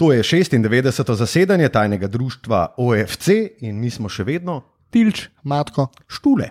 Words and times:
To 0.00 0.12
je 0.12 0.22
96. 0.22 0.80
zasedanje 1.14 1.68
tajnega 1.68 2.08
društva 2.08 2.74
OFC 2.76 3.28
in 3.60 3.76
mi 3.80 3.90
smo 3.92 4.08
še 4.08 4.24
vedno 4.24 4.62
Tilč, 4.90 5.26
Matko. 5.44 5.90
štule. 6.08 6.48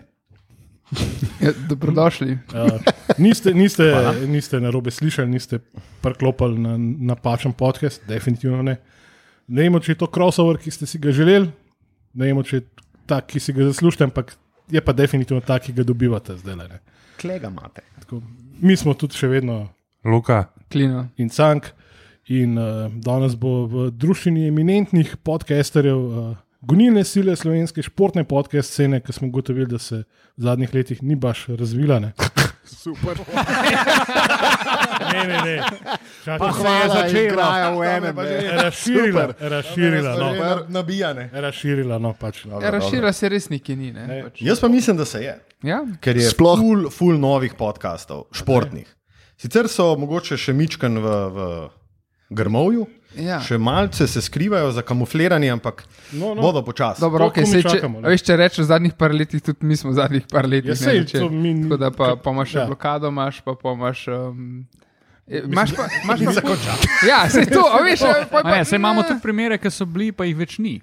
Ja, 1.41 1.51
dobrodošli. 1.69 2.33
uh, 2.33 2.81
niste, 3.17 3.53
niste, 3.53 3.85
niste 4.27 4.59
na 4.59 4.69
robe 4.69 4.91
slišali, 4.91 5.29
niste 5.29 5.59
priklopili 6.01 6.59
na 6.59 6.77
napačen 6.77 7.53
podcast, 7.53 8.01
definitivno 8.07 8.61
ne. 8.61 8.75
Ne 9.47 9.65
vemo, 9.65 9.79
če 9.79 9.91
je 9.91 9.99
to 10.01 10.07
crossover, 10.13 10.57
ki 10.57 10.71
ste 10.71 10.85
si 10.85 10.99
ga 10.99 11.11
želeli, 11.11 11.49
ne 12.13 12.25
vemo, 12.25 12.43
če 12.43 12.55
je 12.57 12.65
tak, 13.09 13.27
ki 13.29 13.39
si 13.39 13.53
ga 13.53 13.65
zaslužite, 13.69 14.03
ampak 14.03 14.33
je 14.69 14.81
pa 14.81 14.93
definitivno 14.93 15.41
tak, 15.41 15.63
ki 15.65 15.73
ga 15.73 15.83
dobivate 15.83 16.37
zdaj. 16.37 16.55
le, 16.55 16.67
ne. 16.69 16.79
Klega 17.21 17.49
imate. 17.49 17.81
Tako, 17.99 18.21
mi 18.61 18.77
smo 18.77 18.93
tudi 18.93 19.17
še 19.17 19.27
vedno 19.27 19.69
Luka, 20.05 20.43
Klino. 20.69 21.07
in 21.17 21.29
cank. 21.29 21.69
In 22.29 22.57
uh, 22.57 22.65
danes 22.93 23.33
bo 23.35 23.65
v 23.65 23.87
družini 23.91 24.47
eminentnih 24.47 25.15
podcasterjev, 25.17 25.97
uh, 25.97 26.35
gonilne 26.61 27.01
sile 27.03 27.33
slovenske 27.35 27.81
športne 27.81 28.21
podcast 28.23 28.69
scene, 28.69 28.99
ki 29.01 29.13
smo 29.13 29.27
ugotovili, 29.27 29.65
da 29.65 29.79
se 29.79 30.03
v 30.37 30.43
zadnjih 30.45 30.73
letih 30.73 31.01
ni 31.01 31.15
baš 31.15 31.47
razvila. 31.49 31.97
Ne, 31.99 32.11
Super. 32.83 33.17
ne, 35.09 35.23
ne. 35.25 35.37
ne. 35.41 35.55
Čakaj, 36.21 36.51
Hvala, 36.51 37.07
igrajo 37.07 37.79
v 37.79 37.87
enem. 37.87 38.15
ne. 38.15 38.51
Razširila, 38.59 39.23
Super. 39.27 39.49
razširila, 39.49 40.13
no. 40.15 40.29
Na- 40.35 40.63
Nabijane. 40.69 41.29
razširila, 41.33 41.97
no 41.97 42.13
pač. 42.13 42.45
Ja, 42.45 42.69
razširila 42.69 43.13
se 43.13 43.29
res 43.29 43.49
neki 43.49 43.75
ni. 43.75 43.89
Ne? 43.91 44.05
Ne. 44.07 44.19
Pač. 44.23 44.41
Jaz 44.41 44.59
pa 44.59 44.67
mislim, 44.67 44.97
da 44.97 45.05
se 45.05 45.23
je. 45.23 45.33
Ja? 45.63 45.81
Ker 45.99 46.17
je 46.17 46.29
Sploh- 46.29 46.61
ful, 46.61 46.89
ful 46.91 47.17
novih 47.19 47.53
podkastov, 47.53 48.27
športnih. 48.31 48.85
Sicer 49.33 49.65
so 49.67 49.95
mogoče 49.97 50.37
še 50.37 50.53
mičken 50.53 50.99
v, 50.99 51.09
v 51.33 51.49
grmovju, 52.31 52.87
Ja. 53.15 53.39
še 53.41 53.57
malce 53.57 54.05
se 54.05 54.21
skrivajo 54.21 54.71
za 54.71 54.81
kamufliranje, 54.83 55.49
ampak 55.49 55.81
No, 56.11 56.29
no. 56.29 56.41
bodo 56.41 56.61
počasi. 56.61 57.01
Dobro, 57.01 57.25
okay, 57.25 57.41
sej, 57.43 57.63
če, 57.63 57.69
čakamo, 57.71 58.01
ne. 58.01 58.07
veš, 58.07 58.21
če 58.21 58.35
rečeš 58.35 58.59
v 58.59 58.67
zadnjih 58.67 58.93
par 58.93 59.11
letih, 59.11 59.41
tudi 59.41 59.65
mi 59.65 59.75
smo 59.75 59.89
v 59.89 59.95
zadnjih 59.95 60.27
par 60.27 60.45
letih. 60.45 60.69
Ja, 60.69 60.75
ne, 60.75 60.83
sej, 60.83 60.99
začeli. 61.01 61.19
to 61.19 61.29
mi 61.31 61.53
Tako 61.59 61.77
da 61.77 61.89
pa, 61.91 62.15
pa 62.15 62.29
imaš 62.29 62.49
še 62.49 62.59
Ja. 62.59 62.65
blokado, 62.67 63.09
imaš 63.09 63.41
pa, 63.41 63.55
pa 63.55 63.71
imaš. 63.71 64.05
Um, 64.07 64.67
Imaš 65.27 65.73
pa, 65.73 65.85
imaš 66.03 66.19
pa 66.21 66.31
zakončal. 66.33 66.77
Ja, 67.03 67.19
se 67.27 67.45
to, 67.45 67.61
a 67.63 67.81
veš, 67.81 67.99
pa, 68.01 68.13
pa, 68.31 68.39
A 68.43 68.51
ne, 68.51 68.63
imamo 68.71 69.03
tudi 69.03 69.19
primere, 69.19 69.57
ki 69.57 69.69
so 69.69 69.85
bili, 69.85 70.11
pa 70.11 70.25
jih 70.25 70.33
več 70.35 70.57
ni. 70.57 70.77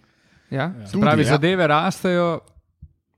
Ja, 0.49 0.71
Se 0.85 0.95
pravi, 0.97 1.23
ja. 1.23 1.33
zadeve 1.33 1.67
rastejo. 1.67 2.41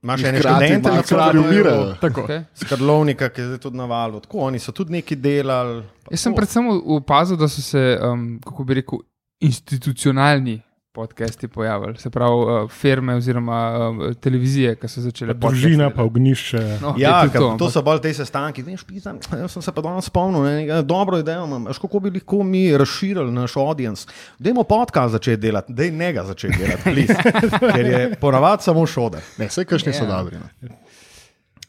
Imaš 0.03 0.23
ene 0.23 0.39
Hkrati 0.39 0.65
študente, 0.65 0.89
na 0.89 0.95
malce 0.95 1.15
kraju, 1.15 1.41
umirajo. 1.41 1.95
Tako. 2.01 2.21
okay. 2.21 2.43
Skrlovnika, 2.55 3.29
ki 3.29 3.41
je 3.41 3.47
zdaj 3.47 3.57
tudi 3.57 3.77
na 3.77 3.85
valu. 3.85 4.19
Tako, 4.19 4.39
oni 4.39 4.59
so 4.59 4.71
tudi 4.71 4.91
nekaj 4.91 5.17
delali. 5.17 5.83
Jaz 6.11 6.21
sem 6.21 6.35
predvsem 6.35 6.69
opazil, 6.85 7.37
da 7.37 7.47
so 7.47 7.61
se, 7.61 7.99
um, 8.03 8.39
kako 8.43 8.63
bi 8.63 8.79
rekel, 8.79 8.99
institucionalni 9.39 10.61
podcasti 10.99 11.47
pojavili, 11.47 11.97
se 11.97 12.09
pravi, 12.09 12.35
uh, 12.35 12.69
firme 12.69 13.15
oziroma 13.15 13.59
uh, 13.79 14.15
televizije, 14.15 14.73
ki 14.75 14.87
so 14.87 15.01
začele. 15.01 15.33
Družina, 15.33 15.85
podcasti 15.85 15.95
pa 15.95 16.03
ognišče. 16.03 16.63
No, 16.81 16.91
Ja, 16.97 17.21
je 17.21 17.29
tudi 17.29 17.39
to, 17.39 17.55
to 17.57 17.69
so 17.69 17.81
bolj 17.81 18.01
te 18.01 18.11
sestanki. 18.13 18.61
Veš, 18.61 18.83
pisam, 18.83 19.19
jaz 19.33 19.51
sem 19.51 19.61
se 19.61 19.71
pa 19.71 19.81
danes 19.81 20.05
spomnil, 20.05 20.43
ne, 20.43 20.81
dobro 20.83 21.17
idejo 21.17 21.45
imam. 21.45 21.65
Veš, 21.65 21.79
kako 21.79 21.99
bi 21.99 22.11
lahko 22.11 22.43
mi 22.43 22.65
razširili 22.75 23.31
naš 23.31 23.55
audience. 23.57 24.07
Dajmo 24.39 24.63
podcast 24.65 25.11
začeti 25.13 25.39
delati, 25.39 25.73
dej 25.73 25.91
ne 25.93 26.11
ga 26.11 26.23
začeti 26.25 26.57
delati, 26.57 26.83
please. 26.83 27.15
ker 27.73 27.85
je 27.87 28.03
ponavadi 28.17 28.63
samo 28.63 28.83
šoder. 28.85 29.23
Ne, 29.37 29.47
vse 29.47 29.65
kašni 29.65 29.93
so 29.93 30.03
Ja. 30.03 30.17
dobri. 30.17 30.37
ne. 30.37 30.75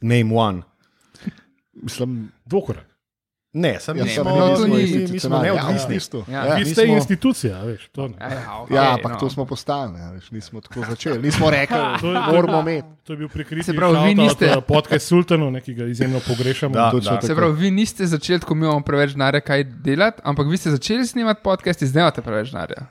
Name 0.03 0.35
one. 0.35 0.63
Mislim, 1.75 2.33
Dvokrat. 2.45 2.90
Ne, 3.53 3.81
sem 3.81 3.97
ja, 3.97 4.05
mi 4.05 4.11
sem 4.11 4.23
smo, 4.23 4.31
no, 4.31 4.47
mi 4.47 4.51
to 4.51 4.57
smo 4.59 4.67
ni- 4.69 5.07
mi 5.09 5.19
smo. 5.21 5.37
Ja, 5.37 5.43
neodvisni. 5.45 6.23
Ja. 6.29 6.45
Ja, 6.45 6.55
Vi 6.55 6.65
ste 6.67 6.85
smo- 6.85 6.95
institucija, 6.95 7.59
veš. 7.61 7.89
To, 7.89 8.09
ne. 8.09 8.15
Ja, 8.21 8.29
ja, 8.31 8.47
okay, 8.61 8.75
Ja, 8.75 8.95
ampak 8.95 9.13
no. 9.13 9.19
to 9.19 9.31
smo 9.31 9.45
postali, 9.45 9.93
ne, 9.93 10.13
veš, 10.13 10.31
nismo 10.31 10.61
tako 10.61 10.81
začeli. 10.83 11.19
Nismo 11.27 11.51
rekli, 11.51 11.77
To 12.01 12.07
je- 12.09 12.21
moramo 12.29 12.61
imeti. 12.61 12.89
to 13.05 13.13
je 13.13 13.17
bil 13.17 13.29
prikriti 13.29 13.65
Se 13.65 13.75
pravi, 13.75 13.99
vi 14.05 14.15
niste- 14.17 14.61
podcast 14.61 15.07
Sultanu, 15.09 15.51
ne, 15.51 15.61
ki 15.61 15.75
ga 15.75 15.85
izjemno 15.87 16.21
pogrešamo. 16.21 16.75
Da, 16.75 16.91
Točno 16.91 17.11
da. 17.13 17.21
Se 17.23 17.35
pravi, 17.35 17.53
vi 17.55 17.71
niste 17.73 18.07
začeli, 18.07 18.41
ko 18.41 18.55
mi 18.55 18.67
imamo 18.67 18.81
preveč 18.83 19.11
denarja, 19.11 19.41
kaj 19.41 19.65
delati, 19.65 20.21
ampak 20.25 20.47
vi 20.47 20.57
ste 20.57 20.71
začeli 20.71 21.07
snemati 21.07 21.41
podcast 21.43 21.83
in 21.83 21.89
zdaj 21.89 22.03
imate 22.03 22.23
preveč 22.23 22.51
denarja. 22.51 22.87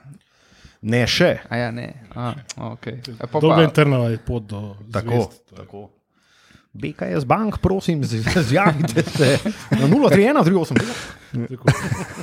Ne 0.82 1.06
še. 1.06 1.38
A 1.48 1.56
ja, 1.56 1.70
ne. 1.70 1.88
A, 2.14 2.32
okay. 2.56 3.00
A 3.18 3.26
pa 3.26 3.40
Dolga 3.40 3.56
pa, 3.56 3.62
in 3.62 3.70
trnava 3.70 4.04
je 4.06 4.18
pot 4.18 4.42
do 4.42 4.76
Tako. 4.92 5.08
zvezd. 5.10 5.56
tako. 5.56 5.88
BKS 6.72 7.24
bank, 7.24 7.58
prosim, 7.58 8.04
z- 8.04 8.22
zjavite 8.40 9.02
se 9.02 9.38
na 9.70 9.86
031, 9.88 10.44
38. 10.44 10.74
Tako. 11.48 11.68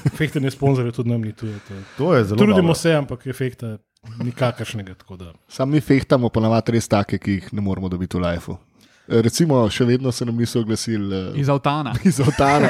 Efektne 0.05 0.51
sponzorje 0.51 0.91
tudi 0.91 1.09
nam 1.09 1.21
ni 1.21 1.33
tu. 1.33 1.47
to- 1.59 1.73
To 1.97 2.13
je 2.13 2.23
zelo 2.23 2.37
Trudimo 2.37 2.57
dobro. 2.57 2.73
se, 2.75 2.93
ampak 2.93 3.27
efekta 3.27 3.77
nikakršnega. 4.19 4.93
tako 4.93 5.17
da. 5.17 5.33
Sam 5.47 5.69
mi 5.69 5.81
fehtamo 5.81 6.29
ponavadi 6.29 6.71
res 6.71 6.87
take, 6.87 7.17
ki 7.17 7.31
jih 7.33 7.53
ne 7.53 7.61
moremo 7.61 7.89
dobiti 7.89 8.17
v 8.17 8.21
lifeu. 8.21 8.57
Recimo, 9.09 9.69
še 9.69 9.85
vedno 9.85 10.11
se 10.11 10.25
nam 10.25 10.35
niso 10.35 10.59
oglasili 10.59 11.29
uh, 11.29 11.37
Iz 11.37 11.49
Avtana. 11.49 11.93
iz 12.03 12.19
Otana, 12.19 12.69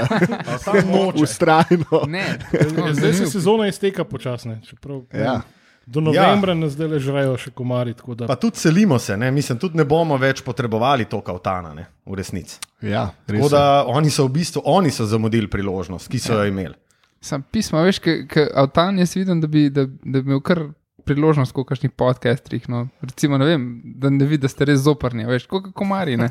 ustrajno. 1.15 2.01
ne. 2.07 2.39
Ja, 2.77 2.94
Zdaj 2.94 3.13
se 3.13 3.25
sezona 3.27 3.67
izteka 3.67 4.03
počasne. 4.03 4.61
Čeprav, 4.63 5.01
Ja. 5.13 5.41
Do 5.87 6.01
novembra 6.01 6.53
nas 6.53 6.73
zdaj 6.73 6.87
le 6.87 6.99
žrejo 6.99 7.37
še 7.37 7.51
komari. 7.51 7.93
tako 7.93 8.15
da- 8.15 8.27
Pa 8.27 8.35
tudi 8.35 8.57
selimo 8.57 8.99
se, 8.99 9.17
ne? 9.17 9.31
mislim, 9.31 9.57
tudi 9.57 9.77
ne 9.77 9.85
bomo 9.85 10.17
več 10.17 10.41
potrebovali 10.41 11.05
to 11.05 11.21
kautana, 11.21 11.73
ne? 11.73 11.85
v 12.05 12.13
resnici. 12.13 12.59
Ja, 12.81 13.13
res. 13.25 13.39
Tako 13.39 13.49
da 13.49 13.61
oni 13.87 14.09
so 14.09 14.25
v 14.25 14.33
bistvu 14.33 14.61
oni 14.65 14.91
so 14.91 15.05
zamudili 15.05 15.47
priložnost, 15.47 16.07
ki 16.07 16.19
so 16.19 16.33
jo 16.33 16.45
imeli. 16.45 16.75
Sam 17.21 17.41
pismo, 17.43 17.79
veš, 17.81 17.99
ker 17.99 18.51
avtan 18.53 18.99
jaz 18.99 19.15
vidim, 19.15 19.39
da 19.41 19.47
bi, 19.47 19.69
da, 19.69 19.85
da 19.85 20.21
bi 20.21 20.27
imel 20.27 20.41
kar 20.41 20.65
priložnost, 21.07 21.51
kot 21.51 21.68
kakšnih 21.68 21.91
podcastrih. 21.94 22.68
No. 22.68 22.81
Recimo, 23.01 23.38
ne 23.38 23.45
vem, 23.45 23.63
da 23.95 24.09
ne 24.09 24.25
vidi, 24.25 24.44
da 24.44 24.50
ste 24.50 24.66
res 24.66 24.81
zoprni, 24.81 25.23
veš, 25.23 25.47
kot 25.47 25.72
komari. 25.73 26.18
Ne. 26.18 26.28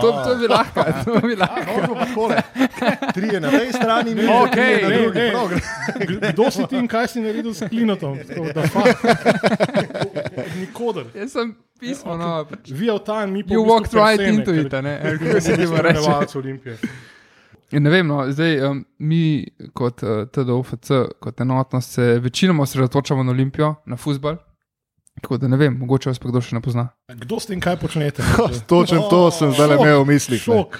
To, 0.00 0.12
to 0.20 0.36
bi 0.36 0.48
lahko, 0.48 0.84
to 1.04 1.18
bi 1.20 1.34
lahko. 1.34 2.30
Trije 3.10 3.38
na 3.38 3.50
tej 3.50 3.72
strani, 3.72 4.14
mi 4.14 4.24
Okej, 4.24 4.76
na 4.78 4.88
ne, 4.88 4.96
drugi. 4.96 5.12
gre. 5.12 5.30
Kdo 6.28 6.50
si 6.50 6.62
ti 6.64 6.76
in 6.76 6.88
kaj 6.88 7.08
si 7.08 7.20
naredil 7.20 7.52
s 7.52 7.66
klinotom? 7.66 8.18
Tako 8.22 8.46
da 8.50 8.62
fakt. 8.64 9.02
Nikoder. 10.56 11.04
Jaz 11.14 11.32
sem 11.32 11.52
pismo, 11.76 12.16
no, 12.16 12.44
pač. 12.46 12.70
Vi 12.70 12.88
avtan, 12.88 13.30
mi 13.30 13.42
pa. 13.42 13.50
You 13.50 13.62
v 13.62 13.66
bistvu 13.66 13.72
walked 13.72 13.94
right 13.94 14.18
persene, 14.18 14.38
into 14.38 14.52
ker- 14.52 14.60
it, 14.62 14.74
a 14.74 14.80
ne, 14.80 14.94
ker 15.00 15.18
kako 15.22 15.40
se 15.40 15.46
smo 15.46 15.56
temu 15.56 15.76
reče. 15.76 15.98
spremljevalci 15.98 16.38
Olimpije. 16.38 16.76
Ne 17.72 17.90
vem, 17.90 18.06
no, 18.06 18.24
zdaj 18.28 18.58
um, 18.68 18.80
mi 19.00 19.46
kot 19.72 20.02
uh, 20.04 20.24
TDOFC, 20.28 20.90
kot 21.20 21.40
enotnost, 21.40 21.96
se 21.96 22.18
večinoma 22.20 22.62
osredotočamo 22.62 23.22
na 23.22 23.32
Olimpijo, 23.32 23.74
na 23.86 23.96
futbol. 23.96 24.36
Tako 25.20 25.36
da 25.36 25.48
ne 25.48 25.56
vem, 25.56 25.76
mogoče 25.78 26.10
vas 26.10 26.18
pa 26.18 26.28
kdo 26.28 26.40
še 26.40 26.56
ne 26.56 26.62
pozna. 26.64 26.86
Kdo 27.08 27.40
ste 27.40 27.56
in 27.56 27.60
kaj 27.64 27.76
počnete? 27.80 28.24
Točno 28.72 29.06
to 29.10 29.30
sem 29.30 29.52
zdaj 29.52 29.76
imel 29.76 30.02
v 30.04 30.12
mislih. 30.14 30.40
Šok. 30.42 30.78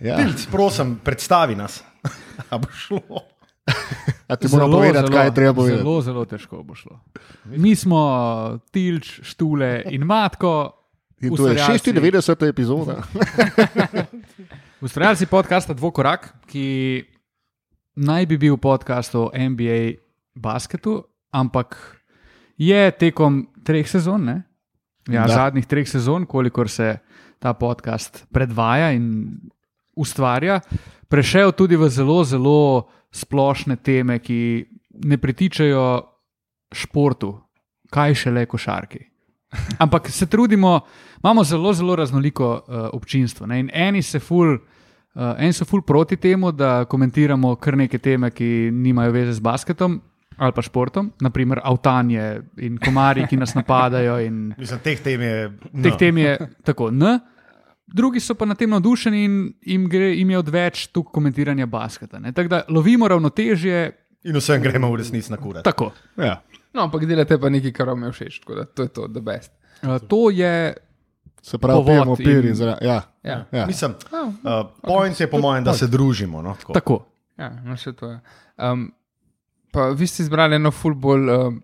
Ja. 0.00 0.18
Pilc, 0.20 0.44
prosim, 0.52 0.98
predstavi 1.04 1.56
nas. 1.56 1.80
A 2.52 2.60
bo 2.60 2.68
šlo. 2.72 3.24
A 4.28 4.36
ti 4.36 4.48
moram 4.52 4.70
povedati, 4.70 5.12
kaj 5.12 5.26
je 5.26 5.34
treba 5.34 5.54
povedati. 5.54 5.82
Zelo, 5.82 6.00
zelo 6.02 6.24
težko 6.24 6.62
bo 6.62 6.74
šlo. 6.74 7.00
Mi 7.44 7.76
smo 7.76 8.02
Tilč, 8.70 9.20
Štule 9.22 9.82
in 9.90 10.04
Matko. 10.06 10.85
In 11.16 11.32
to 11.32 11.48
je 11.48 11.56
ustvarjalci- 11.56 11.92
96. 11.92 12.42
epizoda. 12.44 13.02
Ustvarjalci 14.80 15.26
podcasta 15.26 15.72
Dvokorak, 15.72 16.34
ki 16.46 17.04
naj 17.96 18.26
bi 18.26 18.36
bil 18.36 18.56
podcast 18.56 19.14
o 19.14 19.30
NBA 19.32 19.96
basketu, 20.34 21.00
ampak 21.30 21.76
je 22.56 22.90
tekom 22.92 23.48
treh 23.64 23.88
sezon, 23.88 24.24
ne? 24.24 24.36
Ja, 25.08 25.24
Da. 25.24 25.34
zadnjih 25.34 25.66
treh 25.66 25.88
sezon, 25.88 26.26
kolikor 26.26 26.68
se 26.68 26.98
ta 27.38 27.54
podcast 27.54 28.26
predvaja 28.28 28.92
in 28.92 29.40
ustvarja, 29.96 30.60
prešel 31.08 31.52
tudi 31.52 31.76
v 31.76 31.88
zelo, 31.88 32.24
zelo 32.24 32.60
splošne 33.08 33.76
teme, 33.76 34.18
ki 34.18 34.66
ne 35.00 35.16
pritičajo 35.16 36.02
športu, 36.74 37.32
kaj 37.88 38.14
šele 38.14 38.46
košarki. 38.46 39.15
Ampak 39.78 40.10
se 40.10 40.26
trudimo, 40.26 40.80
imamo 41.22 41.44
zelo, 41.44 41.72
zelo 41.72 41.96
raznoliko 41.96 42.52
uh, 42.52 42.74
občinstvo. 42.92 43.46
Ne? 43.46 43.60
In 43.60 43.70
eni, 43.72 44.02
se 44.02 44.18
ful, 44.18 44.54
uh, 44.54 45.22
eni 45.38 45.52
so 45.52 45.64
ful 45.64 45.82
proti 45.82 46.16
temu, 46.16 46.52
da 46.52 46.84
komentiramo 46.84 47.56
kar 47.56 47.76
neke 47.76 47.98
teme, 47.98 48.30
ki 48.30 48.70
nimajo 48.72 49.12
veze 49.12 49.32
z 49.32 49.40
basketom 49.40 50.00
ali 50.36 50.52
pa 50.52 50.62
športom, 50.62 51.10
naprimer 51.20 51.60
avtanje 51.64 52.42
in 52.60 52.76
komarji, 52.78 53.26
ki 53.30 53.38
nas 53.40 53.54
napadajo. 53.56 54.18
In 54.20 54.50
Mislim, 54.60 54.80
teh 54.84 55.00
tem 55.00 55.22
je. 55.22 55.36
teh 55.82 55.92
no. 55.92 55.96
tem 55.96 56.18
je 56.18 56.36
tako. 56.64 56.90
N. 56.92 57.18
Drugi 57.86 58.20
so 58.20 58.34
pa 58.34 58.44
na 58.44 58.56
tem 58.58 58.70
navdušeni 58.70 59.24
in 59.24 59.36
jim, 59.62 59.86
gre, 59.88 60.10
jim 60.18 60.30
je 60.30 60.38
odveč 60.38 60.86
tu 60.92 61.04
komentiranja 61.04 61.66
basketa. 61.66 62.18
ne. 62.18 62.32
Tako 62.32 62.48
da 62.48 62.62
lovimo 62.68 63.08
ravnotežje. 63.08 63.92
In 64.26 64.36
vsem 64.36 64.62
gremo 64.62 64.90
v 64.90 65.00
resnici 65.00 65.30
na 65.30 65.38
kurat. 65.38 65.64
Tako. 65.64 65.92
Ja. 66.18 66.40
No, 66.76 66.84
ampak 66.84 67.06
delate 67.08 67.38
pa 67.40 67.48
nekaj, 67.48 67.72
kar 67.72 67.88
vam 67.88 68.02
je 68.04 68.12
všeč, 68.12 68.40
tako 68.42 68.54
da 68.54 68.64
to 68.68 68.84
je 68.84 68.92
to, 68.92 69.08
the 69.08 69.22
best. 69.24 69.52
Uh, 69.82 69.96
to 69.98 70.28
je 70.30 70.74
Se 71.42 71.58
pravi, 71.58 71.78
Povod 71.78 71.86
pijemo 71.88 72.16
pir 72.16 72.44
in- 72.44 72.54
zra... 72.54 72.76
ja. 72.82 73.00
Ja, 73.22 73.44
Ja. 73.52 73.66
Mislim, 73.66 73.94
oh, 74.12 74.28
uh, 74.28 74.66
point 74.82 75.20
je 75.20 75.30
po 75.30 75.38
mojem, 75.38 75.64
da 75.64 75.72
se 75.72 75.86
družimo. 75.86 76.42
No, 76.42 76.54
tako. 76.54 76.72
tako. 76.72 76.96
ja 77.38 77.50
no, 77.64 77.76
še 77.76 77.92
to 77.92 78.10
je. 78.10 78.20
Um, 78.58 78.92
Pa 79.70 79.90
vi 79.92 80.06
ste 80.06 80.22
izbrali 80.22 80.56
eno 80.56 80.70
ful 80.72 80.94
bolj 80.94 81.30
um, 81.30 81.62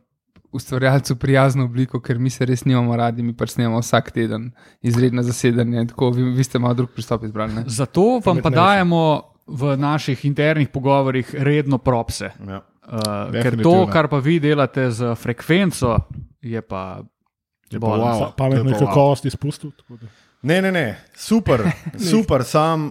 ustvarjalcu 0.53 1.17
prijazno 1.17 1.65
obliko, 1.65 2.01
ker 2.01 2.19
mi 2.19 2.31
se 2.31 2.45
res 2.45 2.65
nimamo 2.65 2.97
radi, 2.97 3.23
mi 3.23 3.33
pač 3.33 3.55
snemamo 3.55 3.81
vsak 3.81 4.11
teden 4.13 4.51
izredno 4.83 5.23
zasedanje. 5.23 5.87
Tako, 5.87 6.11
vi, 6.11 6.27
vi 6.37 6.45
ste 6.45 6.59
malo 6.59 6.75
drug 6.75 6.91
pristop 6.93 7.25
izbrali. 7.25 7.55
Ne? 7.55 7.65
Zato 7.67 8.21
vam 8.25 8.43
pa 8.43 8.51
dajemo 8.51 9.23
v 9.47 9.77
naših 9.77 10.25
internih 10.29 10.69
pogovorih 10.69 11.35
redno 11.35 11.79
propse. 11.79 12.31
Ja. 12.49 12.61
Uh, 12.83 13.31
ker 13.31 13.57
to, 13.63 13.87
kar 13.87 14.09
pa 14.11 14.19
vi 14.19 14.41
delate 14.43 14.91
z 14.91 15.15
frekvenco, 15.15 15.97
je 16.43 16.63
pa. 16.63 17.03
Je 17.71 17.81
pa 17.81 17.87
wow. 17.87 18.19
Pa- 18.21 18.33
Pametno 18.37 18.71
je 18.71 18.79
kakovost 18.79 19.25
da. 19.25 20.09
Ne, 20.43 20.63
ne, 20.63 20.73
ne, 20.73 20.99
super, 21.17 21.63
super, 22.11 22.45
sam 22.45 22.91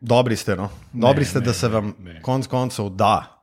dobri 0.00 0.36
ste. 0.36 0.56
No. 0.56 0.68
Dobri 0.92 1.24
ste, 1.24 1.38
ne, 1.38 1.44
da 1.44 1.52
se 1.52 1.68
ne, 1.68 1.74
vam 1.74 1.94
ne. 1.98 2.22
konec 2.22 2.46
koncev 2.46 2.88
da. 2.88 3.40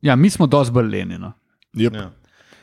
Ja, 0.00 0.16
mi 0.16 0.30
smo 0.30 0.46
dosti 0.46 0.72
bolj 0.72 0.88
leni. 0.90 1.18
No. 1.18 1.32
Yep. 1.76 1.94
Ja. 1.94 2.10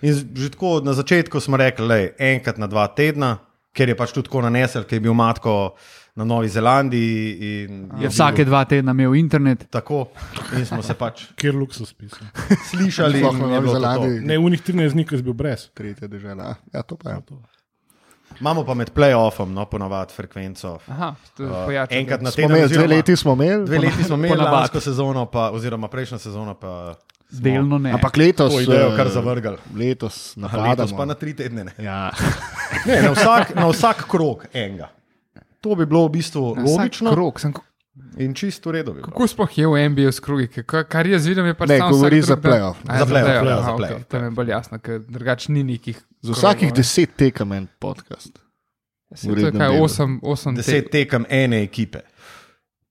In 0.01 0.13
že 0.35 0.49
tako 0.51 0.81
na 0.83 0.93
začetku 0.93 1.39
smo 1.39 1.57
rekli, 1.57 1.87
da 1.87 1.95
je 1.95 2.15
enkrat 2.19 2.57
na 2.57 2.67
dva 2.67 2.87
tedna, 2.87 3.37
ker 3.73 3.89
je 3.89 3.95
pač 3.97 4.11
tudi 4.11 4.27
tako 4.27 4.41
nanesel, 4.41 4.83
ker 4.83 4.97
je 4.97 5.05
bil 5.07 5.13
matko 5.13 5.75
na 6.15 6.23
Novi 6.23 6.47
Zelandiji. 6.47 7.37
In 7.63 7.91
Je 7.99 8.07
vsake 8.09 8.45
dva 8.45 8.65
tedna 8.65 8.91
imel 8.91 9.15
internet. 9.15 9.65
Tako, 9.69 10.05
in 10.53 10.65
smo 10.65 10.81
se 10.81 10.93
pač 10.93 11.25
Kjer 11.35 11.55
luksus 11.55 11.93
pisal. 11.93 12.27
slišali. 12.69 13.19
In 13.19 13.25
na 13.25 13.31
Novi 13.31 13.51
bilo 13.51 13.61
to 13.63 13.65
to. 13.65 13.73
Zelandiji. 13.73 14.19
Ne, 14.21 14.37
unih 14.37 14.61
13 14.61 14.91
dni, 14.91 15.05
ki 15.05 15.17
si 15.17 15.23
bil 15.23 15.33
brez. 15.33 15.67
Tretja 15.69 16.07
država. 16.07 16.55
Ja, 16.73 16.81
to 16.81 16.95
pa 16.95 17.09
je. 17.11 17.21
Imamo 18.39 18.65
pa 18.65 18.73
med 18.73 18.89
playoffom, 18.91 19.53
no, 19.53 19.65
ponavadi 19.65 20.13
frekvenco. 20.13 20.79
Aha, 20.87 21.15
Uh, 21.39 21.45
enkrat 21.89 22.21
na 22.21 22.31
Smo 22.31 22.41
teden. 22.41 22.51
imeli, 22.51 22.73
dve 22.73 22.87
leti 22.87 23.15
smo 23.15 23.33
imeli, 23.33 23.65
Dve 23.65 23.79
leti 23.79 24.03
smo 24.03 24.15
imeli 24.15 24.35
lansko 24.35 24.79
sezono, 24.79 25.25
pa, 25.25 25.51
oziroma 25.51 25.87
prejšnjo 25.87 26.17
sezono, 26.17 26.53
pa 26.53 26.95
smo 27.29 27.39
Delno 27.41 27.77
ne. 27.77 27.91
ampak 27.91 28.17
letos. 28.17 28.53
to 28.53 28.61
idejo 28.61 28.87
eh, 28.87 28.97
kar 28.97 29.09
zavrgli. 29.09 29.57
Letos. 29.75 30.35
Letos 30.37 30.93
pa 30.93 31.05
na 31.05 31.13
tri 31.13 31.33
tedne. 31.33 31.63
Ne. 31.63 31.71
Ja. 31.79 32.11
Ne, 32.85 33.01
na, 33.01 33.11
vsak, 33.11 33.55
na 33.55 33.67
vsak 33.67 34.03
krok 34.07 34.45
enega. 34.53 34.89
To 35.65 35.73
bi 35.73 35.85
bilo 35.85 36.05
v 36.05 36.11
bistvu 36.11 36.53
logično 36.55 37.09
Krok, 37.11 37.39
sem, 37.39 37.53
in 38.17 38.33
čisto. 38.33 38.69
Bi 38.69 38.83
bilo. 38.83 39.01
kako 39.01 39.25
sploh 39.25 39.49
je 39.51 39.65
v 39.65 39.89
NBA 39.89 40.11
s 40.11 40.19
krugi? 40.19 40.47
Ka- 40.61 40.85
Kar 40.85 41.07
jaz 41.07 41.25
vidim, 41.25 41.45
je 41.45 41.53
pač 41.55 41.69
Ne, 41.69 41.77
samo 41.77 41.89
govori 41.91 42.21
za 42.21 42.37
playoff. 42.37 42.77
A, 42.85 42.99
Za 42.99 43.05
playoff, 43.05 43.25
playoff, 43.25 43.45
ja, 43.45 43.53
aha, 43.53 43.61
za 43.61 43.71
okej, 43.71 43.81
playoff, 43.81 44.03
To 44.05 44.15
mi 44.15 44.25
je 44.25 44.31
bolj 44.31 44.49
jasno, 44.51 44.77
ker 44.77 44.99
drugače 45.01 45.51
ni 45.51 45.63
nekih. 45.65 45.97
Za 46.21 46.31
vsakih 46.31 46.69
krogov, 46.69 46.77
deset 46.77 47.15
tekem 47.15 47.51
en 47.51 47.67
podcast. 47.79 48.29
ne. 48.31 48.43
Saj 49.11 49.23
To 49.23 49.31
je 49.31 49.43
urednem 49.43 49.61
kaj. 49.63 49.79
8, 49.79 50.19
8 50.21 50.55
Deset 50.55 50.91
tekem 50.91 51.25
ene 51.29 51.63
ekipe. 51.63 51.99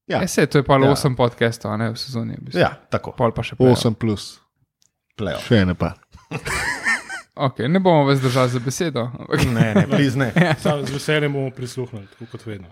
Ja. 0.06 0.20
Ja, 0.20 0.28
se, 0.28 0.46
to 0.46 0.58
je 0.58 0.62
pa 0.62 0.74
Ja. 0.74 0.90
8 0.90 1.14
podcastov, 1.14 1.70
a 1.70 1.76
ne 1.76 1.90
v 1.90 1.96
sezoni. 1.96 2.34
v 2.34 2.42
bistvu. 2.42 2.60
Ja, 2.60 2.74
tako. 2.90 3.12
Pol 3.12 3.30
pa 3.30 3.42
še 3.42 3.54
playoff. 3.54 3.80
8 3.80 3.94
plus. 3.94 4.40
Playoff. 5.14 5.46
Še 5.46 5.64
ne 5.64 5.74
pa. 5.74 5.94
Okay, 7.36 7.66
ne 7.66 7.80
bomo 7.80 8.04
več 8.04 8.20
držali 8.20 8.46
za 8.48 8.60
besedo. 8.60 9.08
ampak- 9.12 9.42
Ne, 9.48 9.74
ne, 9.74 9.86
please, 9.86 10.14
ne. 10.14 10.28
Sam 10.62 10.84
z 10.86 10.92
veseljem 10.92 11.32
bomo 11.32 11.50
prisluhnili, 11.50 12.06
tako 12.08 12.26
kot 12.28 12.46
vedno. 12.46 12.68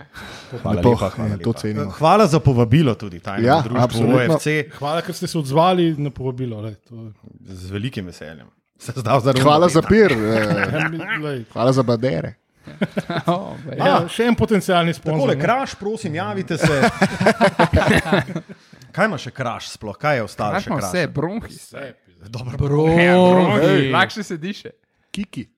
Hvala 0.53 0.76
Lepo, 0.76 0.91
lepa, 0.91 1.09
hvala 1.11 1.31
ja, 1.31 1.37
to 1.37 1.50
lepa. 1.50 1.61
cenimo. 1.61 1.91
Hvala 1.91 2.26
za 2.26 2.41
povabilo 2.41 2.94
tudi 2.94 3.19
tajnemu 3.19 3.49
Ja, 3.49 3.59
absolutno. 3.76 4.35
OFC 4.35 4.47
Hvala, 4.73 5.03
ker 5.03 5.14
ste 5.14 5.26
se 5.26 5.35
odzvali 5.37 5.94
na 5.97 6.11
povabilo. 6.11 6.61
Lej, 6.61 6.75
to, 6.85 7.11
z 7.43 7.70
velikim 7.70 8.06
veseljem. 8.06 8.47
Se 8.79 8.93
zdal 8.93 9.20
za 9.20 9.32
Hvala 9.32 9.69
za 9.69 9.82
pir, 9.82 10.12
eh, 10.14 10.47
ja, 10.70 11.43
hvala 11.53 11.73
za 11.73 11.82
badere. 11.82 12.35
Oh, 13.26 13.59
ja, 13.75 14.06
še 14.06 14.23
en 14.23 14.37
potencijalni 14.37 14.94
sponzor. 14.94 15.29
ne. 15.29 15.37
kraš, 15.37 15.75
prosim, 15.75 16.14
javite 16.14 16.55
se. 16.56 16.76
Kaj 18.93 19.06
ima 19.06 19.19
še 19.19 19.31
kraš 19.31 19.69
sploh? 19.69 19.97
Kaj 19.97 20.17
je 20.17 20.23
ostalo 20.23 20.61
smo 20.61 20.76
kraš? 20.76 20.93
vse, 21.50 21.82
Dobro, 22.25 22.53
Ja, 22.53 22.57
bronhi. 22.59 23.07
Bronhi. 23.09 23.91
Lakše 23.91 24.23
se 24.23 24.37
diše. 24.37 24.71
Kiki. 25.11 25.49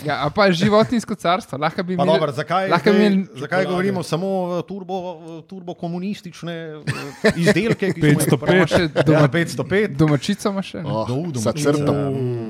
Ja, 0.00 0.24
a 0.24 0.30
pa 0.30 0.48
životinsko 0.48 1.14
carstvo. 1.14 1.58
Lahko 1.58 1.82
bi 1.82 1.92
Pa 1.92 2.02
imeli- 2.02 2.14
dobro, 2.14 2.32
zakaj, 2.32 2.64
lahko 2.66 2.88
zdaj- 2.88 2.96
imeli 2.98 3.26
zakaj 3.34 3.64
govorimo 3.66 4.02
samo 4.02 4.26
o 4.26 4.62
turbo, 4.62 4.94
turbo 5.42 5.74
komunistične 5.74 6.52
eh, 6.52 7.32
izdelke, 7.36 7.92
ki 7.92 8.00
jih 8.00 8.16
505. 8.16 8.34
uporabljali? 8.34 8.68
še 8.68 8.82
Ja, 8.90 9.02
doma, 9.02 9.28
505. 9.28 9.88
domačico 9.94 10.48
ima 10.48 10.62
še. 10.62 10.78
ne? 10.78 10.84
Oh, 10.86 11.04
Do, 11.04 11.14
sa 11.34 11.52
domačica. 11.52 11.72
crtom. 11.72 11.96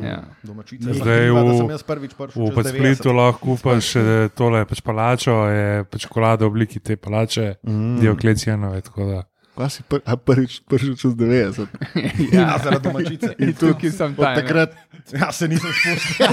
Ja. 0.04 0.22
Domačica 0.42 0.88
je 0.88 0.94
Zdaj 0.94 1.00
pa 1.00 1.04
kriva, 1.16 1.42
da 1.42 1.50
v- 1.50 1.58
sem 1.58 1.70
jaz 1.70 1.82
prvič 1.82 2.12
prišel. 2.14 2.38
V 2.38 2.46
čez 2.46 2.54
pač 2.54 2.64
90. 2.64 2.78
Splitu 2.94 3.12
lahko 3.12 3.38
kupaš 3.40 3.96
eh, 3.96 4.02
tole 4.30 4.64
pač 4.64 4.80
palačo, 4.80 5.34
je 5.48 5.66
pač 5.84 6.00
čokolada 6.00 6.44
v 6.44 6.48
obliki 6.48 6.78
te 6.78 6.94
palače, 6.96 7.56
mm. 7.60 7.98
Dioklecijanove. 7.98 8.80
tako 8.82 9.02
da. 9.04 9.20
Pa 9.52 9.68
si 9.68 9.82
pr, 9.84 10.00
prvič 10.24 10.64
prišel 10.64 10.96
čez 10.96 11.12
90. 11.12 11.68
Ja, 12.34 12.56
zaradi 12.56 12.88
domačice. 12.88 13.34
In 13.36 13.52
tukaj 13.52 13.90
sem 13.92 14.14
tam. 14.16 14.34
takrat 14.34 14.72
Ja, 15.12 15.32
se 15.32 15.48
nisem 15.48 15.70
spustil. 15.72 16.26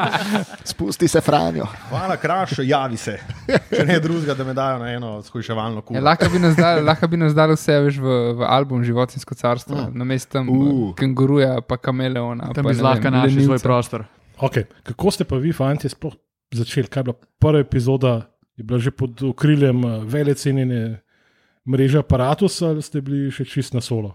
spusti 0.72 1.08
se 1.08 1.20
Franjo. 1.20 1.66
Hvala, 1.88 2.16
kraš, 2.16 2.58
javi 2.64 2.96
se. 2.96 3.18
Če 3.70 3.84
ne 3.86 3.98
drugega, 4.00 4.34
da 4.34 4.44
me 4.44 4.54
dajo 4.54 4.78
na 4.78 4.88
eno 4.94 5.10
shujševalno 5.22 5.78
Ja, 5.78 5.82
kulo. 5.82 6.02
lahko, 6.02 6.30
bi 6.32 6.40
nas 6.42 6.56
dali, 6.56 6.82
lahko 6.82 7.08
bi 7.08 7.20
nas 7.20 7.36
dali 7.36 7.54
vse 7.54 7.76
veš, 7.84 8.00
v, 8.02 8.16
v 8.40 8.48
album 8.48 8.82
Životinsko 8.84 9.36
carstvo, 9.38 9.76
mm. 9.76 9.92
na 9.94 10.04
mestu 10.08 10.32
tam 10.38 10.48
Uh. 10.50 10.90
kenguruja, 10.98 11.60
pa 11.60 11.76
kameleona. 11.76 12.50
Tam 12.56 12.64
pa 12.64 12.72
bi 12.72 12.78
zlahka 12.80 13.10
našli 13.10 13.44
svoj 13.44 13.62
prostor. 13.62 14.08
Okay. 14.40 14.64
Kako 14.82 15.10
ste 15.12 15.28
pa 15.28 15.36
vi, 15.36 15.52
fanti, 15.52 15.88
sploh 15.92 16.16
začeli? 16.54 16.88
Kaj 16.88 17.00
je 17.00 17.04
bila 17.10 17.16
prva 17.38 17.62
epizoda? 17.62 18.14
Je 18.56 18.64
bila 18.64 18.80
že 18.80 18.90
pod 18.90 19.22
okriljem 19.22 19.84
eh, 19.84 20.00
velecenjene 20.04 20.80
mreže 21.64 21.98
aparatus 21.98 22.62
ali 22.62 22.82
ste 22.82 23.00
bili 23.00 23.30
še 23.32 23.44
čist 23.44 23.74
na 23.74 23.80
solo? 23.80 24.14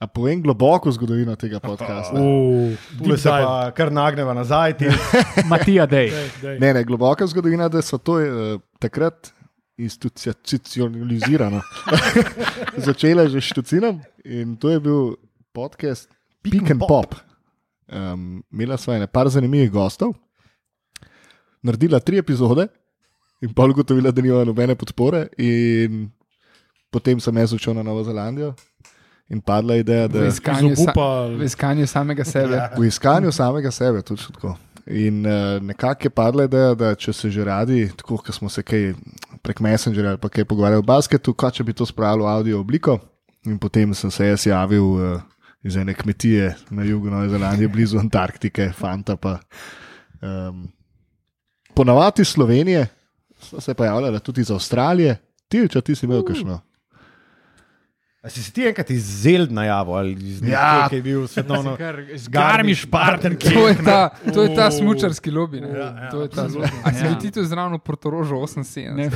A 0.00 0.06
povem 0.08 0.40
globoko 0.40 0.88
zgodovino 0.88 1.34
tega 1.36 1.58
podcasta. 1.60 2.16
Uh, 2.16 2.72
Tule 2.96 3.18
se 3.20 3.28
pa 3.28 3.68
kar 3.76 3.90
nagneva 3.92 4.32
nazaj. 4.32 4.78
Ti. 4.80 4.88
Matija, 5.52 5.84
dej. 5.86 6.08
Ne, 6.56 6.72
ne, 6.72 6.84
globoka 6.88 7.26
zgodovina, 7.28 7.68
da 7.68 7.82
so 7.84 7.98
to 8.00 8.16
uh, 8.16 8.54
takrat 8.80 9.28
institucionalizirano. 9.80 11.60
Začela 12.88 13.28
že 13.28 13.40
s 13.40 13.52
Štucinom 13.52 14.00
in 14.24 14.56
to 14.56 14.72
je 14.72 14.80
bil 14.80 15.16
podcast 15.52 16.08
Pick 16.42 16.70
and 16.70 16.80
Pop. 16.88 17.14
Um, 17.90 18.40
imela 18.52 18.78
sva 18.78 18.96
ene 18.96 19.08
par 19.10 19.28
zanimivih 19.28 19.72
gostov, 19.74 20.14
naredila 21.60 21.98
tri 22.00 22.20
epizode 22.22 22.68
in 23.42 23.52
pol 23.56 23.72
ugotovila, 23.74 24.12
da 24.14 24.22
nima 24.22 24.44
nobene 24.46 24.76
podpore. 24.78 25.26
In 25.42 26.06
potem 26.90 27.20
sem 27.20 27.36
jaz 27.36 27.52
odšel 27.52 27.74
na 27.74 27.82
Novo 27.82 28.04
Zelandijo 28.04 28.54
in 29.30 29.40
padla 29.40 29.76
ideja, 29.78 30.08
da 30.08 30.26
iskanju, 30.26 30.74
sa, 30.74 30.82
Izobupa, 30.82 31.26
v 31.38 31.46
iskanju 31.46 31.86
samega 31.86 32.24
sebe. 32.24 32.56
Ja. 32.56 32.70
v 32.78 32.86
iskanju 32.86 33.32
samega 33.32 33.70
sebe, 33.70 34.02
tudi 34.02 34.26
tako. 34.34 34.56
In 34.86 35.26
uh, 35.26 35.62
nekako 35.62 36.08
je 36.08 36.10
padla 36.10 36.44
ideja, 36.48 36.74
da 36.74 36.94
če 36.98 37.12
se 37.12 37.30
že 37.30 37.44
radi, 37.46 37.84
tako 37.96 38.18
kot 38.18 38.34
smo 38.34 38.48
se 38.50 38.62
kaj 38.66 38.94
prek 39.42 39.60
Messengerja 39.62 40.16
ali 40.16 40.18
pa 40.18 40.28
kaj 40.28 40.44
pogovarjali 40.44 40.82
o 40.82 40.86
basketu, 40.86 41.34
kaj 41.34 41.60
če 41.60 41.64
bi 41.64 41.76
to 41.78 41.86
spravili 41.86 42.26
v 42.26 42.32
audio 42.32 42.60
obliko. 42.60 42.98
In 43.46 43.58
potem 43.58 43.94
sem 43.94 44.10
se 44.10 44.26
jaz 44.26 44.46
javil 44.46 44.88
uh, 44.98 45.22
iz 45.62 45.76
ene 45.76 45.94
kmetije 45.94 46.54
na 46.70 46.84
jugu 46.84 47.10
Nove 47.10 47.28
Zelandije, 47.28 47.68
blizu 47.68 47.98
Antarktike, 47.98 48.72
fanta 48.76 49.16
pa. 49.16 49.38
Um, 50.20 50.66
ponavadi 51.74 52.22
iz 52.22 52.28
Slovenije, 52.28 52.86
so 53.40 53.60
se 53.60 53.74
pojavljala 53.74 54.18
tudi 54.18 54.40
iz 54.40 54.50
Avstralije, 54.50 55.16
ti, 55.48 55.68
če 55.68 55.80
ti 55.80 55.94
si 55.94 56.06
imel 56.06 56.24
kakšno. 56.26 56.60
A 58.22 58.28
si 58.28 58.42
si 58.42 58.52
ti 58.52 58.60
enkrat 58.62 58.90
iz 58.90 59.00
Zeld 59.22 59.48
najavil 59.48 59.94
ali 59.94 60.12
iz 60.12 60.42
Ja. 60.42 60.48
ja. 60.76 60.88
ki 60.88 60.96
je 60.96 61.02
bil 61.02 61.24
svetovno? 61.24 61.72
Garmiš, 62.28 62.84
Parten, 62.86 63.36
To 63.38 63.64
je 63.64 63.76
ta, 63.76 64.00
to 64.26 64.42
je 64.42 64.54
ta 64.54 64.70
smučarski 64.70 65.30
lobby. 65.30 65.60
Ne? 65.60 65.68
Ja, 65.70 65.86
ja, 65.96 66.10
to 66.10 66.22
je 66.22 66.28
ta, 66.28 66.44
a 66.84 66.92
si 66.92 67.04
Ja. 67.04 67.16
ti 67.16 67.30
tu 67.30 67.40
zraven 67.42 67.72
v 67.72 67.80
Portorožu 67.80 68.34
78? 68.36 68.92
Ne, 68.92 69.08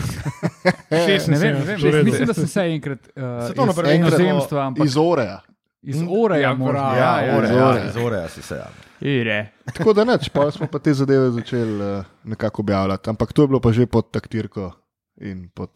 šest, 0.98 1.28
ne 1.28 1.36
vem, 1.36 1.52
ne 1.54 1.64
vem. 1.66 1.80
redo. 1.82 2.00
mislim, 2.02 2.26
da 2.26 2.34
sem 2.34 2.46
se 2.46 2.60
enkrat 2.62 2.98
uh, 3.10 3.22
Svetovno 3.46 3.70
iz 3.70 3.76
prvenstvo- 3.76 4.84
Iz 4.84 4.96
Oreja. 4.96 5.40
iz 5.82 6.00
Oreja, 6.00 6.40
Ja, 6.40 6.54
bravo. 6.54 6.96
Ja, 6.96 7.20
ja, 7.20 7.36
ore, 7.36 7.46
iz 7.46 7.52
ja, 7.52 7.68
Oreja. 7.68 7.84
iz 7.84 7.96
Oreja 7.98 8.28
si 8.28 8.42
se 8.42 8.54
javil. 8.54 8.80
Ire. 9.02 9.52
Tako 9.66 9.92
da 9.92 10.04
neč, 10.06 10.28
pa 10.28 10.50
smo 10.50 10.66
pa 10.66 10.78
te 10.78 10.94
zadeve 10.94 11.30
začeli 11.30 11.76
uh, 11.90 12.04
nekako 12.24 12.62
objavljati. 12.62 13.10
Ampak 13.10 13.32
to 13.32 13.42
je 13.42 13.48
bilo 13.48 13.60
pa 13.60 13.68
že 13.70 13.86
pod 13.86 14.10
taktirko 14.10 14.72
in 15.20 15.48
pod 15.50 15.70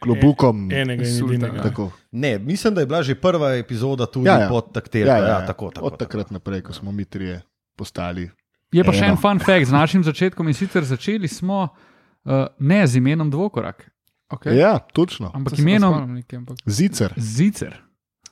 klobukom. 0.00 0.70
enega 0.72 1.04
in 1.04 1.24
edinega. 1.26 1.62
Tako. 1.62 1.90
Ne, 2.12 2.38
mislim, 2.40 2.74
da 2.74 2.80
je 2.80 2.86
bila 2.86 3.02
že 3.02 3.14
prva 3.16 3.54
epizoda 3.54 4.06
tudi 4.06 4.26
Ja, 4.26 4.32
ja, 4.32 4.38
ja. 4.38 4.42
ja. 4.42 4.48
pod 4.48 4.72
taktirko. 4.72 5.08
Ja, 5.08 5.16
ja, 5.18 5.28
ja, 5.28 5.46
tako, 5.46 5.70
tako, 5.70 5.86
Od 5.86 5.98
takrat 5.98 6.30
naprej, 6.30 6.62
ko 6.62 6.72
smo 6.72 6.92
mi 6.92 7.04
trije 7.04 7.42
postali. 7.76 8.30
Je 8.72 8.84
pa 8.84 8.92
še 8.92 8.98
Eno. 9.00 9.08
en 9.08 9.16
fun 9.18 9.38
fact 9.38 9.66
z 9.66 9.72
našim 9.72 10.04
začetkom 10.04 10.48
in 10.48 10.54
sicer 10.54 10.84
začeli 10.84 11.28
smo 11.28 11.62
uh, 11.64 12.32
ne 12.58 12.86
z 12.86 12.96
imenom 12.96 13.30
dvokrak, 13.30 13.86
Okay. 14.30 14.54
Ja, 14.54 14.78
točno. 14.78 15.30
ampak 15.34 15.52
To 15.52 15.60
imenom 15.60 15.90
spomnim 15.92 16.14
nekje, 16.14 16.38
ampak- 16.38 16.56
Zicer. 16.64 17.10
Zicer. 17.16 17.80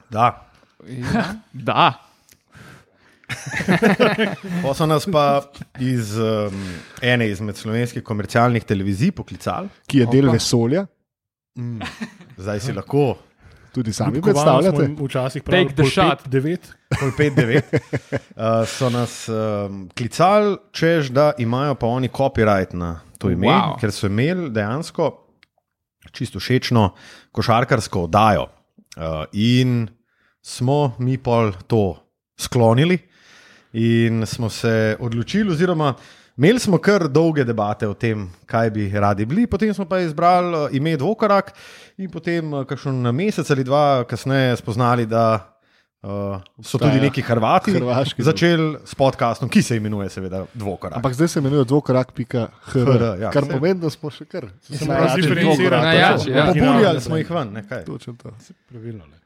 Da. 0.09 0.47
Ja. 0.87 1.35
Da. 1.53 1.93
Pa 4.63 4.75
so 4.75 4.87
nas 4.87 5.07
pa 5.07 5.43
iz 5.79 6.15
um, 6.15 6.55
ene 7.03 7.29
izmed 7.29 7.57
slovenskih 7.57 8.03
komercialnih 8.03 8.65
televizij 8.65 9.11
poklicali. 9.11 9.69
Ki 9.87 9.99
je 9.99 10.07
del 10.07 10.25
Opa. 10.25 10.33
vesolja. 10.33 10.87
Mm. 11.59 11.83
Zdaj 12.43 12.61
si 12.61 12.73
lahko 12.73 13.17
tudi 13.75 13.93
sami 13.93 14.21
Kovanj 14.21 14.35
predstavljate. 14.35 15.05
Včasih 15.05 15.43
Take 15.43 15.75
the 15.75 15.85
shot. 15.91 16.27
9. 16.27 16.59
Pol 17.01 17.11
5-9, 17.19 17.63
uh, 17.63 18.65
so 18.67 18.89
nas 18.91 19.29
um, 19.29 19.89
klicali, 19.97 20.57
češ 20.73 21.11
da 21.15 21.33
imajo 21.39 21.75
pa 21.75 21.87
oni 21.87 22.09
copyright 22.09 22.75
na 22.75 23.01
to 23.19 23.31
ime, 23.31 23.47
Wow. 23.47 23.75
wow. 23.75 23.81
ker 23.81 23.93
so 23.93 24.07
imeli 24.07 24.51
dejansko 24.51 25.11
čisto 26.13 26.41
všečno 26.41 26.95
košarkarsko 27.33 28.07
oddajo. 28.09 28.47
Uh, 28.97 29.25
in 29.33 29.89
smo 30.43 30.95
mi 30.99 31.19
pol 31.19 31.53
to 31.67 31.97
sklonili 32.41 32.99
in 33.73 34.27
smo 34.27 34.49
se 34.51 34.97
odločili, 35.01 35.53
oziroma 35.53 35.95
imeli 36.39 36.59
smo 36.59 36.79
kar 36.79 37.09
dolge 37.09 37.45
debate 37.45 37.89
o 37.89 37.95
tem, 37.95 38.29
kaj 38.47 38.71
bi 38.71 38.89
radi 38.95 39.27
bili, 39.27 39.47
potem 39.47 39.75
smo 39.75 39.85
pa 39.89 40.01
izbrali 40.01 40.55
uh, 40.57 40.73
ime 40.73 40.97
Dvokorak 40.97 41.53
in 41.99 42.11
potem, 42.11 42.53
uh, 42.53 42.65
kakšen 42.67 43.11
mesec 43.13 43.51
ali 43.51 43.65
dva 43.65 44.05
kasneje, 44.09 44.57
spoznali, 44.63 45.07
da. 45.07 45.55
Uh, 45.99 46.39
so 46.63 46.79
Obstaja 46.79 46.93
tudi 46.93 47.01
neki 47.03 47.23
Hrvati 47.27 47.73
hrvaški 47.75 48.23
začeli 48.23 48.79
s 48.87 48.95
podkastom, 48.95 49.51
ki 49.51 49.63
se 49.67 49.77
imenuje, 49.77 50.07
seveda, 50.15 50.45
Dvokorak. 50.55 50.97
Ampak 50.97 51.19
zdaj 51.19 51.29
se 51.29 51.43
imenuje 51.43 51.65
dvokorak.hr, 51.65 52.47
HR, 52.71 53.07
ja, 53.19 53.33
kar 53.35 53.51
pomeni, 53.51 53.81
da 53.83 53.91
smo 53.91 54.11
še 54.11 54.31
kar 54.31 54.47
Se 54.63 54.85
dvokorak. 54.87 55.83
Najjači, 55.91 56.31
ja. 56.31 56.47
Populjali 56.53 57.01
smo 57.03 57.19
jih 57.19 57.31
ven, 57.35 57.57
ne 57.59 57.67
kaj. 57.67 57.85
Točno 57.91 58.15
to. 58.23 58.37
Pravilno. 58.71 59.11
ne. 59.11 59.18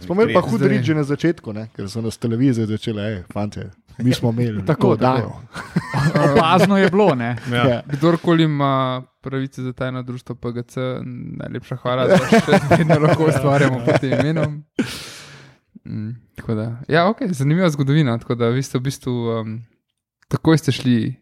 Smo 0.00 0.14
imeli 0.14 0.34
pa 0.34 0.40
hud 0.40 0.62
rič 0.62 0.88
na 0.88 1.04
začetku, 1.04 1.52
ne? 1.52 1.68
ker 1.76 1.88
so 1.90 2.00
nas 2.00 2.16
televizije 2.18 2.66
začele, 2.66 3.02
hej, 3.02 3.22
fante, 3.32 3.70
mi 3.98 4.14
smo 4.14 4.30
imeli 4.30 4.64
Tako, 4.70 4.96
tako. 4.96 5.40
Opazno 6.32 6.78
je 6.78 6.90
bilo, 6.90 7.14
ne? 7.14 7.36
Ja. 7.52 7.68
Ja. 7.68 7.82
Kdorkoli 7.92 8.44
ima 8.44 9.02
pravice 9.20 9.62
za 9.62 9.72
tajno 9.72 10.02
društvo 10.02 10.34
PGC, 10.34 10.76
najlepša 11.38 11.76
hvala, 11.76 12.06
da 12.06 12.16
še 12.46 12.60
vedno 12.76 12.98
lahko 12.98 13.28
ustvarjamo 13.28 13.82
pod 13.84 14.00
tem 14.00 14.20
imenom. 14.20 14.64
Mm, 15.84 16.10
tako 16.36 16.54
da, 16.54 16.76
ja, 16.88 17.08
ok, 17.08 17.22
zanimiva 17.30 17.70
zgodovina. 17.70 18.18
Tako 18.18 18.34
da, 18.34 18.48
vi 18.48 18.62
ste 18.62 18.78
v 18.78 18.82
bistvu 18.82 19.12
um, 19.12 19.60
takoj 20.28 20.58
ste 20.58 20.72
šli, 20.72 21.14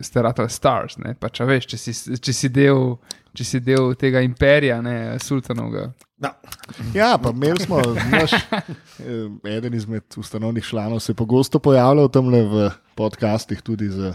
ste 0.00 0.22
ratali 0.22 0.50
stars, 0.50 0.96
ne, 0.98 1.14
pa 1.18 1.28
če 1.28 1.44
veš, 1.44 1.66
če 1.66 1.76
si, 1.76 1.92
če 2.18 2.32
si, 2.32 2.48
del, 2.48 2.96
če 3.34 3.44
si 3.44 3.60
del 3.60 3.94
tega 3.98 4.20
imperija, 4.22 4.78
ne, 4.82 5.18
sultanovega. 5.18 5.88
No, 6.18 6.30
Ja, 6.94 7.18
pa 7.18 7.30
imeli 7.30 7.62
smo, 7.62 7.78
naš, 8.10 8.30
eden 9.46 9.74
izmed 9.74 10.02
ustanovnih 10.16 10.64
članov 10.64 11.00
se 11.00 11.12
je 11.12 11.16
pogosto 11.16 11.58
pojavljal 11.58 12.08
tam 12.08 12.28
v 12.30 12.70
podcastih, 12.94 13.62
tudi 13.62 13.88
z 13.88 14.12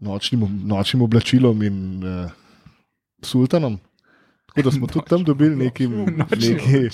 nočnim, 0.00 0.44
nočnim 0.64 1.02
oblačilom 1.02 1.62
in 1.62 1.76
uh, 1.98 2.30
sultanom. 3.22 3.78
Tako 4.54 4.62
da 4.62 4.72
smo 4.72 4.86
tudi 4.86 5.06
tam 5.08 5.24
dobili 5.24 5.56
neki, 5.56 5.88
neki 5.88 6.90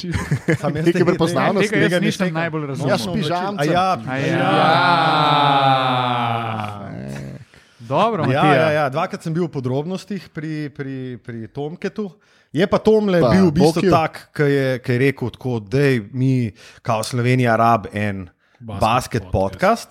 sam 0.59 0.77
jaz 0.77 0.87
Neke 0.87 0.99
tega- 0.99 1.05
prepoznavnosti. 1.05 1.71
Tega 1.71 1.83
jaz 1.83 1.91
tega 1.91 2.01
nisem 2.01 2.35
najbolj 2.35 2.67
razumel. 2.67 2.91
Ja, 2.91 2.99
s 2.99 3.07
pižamcem. 3.13 3.59
A 3.59 3.65
ja, 3.65 3.89
ja. 4.27 4.51
Dobro, 7.91 8.23
Ja, 8.31 8.43
Matija. 8.43 8.55
ja, 8.55 8.71
ja, 8.71 8.89
dvakrat 8.89 9.23
sem 9.27 9.35
bil 9.35 9.49
v 9.49 9.53
podrobnostih 9.59 10.29
pri, 10.31 10.71
pri, 10.71 11.19
pri 11.19 11.49
Tomketu. 11.51 12.07
Je 12.55 12.67
pa 12.67 12.79
Tomle 12.79 13.19
Pa 13.19 13.31
bil 13.35 13.51
v 13.51 13.55
bistvu 13.59 13.83
Bokiju. 13.83 13.91
tak, 13.91 14.31
ki 14.35 14.47
je, 14.47 14.67
ki 14.79 14.93
je 14.95 14.99
rekel, 14.99 15.31
da 15.67 15.85
mi, 16.15 16.51
kao 16.83 17.03
Slovenija, 17.03 17.57
rab 17.59 17.91
en 17.93 18.27
Basket 18.61 18.61
basket, 18.61 18.81
basket 18.81 19.23
podcast. 19.23 19.89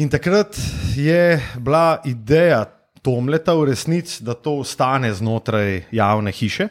In 0.00 0.08
takrat 0.08 0.56
je 0.96 1.40
bila 1.60 2.00
ideja 2.04 2.64
Tomleta 3.02 3.54
v 3.56 3.72
resnici, 3.72 4.24
da 4.24 4.34
to 4.34 4.60
ostane 4.60 5.12
znotraj 5.12 5.84
javne 5.92 6.32
hiše. 6.32 6.68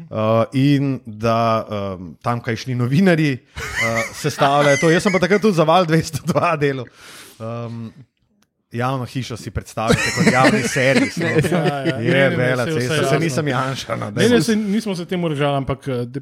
Uh, 0.00 0.46
in 0.56 1.00
da 1.04 1.66
um, 1.66 2.16
tamkajšnji 2.22 2.74
novinari 2.74 3.34
uh, 3.36 4.14
sestavljajo 4.14 4.78
to. 4.80 4.90
Jaz 4.90 5.02
sem 5.02 5.12
pa 5.12 5.18
takrat 5.18 5.42
tudi 5.42 5.58
za 5.58 5.66
Val 5.68 5.84
202 5.84 6.56
delal. 6.56 6.86
Um, 7.36 7.92
javno 8.72 9.04
hišo 9.04 9.36
si 9.36 9.50
predstavljate 9.50 10.10
kot 10.16 10.32
javni 10.32 10.62
servis. 10.62 11.16
no. 11.16 11.26
Ja, 11.50 11.64
ja. 11.66 11.98
Ne, 11.98 12.04
Je 12.04 12.30
ne, 12.30 12.56
ne, 12.56 12.64
vse 12.64 12.80
cesta, 12.80 13.08
se 13.08 13.18
nisem 13.18 13.48
Janša. 13.48 13.96
No, 13.96 14.10
Ne, 14.10 14.28
ne, 14.28 14.42
se, 14.42 14.56
nismo 14.56 14.96
se 14.96 15.04
temu 15.04 15.28
režali, 15.28 15.56
ampak 15.56 15.88
eh, 15.88 16.04
de, 16.06 16.20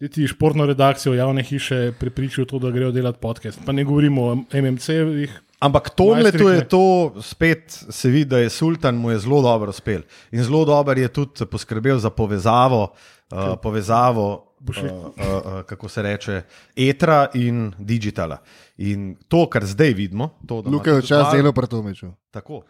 de 0.00 0.08
ti 0.08 0.26
športno 0.28 0.66
redakcijo 0.66 1.14
javne 1.14 1.42
hiše 1.42 1.92
prepričajo 2.00 2.44
to, 2.44 2.58
da 2.58 2.70
grejo 2.70 2.92
delati 2.92 3.18
podcast. 3.20 3.60
Pa 3.66 3.72
ne 3.72 3.84
govorimo 3.84 4.22
o 4.22 4.34
MMC-jih. 4.52 5.40
Ampak 5.58 5.90
Tomletu 5.90 6.22
Majstrih, 6.22 6.48
je 6.48 6.58
ne. 6.58 6.68
to 6.68 7.14
spet, 7.22 7.84
se 7.90 8.08
vidi, 8.08 8.24
da 8.24 8.38
je 8.38 8.50
Sultan 8.50 8.94
mu 8.94 9.10
je 9.10 9.18
zelo 9.18 9.42
dobro 9.42 9.70
uspel. 9.70 10.02
In 10.30 10.42
zelo 10.42 10.64
dobro 10.64 11.00
je 11.00 11.08
tudi 11.08 11.46
poskrbel 11.50 11.98
za 11.98 12.10
povezavo, 12.10 12.92
uh, 13.32 13.58
povezavo 13.62 14.54
uh, 14.60 14.76
uh, 14.84 15.10
uh, 15.16 15.62
kako 15.66 15.88
se 15.88 16.02
reče, 16.02 16.42
etra 16.76 17.26
in 17.34 17.72
digitala. 17.78 18.38
In 18.80 18.98
to, 19.26 19.46
kar 19.46 19.64
zdaj 19.64 19.90
vidimo, 19.92 20.38
to, 20.40 20.62
da 20.62 20.70
Luka 20.70 20.90
je 20.90 20.96
tudi 20.96 21.06
včasih 21.06 21.24
val- 21.24 21.36
delal 21.36 21.52
pratomeč. 21.52 22.04
Tako. 22.30 22.62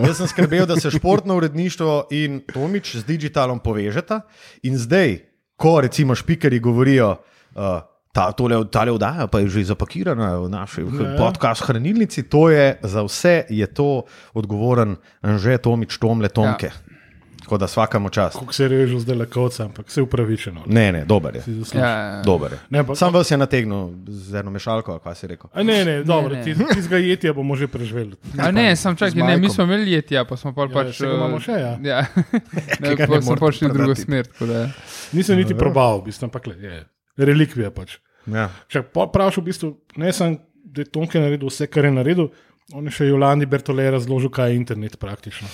Jaz 0.03 0.17
sem 0.17 0.27
skrbel, 0.27 0.65
da 0.65 0.75
se 0.75 0.89
športno 0.91 1.35
uredništvo 1.35 2.07
in 2.11 2.41
Tomič 2.43 2.95
z 2.95 3.03
digitalom 3.03 3.59
povežeta. 3.59 4.21
In 4.63 4.77
zdaj, 4.77 5.17
ko 5.55 5.81
recimo 5.81 6.13
špikeri 6.13 6.59
govorijo, 6.59 7.17
uh, 7.53 7.81
ta, 8.11 8.31
tole, 8.31 8.65
tale 8.65 8.89
oddaja 8.91 9.27
pa 9.27 9.39
je 9.39 9.47
že 9.47 9.63
zapakirana 9.65 10.37
v 10.37 10.49
naši 10.49 10.81
Ja. 10.81 11.13
podcast 11.15 11.61
hranilnici, 11.63 12.23
to 12.23 12.49
je 12.49 12.77
za 12.79 13.01
vse 13.01 13.45
je 13.47 13.67
to 13.67 14.05
odgovoren 14.33 14.95
Anže 15.21 15.57
Tomič, 15.57 15.97
Tomle 15.97 16.29
Tomke. 16.29 16.67
Ja. 16.67 16.96
Tako 17.47 17.57
da 17.57 17.65
vsakamo 17.65 18.09
čas. 18.09 18.33
Kako 18.33 18.53
se 18.53 18.67
režil 18.67 18.99
zdaj 18.99 19.15
lekovca, 19.17 19.63
ampak 19.63 19.87
vse 19.87 20.01
upravičeno. 20.01 20.63
Ne, 20.65 20.91
ne, 20.91 21.05
dober 21.05 21.35
je. 21.35 21.41
Zasluži. 21.41 21.77
Ja, 21.77 21.89
ja. 21.89 22.21
Dober 22.21 22.51
je. 22.51 22.57
Ne, 22.69 22.83
pa- 22.83 22.95
Sam 22.95 23.13
vas 23.13 23.31
je 23.31 23.37
nategnil 23.37 23.87
z 24.05 24.35
eno 24.35 24.51
mešalko, 24.51 24.99
kaj 24.99 25.15
si 25.15 25.27
rekel. 25.27 25.47
A 25.53 25.63
ne, 25.63 25.77
ne, 25.81 26.03
dobro, 26.03 26.35
ne. 26.35 26.43
ti, 26.43 26.51
ti 26.53 26.81
z 26.81 26.87
ga 26.87 26.97
jetja 26.97 27.31
bomo 27.31 27.55
že 27.55 27.67
preživeli. 27.67 28.19
A 28.37 28.51
ne, 28.51 28.75
sem 28.75 28.91
čakal, 28.93 29.23
ne, 29.23 29.37
mi 29.37 29.47
smo 29.47 29.63
imeli 29.63 29.91
jetja, 29.93 30.25
pa 30.25 30.35
smo 30.35 30.51
pa 30.51 30.61
Ja, 30.61 30.67
pač. 30.69 30.99
ga 30.99 31.07
imamo 31.09 31.39
še, 31.39 31.51
ja. 31.53 31.71
ja. 31.81 32.01
ne, 32.81 32.95
ga 32.95 33.07
pa 33.07 33.15
ne 33.15 33.21
smo 33.21 33.31
morete 33.31 33.39
pa 33.39 33.51
šli 33.53 33.67
v 33.67 33.73
drugo 33.73 33.95
smer. 33.95 34.27
tako 34.27 34.45
da- 34.45 34.67
Nisem 35.13 35.37
niti 35.37 35.55
probal, 35.55 36.01
v 36.01 36.05
bistvu, 36.05 36.25
ampak 36.25 36.47
le, 36.47 36.55
je 36.59 36.83
relikvija 37.17 37.71
pač. 37.71 37.95
Ja. 38.27 38.49
Če 38.67 38.83
praviš, 38.83 39.37
v 39.37 39.45
bistvu, 39.45 39.71
ne 39.95 40.11
samo, 40.11 40.35
da 40.67 40.81
je 40.81 40.91
Tonke 40.91 41.15
naredil 41.15 41.47
vse, 41.47 41.67
kar 41.67 41.85
je 41.85 41.91
naredil, 41.93 42.27
on 42.73 42.83
je 42.83 42.91
še 42.91 43.05
Jolandi 43.05 43.45
Bertole 43.45 43.85
razložil, 43.87 44.29
kaj 44.29 44.51
je 44.51 44.55
internet 44.55 44.97
praktično. 44.99 45.47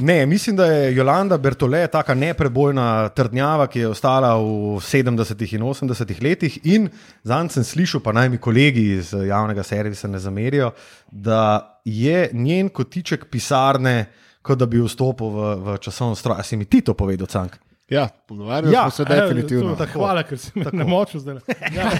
Ne, 0.00 0.26
mislim, 0.26 0.56
da 0.56 0.66
je 0.66 0.96
Jolanda 0.96 1.38
Bertole 1.38 1.86
taka 1.86 2.14
neprebojna 2.14 2.86
trdnjava, 3.10 3.66
ki 3.66 3.78
je 3.78 3.88
ostala 3.88 4.32
v 4.34 4.48
70. 4.80 5.14
in 5.54 5.62
80. 5.62 6.20
letih. 6.20 6.58
In 6.66 6.88
zanj 7.22 7.50
sem 7.50 7.64
slišal, 7.64 8.00
pa 8.00 8.12
naj 8.12 8.28
mi 8.28 8.38
kolegi 8.38 8.96
iz 8.96 9.12
javnega 9.14 9.62
servisa 9.62 10.08
ne 10.08 10.18
zamerijo, 10.18 10.72
da 11.06 11.42
je 11.84 12.30
njen 12.32 12.68
kotiček 12.68 13.26
pisarne, 13.26 14.06
kot 14.42 14.58
da 14.58 14.66
bi 14.66 14.80
vstopil 14.80 15.26
v, 15.28 15.40
v 15.56 15.78
časovno 15.78 16.14
stroj. 16.14 16.36
A 16.36 16.42
si 16.42 16.56
mi 16.56 16.64
ti 16.64 16.80
to 16.80 16.94
povedal, 16.94 17.28
Cank? 17.28 17.60
Ja, 17.88 18.06
pogovarjali 18.06 18.70
Ja, 18.70 18.84
smo 18.84 18.90
se 18.92 19.04
definitivno. 19.04 19.74
to- 19.74 19.86
Hvala, 19.92 20.22
ker 20.22 20.38
si 20.38 20.52
me 20.54 20.66
namočil 20.72 21.20
zdaj. 21.20 21.40
Ja, 21.74 21.90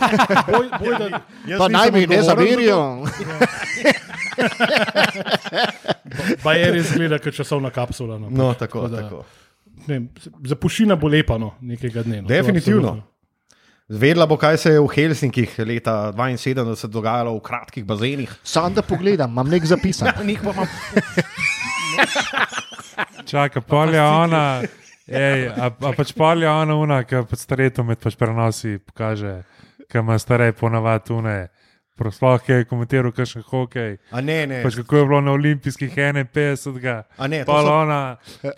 boj, 0.47 0.69
boj, 0.76 0.95
da, 0.97 1.19
Pa 1.59 1.66
naj 1.69 1.90
mi 1.90 2.07
ne 2.07 2.23
zamerijo. 2.23 2.78
pa 6.44 6.54
je 6.56 6.73
res 6.73 6.92
gleda, 6.97 7.18
kot 7.23 7.35
časovna 7.37 7.70
kapsula. 7.75 8.18
No. 8.18 8.30
No, 8.30 8.52
tako, 8.54 8.88
da- 8.88 9.02
tako. 9.06 9.25
Ne, 9.88 10.00
zapuščina 10.44 10.97
bo 11.00 11.09
lepa 11.09 11.38
no, 11.40 11.54
nekega 11.64 12.02
dne. 12.04 12.23
No, 12.23 12.28
Definitivno. 12.28 12.88
absolutno. 12.88 13.06
Vedela 13.90 14.26
bo, 14.30 14.37
kaj 14.38 14.56
se 14.62 14.70
je 14.70 14.80
v 14.80 14.87
Helsinkih 14.94 15.54
leta 15.66 16.12
72 16.14 16.87
dogajalo 16.87 17.32
v 17.35 17.40
kratkih 17.42 17.85
bazenih. 17.85 18.30
Sam 18.47 18.75
da 18.75 18.82
pogledam, 18.87 19.30
imam 19.32 19.49
nek 19.50 19.64
zapisan. 19.66 20.12
Njih 20.28 20.40
pa 20.44 20.50
imam 20.54 20.68
Čaka, 23.26 23.61
polja 23.61 24.04
ona, 24.06 24.62
ej, 25.09 25.49
a, 25.49 25.70
a 25.70 25.92
pač 25.97 26.12
polja 26.14 26.52
ona, 26.61 26.76
una, 26.78 27.00
ki 27.09 27.25
pač 27.30 27.42
stareto 27.42 27.82
med 27.87 27.99
pač 28.02 28.14
prenosi 28.20 28.76
pokaže, 28.78 29.40
ki 29.90 29.99
ima 30.02 30.18
stare 30.23 30.52
ponavadi 30.54 31.14
une. 31.16 31.37
Sploh 32.02 32.40
je 32.42 32.64
komentiral, 32.64 33.12
kakšen 33.12 33.45
hokej. 33.45 33.99
A 34.11 34.21
ne, 34.21 34.47
ne. 34.47 34.62
Pač 34.62 34.75
kako 34.76 34.97
je 34.97 35.04
bilo 35.04 35.21
na 35.21 35.33
olimpijskih 35.33 35.92
51. 35.92 37.04
A 37.14 37.26
ne, 37.26 37.38
to 37.40 37.47
Pa 37.47 37.61
so- 37.61 37.75
ona, 37.76 38.00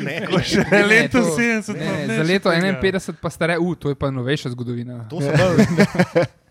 ne, 0.00 0.16
ko 0.26 0.38
še 0.38 0.60
Ne, 0.66 0.82
leto 0.84 1.18
to- 1.20 1.32
70. 1.32 1.72
Ne, 1.74 1.86
no, 2.02 2.12
za 2.12 2.18
še 2.18 2.26
leto 2.26 2.50
tega. 2.50 2.76
51 2.78 3.16
pa 3.16 3.30
stare, 3.30 3.56
uh, 3.56 3.74
to 3.74 3.88
je 3.88 3.96
pa 3.96 4.10
novejša 4.10 4.50
zgodovina. 4.50 5.06
To 5.08 5.18
so 5.18 5.32
bolj. 5.32 5.64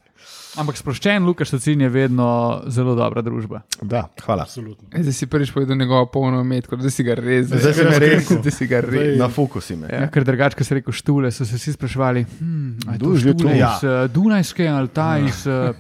Ampak 0.56 0.76
sproščen 0.76 1.20
Lukaš 1.22 1.52
Tacin 1.52 1.82
je 1.82 1.90
vedno 1.90 2.26
zelo 2.68 2.94
dobra 2.94 3.20
družba. 3.20 3.62
Da. 3.82 4.06
Hvala. 4.22 4.44
Absolutno. 4.44 4.88
E, 4.90 5.02
Zdaj 5.02 5.14
si 5.14 5.28
prvič 5.28 5.52
povedal 5.52 5.76
njegovo 5.76 6.06
polno 6.08 6.40
metko, 6.42 6.78
zdaj 6.78 6.92
si 6.92 7.04
ga 7.04 7.14
res. 7.14 7.48
Zdaj 7.48 7.74
si 7.74 7.84
me 7.84 7.98
res- 7.98 8.30
Zdaj 8.32 8.54
si 8.54 8.66
ga 8.66 8.80
res. 8.80 8.94
Zdaj- 8.94 9.18
Na 9.18 9.28
fokusi 9.28 9.76
me. 9.76 9.88
Ja, 9.90 10.08
ker 10.08 10.24
drugače, 10.24 10.56
ko 10.56 10.64
se 10.64 10.74
reko 10.74 10.92
štule, 10.92 11.28
so 11.30 11.44
se 11.44 11.56
vsi 11.56 11.74
sprašvali, 11.74 12.24
hm, 12.24 12.72
Kdo 12.90 13.12
je 13.12 13.20
že 13.20 13.34
to? 13.36 13.50
Ja. 13.50 13.74
iz 13.74 13.84
uh, 13.84 14.08
Dunajske 14.08 14.64
ali 14.66 14.88
ta 14.90 15.18
iz. 15.20 15.44
Uh, 15.44 15.76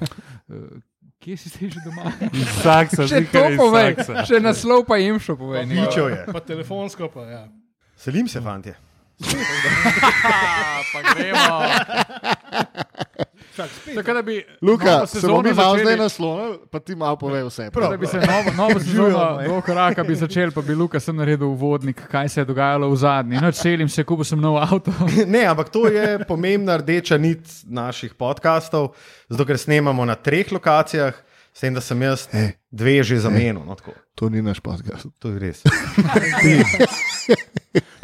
kje 1.17 1.37
si 1.37 1.49
zdaj 1.49 1.69
že 1.69 1.79
doma? 1.81 2.11
Saksa, 2.63 3.07
Še 3.07 3.23
to 3.25 3.41
povej, 3.55 3.95
Saksa. 3.97 4.25
še 4.27 4.37
naslov 4.39 4.83
pa 4.83 4.97
jim 4.97 5.15
šel 5.17 5.35
povej. 5.35 5.63
Ničo 5.65 6.05
je. 6.05 6.19
Pa 6.27 6.39
telefonsko, 6.39 7.07
pa 7.07 7.23
ja. 7.23 7.43
Selim 7.95 8.27
se, 8.27 8.41
fanti. 8.41 8.75
pa 10.91 10.99
gremo. 11.07 11.47
Tako 13.95 14.13
da 14.13 14.21
bi 14.21 14.45
Luka, 14.61 14.85
novo 14.85 15.07
se 15.07 15.21
bomo 15.21 15.41
mi 15.41 15.51
malo 15.51 15.73
zdaj 15.73 15.85
začeli- 15.85 15.97
naslonili, 15.97 16.59
pa 16.71 16.79
ti 16.79 16.95
malo 16.95 17.15
povej 17.15 17.43
vse. 17.43 17.71
Tako 17.71 17.87
Da 17.87 17.97
bi 17.97 18.07
se 18.07 18.17
novo, 18.17 18.53
novo 18.53 18.79
sezono 18.81 19.39
do 19.39 19.61
koraka 19.61 20.03
bi 20.03 20.15
začel, 20.15 20.51
pa 20.51 20.61
bi 20.61 20.75
Luka 20.75 20.99
sem 20.99 21.15
naredil 21.15 21.47
uvodnik, 21.47 22.07
kaj 22.07 22.29
se 22.29 22.41
je 22.41 22.45
dogajalo 22.45 22.89
v 22.89 22.95
zadnji. 22.95 23.37
Noč 23.37 23.55
selim 23.55 23.89
se, 23.89 24.03
kupil 24.03 24.23
sem 24.23 24.39
nov 24.39 24.57
avto. 24.57 24.93
Ne, 25.27 25.45
ampak 25.45 25.69
to 25.69 25.87
je 25.87 26.19
pomembna 26.21 26.77
rdeča 26.77 27.17
nit 27.17 27.39
naših 27.65 28.13
podkastov, 28.13 28.93
zato 29.29 29.45
ker 29.45 29.57
snemamo 29.57 30.05
na 30.05 30.15
treh 30.15 30.51
lokacijah, 30.51 31.13
s 31.53 31.59
tem, 31.59 31.73
da 31.73 31.81
sem 31.81 32.01
jaz 32.01 32.27
Ej. 32.33 32.53
dve 32.69 33.03
že 33.03 33.17
zamenil. 33.17 33.65
No, 33.65 33.75
tako. 33.75 33.91
To 34.15 34.29
ni 34.29 34.41
naš 34.41 34.59
podcast. 34.59 35.05
to 35.19 35.29
je 35.29 35.39
res. 35.39 35.63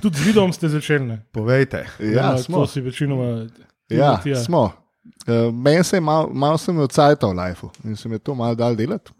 Tudi 0.01 0.17
z 0.17 0.25
videom 0.25 0.53
ste 0.53 0.67
začeli. 0.67 1.05
Ne? 1.05 1.21
Povejte. 1.31 1.85
Ja, 1.99 2.31
to 2.31 2.43
smo. 2.43 2.67
si 2.67 2.81
večinoma. 2.81 3.47
Ja, 3.89 4.17
Timotija. 4.17 4.35
smo. 4.37 4.80
Uh, 5.27 5.53
Meni 5.55 5.83
se 5.83 5.95
je 5.95 6.01
malo 6.01 6.29
mal 6.33 6.57
sem 6.57 6.77
odsajtal 6.77 7.31
v 7.31 7.37
lifeu 7.39 7.69
in 7.83 7.95
se 7.95 8.09
mi 8.09 8.15
je 8.15 8.19
to 8.19 8.35
malo 8.35 8.55
dal 8.55 8.75
delati. 8.75 9.11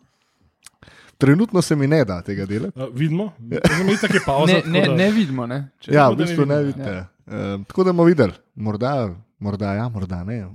Trenutno 1.18 1.62
se 1.62 1.76
mi 1.76 1.88
ne 1.88 2.06
da 2.06 2.22
tega 2.22 2.46
delati. 2.46 2.80
Uh, 2.80 2.90
vidimo, 2.94 3.34
zelo 3.78 3.98
tako 4.02 4.14
je 4.14 4.22
pauza. 4.26 4.54
Ne, 4.66 4.80
ne, 4.80 4.88
da- 4.88 4.96
ne 4.96 5.12
vidimo. 5.12 5.46
Ne? 5.48 5.70
Če, 5.80 5.92
Ja, 5.92 6.04
tako 6.04 6.14
v 6.14 6.18
bistvu 6.18 6.46
ne 6.46 6.64
vidimo, 6.64 6.84
vidite. 6.86 7.06
Uh, 7.28 7.66
tako 7.68 7.84
da 7.84 7.92
bomo 7.92 8.04
videli, 8.04 8.34
morda, 8.56 9.10
morda 9.40 9.74
ja, 9.74 9.90
morda 9.90 10.24
ne. 10.24 10.48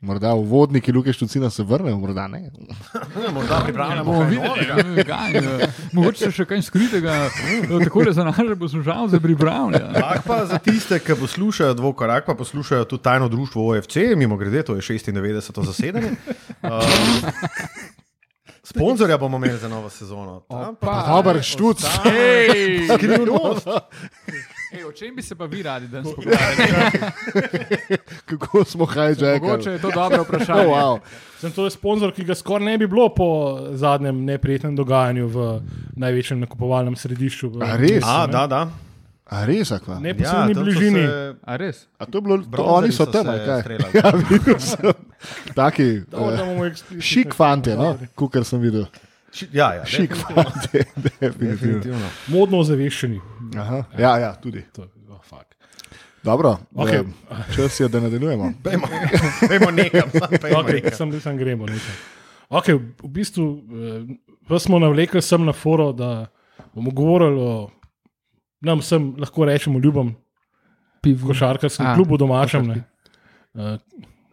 Morda 0.00 0.34
uvodniki 0.34 0.92
Luke 0.92 1.12
Štucina 1.12 1.50
se 1.50 1.62
vrnejo, 1.62 1.98
morda 1.98 2.26
ne. 2.28 2.50
Morda 3.34 3.60
pripravljamo 3.64 4.04
Bomo 4.04 4.20
kaj 4.20 4.30
videli, 4.30 4.84
novega. 4.84 5.18
eh, 5.34 5.68
mogoče 5.92 6.18
se 6.18 6.30
še 6.30 6.44
kaj 6.44 6.62
skritega, 6.62 7.12
eh, 7.12 7.84
tako 7.84 8.04
da 8.04 8.12
za 8.12 8.24
naše 8.24 8.56
poslušalce 8.58 9.16
ja. 9.16 9.20
pripravlja. 9.20 9.92
Tak 9.92 10.26
pa 10.26 10.44
za 10.46 10.58
tiste, 10.58 10.98
ki 10.98 11.16
poslušajo 11.20 11.74
dvokorak, 11.74 12.26
pa 12.26 12.34
poslušajo 12.34 12.84
tudi 12.84 13.02
tajno 13.02 13.28
društvo 13.28 13.70
OFC, 13.70 13.96
mimo 14.16 14.36
grede, 14.36 14.62
to 14.62 14.74
je 14.74 14.80
96. 14.80 15.64
zasedanje. 15.64 16.10
Um, 16.62 16.70
sponzorja 18.62 19.18
bomo 19.18 19.36
imeli 19.36 19.58
za 19.58 19.68
novo 19.68 19.90
sezono. 19.90 20.40
Tam 20.50 20.76
pa 20.76 20.90
Opa. 20.90 21.12
Dober 21.16 21.42
štuc. 21.42 21.84
Hej, 22.04 22.88
skrivnost. 22.94 23.68
Ej, 24.72 24.84
o 24.84 24.92
čem 24.92 25.16
bi 25.16 25.22
se 25.22 25.34
pa 25.34 25.44
vi 25.44 25.62
radi 25.62 25.88
danes 25.88 26.14
pogovarjali? 26.14 27.12
Kako 28.28 28.64
smo 28.64 28.86
hijackali. 28.86 29.40
Mogoče 29.40 29.70
je 29.70 29.78
to 29.78 29.90
dobro 29.90 30.20
Oh, 30.20 30.26
vprašanje. 30.26 30.66
wow. 30.66 30.98
Sem 31.38 31.52
to 31.52 31.64
je 31.64 31.70
sponzor, 31.70 32.12
ki 32.12 32.24
ga 32.24 32.34
skoraj 32.34 32.64
ne 32.64 32.78
bi 32.78 32.86
bilo 32.86 33.08
po 33.08 33.28
zadnjem 33.72 34.24
neprijetnem 34.24 34.76
dogajanju 34.76 35.26
v 35.26 35.60
največjem 35.96 36.40
nakupovalnem 36.40 36.96
središču. 36.96 37.48
v 37.48 37.62
A 37.62 37.76
res? 37.76 38.04
A, 38.04 38.26
ne? 38.26 38.32
da, 38.32 38.46
da. 38.46 38.68
A 39.26 39.44
res, 39.44 39.72
akva? 39.72 39.98
Neposredni 39.98 40.54
tam 40.54 40.54
so 40.54 40.64
bližini. 40.64 41.02
se 41.02 41.34
A 41.44 41.56
res? 41.56 41.86
A 41.98 42.06
to 42.06 42.18
je 42.18 42.22
bilo, 42.22 42.38
to 42.46 42.62
oni 42.64 42.92
so 42.92 43.04
so 43.04 43.12
tam, 43.12 43.26
kaj? 43.26 43.62
Ja, 43.94 44.10
videl 44.30 44.58
sem. 44.58 44.92
Taki 45.54 46.00
Dobro, 46.10 46.36
da 46.36 46.44
uh, 46.44 47.00
šik 47.00 47.34
fantje, 47.34 47.74
no? 47.76 47.96
kukar 48.14 48.44
sem 48.44 48.60
videl. 48.60 48.86
Ši- 49.36 49.48
Ja, 49.52 49.74
ja, 49.74 49.84
Šik 49.84 50.14
fantje, 50.16 50.84
definitivno. 51.20 51.50
definitivno. 51.52 52.08
Modno 52.26 52.58
ozaveščeni. 52.58 53.20
Aha, 53.56 53.82
ja, 53.98 54.18
ja, 54.18 54.34
tudi. 54.34 54.62
To 54.72 54.82
je- 54.82 54.88
oh, 55.10 55.20
fuck. 55.22 55.52
Dobro, 56.22 56.56
Okej. 56.74 56.96
em, 56.96 57.12
čas 57.52 57.80
je, 57.80 57.88
da 57.88 58.00
nadaljujemo. 58.00 58.52
Pejmo, 58.64 58.86
pejmo 59.48 59.70
nekam. 59.72 60.08
Pejmo 60.40 60.58
Okay, 60.58 60.74
nekam. 60.74 60.92
sem, 60.92 61.20
sem 61.20 61.36
gremo. 61.36 61.66
nekam. 61.66 61.96
Okay, 62.50 62.74
v 62.98 63.08
bistvu 63.10 63.44
eh, 64.50 64.58
smo 64.58 64.78
navlekli 64.78 65.22
sem 65.22 65.44
na 65.44 65.52
foro, 65.52 65.92
da 65.92 66.26
bomo 66.74 66.90
govorili 66.90 67.40
o 67.40 67.70
nam, 68.60 68.82
sem, 68.82 69.14
lahko 69.18 69.44
rečemo, 69.44 69.78
ljubem 69.78 70.14
pivo. 71.02 71.28
košarkarskem 71.28 71.94
klubu 71.94 72.16
domačem. 72.16 72.66
Ne, 72.66 72.82
uh, 73.54 73.76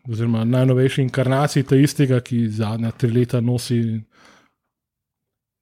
oziroma 0.05 0.43
najnovejši 0.43 1.01
inkarnaciji 1.01 1.63
tega 1.63 1.81
istega, 1.81 2.19
ki 2.19 2.47
zadnja 2.49 2.91
tri 2.91 3.11
leta 3.11 3.41
nosi. 3.41 4.01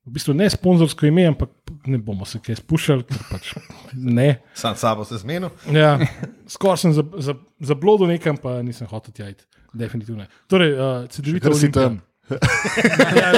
V 0.01 0.15
bistvu 0.15 0.33
ne 0.33 0.49
sponzorsko 0.49 1.05
ime, 1.05 1.27
ampak 1.29 1.51
ne 1.85 1.99
bomo 2.01 2.25
se 2.25 2.39
kaj 2.41 2.57
spuščali, 2.57 3.05
ker 3.05 3.19
pač 3.29 3.51
ne. 3.93 4.39
Sam 4.57 4.73
sabo 4.75 5.05
se 5.05 5.19
zmenil. 5.21 5.51
Ja, 5.69 5.99
Skoraj 6.49 6.81
sem 6.81 6.95
zablodil 6.97 7.21
za, 7.21 7.35
za 7.35 7.67
zablodil 7.73 8.09
nekam, 8.09 8.39
pa 8.41 8.57
nisem 8.65 8.89
hotel 8.89 9.13
tjajti. 9.13 9.45
Definitivno. 9.73 10.25
ne. 10.25 10.41
Torej, 10.51 10.73
uh, 10.73 11.05
si 11.11 11.21
Olimpija. 11.67 11.83
tam. 11.83 12.01
Ja, 13.21 13.31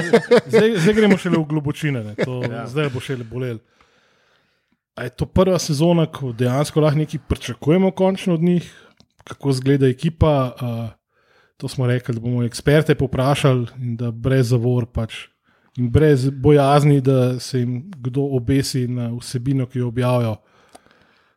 zdaj, 0.45 0.75
zdaj 0.85 0.93
gremo 0.93 1.17
šele 1.17 1.39
v 1.41 1.47
globočine, 1.49 2.03
ne. 2.05 2.15
to, 2.15 2.43
ja. 2.45 2.67
zdaj 2.69 2.91
bo 2.93 3.01
šele 3.01 3.25
bolel. 3.25 3.57
A 4.93 5.07
je 5.07 5.13
to 5.17 5.25
prva 5.25 5.57
sezona, 5.59 6.05
ko 6.05 6.29
dejansko 6.37 6.81
lahko 6.83 7.01
nekaj 7.01 7.23
pričakujemo 7.27 7.91
končno 7.97 8.37
od 8.37 8.43
njih, 8.45 8.67
kako 9.25 9.49
izgleda 9.49 9.89
ekipa? 9.89 10.33
Uh, 10.53 10.91
to 11.57 11.67
smo 11.67 11.87
rekli, 11.87 12.15
da 12.15 12.21
bomo 12.21 12.43
eksperte 12.43 12.95
poprašali 12.95 13.67
in 13.81 13.97
da 13.97 14.11
brez 14.11 14.53
zavor 14.53 14.85
pač. 14.85 15.32
In 15.77 15.89
brez 15.89 16.29
bojazni, 16.29 17.01
da 17.01 17.39
se 17.39 17.59
jim 17.59 17.91
kdo 17.97 18.21
obesi 18.21 18.87
na 18.87 19.11
vsebino, 19.19 19.65
ki 19.65 19.79
jo 19.79 19.87
objavijo. 19.87 20.35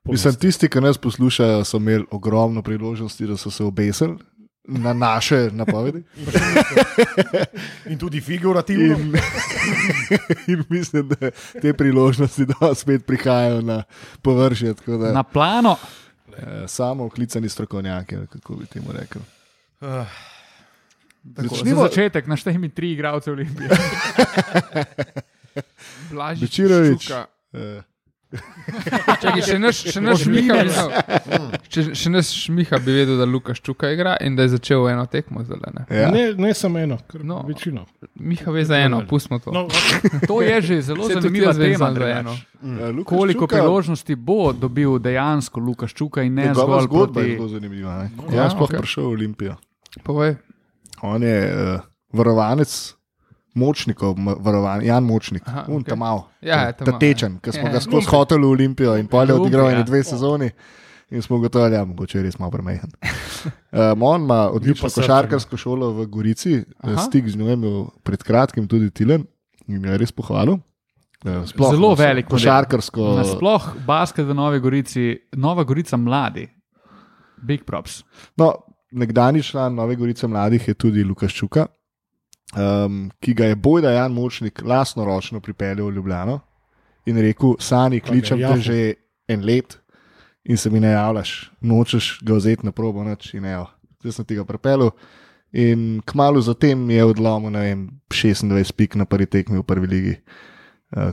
Mislim, 0.05 0.35
tisti, 0.35 0.69
ki 0.69 0.81
nas 0.81 0.99
poslušajo, 0.99 1.65
so 1.65 1.77
imeli 1.77 2.05
ogromno 2.11 2.63
priložnosti, 2.63 3.27
da 3.27 3.37
so 3.37 3.51
se 3.51 3.65
obesili 3.65 4.17
na 4.65 4.93
naše 4.93 5.51
napovedi. 5.53 6.03
In 7.91 7.99
tudi 7.99 8.21
figurativno. 8.21 8.85
In, 8.85 9.15
in 10.49 10.65
mislim, 10.69 11.09
da 11.09 11.31
te 11.63 11.73
priložnosti 11.73 12.47
spet 12.75 13.07
prihajajo 13.07 13.61
na 13.61 13.83
površje. 14.23 14.75
tako 14.75 14.97
Da, 14.97 15.13
Na 15.13 15.23
plano. 15.23 15.77
eh, 16.37 16.69
samo 16.69 17.09
klicani 17.09 17.49
strokovnjaki, 17.49 18.17
kako 18.33 18.55
bi 18.55 18.67
temu 18.67 18.93
rekel. 18.93 19.23
Tako, 19.81 20.05
Začnimo- 21.29 21.77
za 21.77 21.83
začetek 21.83 22.27
naštej 22.27 22.57
mi 22.57 22.69
tri 22.69 22.93
igralce 22.93 23.31
Olimpije. 23.31 23.69
Blažič, 26.09 26.41
Bečirovič. 26.43 27.11
Eh, 27.53 27.83
Čakaj, 29.17 29.41
še 29.41 29.57
naš, 29.57 29.77
še 29.87 30.01
naš 30.01 30.27
Miha, 30.27 30.59
bi 30.59 30.69
znal. 30.69 30.91
Še, 31.73 31.95
še 31.95 32.09
naš 32.09 32.29
Miha 32.49 32.79
bi 32.79 32.91
vedel, 32.93 33.15
da 33.15 33.25
Lukaš 33.25 33.61
Čuka 33.61 33.89
igra 33.89 34.17
in 34.19 34.35
da 34.35 34.43
je 34.43 34.51
začel 34.51 34.83
eno 34.89 35.05
tekmo 35.07 35.41
zdaj. 35.41 35.61
Ne? 35.71 35.83
ja. 35.89 36.09
Ne, 36.09 36.35
ne 36.35 36.51
samo 36.53 36.79
eno, 36.79 36.99
No. 37.15 37.23
no. 37.25 37.37
večino. 37.45 37.87
Miha 38.17 38.51
ve 38.51 38.65
za 38.65 38.77
eno, 38.79 39.05
pustimo 39.05 39.39
to. 39.39 39.51
No, 39.51 39.67
okay. 39.67 40.27
To 40.27 40.43
je 40.43 40.57
že 40.61 40.83
zelo 40.85 41.07
zanimiva 41.07 41.55
tema. 41.55 41.93
za 41.93 42.07
eno. 42.11 42.35
Eh, 42.35 42.91
Lukaš 42.93 43.09
Koliko 43.09 43.41
Čuka, 43.43 43.57
priložnosti 43.57 44.15
bo 44.17 44.53
dobil 44.53 44.99
dejansko 44.99 45.61
Lukaš 45.61 45.95
Čuka 45.95 46.23
in 46.23 46.35
ne 46.35 46.47
Njegova 46.47 46.83
zgolj 46.83 46.85
zgodba 46.85 47.21
je 47.21 47.27
proti. 47.27 47.37
zelo 47.39 47.49
zanimiva. 47.51 47.93
Ne? 47.97 48.11
Kako 48.13 48.35
Ja, 48.35 48.43
je 48.43 48.51
sploh 48.51 48.69
okej. 48.69 48.79
prišel 48.79 49.03
v 49.03 49.13
Olimpijo? 49.13 49.55
Povej. 50.03 50.37
On 51.03 51.23
je 51.23 51.37
uh, 51.47 51.81
varovanec 52.13 52.95
močnikov, 53.57 54.15
varovan, 54.41 54.83
Jan 54.85 55.05
Močnik, 55.05 55.43
Aha, 55.49 55.65
un 55.69 55.81
okej. 55.81 55.89
tam 55.89 55.99
mal. 55.99 56.27
Ja, 56.41 56.73
ta, 56.73 56.85
ta 56.85 56.99
tečen, 56.99 57.39
ki 57.41 57.53
smo 57.53 57.69
Ja. 57.69 57.73
ga 57.73 57.81
skozi 57.81 58.07
hotel 58.07 58.39
v 58.39 58.51
Olimpijo 58.51 58.97
in 58.97 59.07
pol 59.09 59.25
je 59.25 59.33
Lumpia. 59.33 59.43
odigral 59.43 59.71
ene 59.71 59.85
dve 59.85 60.03
sezoni. 60.05 60.51
In 61.11 61.23
smo 61.23 61.37
ugotovili, 61.37 61.71
da 61.71 61.77
ja, 61.77 61.85
mogoče 61.85 62.23
res 62.23 62.39
malo 62.39 62.51
premehen. 62.51 62.91
Um, 63.73 64.03
on 64.13 64.23
ima 64.23 64.51
odlično 64.51 64.89
košarkarsko 64.91 65.57
šolo 65.57 65.93
v 65.93 66.07
Gorici, 66.07 66.65
Aha. 66.83 66.93
Aha. 66.93 67.03
stik 67.03 67.29
z 67.29 67.37
njo 67.37 67.47
je 67.47 67.53
imel 67.55 67.87
pred 68.03 68.23
kratkim 68.23 68.69
tudi 68.69 68.91
Tilen 68.91 69.25
in 69.69 69.85
jo 69.85 69.93
je 69.93 69.99
res 69.99 70.13
pohvalil. 70.13 70.59
Eh, 71.25 71.47
Sploh, 71.47 71.71
Zelo 71.71 71.95
velik 71.95 72.27
košarkarsko. 72.27 73.17
Nasploh 73.17 73.63
basket 73.87 74.27
v 74.27 74.35
Novi 74.35 74.61
Gorici, 74.61 75.17
Nova 75.33 75.65
Gorica 75.65 75.97
mladi. 75.97 76.49
Big 77.39 77.65
props. 77.65 78.03
No, 78.37 78.53
nekdani 78.91 79.43
član 79.43 79.75
Nove 79.75 79.97
Gorice 79.97 80.27
mladih 80.27 80.69
je 80.69 80.75
tudi 80.75 81.05
Lukaš 81.05 81.35
Čuka, 81.35 81.67
um, 82.57 83.11
ki 83.21 83.35
ga 83.35 83.45
je 83.45 83.57
bojda 83.57 83.91
Jan 83.91 84.13
Močnik 84.13 84.63
lastno 84.65 85.05
ročno 85.05 85.41
pripeljal 85.41 85.89
v 85.89 85.95
Ljubljano 85.95 86.41
in 87.07 87.19
rekel: 87.19 87.55
Sani, 87.59 88.01
kličem 88.01 88.39
te 88.39 88.61
že 88.61 88.95
en 89.29 89.45
let 89.45 89.79
in 90.45 90.57
se 90.57 90.71
mi 90.71 90.81
ne 90.81 90.91
javljaš, 90.91 91.51
nočeš 91.61 92.19
ga 92.23 92.35
vzeti 92.35 92.67
na 92.67 92.73
probo 92.73 93.05
noč 93.05 93.35
in 93.35 93.45
evo. 93.45 93.67
Zdaj 94.01 94.13
sem 94.13 94.25
ti 94.25 94.35
ga 94.35 94.45
pripeljal. 94.45 94.91
In 95.53 96.03
kmalo 96.07 96.41
zatem 96.41 96.91
je 96.91 97.05
odlomil 97.05 97.51
ne 97.51 97.61
vem, 97.61 97.89
26 98.11 98.73
pik 98.73 98.95
na 98.95 99.05
prvi 99.05 99.27
tekmi 99.27 99.59
v 99.59 99.63
prvi 99.63 99.87
ligi, 99.87 100.11
uh, 100.11 100.56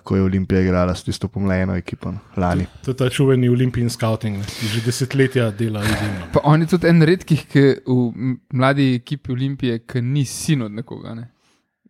ko 0.03 0.15
je 0.15 0.23
Olimpija 0.23 0.61
igrala 0.61 0.95
s 0.95 1.03
tisto 1.03 1.27
pomlajeno 1.27 1.75
ekipo 1.75 2.11
no, 2.11 2.19
lani. 2.37 2.65
To 2.85 2.91
je 2.91 2.97
ta 2.97 3.09
čuveni 3.09 3.49
olimpijski 3.49 3.89
scouting, 3.89 4.37
ne, 4.37 4.45
ki 4.59 4.67
že 4.67 4.81
desetletja 4.85 5.51
dela 5.51 5.83
izjemno. 5.83 6.29
Pa 6.33 6.39
on 6.43 6.61
je 6.61 6.67
tudi 6.67 6.87
en 6.87 7.01
redkih, 7.01 7.45
ki 7.51 7.63
v 7.85 8.37
mladi 8.53 8.95
ekipi 8.95 9.31
Olimpije, 9.31 9.79
ki 9.85 10.01
ni 10.01 10.25
sin 10.25 10.61
od 10.61 10.71
nekoga. 10.71 11.15
Ne? 11.15 11.29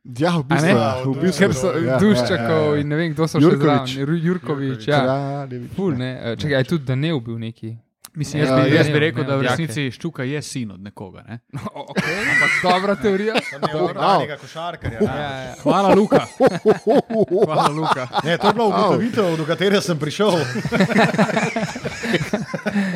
Ja, 0.03 0.34
v 0.38 0.43
bistvu, 0.43 0.67
ne? 0.67 0.71
ja, 0.73 0.88
v 1.06 1.13
bistvu 1.21 1.39
Ker 1.45 1.53
so 1.56 1.69
ja, 1.71 1.79
ja, 1.79 1.91
ja, 1.93 1.97
Duščakov 2.01 2.63
ja, 2.63 2.71
ja. 2.73 2.79
in 2.82 2.89
ne 2.91 2.95
vem, 2.99 3.13
kdo 3.13 3.27
so 3.27 3.39
Jurkovič. 3.39 3.88
še 3.88 3.93
zraven. 3.93 4.10
Ru- 4.10 4.21
Jurkovič, 4.25 4.88
ja. 4.88 4.99
Kraljevič, 4.99 5.71
Ful, 5.77 5.93
ne. 5.95 5.97
ne. 5.99 6.32
Eh, 6.34 6.36
Čakaj, 6.41 6.58
je 6.60 6.63
tudi 6.73 6.86
Danev 6.89 7.21
bil 7.23 7.38
neki. 7.39 7.71
Mislim, 8.15 8.43
jaz, 8.43 8.49
Ja, 8.49 8.56
bi, 8.56 8.69
ja, 8.69 8.76
jaz 8.76 8.88
bi 8.88 8.93
ja, 8.93 8.99
rekel, 8.99 9.23
ja, 9.23 9.28
da 9.28 9.36
v 9.36 9.41
resnici 9.41 9.91
Ščuka 9.91 10.23
je 10.23 10.41
sin 10.41 10.71
od 10.71 10.82
nekoga. 10.82 11.23
Ne? 11.28 11.39
Okay. 11.84 12.13
Ampak 12.32 12.52
Dobra 12.63 12.95
teorija. 12.95 13.34
Nekega 13.34 14.38
košarkarja. 14.41 14.99
Ja, 15.02 15.15
ne. 15.15 15.45
ja. 15.47 15.56
Hvala, 15.63 15.93
Luka. 15.95 16.21
Hvala, 17.45 17.67
Luka. 17.69 18.08
Ne, 18.23 18.38
to 18.38 18.47
je 18.47 18.54
bila 18.54 18.67
ugotovitev, 18.67 19.38
do 19.38 19.45
katere 19.45 19.82
sem 19.82 19.99
prišel. 19.99 20.38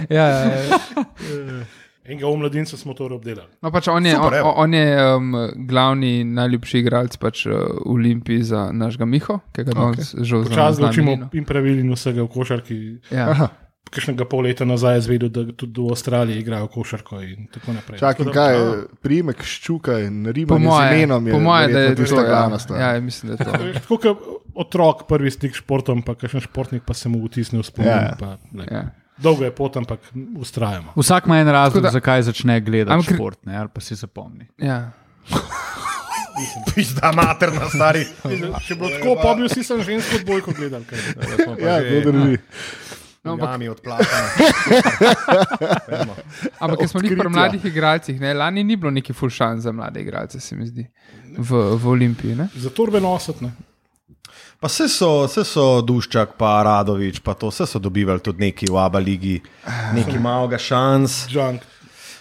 Ja, 0.09 0.23
ja, 0.27 0.39
ja. 0.47 0.79
Enega 2.07 2.27
v 2.27 2.37
mladincu 2.39 2.77
smo 2.77 2.93
to 2.95 3.09
obdelali. 3.11 3.51
No, 3.61 3.71
pač 3.71 3.89
on 3.91 4.05
je, 4.05 4.15
Super, 4.15 4.39
on, 4.39 4.53
on 4.63 4.73
je 4.73 4.87
um, 4.95 5.35
glavni, 5.67 6.11
najljubši 6.23 6.79
igralec 6.79 7.17
pač, 7.19 7.43
uh, 7.45 7.59
v 7.83 7.97
Olimpiji 7.97 8.45
za 8.47 8.69
našega 8.71 9.05
Miho, 9.05 9.39
ki 9.51 9.67
ga 9.67 9.75
danes 9.75 10.13
okay. 10.15 10.23
žal 10.23 10.47
Čas, 10.47 10.79
da 10.79 10.87
učimo 10.87 11.17
znamo. 11.17 11.29
in 11.35 11.45
pravil 11.45 11.83
in 11.83 11.91
vsega 11.91 12.23
v 12.23 12.31
košarki. 12.31 12.77
Ja. 13.11 13.49
Kakšnega 13.87 14.25
pol 14.25 14.41
leta 14.41 14.63
nazaj 14.63 14.95
je 14.95 15.01
zvedel, 15.01 15.29
da 15.29 15.45
tudi 15.53 15.77
v 15.77 15.89
Avstraliji 15.89 16.39
igrajo 16.39 16.67
košarko 16.67 17.21
in 17.21 17.47
tako 17.47 17.73
naprej. 17.73 17.97
Čakaj, 17.97 18.13
Tako 18.15 18.23
da- 18.25 18.33
kaj 18.33 18.53
je 18.53 18.65
primek 19.01 19.39
ščuka 19.41 19.99
in 20.01 20.23
Po 20.23 20.31
rimanje 20.31 20.59
z 20.59 20.67
mojem, 20.67 20.93
imenom 20.95 21.21
je, 21.23 21.33
po 21.33 21.39
moje, 21.41 21.67
da 21.67 21.79
je 21.79 21.89
to 21.89 21.95
tista 21.97 22.15
ja. 22.17 22.27
glavna 22.27 22.59
stvar. 22.59 22.79
Ja, 22.79 22.99
mislim, 22.99 23.25
da 23.27 23.33
je 23.33 23.37
to. 23.37 23.79
Tako 23.79 23.97
kot 23.97 24.17
otrok, 24.57 25.07
prvi 25.07 25.31
stik 25.31 25.51
s 25.51 25.59
športom, 25.59 26.01
pa 26.01 26.15
kakšen 26.15 26.41
športnik 26.41 26.83
pa 26.83 26.93
se 26.93 27.07
mu 27.07 27.21
vtisne 27.21 27.57
v 27.57 27.63
spomin. 27.63 27.89
Ja, 27.89 28.15
pa, 28.15 28.37
glej, 28.51 28.67
Ja. 28.69 28.83
Dolgo 29.17 29.43
je 29.43 29.51
pot, 29.51 29.73
ampak 29.75 29.99
ustrajamo. 30.35 30.93
Vsak 30.95 31.25
ima 31.25 31.39
en 31.39 31.47
razlog, 31.49 31.81
da- 31.81 31.89
zakaj 31.89 32.21
začne 32.23 32.59
gledati 32.59 32.93
Ampak- 32.93 33.15
šport, 33.15 33.39
ne, 33.43 33.55
ali 33.55 33.69
pa 33.69 33.81
si 33.81 33.95
zapomni. 33.95 34.45
Ja. 34.59 34.91
Pizda 36.67 37.09
materna, 37.11 37.65
stari. 37.67 38.03
Če 38.61 38.75
bo 38.75 38.85
tako, 38.87 39.15
pa 39.17 39.33
bi 39.33 39.47
vsi 39.47 39.63
sem 39.63 39.81
žensko 39.81 40.15
odbojko 40.15 40.53
gledali. 40.53 40.85
kaj. 40.85 40.99
Ja, 41.57 41.79
to 41.81 42.11
drži. 42.11 42.37
No, 43.27 43.35
ampak, 43.35 43.53
Jami 43.53 43.69
odplačana. 43.69 44.29
ampak 46.63 46.79
ker 46.79 46.89
smo 46.89 47.03
bili 47.03 47.19
pri 47.19 47.29
mladih 47.29 47.69
igralcih, 47.69 48.19
ne, 48.23 48.33
lani 48.33 48.63
ni 48.63 48.79
bilo 48.79 48.91
neki 48.95 49.13
full 49.13 49.33
šans 49.33 49.67
za 49.67 49.75
mlade 49.75 50.01
igralce, 50.01 50.39
se 50.39 50.55
mi 50.55 50.67
zdi, 50.67 50.87
v, 51.37 51.63
v 51.75 51.95
Olimpiji. 51.95 52.35
Ne? 52.39 52.49
Za 52.55 52.71
torbe 52.71 53.03
nositi. 53.03 53.45
ne. 53.45 53.51
Pa 54.59 54.67
vse 54.71 54.87
so, 54.89 55.09
vse 55.27 55.43
so 55.45 55.63
Duščak, 55.85 56.33
pa 56.37 56.57
Radovič, 56.65 57.21
pa 57.21 57.35
to, 57.37 57.51
vse 57.53 57.67
so 57.69 57.79
dobivali 57.79 58.23
tudi 58.25 58.41
neki 58.41 58.71
v 58.73 58.79
Abu 58.81 59.01
Leigi, 59.03 59.35
neki 59.93 60.17
malega 60.17 60.57
šans. 60.57 61.27
Junk. 61.29 61.61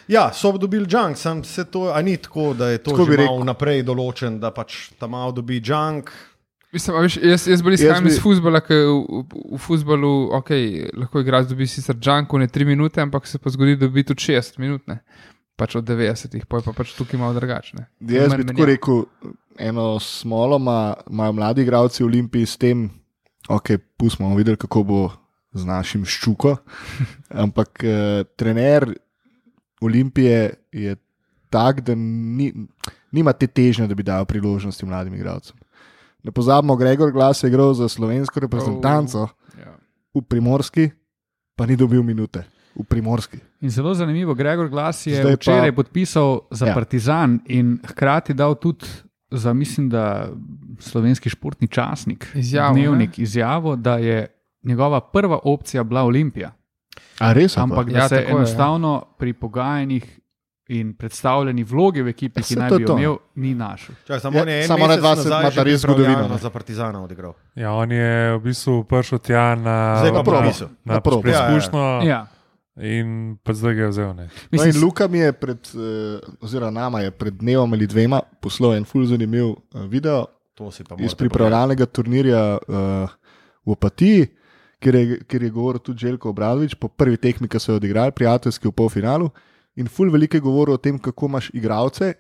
Ja, 0.09 0.29
so 0.33 0.53
dobili 0.53 0.87
junk, 0.91 1.17
sam 1.19 1.45
se 1.45 1.65
to, 1.65 1.89
a 1.95 2.03
ni 2.03 2.17
tako, 2.17 2.53
da 2.55 2.69
je 2.69 2.79
to 2.79 2.91
Tako 2.91 3.07
že 3.11 3.27
naprej 3.45 3.83
določen, 3.83 4.39
da 4.39 4.53
pač 4.55 4.93
tam 5.01 5.17
malo 5.17 5.33
dobi 5.33 5.63
junk. 5.65 6.13
Mislim, 6.77 6.97
a 6.97 7.01
veš, 7.01 7.17
jaz, 7.23 7.47
jaz 7.49 7.63
bolj 7.63 7.79
izhajam 7.79 8.05
bi- 8.05 8.11
iz 8.11 8.19
futbola, 8.21 8.61
ker 8.61 8.83
v, 8.85 9.23
v, 9.49 9.59
futbolu 9.59 10.11
okay, 10.37 10.65
lahko 10.93 11.23
igrač 11.25 11.49
dobi 11.49 11.65
sicer 11.67 11.97
džanko 11.97 12.39
ne 12.39 12.49
3 12.49 12.67
minute, 12.67 13.01
ampak 13.01 13.25
se 13.27 13.39
pa 13.39 13.49
zgodi, 13.49 13.77
da 13.77 13.87
dobi 13.87 14.05
tudi 14.05 14.27
60 14.27 14.59
minut. 14.59 14.85
Ne? 14.87 14.99
Pač 15.57 15.73
od 15.75 15.89
90-ih, 15.89 16.45
pa 16.45 16.61
je 16.61 16.67
pa 16.67 16.75
pač 16.75 16.93
tukaj 16.93 17.17
malo 17.17 17.33
drugačne. 17.33 17.87
Jaz 18.03 18.35
bi 18.35 18.45
tako 18.45 18.67
rekel, 18.67 19.05
eno 19.59 19.95
smolo 19.99 20.59
ima- 20.59 20.99
imajo 21.09 21.33
mladi 21.33 21.63
igralci 21.63 22.03
v 22.03 22.07
Olimpiji 22.07 22.47
s 22.47 22.57
tem, 22.57 22.91
ok, 23.49 23.71
pustimo 23.97 24.29
bomo 24.29 24.37
videli, 24.37 24.57
kako 24.59 24.83
bo 24.85 25.01
z 25.57 25.65
našim 25.65 26.05
ščuko. 26.05 26.59
Ampak 27.45 27.81
eh, 27.81 28.25
trener 28.37 28.91
Olimpije 29.81 30.43
je 30.73 30.97
tak, 31.49 31.81
da 31.81 31.95
ni, 31.97 32.53
nima 33.11 33.33
te 33.33 33.47
težnje, 33.47 33.87
da 33.87 33.95
bi 33.95 34.03
dal 34.03 34.25
priložnosti 34.25 34.85
mladim 34.85 35.15
igralcem. 35.15 35.57
Ne 36.27 36.33
pozabimo, 36.33 36.75
Gregor 36.75 37.13
Glas 37.13 37.39
je 37.39 37.47
igral 37.47 37.71
za 37.73 37.87
slovensko 37.87 38.41
reprezentanco 38.41 39.29
Ja. 39.55 39.79
v 40.13 40.23
Primorski, 40.23 40.91
pa 41.55 41.63
ni 41.65 41.77
dobil 41.77 42.03
minute 42.03 42.43
v 42.75 42.83
Primorski. 42.83 43.39
In 43.61 43.71
zelo 43.71 43.95
zanimivo, 43.95 44.35
Gregor 44.35 44.67
Glas 44.69 45.07
je 45.07 45.15
Zdaj 45.15 45.25
pa- 45.25 45.37
včeraj 45.37 45.73
podpisal 45.73 46.41
za 46.51 46.67
Ja. 46.67 46.75
Partizan 46.75 47.39
in 47.47 47.79
hkrati 47.81 48.35
dal 48.35 48.55
tudi 48.57 48.85
za, 49.31 49.53
mislim, 49.53 49.89
da 49.89 50.29
slovenski 50.79 51.29
športni 51.29 51.69
časnik, 51.69 52.27
Izjavo, 52.35 52.75
dnevnik, 52.75 53.19
izjavo, 53.19 53.77
da 53.77 53.97
je 53.97 54.27
njegova 54.63 55.01
prva 55.03 55.39
opcija 55.45 55.85
bila 55.85 56.03
Olimpija. 56.03 56.53
A 57.19 57.33
res? 57.33 57.57
Ampak 57.57 57.87
da 57.87 57.99
Ja, 57.99 58.09
se 58.09 58.15
je, 58.17 58.23
ja. 58.25 58.31
enostavno 58.31 59.05
pri 59.19 59.33
pogajanjih 59.33 60.21
in 60.69 60.95
predstavljeni 60.95 61.65
vlogi 61.65 62.03
v 62.03 62.09
ekipi, 62.09 62.41
Ja, 62.41 62.45
ki 62.45 62.57
naj 62.57 62.71
bi 62.71 62.77
je 62.77 62.87
jo 62.87 62.95
imel, 62.97 63.17
ni 63.35 63.55
našel. 63.55 63.95
Čakaj, 64.03 64.21
samo 64.21 64.37
Ja, 64.37 64.43
on 64.43 64.49
je 64.49 64.61
en 64.61 64.67
samo 64.67 64.87
nazaj 64.87 64.99
imata 64.99 65.51
že 65.51 65.65
res 65.65 65.81
zgodovino. 65.81 66.39
Za 66.39 66.51
Partizana 66.51 67.03
odigral. 67.05 67.35
Ja, 67.55 67.73
on 67.73 67.93
je 67.93 68.33
v 68.33 68.41
bistvu 68.41 68.85
prišel 68.85 69.19
tja 69.19 69.55
na, 69.55 69.97
Zdaj 69.97 70.13
na, 70.13 70.23
probo. 70.23 70.51
na, 70.85 70.95
Na 70.95 71.01
probo. 71.01 71.23
preizkušnjo 71.23 71.85
Ja. 72.03 72.27
in 72.77 73.39
pa 73.43 73.53
zdaj 73.53 73.75
ga 73.75 73.83
je 73.83 73.89
vzel. 73.89 74.15
Ne. 74.15 74.25
No 74.25 74.49
Mislim, 74.51 74.71
in 74.71 74.83
Luka 74.83 75.09
mi 75.09 75.19
je 75.19 75.33
pred, 75.33 75.59
eh, 75.59 76.19
oziroma 76.41 76.71
nama 76.71 77.01
je 77.01 77.11
pred 77.11 77.35
dnevom 77.35 77.73
ali 77.73 77.87
dvema 77.87 78.21
poslal 78.41 78.75
en 78.75 78.85
ful 78.85 79.05
zanimiv 79.05 79.45
eh, 79.47 79.87
video 79.87 80.27
To 80.57 80.71
si 80.71 80.85
pa 80.85 80.97
iz 80.99 81.13
pripravljalnega 81.15 81.85
turnirja 81.87 82.57
uh, 82.59 82.75
v 83.61 83.71
Opatiji, 83.71 84.27
kjer 84.81 84.95
je, 84.95 85.19
kjer 85.29 85.43
je 85.43 85.51
govoril 85.51 85.79
tudi 85.79 85.99
Željko 85.99 86.31
Obradovič 86.31 86.75
po 86.75 86.89
prvi 86.89 87.17
tekmi, 87.17 87.45
ki 87.45 87.59
so 87.61 87.73
jo 87.73 87.77
odigrali, 87.77 88.13
prijateljski 88.13 88.69
v 88.69 88.73
polfinalu. 88.73 89.29
In 89.77 89.89
ful 89.89 90.11
veliko 90.11 90.37
je 90.37 90.41
govoril 90.41 90.75
o 90.75 90.81
tem, 90.81 90.99
kako 90.99 91.27
imaš 91.27 91.51
igralce, 91.55 92.15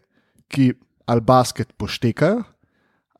ki 0.49 0.73
ali 1.07 1.21
basket 1.21 1.73
poštekajo, 1.73 2.43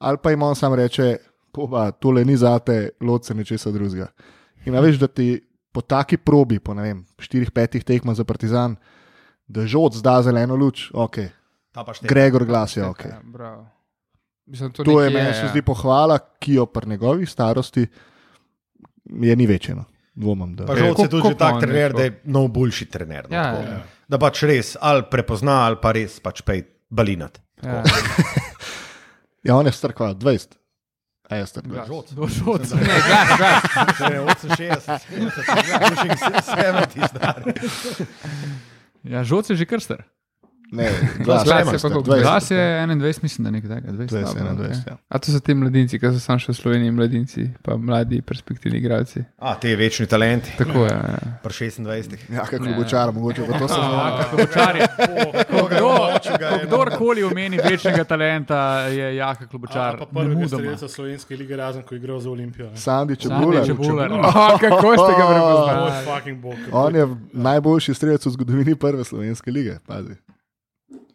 ali 0.01 0.19
pa 0.23 0.31
jim 0.31 0.43
on 0.43 0.55
sam 0.55 0.75
reče, 0.75 1.17
poba, 1.53 1.91
tole 1.91 2.25
ni 2.25 2.37
zate, 2.37 2.91
loce 3.01 3.35
nečesa 3.35 3.71
drugega. 3.71 4.11
In 4.67 4.75
veš, 4.75 4.99
da 4.99 5.07
ti 5.09 5.41
po 5.73 5.81
taki 5.81 6.17
probi, 6.17 6.59
po 6.59 6.75
ne 6.75 6.83
vem, 6.83 7.05
štirih, 7.19 7.51
petih 7.51 7.85
tekmah 7.85 8.17
za 8.17 8.25
Partizan, 8.25 8.77
da 9.47 9.67
žod 9.67 9.95
zda 9.95 10.23
zeleno 10.23 10.57
luč, 10.57 10.91
ok. 10.93 11.17
Ta 11.73 11.85
pa 11.85 11.95
šteka. 11.95 12.09
Gregor 12.09 12.45
Glas 12.45 12.77
je 12.77 12.85
ok. 12.85 13.05
Bravo. 13.25 13.67
Mislim, 14.47 14.73
to 14.73 14.85
To 14.85 15.03
je 15.03 15.11
meni 15.11 15.35
se 15.35 15.49
zdi 15.49 15.63
pohvala, 15.63 16.19
ki 16.39 16.55
jo 16.55 16.67
pri 16.67 16.89
njegovi 16.89 17.27
starosti 17.27 17.87
je 19.05 19.37
ni 19.37 19.47
večeno. 19.47 19.85
Dvomim, 20.15 20.55
da. 20.57 20.67
Pa 20.67 20.77
žal 20.77 20.95
Ko- 20.95 21.03
se 21.03 21.09
tudi 21.09 21.23
pa 21.29 21.35
tak 21.35 21.61
trener, 21.61 21.91
je 21.91 21.93
da 21.93 22.03
je 22.03 22.21
nov 22.25 22.49
boljši 22.49 22.87
trener. 22.87 23.27
no, 23.31 23.37
Ja, 23.37 23.43
tako. 23.45 23.63
ja. 23.63 23.83
Da 24.09 24.19
pač 24.23 24.43
res 24.47 24.77
ali 24.81 25.03
prepozna, 25.11 25.65
ali 25.67 25.81
pa 25.83 25.91
res 25.97 26.21
pač 26.23 26.43
pej 26.47 26.67
balinat. 26.91 27.41
Ja. 27.63 27.83
Ja, 29.47 29.55
on 29.55 29.67
je 29.69 29.71
star 29.71 29.93
kva, 29.95 30.09
20. 30.11 30.57
A 31.31 31.37
je 31.39 31.47
star 31.47 31.63
kva. 31.63 31.85
Glas. 31.87 31.87
Žoc. 31.87 32.09
do 32.19 32.27
žoc. 32.27 32.67
Ne, 32.75 32.97
glas, 33.07 33.29
glas. 33.39 33.63
Ne, 34.03 34.19
68, 34.51 34.97
70, 36.43 37.07
stari. 37.07 37.55
Ja, 39.07 39.23
žoc 39.23 39.47
je 39.51 39.55
že 39.55 39.67
krstar. 39.71 40.03
Ne, 40.73 40.89
Glas 41.25 41.45
glas, 41.45 41.59
je 41.59 41.63
glas, 41.63 41.83
pa 41.83 41.89
je 41.89 41.93
koliko? 41.93 42.11
20. 42.11 42.23
Glas 42.23 42.51
je 42.51 42.57
21, 42.57 43.23
mislim, 43.23 43.45
da 43.45 43.51
nekaj 43.51 43.71
takega. 43.71 43.93
20. 43.95 44.07
20, 44.07 44.25
Dobro, 44.25 44.43
21, 44.45 44.55
okej. 44.61 44.83
ja. 44.87 44.97
A 45.09 45.19
to 45.19 45.33
so 45.33 45.41
ti 45.41 45.55
mladinci, 45.55 45.99
ki 45.99 46.07
so 46.09 46.21
sam 46.21 46.39
še 46.39 46.53
v 46.53 46.57
Sloveniji, 46.57 46.91
mladinci, 46.91 47.45
pa 47.63 47.77
mladi 47.79 48.23
perspektivni 48.23 48.79
igralci. 48.79 49.23
A, 49.39 49.55
te 49.55 49.77
večni 49.77 50.07
talenti, 50.07 50.51
Tako 50.59 50.79
je. 50.81 50.91
Ja. 50.91 51.39
pri 51.43 51.53
26. 51.71 52.17
Ja, 52.29 52.43
kako 52.43 52.65
bočar, 52.77 53.13
mogoče 53.13 53.43
pa 53.43 53.59
to 53.59 53.69
se 53.69 53.75
Klobučar 54.27 54.75
Kdo? 55.69 55.91
Kdorkoli 56.65 57.23
omeni 57.23 57.59
večnega 57.61 58.05
talenta, 58.05 58.59
je 58.81 59.17
jaka 59.17 59.45
A, 59.45 59.47
klobučar. 59.47 59.97
pa 60.07 60.23
nemudoma. 60.23 60.49
strelca 60.49 60.89
slovenske 60.89 61.37
lige, 61.37 61.57
razen 61.57 61.83
ko 61.83 61.95
je 61.95 61.99
igral 61.99 62.21
za 62.21 62.31
Olimpijo. 62.31 62.67
ne. 62.67 62.77
Sandi 62.77 63.17
Sandi 63.17 63.67
Čebular. 63.67 64.13
Oh, 64.13 64.61
kako 64.61 64.93
ste 64.95 65.13
ga 65.13 65.25
prepoznali? 65.31 65.93
On 66.73 66.95
je 66.95 67.07
najboljši 67.33 67.95
strelec 67.95 68.27
v 68.27 68.31
zgodovini 68.31 68.75
prve 68.77 69.05
slovenske 69.05 69.51
lige. 69.51 69.79
Pazi. 69.87 70.15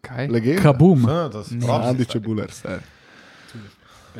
Kaj? 0.01 0.27
Legenda. 0.27 0.61
Kabum. 0.63 1.05
Sandi 1.43 2.05
Čebular. 2.05 2.51
stari. 2.51 2.81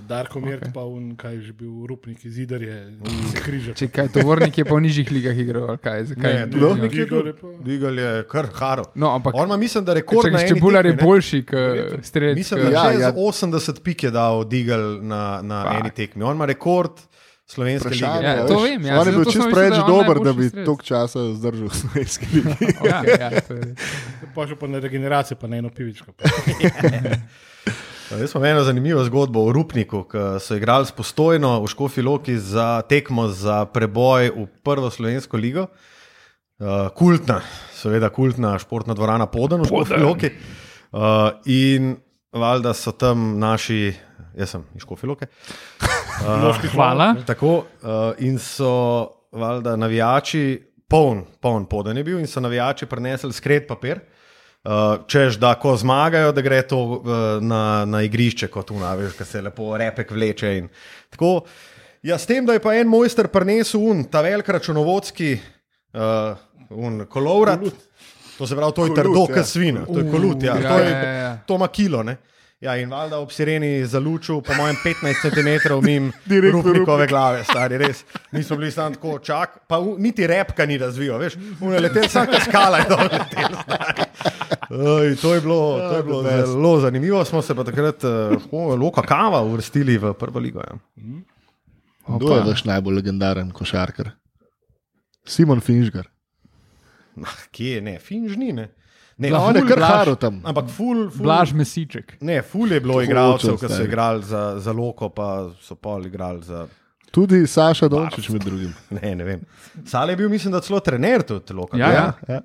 Darko 0.02 0.40
Mirk, 0.40 0.62
Okay. 0.62 0.72
pa 0.72 0.82
un, 0.82 1.16
kaj 1.16 1.34
je 1.34 1.42
že 1.42 1.54
bil 1.54 1.84
rupnik 1.84 2.24
iz 2.24 2.38
Idar, 2.38 2.62
je 2.62 2.96
se 3.28 3.38
križal. 3.38 3.74
Če 3.74 3.88
kaj, 3.90 4.08
tovornik 4.10 4.56
je 4.56 4.64
pa 4.64 4.72
v 4.72 4.82
nižjih 4.82 5.12
ligah 5.12 5.36
igral, 5.36 5.76
kaj? 5.78 6.06
Zakaj? 6.06 6.34
Ne, 6.34 6.46
tu. 6.48 6.58
je 6.58 7.34
pa- 7.34 7.52
Digal 7.60 8.00
je 8.00 8.24
kar 8.24 8.48
haro. 8.54 8.86
No, 8.96 9.10
ampak 9.10 9.36
On 9.36 9.44
ima, 9.46 9.58
mislim, 9.58 9.84
da 9.84 9.94
rekord 9.94 10.24
če 10.24 10.32
na 10.32 10.40
eni 10.40 10.48
Čebular 10.50 10.86
je 10.86 10.94
boljši, 10.96 11.44
kot 11.44 12.06
strelec. 12.06 12.38
Mislim, 12.38 12.60
da 12.62 12.70
Ja, 12.70 12.86
je 12.86 13.00
ja. 13.02 13.08
ja. 13.10 13.14
80 13.14 13.82
pik 13.82 14.04
je 14.04 14.12
dal 14.12 14.46
Digal 14.46 14.80
na, 15.04 15.42
na 15.44 15.60
Fak. 15.62 15.76
eni 15.76 15.92
tekmi. 15.92 16.24
On 16.24 16.36
ima 16.36 16.46
rekord 16.46 16.96
slovenske 17.52 17.90
Vprašanje, 17.90 18.20
lige. 18.20 18.32
Ja, 18.32 18.44
a 18.44 18.48
to 18.48 18.58
veš, 18.60 18.72
vem, 18.72 18.86
ja, 18.86 19.00
On 19.00 19.08
je 19.08 19.14
bil 19.14 19.24
sem 19.24 19.32
čist 19.32 19.42
mislil, 19.42 19.56
preveč 19.56 19.78
dober, 19.88 20.20
da 20.24 20.34
bi 20.34 20.50
toliko 20.56 20.88
časa 20.88 21.28
zdržal 21.36 21.68
v 21.68 21.80
slovenski 21.82 22.26
ligi. 22.36 22.72
Ja, 22.90 23.00
ja, 23.06 23.30
je 23.30 23.44
res. 23.50 23.94
Pa 24.36 24.68
na 24.68 24.80
regeneracijo, 24.80 25.38
pa 25.42 25.52
na 25.52 25.62
eno 25.62 25.70
pivičko. 25.70 26.16
Jaz 28.12 28.32
smo 28.32 28.46
eno 28.46 28.64
zanimivo 28.64 29.04
zgodbo 29.08 29.46
o 29.48 29.52
Rupniku, 29.56 30.04
ki 30.04 30.24
so 30.44 30.56
igrali 30.60 30.86
spostojno 30.86 31.62
v 31.64 31.68
Škofi 31.72 32.02
Loki 32.04 32.36
za 32.38 32.82
tekmo 32.82 33.28
za 33.28 33.66
preboj 33.66 34.32
v 34.36 34.48
prvo 34.64 34.90
slovensko 34.92 35.38
ligo. 35.38 35.68
Uh, 36.60 36.92
kultna, 36.94 37.40
seveda 37.74 38.10
kultna 38.10 38.58
športna 38.60 38.94
dvorana 38.94 39.26
Podan 39.32 39.64
v 39.64 39.70
Škofi 39.72 40.02
Loki. 40.04 40.32
Uh, 40.92 41.40
in 41.48 41.96
valjda 42.34 42.74
so 42.74 42.92
tam 42.92 43.40
naši, 43.40 43.94
jaz 44.38 44.56
sem 44.56 44.66
iz 44.76 44.86
Škofi 44.86 45.08
Loke. 45.08 45.28
Uh, 46.22 46.54
Hvala. 46.74 47.16
Tako, 47.26 47.64
uh, 47.82 48.20
in 48.22 48.36
so 48.38 48.70
valjda 49.34 49.72
navijači, 49.80 50.60
poln, 50.86 51.24
poln 51.42 51.66
podan 51.66 51.98
je 51.98 52.04
bil, 52.06 52.20
in 52.20 52.28
so 52.30 52.44
navijači 52.44 52.86
prinesli 52.86 53.34
skred 53.34 53.66
papir 53.68 54.04
Uh, 54.62 55.02
češ, 55.08 55.40
da 55.42 55.56
ko 55.58 55.72
zmagajo, 55.74 56.32
da 56.38 56.42
gre 56.46 56.60
to 56.62 56.78
uh, 56.78 57.06
na, 57.42 57.82
na 57.86 58.04
igrišče, 58.06 58.46
kot 58.54 58.70
unaviš, 58.72 59.16
ki 59.18 59.26
se 59.26 59.40
lepo 59.42 59.72
repek 59.78 60.12
vleče. 60.14 60.52
In. 60.60 60.68
Tako, 61.10 61.32
ja, 62.06 62.20
s 62.22 62.30
tem, 62.30 62.46
da 62.46 62.54
je 62.54 62.62
pa 62.62 62.76
en 62.78 62.92
mojster 62.92 63.26
prinesel 63.34 63.82
un, 63.82 64.04
ta 64.06 64.22
velik 64.22 64.52
računovodski 64.54 65.32
uh, 65.34 66.38
un, 66.78 67.08
kolovrat, 67.10 67.66
to 68.38 68.46
se 68.46 68.56
pravi, 68.60 68.76
to 68.78 68.86
je 68.86 68.94
Kolut, 68.94 69.00
trdo, 69.00 69.26
ja. 69.26 69.40
kot 69.40 69.50
svina, 69.50 69.88
to 69.90 69.98
je 69.98 70.06
kolut, 70.14 70.46
ja, 70.46 70.60
Ja, 70.62 70.70
to, 70.70 70.78
je, 70.84 70.92
ja, 70.92 71.18
ja. 71.24 71.34
to 71.48 71.58
ima 71.58 71.68
kilo. 71.68 72.04
Ne? 72.06 72.18
Ja, 72.62 72.76
in 72.78 72.92
valjda 72.94 73.18
ob 73.18 73.32
sireni 73.34 73.86
zalučil, 73.90 74.44
po 74.46 74.54
mojem, 74.54 74.76
15 74.84 75.24
cm 75.24 75.80
mim 75.82 76.12
Direkt 76.30 76.54
v 76.54 76.60
rupnikove 76.60 77.08
glave, 77.10 77.42
stari 77.44 77.80
res. 77.82 78.04
Mi 78.32 78.44
smo 78.44 78.58
bili 78.60 78.70
samo 78.72 78.94
tako 78.96 79.16
čak, 79.20 79.56
pa 79.68 79.80
u, 79.80 79.96
niti 79.98 80.28
repka 80.30 80.66
ni 80.70 80.78
razvil, 80.78 81.18
veš, 81.18 81.40
uneletel 81.62 82.06
sam 82.10 82.30
skala 82.46 82.84
je 82.84 82.86
dol 82.90 83.02
letel, 83.08 83.56
stari. 83.64 84.06
Oj, 84.70 85.16
to 85.22 85.34
je 85.34 85.42
bilo, 85.42 85.62
to 85.80 85.96
je 85.98 86.04
bilo 86.04 86.22
zelo 86.46 86.80
zanimivo, 86.80 87.26
smo 87.26 87.42
se 87.42 87.56
pa 87.56 87.64
takrat 87.64 88.04
uh, 88.04 88.78
loka 88.78 89.02
kava 89.02 89.42
uvrstili 89.42 89.98
v 89.98 90.14
prvo 90.14 90.40
ligo. 90.40 90.62
Ja. 90.62 90.78
Kdo 92.08 92.36
je 92.36 92.44
vaš 92.46 92.64
najbolj 92.70 92.96
legendaren 93.02 93.50
košarkar? 93.52 94.12
Simon 95.26 95.62
Finžgar. 95.62 96.06
Ah, 97.26 97.42
Kje 97.52 97.76
je, 97.76 97.82
ne, 97.82 97.98
finž 98.00 98.38
ni, 98.38 98.54
ne. 98.54 98.70
Ne, 99.22 99.30
Ja, 99.30 99.40
on 99.46 99.56
je 99.56 99.62
kar 99.70 99.80
haro 99.86 100.16
tam. 100.16 100.40
Ampak 100.44 100.70
ful, 100.74 101.04
ful, 101.14 101.24
Blaž 101.24 101.52
Mesiček. 101.54 102.16
Ne, 102.26 102.40
ful 102.42 102.72
je 102.74 102.80
bilo 102.82 103.02
igralcev, 103.06 103.60
ki 103.62 103.70
so 103.70 103.84
igrali 103.86 104.24
za, 104.26 104.56
za 104.60 104.74
loko, 104.74 105.12
pa 105.14 105.52
so 105.62 105.76
pol 105.78 106.08
igrali 106.10 106.42
za. 106.44 106.64
Tudi 107.14 107.44
Saša 107.48 107.88
Dončić 107.92 108.30
med 108.34 108.42
drugim. 108.48 108.74
Ne, 109.02 109.14
ne 109.16 109.28
vem. 109.28 109.44
Sale 109.86 110.16
je 110.16 110.18
bil, 110.24 110.30
mislim, 110.30 110.56
da 110.56 110.62
celo 110.66 110.80
trener 110.80 111.22
tudi 111.28 111.54
loka. 111.54 111.78
Ja, 111.78 111.92
ja. 111.94 112.08
Ja. 112.28 112.42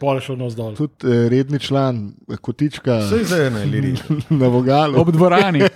Pole 0.00 0.20
šel 0.20 0.40
nas 0.40 0.56
dol. 0.58 0.74
Tudi 0.74 1.06
eh, 1.06 1.28
redni 1.30 1.60
član 1.62 2.00
eh, 2.26 2.40
Kotička 2.42 2.98
Vse 3.04 3.22
zdaj 3.24 3.50
ne, 3.54 3.64
liri. 3.70 3.94
na 4.40 4.50
Vogalu. 4.50 5.00
Ob 5.00 5.14
dvorani. 5.14 5.62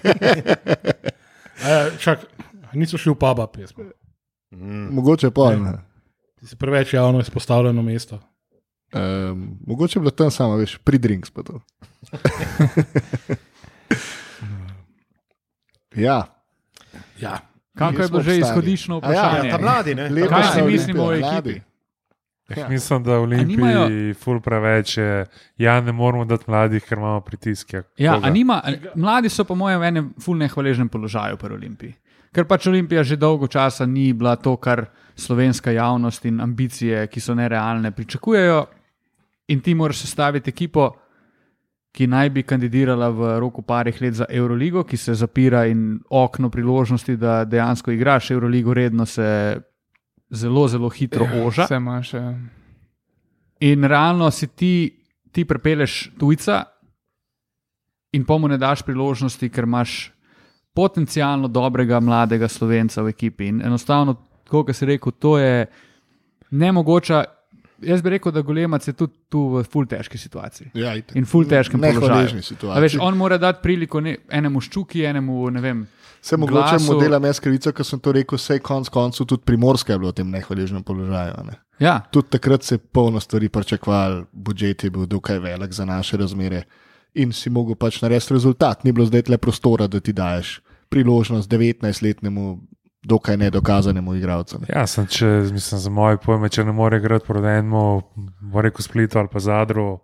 E, 1.61 1.90
čak, 2.01 2.23
niso 2.73 2.96
šli 2.96 3.12
v 3.12 3.18
puba 3.20 3.44
pesmo. 3.53 3.85
Mogoče 4.96 5.29
pa. 5.31 5.51
ne. 5.61 5.75
Ti 6.40 6.46
si 6.49 6.57
preveč 6.57 6.94
javno 6.94 7.20
izpostavljeno 7.20 7.83
mesto. 7.85 8.16
Um, 8.92 9.03
mogoče 9.62 9.94
je 9.94 10.00
bilo 10.00 10.11
tam 10.12 10.31
samo, 10.31 10.57
veš, 10.57 10.76
pridrinks 10.79 11.31
pa 11.31 11.42
to. 11.42 11.61
ja, 15.96 16.24
Ja. 17.18 17.38
Kako 17.76 18.03
je 18.03 18.09
bilo 18.09 18.22
že 18.22 18.38
izhodiščno 18.38 18.96
A 18.96 19.12
ja, 19.12 19.20
vprašanje? 19.20 19.48
Ja, 19.48 19.57
ta 19.57 19.62
mladi, 19.62 19.94
ne. 19.94 20.09
lepo 20.09 20.29
Kaj 20.29 20.42
so 20.44 20.53
si 20.53 20.62
mislimo 20.62 21.03
o 21.03 21.07
mladi. 21.09 21.50
ekipi? 21.50 21.61
Ja. 22.50 22.68
Mislim, 22.68 23.03
da 23.03 23.12
v 23.12 23.22
Olimpiji 23.22 23.57
nimajo- 23.57 24.14
ful 24.14 24.40
preveč 24.40 24.96
je. 24.96 25.26
Ja, 25.57 25.81
ne 25.81 25.92
moramo 25.92 26.24
dati 26.24 26.44
mladih, 26.46 26.83
ker 26.83 26.98
imamo 26.98 27.20
pritisk. 27.20 27.72
Ja, 27.72 27.83
Ja, 27.96 28.18
a 28.18 28.31
nima, 28.31 28.55
a- 28.57 28.72
mladi 28.94 29.29
so, 29.29 29.44
po 29.44 29.55
mojem, 29.55 29.81
v 29.81 29.85
enem 29.85 30.14
fulne 30.18 30.48
hvaležnem 30.48 30.88
položaju 30.88 31.37
pri 31.37 31.55
Olimpiji. 31.55 31.94
Ker 32.33 32.44
pač 32.44 32.66
Olimpija 32.66 33.05
že 33.05 33.16
dolgo 33.16 33.46
časa 33.46 33.87
ni 33.87 34.12
bila 34.12 34.37
to, 34.37 34.57
kar 34.57 34.87
slovenska 35.14 35.70
javnost 35.70 36.24
in 36.24 36.40
ambicije, 36.40 37.07
ki 37.07 37.20
so 37.20 37.35
nerealne, 37.35 37.90
pričakujejo. 37.90 38.66
In 39.50 39.60
ti 39.60 39.74
moraš 39.74 40.04
sestaviti 40.04 40.50
ekipo, 40.50 40.90
ki 41.90 42.06
naj 42.06 42.30
bi 42.30 42.42
kandidirala 42.46 43.08
v 43.10 43.32
roku 43.42 43.62
parih 43.66 43.96
let 44.02 44.14
za 44.14 44.26
Euroligo, 44.30 44.84
ki 44.86 44.96
se 44.96 45.14
zapira 45.14 45.64
in 45.66 45.98
okno 46.10 46.50
priložnosti, 46.50 47.16
da 47.16 47.44
dejansko 47.44 47.90
igraš 47.90 48.30
Euroligo 48.30 48.74
redno, 48.74 49.06
se 49.06 49.58
zelo, 50.30 50.68
zelo 50.68 50.88
hitro 50.88 51.26
oža. 51.44 51.64
Vse 51.64 51.76
imaš. 51.76 52.14
ja. 52.14 52.34
In 53.60 53.84
realno 53.84 54.30
si 54.30 54.46
ti, 54.46 55.04
ti 55.32 55.44
prepeleš 55.44 56.12
tujca 56.18 56.64
in 58.12 58.24
pa 58.24 58.38
mu 58.38 58.48
ne 58.48 58.58
daš 58.58 58.82
priložnosti, 58.82 59.50
ker 59.50 59.64
imaš 59.64 60.12
potencialno 60.74 61.48
dobrega 61.48 62.00
mladega 62.00 62.48
slovenca 62.48 63.02
v 63.02 63.08
ekipi. 63.08 63.50
In 63.50 63.62
enostavno, 63.62 64.14
kot 64.48 64.70
si 64.74 64.86
rekel, 64.86 65.12
to 65.18 65.38
je 65.38 65.66
nemogoče. 66.50 67.24
Jaz 67.83 68.03
bi 68.03 68.11
rekel, 68.11 68.33
da 68.33 68.43
Golemac 68.43 68.85
je 68.85 68.93
tudi 68.93 69.12
tu 69.29 69.49
v 69.49 69.62
ful 69.64 69.87
težki 69.87 70.19
situaciji. 70.19 70.71
Ja, 70.75 70.93
itak. 70.95 71.16
In 71.16 71.25
ful 71.25 71.45
težkem 71.45 71.81
Nehvaležni 71.81 72.43
položaju. 72.43 72.71
A 72.71 72.81
Veš, 72.81 72.93
situaciji. 72.93 73.01
on 73.03 73.16
mora 73.16 73.38
dati 73.38 73.62
priliko 73.62 74.01
ne, 74.01 74.16
enemu 74.31 74.61
ščuki, 74.61 75.05
enemu 75.05 75.51
ne 75.51 75.61
vem. 75.61 75.87
Se 76.23 76.37
mogoče 76.37 76.77
glasu- 76.77 76.87
mu 76.87 77.01
delam 77.01 77.25
jaz 77.25 77.40
krivico, 77.40 77.73
ker 77.73 77.85
sem 77.85 77.99
to 77.99 78.12
rekel, 78.12 78.37
vse 78.37 78.59
konc 78.59 78.88
koncev 78.88 79.27
tudi 79.27 79.43
primorska 79.43 79.93
je 79.93 79.99
bila 79.99 80.11
v 80.11 80.14
tem 80.14 80.31
nehvaležnem 80.31 80.83
položaju. 80.83 81.45
Ne? 81.45 81.57
Ja, 81.79 82.01
Tudi 82.03 82.29
takrat 82.29 82.62
se 82.62 82.75
je 82.75 82.79
polno 82.81 83.21
stvari 83.21 83.49
pričakoval, 83.49 84.25
budžet 84.31 84.85
je 84.85 84.90
bil 84.90 85.07
dokaj 85.07 85.38
velik 85.38 85.73
za 85.73 85.85
naše 85.85 86.16
razmere 86.16 86.62
in 87.14 87.33
si 87.33 87.51
mogel 87.51 87.75
pač 87.75 88.03
narediti 88.03 88.35
rezultat. 88.35 88.85
Ni 88.85 88.93
bilo 88.93 89.07
zdaj 89.07 89.23
le 89.29 89.38
prostora, 89.38 89.87
da 89.87 90.01
ti 90.01 90.12
daješ 90.12 90.61
priložnost 90.90 91.49
19-letnemu, 91.49 92.59
dokaj 93.02 93.36
nedokazanemu 93.36 94.14
igralcu. 94.14 94.58
ne. 94.58 94.66
Ja, 94.70 94.86
sem, 94.86 95.06
če, 95.06 95.26
mislim, 95.48 95.80
za 95.80 95.90
moje 95.90 96.16
pojme, 96.16 96.48
če 96.48 96.64
ne 96.64 96.72
more 96.72 96.96
igrati 96.96 97.26
proti 97.26 97.46
enemu, 97.46 98.02
rekel 98.54 98.82
Splitu 98.82 99.18
ali 99.18 99.28
pa 99.28 99.38
Zadru, 99.40 99.98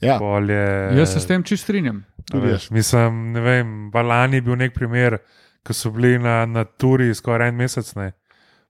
Ja, 0.00 0.18
bolje. 0.18 0.58
jaz 0.92 1.12
se 1.12 1.20
s 1.20 1.26
tem 1.26 1.42
čist 1.42 1.62
strinjam. 1.62 2.04
jaz. 2.44 2.70
Mislim, 2.70 3.32
ne 3.32 3.40
vem, 3.40 3.90
Balani 3.90 4.36
je 4.36 4.42
bil 4.42 4.56
nek 4.56 4.74
primer, 4.74 5.18
ko 5.62 5.72
so 5.72 5.90
bili 5.90 6.18
na, 6.18 6.46
na 6.46 6.64
turi 6.64 7.14
skoraj 7.14 7.48
en 7.48 7.54
mesec. 7.54 7.94
Ne. 7.94 8.12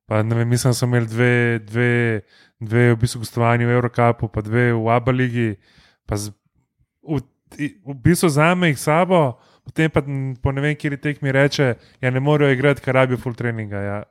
Pa, 0.06 0.22
ne 0.22 0.34
vem, 0.34 0.48
mislim, 0.48 0.70
da 0.70 0.74
so 0.74 0.84
imeli 0.84 1.06
dve, 1.06 1.32
dve, 1.60 2.20
dve 2.60 2.92
v 2.92 2.98
bistvu 2.98 3.18
gostovanja 3.18 3.66
v 3.66 3.72
Eurocapu, 3.72 4.28
pa 4.28 4.40
dve 4.42 4.72
v 4.72 4.88
Abu 4.88 5.10
Leigi. 5.12 5.56
pa 6.06 6.16
z- 6.16 6.32
V, 7.02 7.20
v 7.84 7.94
bistvu 7.96 8.26
vzame 8.26 8.68
jih 8.68 8.78
s 8.78 8.82
sabo, 8.82 9.38
potem 9.64 9.90
pa 9.90 10.02
po 10.42 10.52
ne 10.52 10.64
vem, 10.64 10.76
kjer 10.76 10.98
tek 11.00 11.22
mi 11.22 11.32
reče, 11.32 11.74
ja 12.00 12.10
ne 12.10 12.20
morejo 12.20 12.52
igrati, 12.52 12.82
ker 12.84 12.94
rabijo 12.94 13.20
full 13.22 13.36
treninga. 13.38 13.80
Ja. 13.80 14.02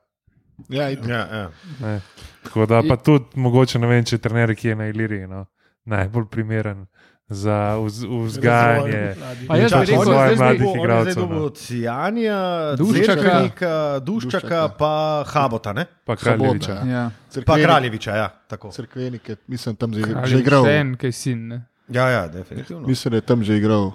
Ja. 0.70 0.90
Ja, 0.90 1.22
ja. 1.32 1.52
Ne. 1.82 2.00
Tako 2.44 2.66
da 2.66 2.82
pa 2.88 2.98
tudi 2.98 3.40
mogoče 3.40 3.80
ne 3.80 3.88
vem, 3.88 4.06
če 4.06 4.16
je 4.16 4.22
trener, 4.22 4.54
ki 4.56 4.74
je 4.74 4.76
na 4.76 4.90
Iliriji, 4.92 5.28
no, 5.30 5.46
najbolj 5.90 6.28
primeren 6.32 6.86
za 7.32 7.78
vz, 7.80 8.04
vzgajanje. 8.26 9.16
Pa 9.48 9.58
jaz 9.58 9.72
bi 9.72 9.80
rekel, 9.80 10.02
On 10.02 10.30
je 10.30 10.36
zdaj 10.36 10.56
igralcev, 10.56 11.22
dobil 11.22 11.38
no. 11.38 11.46
od 11.46 11.58
Cijanja, 11.58 12.40
Duščaka. 12.78 13.74
Duščaka, 14.04 14.62
pa 14.78 14.92
Habota, 15.32 15.74
ne? 15.74 15.86
Pa 16.06 16.16
Kraljeviča. 16.20 16.76
Habota. 16.76 16.92
Ja. 16.92 17.44
pa 17.46 17.58
Kraljeviča. 17.58 18.16
Ja, 18.16 18.30
tako. 18.48 18.72
Crkvenik 18.76 19.32
mislim, 19.48 19.76
tam 19.76 19.94
že, 19.94 20.04
že 20.26 20.44
igral. 20.44 20.68
še 20.68 20.78
en, 20.84 20.96
kaj 21.00 21.16
sin. 21.16 21.48
Ne? 21.48 21.62
ja, 21.88 22.10
ja 22.10 22.28
definitivno. 22.28 22.88
Mislim, 22.88 23.16
da 23.16 23.24
je 23.24 23.28
tam 23.32 23.44
že 23.44 23.58
igral 23.58 23.94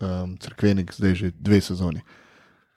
um, 0.00 0.36
Crkvenik, 0.36 0.92
zdaj 0.94 1.14
že 1.14 1.30
dve 1.38 1.60
sezoni. 1.60 2.00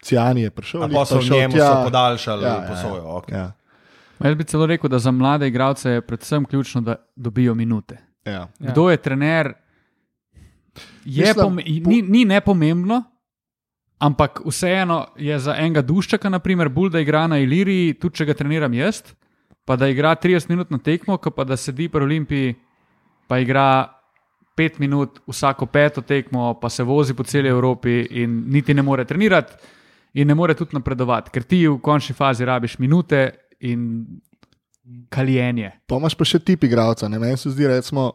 Cijani 0.02 0.42
je 0.42 0.50
prišel. 0.50 0.84
A 0.84 0.88
ni 0.88 0.94
pa 0.94 1.06
so 1.06 1.18
prišel 1.18 1.38
njemu 1.38 1.54
tja. 1.54 1.82
podaljšali 1.84 2.44
Ja, 2.44 2.50
ja, 2.50 2.62
ja, 2.62 2.68
posojo. 2.70 3.04
Okay. 3.04 3.34
Ja, 3.34 3.52
Jaz 4.24 4.36
bi 4.36 4.44
celo 4.44 4.66
rekel, 4.66 4.90
da 4.90 5.00
za 5.00 5.12
mlade 5.12 5.48
igralce 5.48 5.90
je 5.90 6.02
predvsem 6.02 6.46
ključno, 6.46 6.82
da 6.82 6.96
dobijo 7.16 7.56
minute. 7.56 7.98
ja. 8.26 8.32
Ja. 8.32 8.48
Ja. 8.60 8.72
Kdo 8.72 8.90
je 8.90 8.98
trener, 8.98 9.54
je 11.06 11.26
Mislim, 11.26 11.44
pome 11.44 11.64
ni, 11.64 12.02
ni 12.02 12.26
nepomembno, 12.26 13.04
ampak 14.00 14.42
vseeno 14.46 15.08
je 15.18 15.40
za 15.40 15.56
enega 15.58 15.82
duščaka, 15.82 16.30
naprimer, 16.30 16.70
bolj 16.70 16.90
da 16.90 17.00
igra 17.00 17.28
na 17.28 17.40
Iliriji, 17.40 17.94
tudi 17.94 18.16
če 18.16 18.26
ga 18.26 18.34
treniram 18.34 18.74
jaz, 18.74 19.02
pa 19.66 19.76
da 19.76 19.88
igra 19.88 20.16
30 20.16 20.50
minut 20.50 20.72
na 20.72 20.78
tekmo, 20.78 21.18
pa 21.18 21.44
da 21.44 21.58
sedi 21.58 21.90
pri 21.90 22.04
Olimpiji, 22.04 22.56
pa 23.28 23.40
igra 23.40 23.66
5 24.62 24.80
minut 24.80 25.20
vsako 25.28 25.66
peto 25.66 26.02
tekmo, 26.06 26.54
pa 26.62 26.70
se 26.70 26.84
vozi 26.84 27.16
po 27.18 27.24
celi 27.24 27.50
Evropi 27.50 28.06
in 28.22 28.44
niti 28.54 28.74
ne 28.74 28.82
more 28.82 29.06
trenirati. 29.06 29.54
In 30.14 30.28
ne 30.28 30.36
more 30.36 30.54
tudi 30.54 30.76
napredovati, 30.76 31.32
ker 31.32 31.44
ti 31.48 31.64
v 31.68 31.78
končni 31.80 32.14
fazi 32.16 32.46
rabiš 32.46 32.78
minute 32.80 33.22
in 33.64 34.04
kaljenje. 35.10 35.72
Pa 35.88 35.96
imaš 36.02 36.18
pa 36.20 36.28
še 36.28 36.42
tip 36.44 36.66
igralca. 36.68 37.08
ne. 37.08 37.20
Meni 37.20 37.38
se 37.38 37.50
zdi, 37.50 37.68
recimo, 37.68 38.12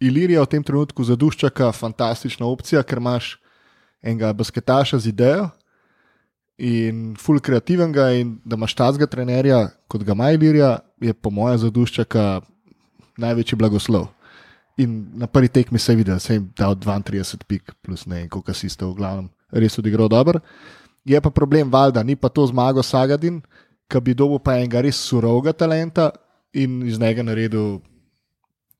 Ilirija 0.00 0.42
v 0.42 0.50
tem 0.50 0.62
trenutku 0.62 1.04
za 1.04 1.16
Duščaka 1.18 1.72
fantastična 1.74 2.46
opcija, 2.46 2.82
ker 2.82 2.98
imaš 2.98 3.36
enega 4.02 4.32
basketaša 4.32 4.98
z 4.98 5.10
idejo 5.10 5.48
in 6.58 7.16
full 7.18 7.40
kreativnega, 7.42 8.10
in 8.18 8.36
da 8.44 8.58
imaš 8.58 8.74
tazga 8.78 9.06
trenerja, 9.06 9.68
kot 9.90 10.02
ga 10.06 10.14
ima 10.14 10.30
Ilirija, 10.34 10.78
je 11.00 11.14
po 11.14 11.30
mojem 11.30 11.58
za 11.58 11.70
Duščaka 11.70 12.40
največji 13.18 13.58
blagoslov. 13.58 14.08
In 14.78 15.10
na 15.18 15.26
prvi 15.26 15.48
tekmi 15.48 15.78
se 15.78 15.92
je 15.92 15.96
videl, 15.96 16.14
da 16.14 16.22
se 16.22 16.34
jim 16.34 16.52
dal 16.56 16.76
32 16.76 17.44
pik, 17.46 17.72
plus 17.82 18.06
ne 18.06 18.22
vem, 18.22 18.28
koliko 18.28 18.54
si 18.54 18.70
ste 18.70 18.86
v 18.86 18.94
glavnem 18.94 19.28
res 19.50 19.78
odigral 19.78 20.08
dobro. 20.08 20.40
Je 21.04 21.20
pa 21.20 21.30
problem 21.30 21.70
Valda, 21.70 22.02
ni 22.02 22.16
pa 22.16 22.28
to 22.28 22.46
zmago 22.46 22.82
Sagadin, 22.82 23.40
ki 23.88 24.00
bi 24.04 24.14
dobil 24.14 24.38
pa 24.38 24.58
enega 24.58 24.82
res 24.84 25.00
surovega 25.00 25.52
talenta 25.52 26.12
in 26.52 26.82
iz 26.86 26.98
njega 27.00 27.24
naredil 27.24 27.80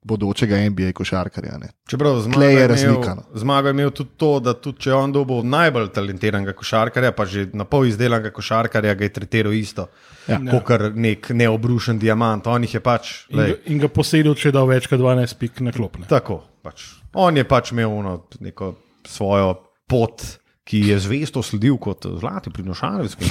bodočega 0.02 0.56
NBA 0.70 0.92
košarkarja. 0.94 1.58
Ne. 1.58 1.68
Čeprav 1.90 2.20
zmaga 2.20 2.44
je 2.44 2.52
je 2.52 2.64
imel, 2.64 2.68
razlika, 2.68 3.16
zmaga 3.34 3.68
je 3.68 3.76
imel 3.76 3.90
tudi 3.90 4.10
to, 4.16 4.30
da 4.40 4.54
tudi 4.54 4.84
če 4.84 4.90
je 4.90 4.94
on 4.94 5.12
dobil 5.12 5.42
najbolj 5.42 5.88
talentiranega 5.94 6.52
košarkarja, 6.56 7.12
pa 7.12 7.26
že 7.26 7.48
na 7.52 7.64
pol 7.64 7.86
izdelanega 7.88 8.30
košarkarja, 8.34 8.94
ga 8.94 9.04
je 9.04 9.12
tretiral 9.12 9.52
isto. 9.52 9.88
Ja. 10.28 10.38
Ja. 10.38 10.60
Kot 10.60 10.94
nek 10.94 11.30
neobrušen 11.34 11.98
diamant. 11.98 12.46
On 12.46 12.62
jih 12.62 12.74
je 12.78 12.82
pač. 12.84 13.14
In, 13.32 13.40
Lej, 13.40 13.56
in 13.72 13.80
ga 13.82 13.88
posedil, 13.92 14.34
če 14.38 14.52
da 14.54 14.64
več 14.68 14.88
kot 14.90 15.00
12 15.00 15.38
pik 15.40 15.64
na 15.66 15.72
klopne. 15.74 16.06
tako. 16.08 16.42
Pač. 16.62 16.84
On 17.14 17.36
je 17.36 17.44
pač 17.48 17.72
imel 17.72 17.90
ono, 17.90 18.18
neko 18.44 18.74
svojo 19.06 19.54
pot, 19.88 20.22
ki 20.68 20.82
je 20.90 20.98
zvesto 21.00 21.42
sledil 21.42 21.78
kot 21.80 22.06
zlati 22.20 22.52
prinošalec. 22.52 23.16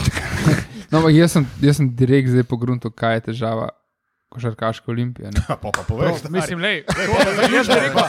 No, 0.88 1.02
jaz 1.12 1.34
sem, 1.36 1.44
jaz 1.60 1.82
sem 1.82 1.90
direkt 2.00 2.32
zdaj 2.32 2.46
pogrunil, 2.48 2.80
kaj 2.96 3.18
je 3.18 3.24
težava 3.26 3.66
košarkaške 4.38 4.86
olimpije. 4.88 5.32
ne. 5.32 5.42
Pa 5.48 5.70
pa 5.72 5.84
povej. 5.84 6.14
stari. 6.16 6.32
Mislim, 6.32 6.60
lej, 6.60 6.84
jaz 7.50 7.68
bi 7.68 7.76
rekel, 7.76 8.04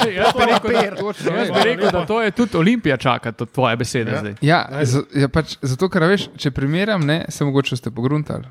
lej, 0.00 0.14
jaz 0.14 0.32
bi 0.32 0.44
rekel, 0.44 0.72
da, 0.72 0.96
Točno, 0.96 1.32
jaz 1.32 1.50
bi 1.50 1.64
rekel, 1.64 1.90
da 1.90 2.06
to 2.06 2.22
je 2.22 2.30
tudi 2.32 2.56
Olimpija 2.56 2.96
čaka, 2.98 3.32
to 3.32 3.46
tvoje 3.46 3.76
besede 3.76 4.10
Ja. 4.10 4.20
zdaj. 4.20 4.34
Ja, 4.42 4.60
z, 4.82 5.02
ja 5.14 5.28
pač, 5.28 5.56
zato, 5.62 5.88
ker 5.88 6.02
veš, 6.04 6.28
če 6.36 6.50
primerjam, 6.50 7.02
ne, 7.02 7.24
se 7.28 7.44
mogoče 7.44 7.76
ste 7.76 7.90
pogruntali. 7.90 8.48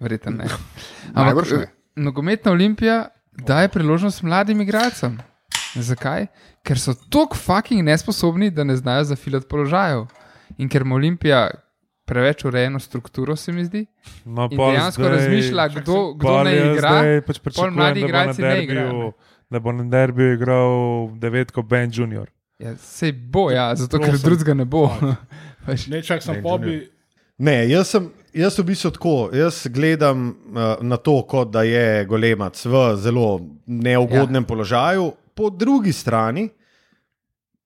Verjetno 0.00 0.32
ne. 0.32 0.48
Ne. 1.14 1.30
eh, 1.30 1.66
nogometna 1.96 2.52
olimpija 2.52 3.08
daje 3.38 3.68
priložnost 3.68 4.22
mladim 4.22 4.60
igralcem. 4.60 5.18
Zakaj? 5.74 6.26
Ker 6.62 6.78
so 6.78 6.94
tako 7.08 7.36
fucking 7.36 7.82
nesposobni, 7.82 8.50
da 8.50 8.64
ne 8.64 8.76
znajo 8.76 9.04
zafilati 9.04 9.46
položajev. 9.48 10.06
In 10.58 10.68
ker 10.68 10.82
ima 10.82 10.94
olimpija 10.94 11.46
preveč 12.12 12.44
urejeno 12.44 12.80
strukturo, 12.80 13.36
se 13.36 13.52
mi 13.52 13.64
zdi. 13.64 13.86
No, 14.24 14.48
In 14.50 14.56
pol 14.58 14.74
dejansko 14.74 15.02
zdaj- 15.02 15.14
razmišlja, 15.16 15.68
kdo, 15.78 15.96
kdo 16.14 16.36
ne 16.44 16.54
igra. 16.56 16.92
zdaj 16.92 17.20
Pač 17.24 17.38
pol 17.38 17.44
pričakujem, 17.48 17.74
mladi 17.74 18.00
igralci 18.04 18.42
ne 18.42 18.56
igrajo. 18.62 19.12
Da 19.50 19.60
bo 19.60 19.72
na 19.72 19.84
derbiju 19.84 20.36
igral 20.36 20.72
devetko 21.20 21.62
Ben 21.62 21.90
Junior. 21.92 22.28
Ja, 22.58 22.76
sej 22.76 23.12
bo, 23.12 23.50
ja, 23.50 23.72
zato 23.76 23.98
ker 23.98 24.16
drugega 24.20 24.54
ne 24.54 24.64
bo. 24.64 24.86
Pač, 25.66 25.86
Ne, 25.92 26.02
čak 26.02 26.22
sem 26.22 26.42
pobi. 26.44 26.82
Ne, 27.38 27.62
jaz 27.68 27.96
sem. 27.96 28.12
Jaz 28.32 28.56
v 28.56 28.64
bistvu 28.64 28.90
tako, 28.96 29.28
jaz 29.36 29.66
gledam 29.68 30.30
uh, 30.32 30.80
na 30.80 30.96
to, 30.96 31.18
kot 31.28 31.50
da 31.52 31.66
je 31.68 32.04
golemac 32.08 32.56
v 32.64 32.96
zelo 32.96 33.42
neugodnem 33.68 34.40
ja. 34.40 34.48
položaju, 34.48 35.10
po 35.36 35.50
drugi 35.52 35.92
strani 35.92 36.46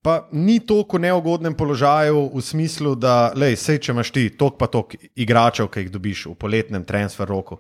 pa 0.07 0.29
ni 0.33 0.61
toliko 0.61 0.99
neugodnem 1.03 1.55
položaju 1.55 2.31
v 2.35 2.41
smislu, 2.43 2.95
da 2.95 3.33
lej, 3.35 3.57
sej, 3.59 3.81
če 3.83 3.91
imaš 3.91 4.13
ti 4.15 4.29
tok 4.39 4.55
pa 4.55 4.69
tok 4.71 4.95
igračev, 5.19 5.67
ki 5.67 5.83
jih 5.83 5.89
dobiš 5.91 6.21
v 6.31 6.35
poletnem 6.39 6.85
transfer 6.87 7.27
roku. 7.27 7.59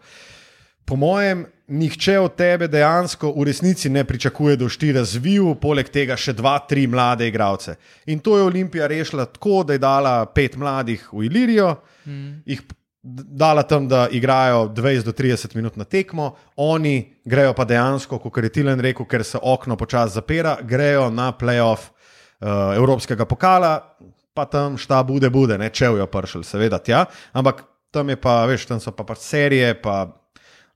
Po 0.87 0.95
mojem, 0.95 1.43
nihče 1.67 2.15
od 2.23 2.37
tebe 2.39 2.69
dejansko 2.71 3.33
v 3.35 3.49
resnici 3.49 3.91
ne 3.91 4.05
pričakuje, 4.07 4.55
da 4.55 4.69
boš 4.69 4.77
ti 4.79 4.93
razvil, 4.95 5.57
poleg 5.59 5.91
tega 5.91 6.15
še 6.15 6.37
dva, 6.39 6.61
tri 6.71 6.87
mlade 6.87 7.27
igralce. 7.27 7.75
In 8.07 8.23
to 8.23 8.37
je 8.39 8.47
Olimpija 8.47 8.87
rešila 8.87 9.27
tako, 9.27 9.65
da 9.67 9.75
je 9.75 9.83
dala 9.83 10.15
pet 10.31 10.55
mladih 10.55 11.03
v 11.11 11.27
Ilirijo, 11.27 11.73
mm. 12.07 12.31
jih 12.47 12.63
dala 13.03 13.67
tam, 13.67 13.91
da 13.91 14.07
igrajo 14.07 14.69
20 14.71 15.11
do 15.11 15.17
30 15.19 15.59
minut 15.59 15.75
na 15.75 15.83
tekmo, 15.85 16.37
oni 16.63 16.95
grejo 17.25 17.59
pa 17.59 17.67
dejansko, 17.67 18.23
kot 18.23 18.39
je 18.39 18.55
Tilen 18.55 18.79
rekel, 18.79 19.11
ker 19.11 19.27
se 19.27 19.43
okno 19.43 19.75
počasi 19.75 20.21
zapira, 20.21 20.57
grejo 20.63 21.11
na 21.11 21.33
playoff 21.35 21.91
uh, 22.41 22.77
Evropskega 22.77 23.25
pokala, 23.25 23.97
pa 24.35 24.45
tam 24.45 24.77
šta 24.79 25.03
bude, 25.03 25.31
bude, 25.31 25.59
ne 25.59 25.69
čevijo 25.71 26.07
pršel, 26.07 26.43
seveda 26.43 26.79
tja, 26.79 27.05
ampak 27.33 27.65
tam 27.91 28.09
je 28.09 28.17
pa, 28.17 28.45
veš, 28.47 28.67
tam 28.67 28.81
so 28.81 28.93
pa 28.93 29.05
pač 29.05 29.19
serije, 29.25 29.75
pa 29.81 30.13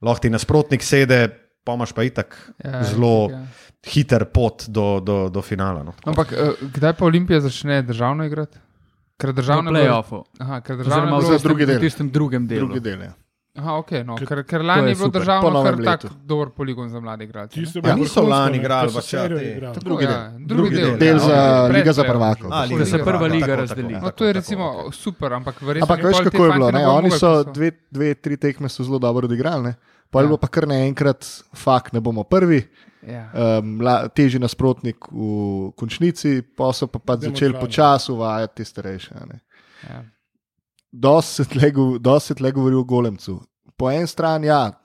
lahko 0.01 0.21
ti 0.21 0.29
nasprotnik 0.33 0.81
sede, 0.83 1.27
pa 1.63 1.73
imaš 1.77 1.93
pa 1.93 2.03
itak 2.03 2.33
Ja, 2.63 2.71
ja, 2.71 2.83
zelo 2.83 3.29
ja. 3.29 3.43
hiter 3.85 4.25
pot 4.25 4.65
do, 4.67 4.99
do, 4.99 5.29
do 5.29 5.41
finala. 5.41 5.83
No. 5.83 5.93
Ampak 6.05 6.31
eh, 6.33 6.57
kdaj 6.73 6.93
pa 6.97 7.05
Olimpija 7.05 7.39
začne 7.39 7.81
državno 7.85 8.25
igrati? 8.25 8.57
Ker 9.21 9.33
državno 9.33 9.69
je 9.69 9.73
bilo- 9.75 9.85
playoffu. 9.85 10.23
Aha, 10.39 10.61
ker 10.61 10.77
državno 10.77 11.05
je 11.05 11.13
v 11.13 11.19
bilo. 11.21 11.37
za 11.37 11.43
drugi 11.43 11.65
del. 11.65 11.77
v 11.77 11.81
tistem 11.81 12.09
drugem 12.09 12.47
delu. 12.47 12.65
Drugi 12.65 12.79
del. 12.79 13.01
Ja. 13.01 13.13
Aha, 13.53 13.71
okay, 13.75 13.99
no. 14.01 14.15
Ker- 14.15 14.27
ker, 14.27 14.43
ker 14.43 14.61
lani 14.61 14.81
je 14.81 14.87
je 14.87 14.95
bilo 14.95 15.05
super. 15.05 15.21
državno 15.21 15.49
Po 15.51 15.63
kar 15.63 15.75
letu. 15.75 15.83
tak 15.83 16.11
dober 16.23 16.49
poligon 16.49 16.89
za 16.89 16.99
mlade 16.99 17.23
igralce. 17.23 17.59
je 17.59 17.67
Ja, 17.83 17.95
niso 17.95 18.21
lani 18.23 18.57
igrali, 18.57 18.89
pač 18.89 19.13
ja. 19.13 19.27
Drugi 19.27 19.45
Ja, 19.45 19.59
del. 19.59 19.73
drugi 19.73 20.05
Drugi 20.45 20.75
del. 20.77 20.97
del. 20.97 21.07
Ja, 21.09 21.19
za 21.19 21.35
okej. 21.61 21.75
Liga 21.75 21.93
za 21.93 22.01
Pred- 22.01 22.07
prvako. 22.07 22.47
A, 22.47 22.67
Da 22.69 22.85
se 22.85 22.97
prva 22.99 23.27
liga 23.27 23.45
Tako, 23.47 23.55
razdeli. 23.57 23.93
tako, 23.93 24.05
No, 24.05 24.11
to 24.11 24.25
je 24.25 24.33
tako, 24.33 24.39
recimo 24.39 24.73
tako. 24.73 24.91
super, 24.93 25.33
ampak 25.33 25.61
verjetno. 25.61 25.83
Ampak 25.85 25.99
veš, 26.01 26.17
kako 26.17 26.29
ti 26.31 26.37
je 26.37 26.51
bilo? 26.51 26.71
ne 26.71 26.87
Oni 26.87 27.11
so 27.11 27.43
dve, 27.45 27.71
dve, 27.91 28.13
tri 28.13 28.37
tekme 28.37 28.69
so 28.69 28.83
zelo 28.83 28.99
dobro 28.99 29.25
odigrali, 29.25 29.63
ne? 29.63 29.73
pa 30.09 30.19
je 30.19 30.23
Ja. 30.23 30.27
bilo 30.27 30.37
pa 30.37 30.47
kar 30.47 30.67
naenkrat, 30.67 31.23
fakt, 31.53 31.93
ne 31.93 31.99
bomo 31.99 32.23
prvi, 32.23 32.67
Ja. 33.03 33.31
um, 33.59 33.79
la, 33.79 34.07
težji 34.07 34.39
nasprotnik 34.39 34.95
v 35.07 35.21
končnici, 35.71 36.41
pa 36.47 36.71
so 36.71 36.87
pa, 36.87 36.99
pa 36.99 37.15
začeli 37.17 37.53
počasi 37.55 38.11
uvajati 38.11 38.55
te 38.55 38.63
starejše. 38.63 39.11
a 39.13 39.25
ne. 39.25 39.39
Ja. 39.83 40.03
Dosti 40.91 41.43
se 42.19 42.35
tle 42.35 42.51
govori 42.51 42.75
o 42.75 42.83
golemcu. 42.83 43.41
Po 43.77 43.91
eni 43.91 44.07
strani, 44.07 44.47
ja, 44.47 44.81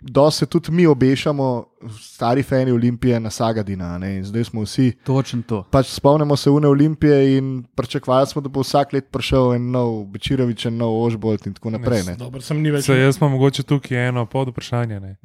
dosti 0.00 0.38
se 0.38 0.46
tudi 0.46 0.72
mi 0.72 0.86
obešamo, 0.86 1.64
stari 2.00 2.42
fani 2.42 2.72
Olimpije 2.72 3.20
na 3.20 3.30
Sagadina, 3.30 3.84
a 3.94 3.98
ne, 3.98 4.16
in 4.16 4.24
zdaj 4.24 4.44
smo 4.44 4.62
vsi. 4.62 4.92
Točno 5.04 5.42
to. 5.42 5.62
Pač 5.70 5.86
spomnimo 5.86 6.36
se 6.36 6.50
une 6.50 6.68
Olimpije 6.68 7.38
in 7.38 7.64
pričakovali 7.74 8.26
smo, 8.26 8.40
da 8.42 8.48
bo 8.48 8.60
vsak 8.60 8.92
let 8.92 9.10
prišel 9.10 9.54
en 9.54 9.70
nov 9.70 10.04
Bečirovič, 10.04 10.66
en 10.66 10.76
nov 10.76 11.02
Ožbolt 11.02 11.46
in 11.46 11.54
tako 11.54 11.70
naprej. 11.70 12.02
Ne. 12.06 12.16
Dobro, 12.16 12.40
sem 12.40 12.62
ni 12.62 12.70
več. 12.70 12.84
Se, 12.84 12.98
jaz 12.98 13.18
imam 13.18 13.32
mogoče 13.32 13.62
tukaj 13.62 14.08
eno 14.08 14.26
pod 14.26 14.48
vprašanje. 14.48 15.16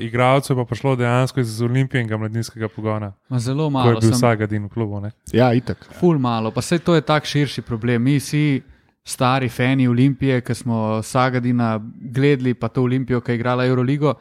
Igralcev 0.00 0.56
je 0.56 0.64
pa 0.64 0.68
prišlo 0.68 0.96
dejansko 0.96 1.40
iz 1.40 1.60
olimpijskega 1.62 2.16
mladinskega 2.16 2.68
pogona, 2.68 3.12
Ma 3.28 3.38
zelo 3.38 3.68
ko 3.68 3.68
je 3.68 3.70
malo, 3.70 4.00
bil 4.00 4.10
sem, 4.10 4.18
Sagadin 4.18 4.64
v 4.64 4.68
klubu. 4.68 5.00
Ne? 5.00 5.12
Ja, 5.32 5.52
itek. 5.52 5.84
ful 6.00 6.18
malo. 6.18 6.50
Pa 6.50 6.62
se 6.62 6.78
to 6.78 6.94
je 6.94 7.00
tak 7.00 7.24
širši 7.24 7.62
problem. 7.62 8.02
Mi 8.02 8.16
vsi 8.18 8.62
stari 9.06 9.48
fani 9.48 9.86
Olimpije, 9.88 10.40
ki 10.42 10.54
smo 10.54 11.02
Sagadina 11.02 11.76
gledali, 12.10 12.54
pa 12.54 12.68
to 12.68 12.82
Olimpijo, 12.82 13.20
ki 13.20 13.32
je 13.32 13.38
igrala 13.38 13.66
Euroligo, 13.66 14.14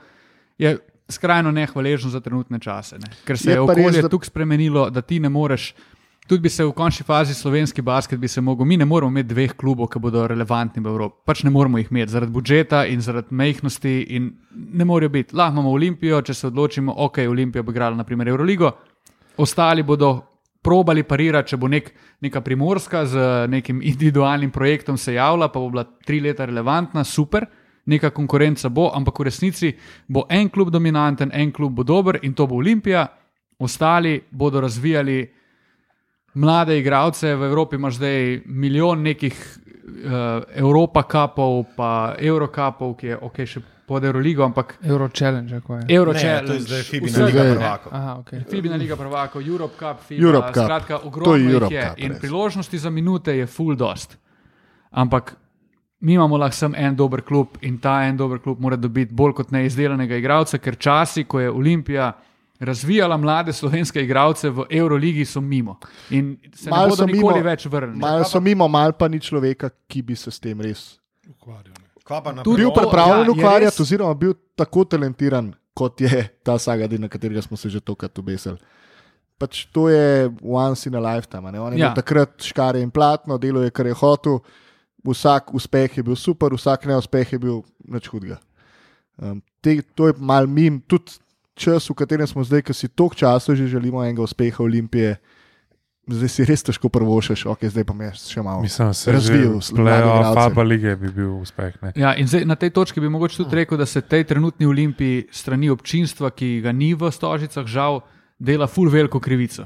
je 0.58 0.76
skrajno 1.10 1.52
nehvaležno 1.52 2.10
za 2.10 2.20
trenutne 2.20 2.60
čase. 2.60 2.98
Ne? 2.98 3.10
Ker 3.26 3.38
se 3.38 3.50
Je 3.50 3.56
je, 3.56 3.62
je 3.62 3.68
pa 3.68 3.74
res, 3.74 3.86
okolje 3.86 4.02
da- 4.02 4.10
tako 4.10 4.26
spremenilo, 4.26 4.90
da 4.90 5.02
ti 5.02 5.20
ne 5.20 5.30
moreš. 5.30 5.74
Tudi 6.28 6.42
bi 6.42 6.50
se 6.50 6.66
v 6.66 6.72
končni 6.74 7.04
fazi 7.06 7.34
slovenski 7.34 7.82
basket 7.82 8.20
bi 8.20 8.28
se 8.28 8.42
mogel, 8.42 8.66
mi 8.66 8.78
ne 8.78 8.86
moremo 8.86 9.12
imeti 9.12 9.30
dveh 9.30 9.52
klubov, 9.54 9.88
ki 9.94 10.00
bodo 10.00 10.28
relevantni 10.28 10.82
v 10.82 10.88
Evropi. 10.90 11.16
Pač 11.26 11.44
ne 11.44 11.50
moremo 11.54 11.78
jih 11.78 11.92
imeti 11.92 12.12
zaradi 12.12 12.32
budžeta 12.34 12.86
in 12.90 13.02
zaradi 13.02 13.28
mehkosti 13.30 14.00
in 14.10 14.32
ne 14.74 14.86
morejo 14.86 15.10
biti. 15.10 15.36
Lahko 15.36 15.54
imamo 15.54 15.70
Olimpijo, 15.72 16.22
če 16.22 16.34
se 16.34 16.48
odločimo, 16.48 16.94
ok, 16.98 17.18
Olimpija 17.30 17.64
bo 17.64 17.72
igrala 17.72 17.96
naprimer 17.96 18.28
Euroligo, 18.28 18.72
ostali 19.38 19.84
bodo 19.84 20.22
probali 20.66 21.04
parirati, 21.06 21.54
če 21.54 21.60
bo 21.62 21.70
nek, 21.70 21.92
neka 22.26 22.42
primorska 22.42 23.04
z 23.06 23.28
nekim 23.54 23.84
individualnim 23.86 24.52
projektom 24.52 24.98
se 24.98 25.14
javila, 25.14 25.52
pa 25.54 25.62
bo 25.62 25.70
bila 25.70 25.86
tri 26.06 26.20
leta 26.24 26.48
relevantna, 26.50 27.04
super. 27.06 27.46
Neka 27.86 28.10
konkurenca 28.10 28.72
bo, 28.74 28.90
ampak 28.98 29.20
v 29.22 29.28
resnici 29.28 29.70
bo 30.10 30.24
en 30.34 30.50
klub 30.50 30.72
dominanten, 30.74 31.30
en 31.34 31.52
klub 31.54 31.76
bo 31.78 31.84
dober 31.86 32.18
in 32.26 32.34
to 32.34 32.48
bo 32.50 32.58
Olimpija, 32.58 33.06
ostali 33.62 34.18
bodo 34.32 34.62
razvijali 34.62 35.20
mlade 36.42 36.80
igralce. 36.80 37.36
V 37.36 37.46
Evropi 37.46 37.78
imaš 37.78 38.00
zdaj 38.02 38.42
milijon 38.46 39.06
nekih 39.06 39.38
uh, 39.38 40.44
Evropa 40.56 41.04
kapov, 41.04 41.64
pa 41.78 42.16
Eurokapov, 42.18 42.98
ki 42.98 43.14
je 43.14 43.20
ok, 43.22 43.40
še 43.46 43.62
pod 43.86 44.04
Euroligo, 44.04 44.44
ampak 44.44 44.78
Euro 44.84 45.10
Challenge, 45.10 45.60
kako 45.60 45.76
je. 45.76 45.86
Euro 45.90 46.14
Ne, 46.14 46.20
Challenge. 46.20 46.48
to 46.48 46.54
je 46.54 46.60
zdaj 46.60 46.84
Fibina 46.84 47.12
vsega, 47.12 47.26
Liga 47.26 47.56
prvakov. 47.56 47.94
Aha, 47.94 48.18
okay. 48.20 48.44
Fibina 48.50 48.76
Liga 48.76 48.96
prvakov, 48.96 49.48
Europe 49.48 49.76
Cup, 49.80 50.02
FIBA, 50.08 50.26
Europe 50.26 50.48
Cup. 50.54 50.64
Skratka, 50.64 51.00
ogromno 51.04 51.36
je 51.36 51.44
jih 51.44 51.54
Europe 51.54 51.76
je 51.76 51.82
Cup, 51.90 52.00
in 52.00 52.12
res. 52.12 52.20
priložnosti 52.20 52.78
za 52.78 52.90
minute 52.90 53.38
je 53.38 53.48
full 53.48 53.76
dost. 53.76 54.18
Ampak 54.92 55.36
mi 56.00 56.14
imamo 56.14 56.38
lahko 56.38 56.56
samo 56.56 56.76
en 56.78 56.96
dober 56.96 57.22
klub 57.22 57.48
in 57.62 57.78
ta 57.78 58.04
en 58.04 58.18
dober 58.18 58.40
klub 58.40 58.60
mora 58.60 58.76
dobiti 58.76 59.14
bolj 59.14 59.34
kot 59.34 59.52
neizdelanega 59.52 60.16
igralca, 60.16 60.58
ker 60.58 60.76
časi, 60.76 61.24
ko 61.24 61.40
je 61.40 61.50
Olimpija 61.50 62.12
razvijala 62.60 63.18
mlade 63.18 63.54
slovenske 63.54 64.02
igralce 64.04 64.50
v 64.50 64.66
Euroligi, 64.70 65.26
so 65.26 65.42
mimo 65.42 65.78
in 66.10 66.38
se 66.56 66.70
Malo 66.70 66.84
ne 66.84 66.90
bodo 66.90 67.04
so 67.04 67.06
nikoli 67.06 67.40
mimo, 67.40 67.50
več 67.50 67.66
vrnili. 67.66 68.00
Malo 68.00 68.24
so 68.24 68.40
mimo, 68.40 68.68
malo 68.68 68.92
pa 68.92 69.08
ni 69.08 69.20
človeka, 69.20 69.70
ki 69.88 70.02
bi 70.02 70.16
se 70.16 70.32
s 70.32 70.40
tem 70.40 70.62
res 70.62 71.00
ukvarjal, 71.30 71.76
bil 72.56 72.70
to, 72.70 72.80
pripravljen 72.80 73.20
ja, 73.20 73.26
je 73.26 73.32
ukvarjati, 73.32 73.66
res- 73.68 73.80
oziroma 73.82 74.14
bil 74.14 74.34
tako 74.56 74.86
talentiran, 74.86 75.48
kot 75.74 76.02
je 76.02 76.14
ta 76.40 76.58
saga, 76.58 76.88
na 76.98 77.10
katerega 77.10 77.42
smo 77.42 77.58
se 77.58 77.70
že 77.70 77.80
tokrat 77.80 78.14
obesili. 78.16 78.58
Pač 79.36 79.66
to 79.68 79.90
je 79.90 80.30
once 80.42 80.86
in 80.86 80.96
a 80.96 81.02
lifetime. 81.02 81.44
a 81.44 81.52
Ne? 81.52 81.60
On 81.60 81.74
je 81.74 81.80
Ja. 81.80 81.86
ja. 81.86 81.90
bil 81.90 81.96
takrat 81.96 82.40
škare 82.40 82.80
in 82.80 82.92
platno, 82.92 83.38
delo 83.38 83.60
je, 83.60 83.70
kar 83.70 83.86
je 83.86 83.94
hotel, 83.94 84.40
vsak 85.04 85.54
uspeh 85.54 85.98
je 85.98 86.04
bil 86.04 86.16
super, 86.16 86.50
vsak 86.50 86.86
neuspeh 86.86 87.28
je 87.28 87.40
bil 87.40 87.60
nič 87.84 88.08
hudega. 88.08 88.40
Um, 89.18 89.42
te, 89.62 89.82
to 89.96 90.08
je 90.08 90.14
mal 90.18 90.48
min, 90.48 90.80
tudi 90.82 91.12
čas, 91.54 91.90
v 91.90 91.96
katerem 91.96 92.28
smo 92.28 92.44
zdaj, 92.44 92.62
ki 92.62 92.74
si 92.74 92.88
toliko 92.88 93.16
časa 93.16 93.56
že 93.56 93.68
želimo 93.68 94.04
enega 94.04 94.22
uspeha 94.22 94.60
Olimpije, 94.60 95.18
zdaj 96.08 96.30
si 96.30 96.46
res 96.46 96.64
težko 96.66 96.90
prvošeš, 96.94 97.46
ok, 97.50 97.66
zdaj 97.72 97.86
pa 97.88 97.94
me 97.98 98.10
še 98.14 98.44
malo. 98.46 98.62
Mislim, 98.62 98.94
se 98.94 99.14
Razvil 99.14 99.56
že 99.58 99.68
s 99.68 99.72
mladimi 99.74 99.86
playoff 99.90 100.20
igralci. 100.20 100.52
Aba 100.52 100.64
lige 100.64 100.96
bi 101.02 101.12
bil 101.14 101.32
uspeh. 101.40 101.78
Ne? 101.82 101.94
Ja, 101.98 102.14
in 102.14 102.30
zdaj, 102.30 102.46
na 102.46 102.58
tej 102.60 102.74
točki 102.76 103.02
bi 103.02 103.10
mogoče 103.10 103.44
tudi 103.44 103.58
rekel, 103.62 103.78
da 103.78 103.86
se 103.90 104.02
tej 104.02 104.28
trenutni 104.30 104.70
olimpiji 104.70 105.26
strani 105.32 105.70
občinstva, 105.74 106.30
ki 106.32 106.62
ga 106.66 106.76
ni 106.76 106.94
v 106.94 107.10
Stožicah, 107.12 107.66
žal, 107.66 108.04
dela 108.38 108.68
ful 108.68 108.92
veliko 108.92 109.20
krivico. 109.20 109.66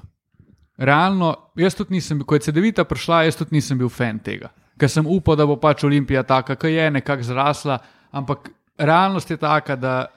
Realno, 0.79 1.33
jaz 1.59 1.75
tudi 1.75 1.97
nisem, 1.97 2.21
ko 2.23 2.37
je 2.37 2.47
CD-vita 2.47 2.85
prišla, 2.87 3.25
jaz 3.27 3.35
tudi 3.35 3.57
nisem 3.57 3.77
bil 3.77 3.91
fan 3.91 4.21
tega, 4.23 4.53
ker 4.79 4.87
sem 4.87 5.03
upal, 5.03 5.35
da 5.35 5.43
bo 5.43 5.59
pač 5.59 5.83
Olimpija 5.83 6.23
taka, 6.23 6.55
ki 6.55 6.71
je 6.71 6.85
nekako 6.95 7.27
zrasla, 7.27 7.81
ampak 8.15 8.47
realnost 8.79 9.31
je 9.31 9.37
taka, 9.37 9.75
da 9.75 10.07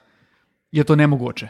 je 0.70 0.84
to 0.86 0.94
nemogoče. 0.94 1.48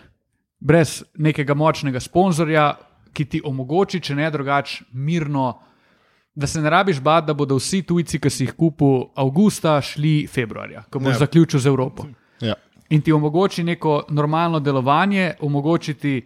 Brez 0.63 1.03
nekega 1.19 1.55
močnega 1.59 2.01
sponzorja, 2.01 2.71
ki 3.13 3.25
ti 3.25 3.41
omogoči, 3.45 4.01
če 4.01 4.15
ne 4.15 4.31
drugače, 4.31 4.85
mirno, 4.93 5.59
da 6.35 6.47
se 6.47 6.61
ne 6.61 6.71
rabiš 6.71 7.01
bati, 7.01 7.27
da 7.27 7.35
bodo 7.35 7.57
vsi 7.57 7.83
tujci, 7.83 8.19
ki 8.19 8.31
si 8.31 8.45
jih 8.45 8.55
kupil 8.57 9.11
avgusta, 9.15 9.81
šli 9.81 10.27
februarja, 10.27 10.85
ko 10.91 10.99
boš 10.99 11.15
Ja. 11.15 11.19
zaključil 11.19 11.61
z 11.61 11.67
Evropo. 11.67 12.07
Ja. 12.41 12.55
In 12.91 13.01
ti 13.03 13.13
omogoči 13.13 13.65
neko 13.65 14.05
normalno 14.11 14.61
delovanje, 14.61 15.35
omogoči 15.41 15.95
ti 15.95 16.23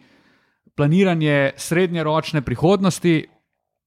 planiranje 0.74 1.50
srednjeročne 1.56 2.42
prihodnosti. 2.42 3.24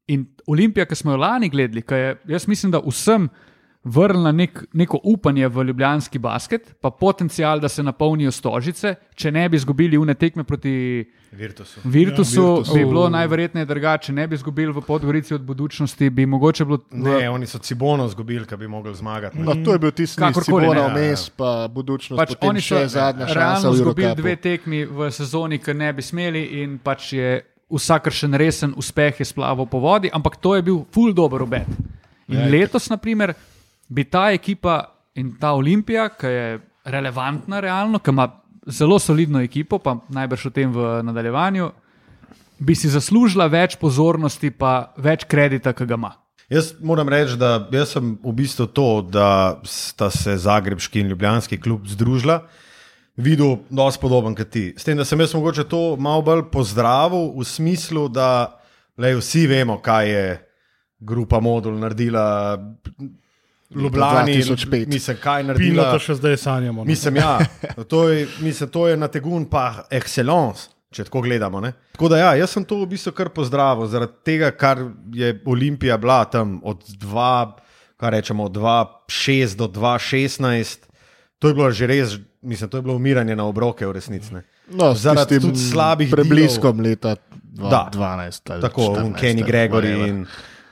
In 0.07 0.25
Olimpija, 0.47 0.85
ki 0.85 0.95
smo 0.95 1.11
jo 1.11 1.17
lani 1.17 1.49
gledali, 1.49 1.81
ki 1.81 1.93
je, 1.93 2.15
jaz 2.27 2.47
mislim, 2.47 2.71
da 2.71 2.79
vsem 2.79 3.29
vrnila 3.89 4.31
nek, 4.31 4.63
neko 4.73 4.99
upanje 5.05 5.47
v 5.47 5.63
ljubljanski 5.63 6.19
basket, 6.19 6.75
pa 6.77 6.89
potencial, 6.91 7.59
da 7.59 7.67
se 7.67 7.83
napolnijo 7.83 8.31
stožice, 8.31 8.95
če 9.15 9.31
ne 9.31 9.47
bi 9.49 9.57
izgubili 9.57 9.97
une 9.97 10.13
tekme 10.13 10.43
proti 10.43 10.73
Virtusu. 11.31 11.81
Virtusu, 11.85 12.35
Ja, 12.35 12.43
ja, 12.43 12.53
Virtus. 12.53 12.73
bi 12.73 12.85
bilo 12.85 13.09
najverjetneje 13.09 13.65
drugače, 13.65 14.13
ne 14.13 14.27
bi 14.27 14.35
izgubili 14.35 14.71
v 14.71 14.81
Podgorici 14.81 15.33
od 15.33 15.41
budučnosti, 15.43 16.09
bi 16.09 16.25
mogoče 16.25 16.65
bilo. 16.65 16.79
Ne, 16.91 17.29
oni 17.29 17.45
so 17.45 17.57
Cibono 17.59 18.07
zgubili, 18.07 18.45
ki 18.45 18.57
bi 18.57 18.67
mogli 18.67 18.95
zmagati. 18.95 19.37
No, 19.39 19.55
to 19.55 19.71
je 19.71 19.79
bil 19.79 19.91
tisti, 19.91 20.17
ki 20.17 20.25
je 20.47 20.59
bil 20.59 20.73
ne. 20.73 20.87
vmes, 20.89 21.29
pa 21.31 21.67
budučnost, 21.67 22.19
Pač 22.19 22.33
oni 22.41 22.61
so 22.61 22.75
še 22.75 22.87
zadnja 22.89 23.27
šansa 23.27 23.39
realno 23.39 23.71
v 23.71 23.75
izgubili 23.75 24.15
dve 24.15 24.35
tekmi 24.37 24.85
v 24.85 25.11
sezoni, 25.11 25.57
ki 25.57 25.73
ne 25.73 25.93
bi 25.93 26.01
smeli, 26.01 26.43
in 26.61 26.77
pač 26.79 27.13
je 27.13 27.29
vsakršen 27.69 28.33
resen 28.33 28.73
uspeh 28.75 29.19
je 29.19 29.25
splaval 29.25 29.65
po 29.65 29.79
vodi, 29.79 30.09
ampak 30.09 30.37
to 30.37 30.55
je 30.55 30.61
bil 30.63 30.85
full 30.91 31.13
dober 31.13 31.41
obet. 31.41 31.67
In 32.27 32.37
Ja. 32.37 32.45
letos, 32.47 32.89
naprimer, 32.89 33.33
bi 33.89 34.05
ta 34.05 34.29
ekipa 34.31 34.81
in 35.17 35.33
ta 35.39 35.53
Olimpija, 35.57 36.09
ki 36.13 36.27
je 36.27 36.47
relevantna, 36.85 37.59
realno, 37.59 37.99
ki 37.99 38.13
ima 38.13 38.29
zelo 38.69 38.99
solidno 38.99 39.41
ekipo, 39.41 39.79
pa 39.79 39.97
najbrž 40.09 40.45
o 40.45 40.53
tem 40.53 40.71
v 40.73 40.87
nadaljevanju, 41.03 41.71
bi 42.59 42.75
si 42.75 42.91
zaslužila 42.91 43.47
več 43.49 43.77
pozornosti, 43.79 44.51
pa 44.51 44.93
več 44.97 45.25
kredita, 45.29 45.73
ki 45.73 45.87
ga 45.89 45.97
ima. 45.97 46.13
Jaz 46.49 46.73
moram 46.81 47.09
reči, 47.09 47.37
da 47.37 47.85
sem 47.85 48.15
v 48.23 48.33
bistvu 48.33 48.65
to, 48.73 48.87
da 49.05 49.59
sta 49.69 50.09
se 50.09 50.33
Zagrebski 50.37 51.03
in 51.03 51.11
Ljubljanski 51.11 51.59
klub 51.61 51.85
združila, 51.87 52.39
videl 53.19 53.59
dosti 53.69 54.01
podoben 54.01 54.35
kot 54.35 54.49
ti. 54.49 54.65
S 54.77 54.87
tem, 54.87 54.97
da 54.97 55.05
sem 55.05 55.19
jaz 55.21 55.35
mogoče 55.37 55.67
to 55.69 55.93
malo 56.01 56.23
bolj 56.25 56.47
pozdravil 56.51 57.35
v 57.37 57.45
smislu, 57.45 58.07
da 58.09 58.57
lej, 58.97 59.19
vsi 59.21 59.45
vemo, 59.47 59.77
kaj 59.83 60.09
je 60.09 60.23
grupa 60.99 61.39
Modul 61.39 61.77
naredila. 61.79 62.57
Ljubljani, 63.71 64.33
2005. 64.33 64.87
mislim, 64.87 65.17
kaj 65.17 65.43
naredila. 65.43 65.91
to 65.93 65.99
še 65.99 66.15
zdaj 66.15 66.37
sanjamo. 66.37 66.83
ne. 66.83 66.89
Mislim, 66.89 67.15
ja, 67.15 67.39
to 67.87 68.09
je, 68.09 68.27
mislim, 68.39 68.69
to 68.69 68.87
je 68.87 68.97
na 68.97 69.07
tegun 69.07 69.45
pa 69.45 69.83
excellence, 69.91 70.69
če 70.91 71.03
tako 71.03 71.21
gledamo. 71.21 71.61
Ne? 71.61 71.73
Tako 71.91 72.09
da 72.09 72.17
ja, 72.17 72.31
jaz 72.35 72.49
sem 72.49 72.65
to 72.65 72.79
v 72.81 72.87
bistvu 72.87 73.11
kar 73.11 73.29
pozdravil, 73.29 73.85
zaradi 73.87 74.13
tega, 74.25 74.51
kar 74.51 74.81
je 75.13 75.35
Olimpija 75.45 75.97
bila 75.97 76.25
tam 76.25 76.59
od 76.63 76.81
2, 76.97 77.51
kaj 77.97 78.09
rečemo, 78.09 78.47
2-6 78.49 79.55
do 79.55 79.67
2-16. 79.67 80.89
To 81.39 81.47
je 81.47 81.53
bilo 81.53 81.71
že 81.71 81.87
res, 81.87 82.17
mislim, 82.41 82.69
to 82.69 82.77
je 82.77 82.81
bilo 82.81 82.95
umiranje 82.95 83.35
na 83.35 83.45
obroke 83.45 83.85
v 83.87 83.91
resnici. 83.91 84.33
ne. 84.33 84.43
No, 84.69 84.93
Zaradi 84.93 85.39
tudi 85.39 85.59
slabih 85.59 86.09
prebliskom 86.09 86.79
leta 86.79 87.15
Da. 87.51 87.89
2012. 87.91 88.51
ali 88.51 88.61
Tako, 88.61 88.81
14, 88.81 89.19
Kenny 89.19 89.43
Gregory 89.43 89.93
whatever. 89.93 90.25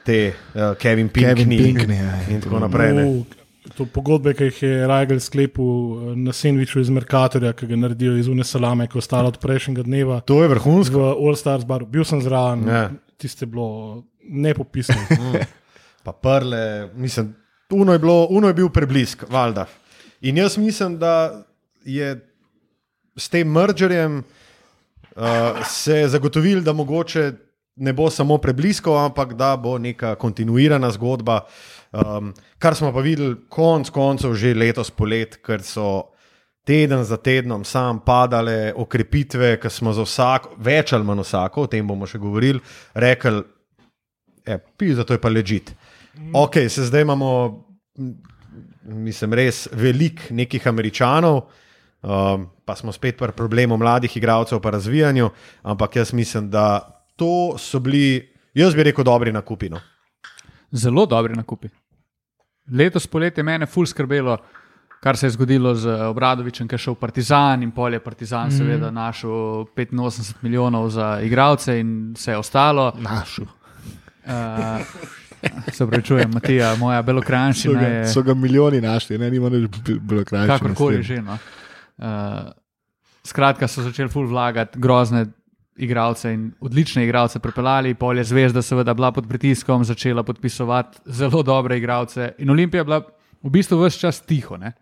Te 0.08 0.20
uh, 0.30 0.72
Kevin 0.76 1.10
Kevin 1.10 1.36
Pinkney, 1.44 1.60
Pinkney, 1.60 1.98
ja, 1.98 2.16
in 2.30 2.40
tako 2.42 2.60
naprej. 2.60 2.94
ne. 2.94 3.04
V- 3.06 3.44
To 3.68 3.84
pogodbe, 3.86 4.32
ki 4.32 4.46
jih 4.46 4.60
je 4.64 4.88
Rajgel 4.88 5.20
sklepil 5.20 5.66
eh, 5.68 6.14
na 6.18 6.32
sendviču 6.34 6.80
iz 6.80 6.88
Merkatorja, 6.90 7.52
ki 7.54 7.68
ga 7.68 7.76
naredijo 7.78 8.14
iz 8.16 8.28
une 8.28 8.42
salame, 8.42 8.88
ki 8.88 8.96
je 8.96 9.02
ostala 9.02 9.28
od 9.28 9.38
prejšnjega 9.38 9.84
dneva. 9.84 10.22
To 10.24 10.38
je 10.40 10.48
vrhunsko. 10.48 10.96
V 10.96 11.18
All 11.20 11.36
Stars 11.36 11.66
baru, 11.66 11.86
bil 11.86 12.02
sem 12.02 12.22
zraven, 12.22 12.64
Ja. 12.66 12.78
ja. 12.78 12.86
tiste 13.18 13.46
bilo 13.46 13.68
nepopisno. 14.24 14.96
pa 16.06 16.14
prle, 16.14 16.64
mislim, 16.96 17.34
uno 17.70 17.92
je, 17.92 18.00
bilo, 18.00 18.28
uno 18.32 18.48
je 18.48 18.56
bil 18.56 18.70
preblisk, 18.70 19.28
valjda. 19.28 19.68
In 20.24 20.38
jaz 20.38 20.56
mislim, 20.58 20.96
da 20.98 21.44
je 21.84 22.16
s 23.16 23.30
tem 23.30 23.48
mergerjem 23.48 24.24
uh, 25.12 25.24
se 25.66 26.06
zagotovil, 26.08 26.62
da 26.62 26.74
mogoče 26.74 27.34
ne 27.78 27.94
bo 27.94 28.10
samo 28.10 28.38
preblisko, 28.38 28.98
ampak 28.98 29.34
da 29.34 29.56
bo 29.58 29.78
neka 29.78 30.16
kontinuirana 30.16 30.92
zgodba. 30.92 31.42
Um, 31.92 32.34
kar 32.60 32.76
smo 32.76 32.92
pa 32.94 33.02
videli, 33.06 33.36
konc 33.50 33.90
koncev, 33.94 34.34
že 34.36 34.56
letos 34.58 34.92
polet, 34.92 35.38
ker 35.46 35.64
so 35.64 36.14
teden 36.68 37.04
za 37.08 37.18
tednom 37.18 37.64
sam 37.66 38.02
padale 38.04 38.74
okrepitve, 38.76 39.56
ki 39.62 39.70
smo 39.72 39.94
za 39.96 40.04
vsak, 40.04 40.50
več 40.58 40.92
ali 40.94 41.08
manj 41.08 41.24
vsako, 41.24 41.64
o 41.64 41.72
tem 41.72 41.88
bomo 41.88 42.10
še 42.10 42.20
govorili, 42.20 42.60
rekli, 42.94 43.40
e, 44.44 44.58
pi, 44.58 44.92
zato 44.98 45.16
je 45.16 45.22
pa 45.24 45.32
ležit. 45.32 45.72
Ok, 46.36 46.60
se 46.68 46.90
zdaj 46.90 47.06
imamo, 47.06 47.30
mislim, 48.84 49.38
res 49.38 49.68
veliko 49.72 50.34
nekih 50.36 50.68
američanov, 50.68 51.44
um, 52.02 52.50
pa 52.66 52.76
smo 52.76 52.92
spet 52.92 53.16
pri 53.22 53.32
problemu 53.38 53.78
mladih 53.78 54.18
igralcev, 54.18 54.60
pa 54.60 54.74
razvijanju, 54.76 55.30
ampak 55.64 56.02
jaz 56.02 56.12
mislim, 56.14 56.50
da 56.52 56.97
to 57.18 57.58
so 57.58 57.82
bili, 57.84 58.22
jaz 58.54 58.76
bi 58.76 58.86
rekel, 58.88 59.06
dobri 59.06 59.34
nakupi. 59.34 59.70
No. 59.74 59.82
Zelo 60.72 61.06
dobri 61.06 61.36
nakupi. 61.36 61.70
Letos 62.72 63.08
poletje 63.08 63.44
mene 63.44 63.66
ful 63.66 63.88
skrbelo, 63.88 64.38
kar 65.04 65.18
se 65.18 65.28
je 65.28 65.36
zgodilo 65.38 65.74
z 65.76 65.94
Obradovičem, 66.10 66.68
ki 66.68 66.76
je 66.76 66.84
šel 66.86 66.98
v 66.98 67.00
Partizan 67.00 67.64
in 67.64 67.72
pol 67.72 67.94
je 67.96 68.00
Partizan, 68.04 68.52
mm. 68.52 68.58
seveda, 68.58 68.92
našel 68.92 69.66
85 69.76 70.42
milijonov 70.42 70.90
za 70.90 71.18
igralce 71.24 71.80
in 71.80 72.12
vse 72.16 72.38
ostalo. 72.38 72.92
Našel. 73.00 73.48
Uh, 74.28 74.84
se 75.72 75.88
pravičujem, 75.88 76.32
Matija, 76.34 76.76
moja 76.76 77.00
So 77.02 77.06
belokranščina 77.06 77.80
ga, 77.80 77.88
je 77.88 78.08
so 78.12 78.24
ga 78.24 78.34
milijoni 78.34 78.82
našli, 78.82 79.18
ne, 79.18 79.32
nima 79.32 79.50
več 79.54 79.70
bilo 80.02 80.26
krajše. 80.26 80.48
kakorkoli 80.52 81.04
že. 81.04 81.22
No. 81.22 81.38
Uh, 81.98 82.52
skratka, 83.24 83.68
so 83.68 83.86
začeli 83.86 84.10
ful 84.10 84.28
vlagati 84.28 84.80
grozne 84.80 85.26
igralce 85.78 86.34
in 86.34 86.52
odlične 86.62 87.04
igralce 87.04 87.40
pripeljali, 87.40 87.94
pol 87.94 88.18
je 88.18 88.24
zvezda, 88.24 88.62
seveda, 88.62 88.94
bila 88.94 89.12
pod 89.12 89.28
pritiskom, 89.30 89.84
začela 89.84 90.24
podpisovati 90.24 91.00
zelo 91.06 91.44
dobre 91.44 91.78
igralce. 91.78 92.32
In 92.38 92.50
Olimpija 92.50 92.82
je 92.82 92.86
bila 92.86 93.02
v 93.44 93.50
bistvu 93.50 93.80
vse 93.84 94.00
čas 94.00 94.22
tiho. 94.22 94.58
Ne? 94.58 94.74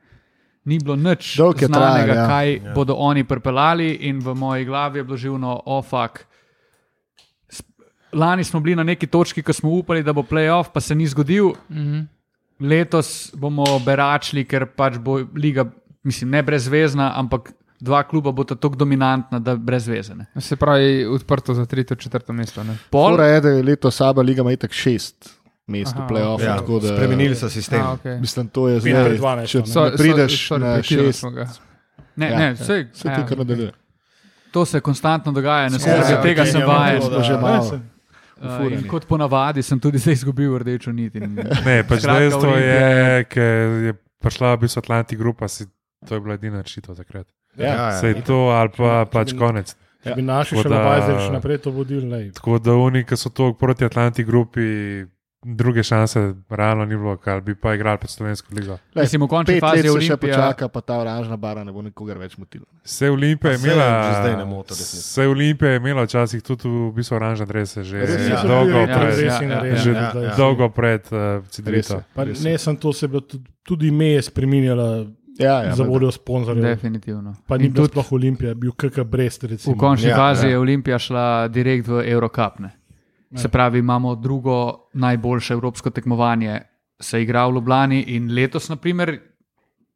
Ni 0.66 0.80
bilo 0.80 0.96
nič 0.96 1.36
Dolg 1.38 1.62
je 1.62 1.68
znanega, 1.68 2.14
trajal, 2.14 2.24
ja. 2.24 2.28
kaj 2.28 2.54
ja. 2.54 2.74
bodo 2.74 2.96
oni 2.98 3.24
pripeljali, 3.24 3.92
in 4.10 4.20
v 4.20 4.34
moji 4.34 4.66
glavi 4.66 5.00
je 5.00 5.04
bilo 5.04 5.18
živno, 5.18 5.62
ofak. 5.66 6.26
Lani 8.14 8.44
smo 8.44 8.60
bili 8.60 8.76
na 8.76 8.84
neki 8.84 9.08
točki, 9.08 9.44
ko 9.44 9.54
smo 9.54 9.70
upali, 9.70 10.04
da 10.04 10.14
bo 10.14 10.24
playoff, 10.24 10.72
pa 10.74 10.82
se 10.82 10.96
ni 10.96 11.08
zgodil. 11.08 11.54
Mm 11.70 11.78
-hmm. 11.78 12.06
Letos 12.60 13.32
bomo 13.36 13.80
beračili, 13.86 14.46
ker 14.46 14.66
pač 14.66 14.98
bo 14.98 15.20
liga, 15.36 15.66
mislim, 16.04 16.30
ne 16.30 16.44
brezvezna, 16.44 17.12
ampak 17.16 17.52
dva 17.80 18.04
kluba 18.04 18.32
bo 18.32 18.44
tako 18.44 18.76
dominantna, 18.76 19.40
da 19.40 19.56
brezvezene. 19.56 20.26
Se 20.38 20.56
pravi, 20.56 21.06
odprto 21.06 21.54
za 21.54 21.66
tretje, 21.66 21.98
četrto 21.98 22.34
mesto. 22.34 22.64
Ne? 22.64 22.78
Pol, 22.90 23.20
je, 23.22 23.42
da 23.42 23.50
je 23.50 23.64
letos 23.64 23.96
Saba 23.96 24.22
Liga 24.22 24.42
ima 24.42 24.52
itak 24.52 24.72
šest 24.72 25.30
mest 25.68 25.96
v 25.96 26.00
Aha, 26.00 26.08
playoffu. 26.08 26.44
Ja, 26.44 26.58
tako 26.58 26.80
da- 26.80 26.88
spremenili 26.88 27.36
so 27.36 27.50
sistem. 27.50 27.82
A, 27.82 27.96
okay. 27.96 28.20
Mislim, 28.20 28.48
to 28.48 28.68
je 28.68 28.80
zdaj. 28.80 28.94
pred 29.06 29.20
12, 29.20 29.48
Če 29.48 29.62
so, 29.66 29.86
ne 29.86 29.98
prideš 29.98 30.36
sorry, 30.50 30.60
na 30.60 30.74
pretirali 30.74 31.14
šest, 31.14 31.24
ne, 32.16 32.30
ja, 32.30 32.38
ne, 32.38 32.46
ja. 32.46 32.54
vse, 32.54 32.88
se 32.94 33.08
ja, 33.08 33.16
ti 33.16 33.22
kar 33.28 33.38
nadaljuje. 33.38 33.72
to 34.52 34.66
se 34.66 34.80
konstantno 34.80 35.32
dogaja, 35.32 35.70
ne 35.70 35.76
Ja, 35.76 35.80
skrbi, 35.80 36.12
ja, 36.12 36.22
tega 36.22 36.42
ok, 36.42 36.48
sem 36.48 36.62
ja, 36.62 36.68
vajen. 36.68 37.82
Uh, 38.36 38.88
kot 38.88 39.06
ponavadi 39.06 39.64
sem 39.64 39.80
tudi 39.80 39.98
zdaj 39.98 40.14
izgubil 40.14 40.58
rdečo 40.58 40.92
nit. 40.92 41.16
In, 41.16 41.36
Ne, 41.66 41.84
pač 41.84 42.04
dejstvo 42.04 42.52
je, 42.52 43.24
ker 43.26 43.52
je 43.86 43.94
prišla 44.20 44.56
v 44.56 44.60
bistvu 44.60 44.80
Atlanti 44.80 45.16
grupa, 45.16 45.48
si, 45.48 45.66
to 46.06 46.16
je 46.16 46.22
bila 46.22 46.36
edina 46.36 46.62
rešitev 46.62 46.96
takrat. 46.96 47.28
Ja, 47.58 47.66
ja. 47.66 47.92
Sej 47.94 48.22
to 48.22 48.50
ali 48.50 48.70
pa 48.70 49.06
pač 49.06 49.34
konec. 49.34 49.76
Če 50.04 50.14
bi 50.14 50.22
naši 50.22 50.52
Tako 50.52 50.62
še 50.62 50.70
nabajali 50.70 51.20
še 51.20 51.32
naprej 51.32 51.58
to 51.60 51.72
vodili. 51.72 52.32
Tako 52.32 52.60
da 52.60 52.74
oni, 52.74 53.04
ki 53.04 53.16
so 53.16 53.30
to 53.30 53.54
proti 53.54 53.86
Atlanti 53.86 54.24
grupi, 54.24 54.66
druge 55.42 55.84
šanse 55.84 56.20
realno 56.50 56.86
ni 56.86 56.96
bilo, 56.96 57.18
kar 57.18 57.42
bi 57.42 57.56
pa 57.56 57.74
igrali 57.74 57.98
pod 57.98 58.10
slovensko 58.10 58.50
ligo. 58.52 58.78
Mislim, 58.96 59.22
v 59.22 59.28
končni 59.28 59.60
fazi 59.60 59.78
se 59.78 59.86
še 59.86 59.92
Olimpija- 59.92 60.18
počaka, 60.18 60.68
pa 60.68 60.82
ta 60.82 60.94
oranžna 60.96 61.38
bara 61.38 61.64
ne 61.64 61.72
bo 61.72 61.82
nikogar 61.82 62.18
več 62.18 62.38
motila. 62.38 62.66
Vse 62.84 63.10
Olimpije 63.10 63.52
je 63.52 63.60
imela, 63.60 63.90
resnici. 64.64 64.98
vse 64.98 65.28
Olimpije 65.28 65.72
je 65.72 65.78
imela 65.78 66.04
včasih 66.04 66.42
tudi 66.42 66.66
v 66.66 66.92
bistvu 66.92 67.16
oranžne 67.16 67.46
drese, 67.46 67.84
že 67.84 67.98
Res 68.00 68.10
Vsi 68.12 68.30
Ja. 68.32 68.42
so 68.42 68.48
dolgo 68.48 68.74
bili 68.80 68.86
pred. 68.90 69.20
ja, 69.20 69.42
ja, 69.44 69.60
res, 69.62 69.80
Že 69.80 69.92
ja, 69.92 70.12
ja. 70.16 70.36
dolgo 70.36 70.70
pred 70.70 71.02
uh, 71.08 71.18
Res 71.38 71.50
Cidrito. 71.52 72.02
ne 72.16 72.58
sem 72.58 72.76
to 72.76 72.90
se 72.92 73.08
bilo, 73.08 73.22
tudi, 73.22 73.46
tudi 73.64 73.88
ime 73.88 74.06
je 74.12 74.22
spremenjala 74.24 75.06
Ja, 75.38 75.54
ja, 75.54 75.72
za 75.72 75.84
valjda. 75.84 75.92
voljo 75.92 76.12
sponzorjev. 76.12 76.64
Definitivno. 76.66 77.36
Pa 77.48 77.58
ni 77.58 77.70
bilo 77.70 77.88
sploh 77.88 78.12
Olimpija, 78.12 78.54
bil 78.54 78.72
KK 78.72 79.00
Brest. 79.02 79.44
v 79.44 79.48
Recimo. 79.48 79.78
končni 79.78 80.10
Ja, 80.10 80.16
fazi 80.18 80.46
ja. 80.46 80.50
je 80.50 80.60
Olimpija 80.60 81.00
šla 81.00 81.48
direkt 81.48 81.88
v 81.88 82.04
Eurocup. 82.06 82.60
Ne? 82.60 82.72
Se 83.34 83.48
pravi, 83.48 83.80
imamo 83.80 84.16
drugo 84.16 84.56
najboljše 84.94 85.54
evropsko 85.54 85.90
tekmovanje, 85.90 86.62
se 87.02 87.22
igra 87.22 87.48
v 87.48 87.54
Ljubljani 87.54 88.02
in 88.08 88.32
letos, 88.32 88.70
naprimer, 88.70 89.20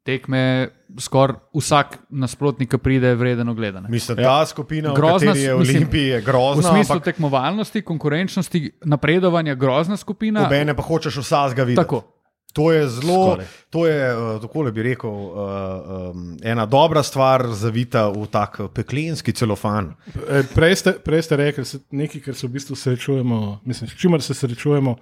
tekme 0.02 0.68
skoraj 0.98 1.36
vsak 1.54 1.98
nasprotnik, 2.10 2.70
ki 2.70 2.78
pride, 2.78 3.14
vredno 3.14 3.54
gledane. 3.54 3.88
Mislim, 3.88 4.18
Ja. 4.18 4.24
ta 4.24 4.46
skupina, 4.46 4.92
Grozna 4.94 5.32
je 5.32 5.54
Olimpiji, 5.54 6.06
je 6.06 6.20
V 6.20 6.24
grozna, 6.24 6.62
smislu 6.64 6.92
ampak 6.92 7.04
tekmovalnosti, 7.04 7.82
konkurenčnosti, 7.82 8.70
napredovanja, 8.84 9.54
grozna 9.54 9.96
skupina. 9.96 10.46
obene 10.46 10.74
pa 10.74 10.82
hočeš 10.82 11.16
vsega 11.16 11.62
videti. 11.62 11.76
Tako. 11.76 12.02
To 12.52 12.72
je 12.72 12.88
zelo, 12.88 13.26
Skoraj. 13.26 13.46
to 13.70 13.86
je, 13.86 14.16
uh, 14.16 14.40
tako 14.40 14.70
bi 14.72 14.82
rekel, 14.82 15.10
uh, 15.10 15.36
um, 16.10 16.36
ena 16.42 16.66
dobra 16.66 17.02
stvar, 17.02 17.46
zavita 17.46 18.08
v 18.08 18.26
tak 18.26 18.58
peklenski 18.74 19.32
celofan. 19.32 19.94
Eh, 20.28 20.42
Prej 20.54 20.76
ste, 20.76 20.92
prej 20.94 21.22
ste 21.22 21.36
rekli, 21.36 21.64
se- 21.64 21.78
nekaj, 21.90 22.20
kar 22.20 22.34
se 22.34 22.46
v 22.46 22.50
bistvu 22.50 22.76
srečujemo, 22.76 23.60
mislim, 23.64 23.90
s 23.90 23.94
čimer 23.94 24.22
se 24.22 24.34
srečujemo, 24.34 24.96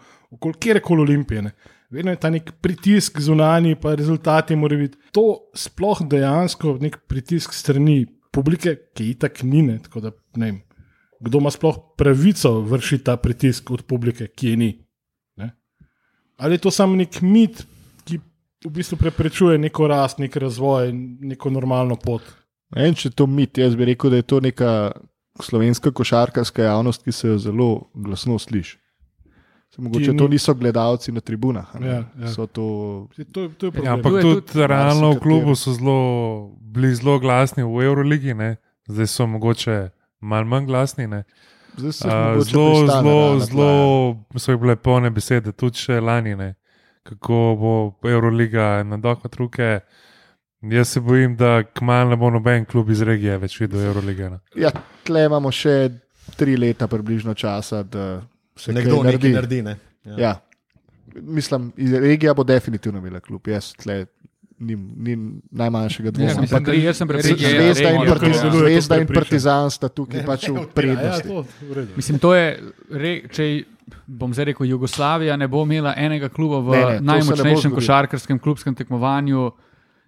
kjerkoli 0.61 1.01
olimpije. 1.03 1.43
Ne. 1.43 1.51
Vedno 1.91 2.11
je 2.11 2.17
ta 2.17 2.31
nek 2.31 2.53
pritisk 2.61 3.21
zunanji, 3.21 3.75
pa 3.75 3.95
rezultati 3.95 4.57
morajo 4.57 4.79
biti. 4.79 4.99
To 5.13 5.49
sploh 5.55 6.03
dejansko 6.05 6.77
nek 6.81 6.99
pritisk 7.09 7.55
strani 7.55 8.07
publike, 8.31 8.77
ki 8.95 9.07
je 9.07 9.15
tako 9.15 9.47
ni. 9.47 9.63
Ne, 9.63 9.79
tako 9.79 10.01
da, 10.01 10.11
ne 10.37 10.47
vem, 10.47 10.61
kdo 11.21 11.39
ima 11.39 11.51
sploh 11.51 11.79
pravico 11.97 12.61
vršiti 12.61 13.05
ta 13.05 13.17
pritisk 13.17 13.71
od 13.71 13.83
publike, 13.83 14.27
ki 14.29 14.49
je 14.49 14.57
ni. 14.57 14.71
Ali 16.39 16.55
je 16.55 16.59
to 16.61 16.71
samo 16.71 16.95
nek 16.95 17.21
mit, 17.21 17.65
ki 18.05 18.19
v 18.63 18.71
bistvu 18.71 18.97
preprečuje 18.97 19.59
neko 19.59 19.87
rast, 19.87 20.19
nek 20.19 20.37
razvoj, 20.37 20.93
neko 21.25 21.51
normalno 21.51 21.97
pot. 21.97 22.23
Ne 22.71 22.83
vem, 22.83 22.95
če 22.95 23.09
je 23.09 23.15
to 23.15 23.27
mit. 23.29 23.59
Jaz 23.59 23.75
bi 23.75 23.85
rekel, 23.87 24.11
da 24.11 24.17
je 24.17 24.25
to 24.25 24.41
neka 24.41 24.73
slovenska 25.41 25.91
košarkarska 25.93 26.63
javnost, 26.65 27.03
ki 27.03 27.13
se 27.13 27.29
jo 27.29 27.39
zelo 27.41 27.69
glasno 27.93 28.39
sliši. 28.39 28.77
Se 29.69 29.83
Mogoče 29.83 30.15
to 30.15 30.29
niso 30.29 30.55
gledalci 30.55 31.13
na 31.13 31.21
tribunah. 31.21 31.67
Ja, 31.77 31.87
ja. 32.15 32.29
So 32.29 32.47
to 32.47 32.65
To, 33.27 33.41
je- 33.41 33.49
to 33.51 33.67
je 33.67 33.69
Ja, 33.69 33.73
problem. 33.73 33.93
ampak 33.95 34.11
Tu 34.13 34.17
je 34.17 34.23
tudi, 34.25 34.47
tudi 34.47 34.67
realno 34.67 35.11
v 35.11 35.21
klubu 35.21 35.55
so 35.55 35.73
zelo, 35.73 35.99
bili 36.63 36.95
zelo 36.95 37.19
glasni 37.19 37.63
v 37.63 37.83
Euroligi, 37.83 38.35
ne? 38.35 38.57
zdaj 38.87 39.07
so 39.09 39.27
mogoče 39.27 39.91
malo 40.21 40.47
manj 40.47 40.67
glasni. 40.67 41.07
Ne? 41.07 41.25
Zelo, 41.79 42.43
zelo, 42.43 43.39
zelo 43.41 43.71
so 44.37 44.57
bile 44.59 44.77
polne 44.77 45.11
besede, 45.11 45.53
tudi 45.53 45.79
še 45.79 46.01
lani, 46.01 46.35
ne? 46.37 46.55
kako 47.09 47.37
bo 47.57 48.09
Euroliga 48.11 48.83
na 48.85 48.99
dohod 49.01 49.37
ruke. 49.41 49.81
Jaz 50.61 50.89
se 50.89 51.01
bojim, 51.01 51.37
da 51.39 51.63
kmalu 51.65 52.11
ne 52.11 52.17
bo 52.17 52.31
noben 52.35 52.65
klub 52.67 52.91
iz 52.91 53.01
regije 53.07 53.39
več 53.39 53.61
videl 53.61 53.87
Eurolige. 53.87 54.29
Ne? 54.31 54.41
Ja, 54.59 54.73
tle 55.07 55.23
imamo 55.29 55.53
še 55.55 55.77
tri 56.37 56.57
leta 56.59 56.89
približno 56.91 57.35
časa, 57.39 57.85
da 57.87 58.21
se 58.59 58.75
Nekdo 58.75 58.99
kaj 58.99 59.13
nekaj 59.13 59.31
naredi. 59.31 59.33
naredi. 59.33 59.63
Ne? 59.63 59.77
Ja. 60.05 60.19
Ja. 60.19 60.35
Mislim, 61.23 61.71
iz 61.77 61.95
regija 61.95 62.35
bo 62.35 62.45
definitivno 62.45 62.99
imela 62.99 63.21
klub. 63.21 63.47
Jaz 63.49 63.71
tle 63.79 64.03
nim, 64.61 64.81
nim 64.99 65.21
najmanjšega 65.53 66.11
dvoma. 66.11 66.31
sem, 66.31 66.41
mislim, 66.41 66.57
pa, 66.57 66.73
da- 66.73 66.77
jaz 66.79 66.97
sem 66.97 67.09
prepričan, 67.09 67.39
da 67.39 67.49
Zvezda, 67.49 67.63
in, 67.83 67.97
Regija- 67.97 67.99
Regija- 67.99 68.09
parti, 68.11 68.25
deluje 68.25 68.51
to 68.51 68.69
zvezda 68.73 68.97
in. 68.97 69.07
Partizan 69.09 69.71
sta 69.71 69.89
tukaj 69.91 70.21
Ne, 70.21 70.27
pač 70.27 70.43
ne 70.45 70.55
v 70.55 70.67
prednosti. 70.69 71.29
Ja, 71.29 71.35
to, 71.35 71.45
v. 71.65 71.87
Mislim, 71.97 72.19
to 72.19 72.35
je, 72.35 72.47
re, 72.93 73.23
če 73.29 73.45
bom 74.07 74.31
zdaj 74.31 74.45
rekel, 74.47 74.67
Jugoslavija 74.67 75.37
ne 75.37 75.49
bo 75.49 75.63
imela 75.63 75.95
enega 75.97 76.29
kluba 76.29 76.59
v 76.59 76.71
Ne, 76.71 76.85
ne, 76.91 77.01
najmočnejšem 77.03 77.71
košarkarskem 77.73 78.39
klubskem 78.39 78.75
tekmovanju, 78.75 79.51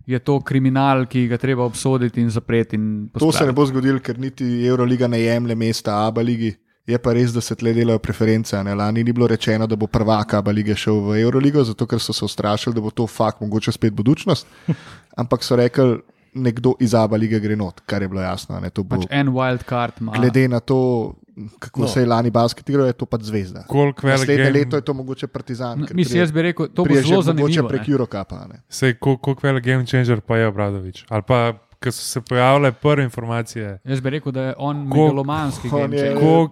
je 0.07 0.19
to 0.19 0.41
kriminal, 0.41 1.07
ki 1.07 1.29
ga 1.29 1.37
treba 1.37 1.63
obsoditi 1.63 2.21
in 2.21 2.31
zapreti. 2.31 2.75
In 2.75 3.09
To 3.09 3.21
se 3.21 3.47
ne 3.47 3.53
pospraviti. 3.53 3.55
bo 3.55 3.67
zgodilo, 3.67 4.01
ker 4.01 4.19
niti 4.19 4.45
Euroliga 4.65 5.07
ne 5.07 5.21
jemlje 5.21 5.55
mesta 5.57 6.07
Abu 6.07 6.21
Leigi. 6.21 6.57
Je 6.87 6.99
pa 6.99 7.13
res, 7.13 7.31
da 7.31 7.41
se 7.41 7.55
tle 7.55 7.73
delajo 7.73 7.99
preference. 7.99 8.57
Ne? 8.57 8.75
Lani 8.75 9.05
ni 9.05 9.13
bilo 9.13 9.27
rečeno, 9.27 9.67
da 9.67 9.77
bo 9.77 9.87
prvak 9.87 10.35
Abu 10.35 10.51
Leige 10.51 10.75
šel 10.75 11.01
v 11.03 11.21
Euroligo, 11.21 11.63
zato 11.63 11.87
ker 11.87 11.99
so 11.99 12.13
se 12.13 12.25
ustrašili, 12.25 12.75
da 12.75 12.81
bo 12.81 12.91
to 12.91 13.07
fakt 13.07 13.41
mogoče 13.41 13.73
spet 13.73 13.93
budučnost. 13.93 14.47
Ampak 15.17 15.43
so 15.43 15.57
rekli, 15.57 16.01
nekdo 16.35 16.75
iz 16.79 16.95
Abu 16.95 17.17
Leige 17.17 17.39
gre 17.39 17.55
not, 17.55 17.81
kar 17.83 18.03
je 18.03 18.09
bilo 18.09 18.21
jasno. 18.23 18.57
a 18.57 18.61
Ne? 18.61 18.71
To 18.71 18.83
bo, 18.83 18.97
Pač 18.97 19.07
en 19.11 19.29
wild 19.29 19.63
card 19.65 19.93
ima. 20.01 20.13
glede 20.13 20.49
na 20.49 20.61
to, 20.61 21.15
kako 21.59 21.81
No. 21.81 21.89
se 21.89 22.01
je 22.01 22.07
lani 22.07 22.31
basket 22.31 22.69
igral, 22.69 22.87
je 22.87 22.93
to 22.95 23.07
pač 23.07 23.23
zvezda. 23.23 23.65
Koliko 23.65 24.07
velik 24.07 24.19
Naslednje 24.19 24.45
game- 24.45 24.53
leto 24.55 24.77
je 24.77 24.83
to 24.83 24.95
mogoče 24.95 25.27
Partizan. 25.29 25.79
No, 25.79 25.87
ker 25.87 25.97
Mislim, 25.97 26.11
prije- 26.13 26.23
jaz 26.23 26.33
bi 26.33 26.43
rekel, 26.43 26.67
to 26.69 26.85
bo 26.85 26.95
zelo 26.97 27.17
mogoče 27.17 27.25
zanimivo. 27.25 27.69
prek 27.69 27.81
ne. 27.83 27.93
Eurocapa. 27.93 28.37
a 28.37 28.47
ne. 28.47 28.63
Sej, 28.69 28.95
kol- 28.95 29.19
koliko 29.19 29.41
velik 29.45 29.65
game 29.65 29.87
changer 29.87 30.21
pa 30.21 30.37
je 30.37 30.47
Obradovič. 30.47 31.05
Ali 31.09 31.23
pa, 31.23 31.53
ko 31.81 31.89
so 31.89 32.03
se 32.03 32.21
pojavile 32.23 32.73
prve 32.73 33.05
informacije, 33.05 33.79
Jaz 33.85 34.01
bi 34.01 34.11
rekel, 34.11 34.33
da 34.33 34.43
je 34.43 34.55
on 34.59 34.87
megalomanski. 34.87 35.69
Game 35.71 35.97
je- 35.97 36.15
V 36.15 36.19
uh, 36.21 36.51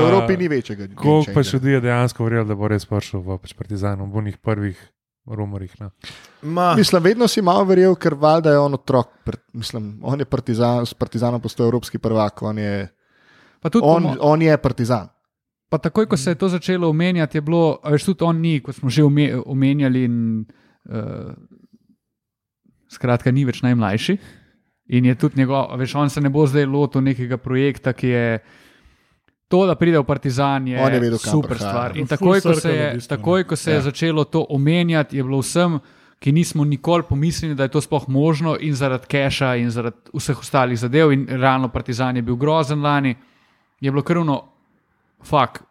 Evropi 0.00 0.36
ni 0.36 0.48
večjega. 0.48 0.86
koliko 0.94 1.32
pa 1.34 1.42
še 1.42 1.56
ljudi 1.56 1.70
je 1.70 1.80
dejansko 1.80 2.24
verjel, 2.24 2.44
da 2.44 2.54
bo 2.54 2.68
res 2.68 2.86
prišel 2.86 3.20
v 3.20 3.38
pač 3.38 3.52
Partizan, 3.54 3.98
v 4.02 4.16
unih 4.16 4.36
prvih 4.38 4.78
rumorjih. 5.26 5.80
Ne? 5.80 5.90
Ma, 6.44 6.74
Mislim, 6.74 7.02
vedno 7.02 7.26
si 7.26 7.42
malo 7.42 7.64
verjel, 7.64 7.94
ker 7.96 8.14
valjda 8.16 8.50
je 8.50 8.58
on 8.58 8.74
otrok. 8.74 9.08
Mislim, 9.52 9.98
on 10.02 10.18
je 10.18 10.24
partizan, 10.26 10.86
s 10.86 10.94
partizanom 10.94 11.40
postal 11.40 11.66
evropski 11.66 11.98
prvak, 11.98 12.42
on 12.42 12.58
je, 12.58 12.88
Pa 13.60 13.68
tudi 13.68 13.84
on, 13.84 14.02
po 14.02 14.08
mo- 14.08 14.16
on 14.22 14.42
je 14.42 14.56
partizan. 14.58 15.08
Pa 15.68 15.78
takoj, 15.78 16.06
ko 16.06 16.16
se 16.16 16.30
je 16.30 16.34
to 16.36 16.48
začelo 16.48 16.88
omenjati, 16.88 17.36
je 17.36 17.42
bilo, 17.42 17.78
a 17.82 17.90
veš, 17.90 18.04
tudi 18.06 18.24
on 18.24 18.36
ni, 18.38 18.60
kot 18.60 18.74
smo 18.74 18.88
že 18.88 19.02
ome- 19.02 19.42
omenjali, 19.44 20.04
in, 20.04 20.46
uh, 20.86 21.34
skratka, 22.88 23.30
ni 23.30 23.44
več 23.44 23.60
najmlajši. 23.60 24.18
In 24.88 25.04
je 25.04 25.14
tudi 25.14 25.36
njegov, 25.36 25.76
veš, 25.76 25.94
on 25.94 26.10
se 26.10 26.20
ne 26.20 26.28
bo 26.28 26.46
zdaj 26.46 26.64
lotil 26.66 27.02
nekega 27.02 27.36
projekta, 27.36 27.92
ki 27.92 28.08
je. 28.08 28.38
To, 29.48 29.66
da 29.66 29.74
pride 29.74 29.98
v 29.98 30.04
Partizan, 30.04 30.66
je, 30.68 30.76
On 30.76 30.92
je 30.92 31.00
vedel, 31.00 31.18
super 31.18 31.50
prihaja. 31.50 31.70
stvar. 31.70 31.96
In 31.96 32.06
takoj, 32.06 32.40
ko 32.40 32.54
se 32.54 32.70
je, 32.70 32.88
takoj, 33.08 33.44
ko 33.44 33.56
se 33.56 33.70
je 33.70 33.74
Ja. 33.74 33.80
začelo 33.82 34.24
to 34.24 34.46
omenjati, 34.46 35.16
je 35.16 35.24
bilo 35.24 35.38
vsem, 35.38 35.78
ki 36.18 36.32
nismo 36.32 36.64
nikoli 36.64 37.02
pomislili, 37.02 37.54
da 37.54 37.62
je 37.62 37.68
to 37.68 37.80
sploh 37.80 38.08
možno, 38.08 38.56
in 38.58 38.74
zaradi 38.74 39.06
keša, 39.06 39.54
in 39.56 39.70
zaradi 39.70 39.96
vseh 40.12 40.38
ostalih 40.38 40.78
zadev, 40.78 41.12
in 41.12 41.26
realno 41.30 41.68
Partizan 41.68 42.16
je 42.16 42.22
bil 42.22 42.36
grozen 42.36 42.82
lani, 42.82 43.14
je 43.80 43.90
bilo 43.90 44.02
krvno, 44.02 44.42
fakt, 45.22 45.62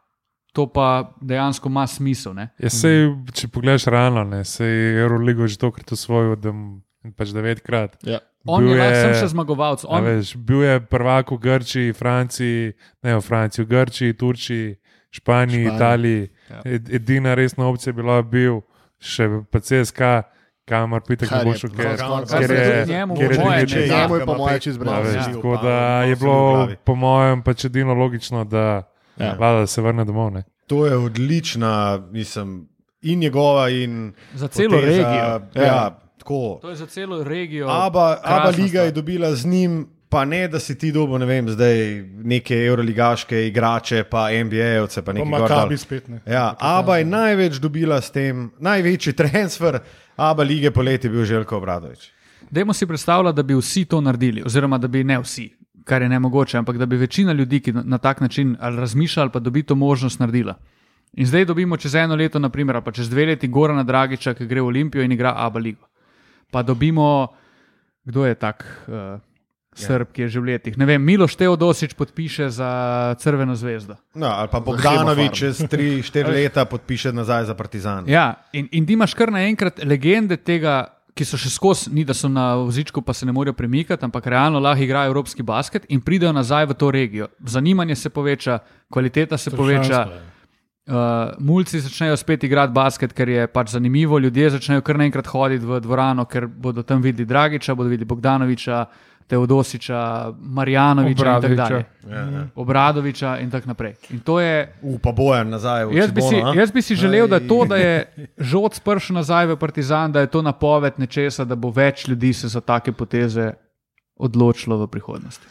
to 0.54 0.66
pa 0.68 0.88
dejansko 1.22 1.70
ima 1.70 1.88
smisel. 1.88 2.34
Ne? 2.34 2.50
Ja, 2.58 2.70
sej, 2.70 3.12
če 3.32 3.48
pogledaš 3.48 3.86
realno, 3.86 4.24
ne, 4.24 4.44
se 4.44 4.66
je 4.66 5.02
Euroligo 5.02 5.48
že 5.48 5.58
tokrat 5.58 5.92
osvojil, 5.92 6.36
da 6.36 6.54
pač 7.14 7.30
devetkrat. 7.30 7.98
Ja. 8.04 8.20
On 8.48 8.64
Bil 8.64 8.70
je 8.70 8.78
lahko 8.78 8.96
je- 8.96 9.04
sem 9.04 9.14
še 9.20 9.28
zmagovalec. 9.28 9.86
On, 9.86 10.04
Veš, 10.04 10.36
bil 10.38 10.64
je 10.64 10.80
prvak 10.82 11.32
v 11.32 11.38
Grčiji, 11.38 11.94
Franciji, 11.94 12.74
ne 13.04 13.16
v 13.16 13.22
Franciji, 13.22 13.66
v 13.66 13.68
Grčiji, 13.68 14.14
Turčiji, 14.14 14.76
Španiji, 15.12 15.66
Španiji. 15.66 15.76
Italiji. 15.76 16.30
Ja. 16.50 16.62
Ed, 16.66 16.90
edina 16.90 17.34
resna 17.34 17.66
opcija 17.66 17.90
je 17.90 17.96
bila 17.96 18.22
bil 18.22 18.62
še 18.98 19.28
pa 19.52 19.60
CSK, 19.60 20.02
kamor 20.66 21.02
pitek 21.02 21.32
ne 21.32 21.38
Kar 21.38 21.46
bo 21.46 21.52
je 21.52 21.58
šel, 21.58 21.70
zelo 21.70 21.80
ker 21.80 21.98
skoraj. 21.98 22.26
Kar 22.26 22.40
ker 22.40 22.48
se 22.48 22.56
je, 22.56 22.82
tudi 22.82 22.92
njemu, 22.92 23.16
ker 23.16 23.24
je 23.24 23.30
po 23.30 23.44
mojem, 23.44 23.68
njemu 23.90 24.16
je 24.16 24.26
po 24.26 24.36
čisto 24.60 24.84
Ja, 24.84 25.00
veš, 25.00 25.16
Ja, 25.16 25.34
tako 25.34 25.58
da 25.58 25.78
je 26.02 26.16
bilo, 26.16 26.40
po 26.84 26.96
mojem, 26.96 27.42
pač 27.42 27.66
edino 27.66 27.94
logično, 27.94 28.44
da, 28.44 28.84
Ja. 29.18 29.34
vlada, 29.34 29.60
da 29.60 29.68
se 29.68 29.82
vrne 29.82 30.06
domov. 30.06 30.32
Ne. 30.32 30.44
to 30.68 30.86
je 30.86 30.98
odlična, 30.98 31.74
mislim, 32.12 32.68
in 33.02 33.20
njegova, 33.20 33.70
in 33.70 34.14
za 34.34 34.48
celo 34.48 34.70
poteza, 34.72 34.88
regijo. 34.90 35.42
Ja, 35.56 35.64
ja, 35.66 36.00
tako. 36.28 36.60
To 36.62 36.70
je 36.70 36.76
za 36.76 36.86
celo 36.86 37.24
regijo. 37.24 37.68
Aba, 37.70 38.18
Aba 38.24 38.50
Liga 38.50 38.82
je 38.82 38.92
dobila 38.92 39.36
z 39.36 39.46
njim, 39.46 39.88
pa 40.10 40.26
ne 40.26 40.48
da 40.48 40.60
si 40.60 40.78
ti 40.78 40.92
dobil, 40.92 41.18
ne 41.18 41.26
vem, 41.26 41.50
zdaj 41.50 42.04
neke 42.24 42.56
euroligaške 42.56 43.48
igrače, 43.48 44.04
pa 44.04 44.30
NBA-ovce, 44.32 45.02
pa 45.02 45.14
nekaj 45.14 45.32
Makabi 45.32 45.76
dol. 45.76 45.78
spet 45.78 46.08
ne. 46.08 46.22
Ja, 46.26 46.56
Aba 46.60 46.98
je 46.98 47.06
največ 47.06 47.60
dobila 47.60 48.02
s 48.02 48.12
tem, 48.12 48.52
največji 48.60 49.14
transfer 49.22 49.80
Aba 50.18 50.44
lige 50.44 50.72
poleti 50.72 51.08
je 51.08 51.12
bil 51.12 51.26
Željko 51.26 51.58
Obradovič. 51.58 52.12
Dajmo 52.52 52.74
si 52.74 52.88
predstavljati, 52.88 53.36
da 53.36 53.44
bi 53.44 53.56
vsi 53.56 53.86
to 53.86 54.02
naredili, 54.02 54.44
oziroma 54.46 54.78
da 54.78 54.88
bi 54.88 55.04
ne 55.04 55.20
vsi, 55.20 55.50
kar 55.84 56.02
je 56.02 56.10
ne 56.10 56.20
mogoče, 56.20 56.58
ampak 56.58 56.78
da 56.78 56.86
bi 56.86 56.96
večina 56.98 57.34
ljudi, 57.34 57.60
ki 57.60 57.74
na, 57.74 57.98
tak 57.98 58.22
način 58.22 58.58
ali 58.60 58.78
razmišlja 58.78 59.22
ali 59.24 59.32
pa 59.32 59.40
dobi 59.40 59.64
to 59.64 59.76
možnost 59.76 60.20
naredila. 60.20 60.56
In 61.14 61.26
zdaj 61.26 61.46
dobimo 61.46 61.78
čez 61.78 61.96
eno 61.96 62.16
leto, 62.16 62.40
naprimer, 62.40 62.82
pa 62.86 62.92
čez 62.92 63.10
dve 63.10 63.26
leti 63.26 63.48
Gorana 63.48 63.84
Dragiča, 63.84 64.34
ki 64.34 64.46
gre 64.46 64.62
v 64.62 64.66
Olimpijo 64.66 65.04
in 65.04 65.12
igra 65.12 65.34
Abu 65.36 65.60
Ligo. 65.60 65.87
Pa 66.52 66.64
dobimo, 66.64 67.28
kdo 68.04 68.26
je 68.26 68.36
tak, 68.36 68.64
uh, 68.88 69.20
Srb, 69.78 70.10
ki 70.10 70.26
je 70.26 70.30
že 70.34 70.40
v 70.42 70.46
letih. 70.58 70.74
Ne 70.74 70.90
vem, 70.90 70.98
Miloš 70.98 71.38
Teodosič 71.38 71.94
podpiše 71.94 72.50
za 72.50 72.70
Crveno 73.22 73.54
zvezdo. 73.54 73.94
No, 74.18 74.26
ali 74.26 74.50
pa 74.50 74.58
Bogdanovič 74.58 75.32
čez 75.38 75.62
3-4 75.70 76.34
leta 76.42 76.66
podpiše 76.66 77.14
nazaj 77.14 77.46
za 77.46 77.54
Partizan. 77.54 78.10
Ja, 78.10 78.42
in, 78.58 78.66
in 78.74 78.90
imaš 78.90 79.14
kar 79.14 79.30
naenkrat 79.30 79.86
legende 79.86 80.42
tega, 80.42 80.98
ki 81.14 81.26
so 81.26 81.38
še 81.38 81.54
skozi, 81.54 81.94
ni 81.94 82.02
da 82.06 82.18
so 82.18 82.30
na 82.30 82.58
vozičku, 82.58 83.02
pa 83.06 83.14
se 83.14 83.26
ne 83.26 83.34
morejo 83.34 83.54
premikati, 83.54 84.06
ampak 84.06 84.26
realno 84.26 84.58
lahko 84.62 84.82
igrajo 84.82 85.14
evropski 85.14 85.46
basket 85.46 85.86
in 85.94 86.02
pridejo 86.02 86.34
nazaj 86.34 86.66
v 86.70 86.78
to 86.78 86.90
regijo. 86.92 87.30
Zanimanje 87.46 87.96
se 87.96 88.10
poveča, 88.10 88.60
kvaliteta 88.90 89.38
se 89.38 89.54
poveča. 89.54 89.86
Strašansko 89.86 90.18
je. 90.18 90.37
Uh, 90.88 90.94
mulci 91.44 91.82
začnejo 91.84 92.16
spet 92.18 92.44
igrati 92.48 92.72
basket, 92.74 93.12
ker 93.14 93.30
je 93.30 93.48
pač 93.52 93.74
zanimivo, 93.76 94.20
ljudje 94.24 94.54
začnejo 94.56 94.82
kar 94.88 94.96
naenkrat 94.96 95.28
hoditi 95.28 95.68
v 95.68 95.82
dvorano, 95.84 96.24
ker 96.26 96.48
bodo 96.48 96.84
tam 96.84 97.02
videli 97.04 97.28
Dragiča, 97.28 97.76
bodo 97.76 97.92
videli 97.92 98.08
Bogdanoviča, 98.08 98.86
Teodosiča, 99.28 100.32
Marjanoviča 100.40 101.12
in 101.12 101.18
tako 101.18 101.30
Obradoviča. 101.30 101.64
dalje. 101.64 101.86
Ja, 102.10 102.40
ja. 102.40 102.48
Obradoviča 102.56 103.34
in 103.44 103.52
tako 103.52 103.68
naprej. 103.68 103.94
In 104.16 104.20
to 104.20 104.40
je, 104.40 104.74
Upa 104.82 105.12
bojan 105.12 105.50
nazaj 105.50 105.86
v 105.86 105.98
jaz, 105.98 106.12
bi 106.12 106.22
si, 106.22 106.28
Cibono, 106.28 106.54
jaz 106.54 106.72
bi 106.72 106.82
si 106.82 106.96
želel, 106.96 107.28
da 107.28 107.40
to, 107.40 107.66
da 107.66 107.76
je 107.76 108.14
žod 108.54 108.80
spršel 108.80 109.20
nazaj 109.20 109.52
v 109.52 109.60
Partizan, 109.60 110.12
da 110.12 110.24
je 110.24 110.32
to 110.32 110.42
napoved 110.42 110.94
nečesa, 110.98 111.44
da 111.46 111.56
bo 111.56 111.70
več 111.70 112.08
ljudi 112.08 112.34
se 112.34 112.48
za 112.48 112.62
take 112.62 112.92
poteze 112.92 113.52
odločilo 114.16 114.78
v 114.78 114.88
prihodnosti. 114.88 115.48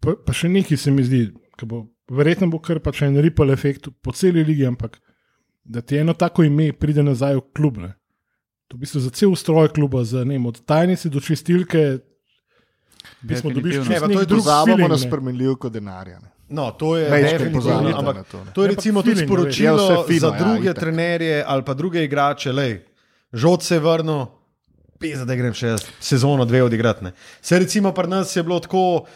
Pa, 0.00 0.16
pa 0.26 0.32
še 0.32 0.48
nekaj 0.48 0.80
se 0.80 0.90
mi 0.90 1.04
zdi, 1.04 1.26
ki 1.60 1.68
bo, 1.68 1.84
verjetno 2.12 2.50
bo 2.52 2.60
kar 2.62 2.80
pač 2.84 3.02
en 3.06 3.16
ripple 3.24 3.52
efekt 3.52 3.88
po 4.02 4.12
celi 4.12 4.44
ligi, 4.44 4.66
ampak 4.68 4.98
da 5.64 5.80
ti 5.80 5.96
eno 5.96 6.14
tako 6.18 6.44
ime 6.44 6.72
pride 6.72 7.02
nazaj 7.02 7.38
v 7.38 7.44
klub. 7.56 7.78
Ne? 7.82 7.92
To 8.68 8.76
v 8.76 8.84
bistvu 8.84 9.00
za 9.04 9.10
cel 9.14 9.32
ustroj 9.32 9.68
kluba, 9.72 10.04
za, 10.04 10.24
ne, 10.24 10.36
vem, 10.36 10.46
od 10.48 10.60
tajnice 10.66 11.10
do 11.12 11.20
čistilke. 11.20 11.82
V 13.22 13.26
bistvu 13.26 13.50
dobiš 13.50 13.80
Definitivno. 13.82 13.88
Ne, 13.88 13.94
čisto 13.94 14.00
pa 14.00 14.06
to 14.06 14.12
je 14.12 14.18
nek 14.18 14.28
drug 14.28 14.42
Pozabimo 14.42 14.76
feeling, 14.76 14.90
na 14.90 14.96
ne. 14.96 15.02
spremenljivko 15.02 15.68
denarja. 15.68 16.18
Ne. 16.20 16.28
No, 16.52 16.70
to 16.76 16.96
je 16.96 17.08
definitivno, 17.08 17.92
ampak 17.96 18.26
to, 18.28 18.44
ne. 18.44 18.52
to 18.52 18.62
je 18.62 18.68
Ja, 18.68 18.74
recimo 18.74 19.02
tudi 19.02 19.14
feeling, 19.14 19.28
sporočilo 19.30 19.86
vse 19.86 19.96
fino, 20.06 20.20
za 20.20 20.28
ja, 20.28 20.38
druge 20.38 20.70
itak. 20.70 20.78
trenerje 20.78 21.44
ali 21.46 21.64
pa 21.64 21.74
druge 21.74 22.04
igrače. 22.04 22.52
Lej, 22.52 22.74
žod 23.32 23.62
se 23.64 23.74
je 23.74 23.80
vrnil, 23.80 24.26
pisa, 25.00 25.24
da 25.24 25.34
grem 25.34 25.54
še 25.54 25.72
jaz 25.74 25.86
sezono 26.00 26.44
dve 26.44 26.62
odigrati. 26.62 27.04
ne. 27.04 27.12
Se 27.40 27.58
recimo 27.58 27.92
pri 27.92 28.08
nas 28.08 28.36
je 28.36 28.42
bilo 28.42 28.60
tako, 28.60 29.06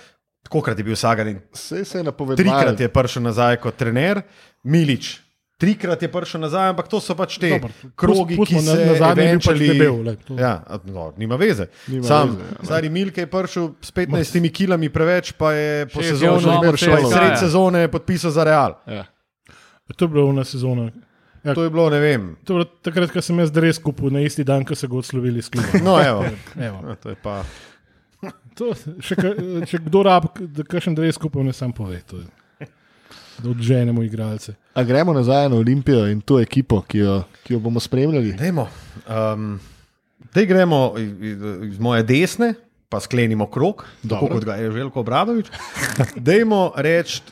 tako 0.47 0.63
krat 0.63 0.79
je 0.79 0.85
bil 0.85 0.97
Sagarin. 0.97 1.39
Vse 1.53 1.85
se 1.85 1.99
je 1.99 2.05
napovedalo. 2.05 2.39
Trikrat 2.39 2.81
je 2.81 2.89
prišel 2.91 3.23
nazaj 3.25 3.57
kot 3.59 3.77
trener, 3.77 4.23
Milič. 4.63 5.17
Trikrat 5.57 5.97
je 5.99 6.09
prišel 6.09 6.41
nazaj, 6.43 6.69
ampak 6.69 6.85
to 6.87 7.01
so 7.01 7.15
pač 7.15 7.39
te 7.39 7.49
Dobro, 7.51 7.71
krogi, 7.95 8.37
pustimo, 8.37 8.61
ki 8.61 8.67
se 8.67 8.75
na 8.83 8.95
zadnje 8.95 9.23
je 9.23 9.31
bil 9.31 9.39
pač 9.39 9.47
eventually- 9.47 9.69
debel, 9.71 9.97
lej, 10.03 10.17
to- 10.23 10.37
Ja, 10.37 10.53
no, 10.85 11.13
nima 11.17 11.37
veze. 11.37 11.67
Nima 11.87 12.05
Sam, 12.05 12.29
veze, 12.31 12.45
ja. 12.53 12.65
stari 12.65 12.89
Milke 12.91 13.21
je 13.21 13.27
prišel 13.27 13.71
s 13.81 13.91
15 13.91 14.51
kilami 14.51 14.89
preveč, 14.89 15.33
pa 15.33 15.53
je 15.53 15.87
po 15.87 16.03
Šef 16.03 16.11
sezoni, 16.13 16.77
sred 17.09 17.31
Ja. 17.31 17.37
sezone 17.39 17.89
podpisal 17.89 18.31
za 18.31 18.45
Real. 18.45 18.77
Ja. 18.87 19.05
To 19.89 20.05
je 20.05 20.09
bila 20.11 20.29
ena 20.29 20.45
sezona. 20.45 20.91
Ja, 21.43 21.55
To 21.55 21.63
je 21.63 21.71
bilo, 21.71 21.89
ne 21.89 22.01
vem. 22.01 22.37
to 22.45 22.53
je 22.53 22.57
bilo 22.57 22.67
takrat, 22.83 23.09
ko 23.09 23.23
sem 23.23 23.39
jaz 23.39 23.49
res 23.55 23.79
kupil, 23.79 24.11
na 24.11 24.21
isti 24.21 24.45
dan, 24.45 24.61
ko 24.61 24.75
so 24.75 24.89
ga 24.89 24.97
odslovili 24.97 25.39
iz 25.39 25.49
kluba. 25.49 25.79
No, 25.81 25.97
evo. 25.97 26.27
Evo. 26.59 26.79
Ja, 26.85 26.95
To 26.97 27.09
je 27.09 27.17
pa. 27.17 27.45
To, 28.57 28.73
še, 29.05 29.17
če 29.69 29.81
kdo 29.85 30.03
rab, 30.07 30.31
da 30.41 30.65
kakšen 30.65 30.97
dres 30.97 31.19
kupil, 31.21 31.45
ne 31.45 31.53
sam 31.57 31.75
pove. 31.77 32.01
To, 32.09 32.23
da 33.39 33.51
odženemo 33.51 34.03
igralce. 34.03 34.55
A 34.75 34.85
gremo 34.85 35.13
nazaj 35.13 35.49
na 35.53 35.57
Olimpijo 35.57 36.07
in 36.09 36.21
to 36.21 36.41
ekipo, 36.41 36.81
ki 36.89 36.99
jo, 36.99 37.17
ki 37.45 37.57
jo 37.57 37.61
bomo 37.61 37.81
spremljali. 37.81 38.33
Dajmo. 38.39 38.69
Um, 39.09 39.57
Dej 40.35 40.47
gremo 40.47 40.79
iz, 40.99 41.79
moje 41.81 42.03
desne, 42.05 42.55
pa 42.89 43.01
sklenimo 43.01 43.47
krok, 43.51 43.85
tako 44.03 44.09
Dobro. 44.09 44.35
kot 44.35 44.45
ga 44.45 44.57
je 44.61 44.73
Željko 44.73 45.01
Obradovič. 45.01 45.47
Dajmo 46.17 46.73
reči, 46.77 47.23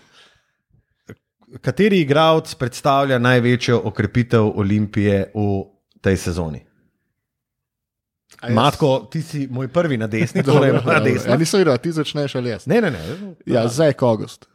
kateri 1.60 2.00
igralec 2.00 2.54
predstavlja 2.54 3.18
največjo 3.18 3.80
okrepitev 3.84 4.52
Olimpije 4.60 5.30
v 5.34 5.48
tej 6.00 6.16
sezoni. 6.16 6.62
Matko, 8.50 9.08
ti 9.10 9.22
si 9.22 9.48
moj 9.50 9.68
prvi 9.68 9.96
na 9.96 10.06
desni, 10.06 10.42
Dobro, 10.44 10.60
torej 10.60 10.72
na 10.72 10.78
dobro. 10.78 10.92
Ja, 10.92 11.00
desni. 11.00 11.36
nisem 11.36 11.58
videl, 11.58 11.78
ti 11.78 11.92
začneš 11.92 12.34
ali 12.34 12.50
jaz. 12.50 12.66
Ne, 12.66 12.80
ne, 12.80 12.90
ne. 12.90 13.34
Ja, 13.46 13.68
zdaj 13.68 13.88
je 13.88 13.94
August. 14.00 14.46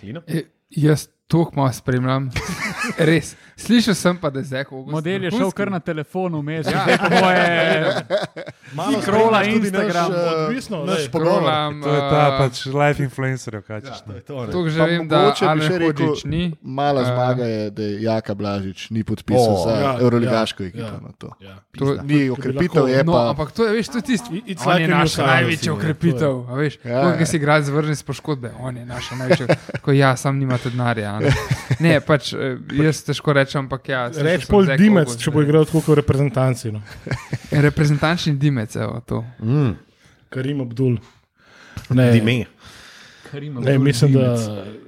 Klino? 0.00 0.22
E, 0.26 0.42
Jaz 0.70 1.06
to 1.26 1.50
malo 1.52 1.72
spremljam. 1.72 2.30
Res. 2.98 3.36
Slišal 3.56 3.94
sem 3.94 4.16
pa, 4.16 4.28
da 4.28 4.38
je 4.38 4.44
zdaj 4.46 4.64
kot 4.64 4.86
Model 4.88 5.22
je 5.22 5.30
šel 5.30 5.50
kar 5.52 5.70
na 5.70 5.78
telefonu, 5.80 6.40
vmes, 6.40 6.66
Ja. 6.66 6.84
ja. 6.84 6.98
moje. 7.12 7.44
Malo 8.74 8.98
Scrolla 8.98 9.38
spremljaš 9.38 9.54
tudi 9.54 9.66
Instagram, 9.68 10.10
naš, 10.10 10.22
eh, 10.26 10.36
odvisno, 10.40 10.76
naš 10.80 10.98
lej. 10.98 11.08
pogovor. 11.08 11.32
Scrollam, 11.34 11.72
To 11.80 11.90
je 11.90 12.00
ta 12.02 12.22
eh, 12.24 12.38
pač 12.38 12.54
life 12.68 13.00
influencer, 13.00 13.62
kaj 13.62 13.80
češ. 13.80 13.98
To 14.00 14.12
je 14.12 14.20
to. 14.22 14.34
To 14.48 14.68
že 14.68 14.78
Pa 14.78 14.86
vem, 14.86 15.02
da 15.04 15.18
mogoče 15.20 15.44
bi 15.44 15.48
Alen 15.48 15.62
še 15.64 15.78
rekel, 15.80 16.14
ni. 16.24 16.42
Mala 16.60 17.00
Eh, 17.00 17.04
zmaga 17.06 17.44
je, 17.46 17.70
da 17.70 17.82
je 17.84 18.02
Jaka 18.02 18.34
Blažič 18.34 18.90
ni 18.90 19.02
podpisal 19.02 19.52
O, 19.52 19.62
za 19.62 19.70
ja, 19.72 19.92
Euroligaško 20.00 20.60
ja, 20.60 20.68
ekipo. 20.68 20.84
ja. 20.86 21.00
na 21.00 21.12
to. 21.14 21.28
Ja. 21.40 21.54
To, 21.74 21.84
Ni 22.02 22.30
okrepitev, 22.30 22.88
je 22.88 23.04
no, 23.04 23.12
pa. 23.12 23.30
ampak 23.30 23.52
to 23.52 23.64
je, 23.64 23.72
veš, 23.72 23.86
to 23.88 23.98
je 23.98 24.04
tisto. 24.04 24.28
I- 24.30 24.42
it's 24.48 24.62
On 24.62 24.72
like 24.72 24.82
je 24.82 24.88
new 24.88 24.96
naša 24.96 25.22
največja 25.24 25.66
ne, 25.66 25.74
okrepitev. 25.74 26.34
a 26.44 26.52
Veš, 26.54 26.74
Ja, 26.80 26.90
ja, 26.90 26.98
ja. 27.04 27.16
Ko 27.16 27.24
si 27.24 27.36
igralec 27.36 27.64
zvrne 27.64 27.94
z 27.94 28.02
poškodbe, 28.02 28.50
on 28.58 28.76
je 28.76 28.84
naša 28.84 29.14
največja. 29.14 29.46
Ko 29.78 29.90
ja, 29.92 30.16
sam 30.16 30.34
nimate 30.36 30.70
denarja. 30.70 31.12
a 31.12 31.18
Ne? 31.78 32.00
pač 32.00 32.32
eh, 32.32 32.58
jaz 32.72 33.02
težko 33.02 33.30
rečem, 33.30 33.43
ampak 33.58 33.88
ja. 33.88 34.06
Reč 34.24 34.46
pol 34.50 34.68
dimec, 34.78 35.12
če 35.20 35.32
bo 35.34 35.42
igral 35.44 35.66
tako 35.68 35.82
kot 35.84 35.92
v 35.94 35.98
reprezentanci. 36.00 36.72
No. 36.74 36.80
Reprezentančni 37.68 38.34
dimec, 38.40 38.76
evo 38.80 39.00
to. 39.06 39.20
Mm, 39.42 39.74
Karim 40.32 40.64
Abdul. 40.64 40.96
Ne, 41.90 42.08
Dime. 42.14 42.46
ne, 43.60 43.78
mislim, 43.78 44.14
da 44.14 44.36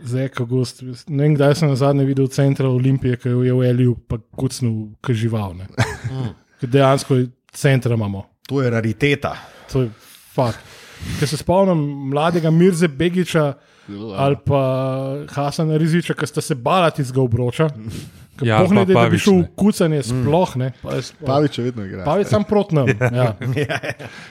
zdaj, 0.02 0.30
August. 0.40 0.82
Ne 1.10 1.26
vem, 1.26 1.34
kdaj 1.34 1.54
sem 1.60 1.68
na 1.68 1.76
zadnje 1.76 2.06
videl 2.08 2.30
centra 2.32 2.68
Olimpije, 2.70 3.18
ki 3.20 3.34
je 3.44 3.52
v 3.52 3.68
Eliju 3.68 3.96
pa 4.08 4.20
kucnil, 4.38 4.94
ki 5.04 5.12
je 5.12 5.26
žival. 5.26 5.56
Ne. 5.58 5.66
Ker 6.62 6.70
Dejansko 6.70 7.20
je 7.20 7.28
centra 7.52 7.94
imamo. 7.98 8.24
To 8.48 8.62
je 8.62 8.70
rariteta. 8.70 9.34
To 9.72 9.82
je 9.82 9.90
fakt. 10.34 10.62
Ker 11.18 11.28
se 11.28 11.36
spomnim 11.36 11.82
mladega 12.14 12.50
Mirze 12.50 12.88
Begiča 12.88 13.52
ali 14.16 14.36
pa 14.44 14.60
Hasana 15.30 15.76
Riziča, 15.78 16.14
ki 16.14 16.26
sta 16.26 16.42
se 16.42 16.54
bala 16.54 16.90
tistega 16.90 17.22
obroča. 17.22 17.68
Ja, 18.38 18.56
Ja, 18.56 18.58
pa 18.58 18.74
ne, 18.74 18.84
da 18.84 19.08
bi 19.08 19.18
šel 19.18 19.32
v 19.32 19.38
ne. 19.38 19.48
kucanje, 19.54 20.02
sploh 20.02 20.56
ne. 20.56 20.72
Pa 20.82 20.92
je 20.92 21.02
sploh- 21.02 21.26
Pavič 21.26 21.52
je 21.54 21.64
vedno 21.64 21.84
igra. 21.84 22.04
Pavić 22.04 22.26
sam 22.26 22.44
proti 22.44 22.74
nam. 22.74 22.86
Ja. 23.12 23.32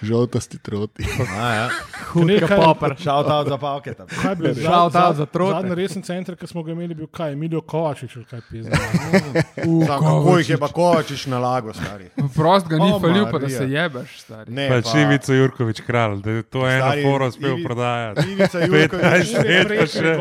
Žoltasti 0.01 0.57
troti. 0.59 1.03
A, 1.39 1.49
ja. 1.51 1.69
Nekaj- 2.15 2.57
popr. 2.57 2.93
Shout 2.97 3.27
out 3.27 3.47
za 3.47 3.57
bilo? 4.35 4.53
Shout 4.55 4.95
out 4.95 5.15
za 5.15 5.25
trote. 5.25 5.53
Zadnji 5.55 5.75
resen 5.75 6.01
center, 6.01 6.35
ki 6.35 6.47
smo 6.47 6.63
ga 6.63 6.71
imeli, 6.71 6.93
bil 6.93 7.07
kaj, 7.07 7.31
Emilio 7.31 7.61
Kovačič 7.61 8.15
ali 8.15 8.25
kaj 8.25 8.41
pizda. 8.41 8.77
Kako 9.89 10.37
jih 10.37 10.49
je 10.49 10.57
pa 10.57 10.67
kovačiš 10.67 11.25
na 11.25 11.39
lago, 11.39 11.73
stari. 11.73 12.09
Prost 12.35 12.67
ga 12.67 12.77
ni 12.77 12.91
O, 12.91 12.99
falil, 12.99 13.25
pa 13.31 13.39
da 13.39 13.49
se 13.49 13.65
jebeš, 13.65 14.19
stari. 14.19 14.51
Ne, 14.51 14.69
Pač 14.69 14.93
Ivica 14.95 15.33
Jurkovič 15.33 15.81
kralj, 15.81 16.21
da 16.21 16.31
je 16.31 16.43
to 16.43 16.67
eno 16.67 16.91
foro 17.03 17.27
uspel 17.27 17.49
Ivi- 17.51 17.63
prodajati. 17.63 18.21
Ivica 18.27 18.59
Jurkovič, 18.59 19.29
15 19.33 19.43
let 19.45 19.67
pa 19.69 19.85
še, 19.87 20.15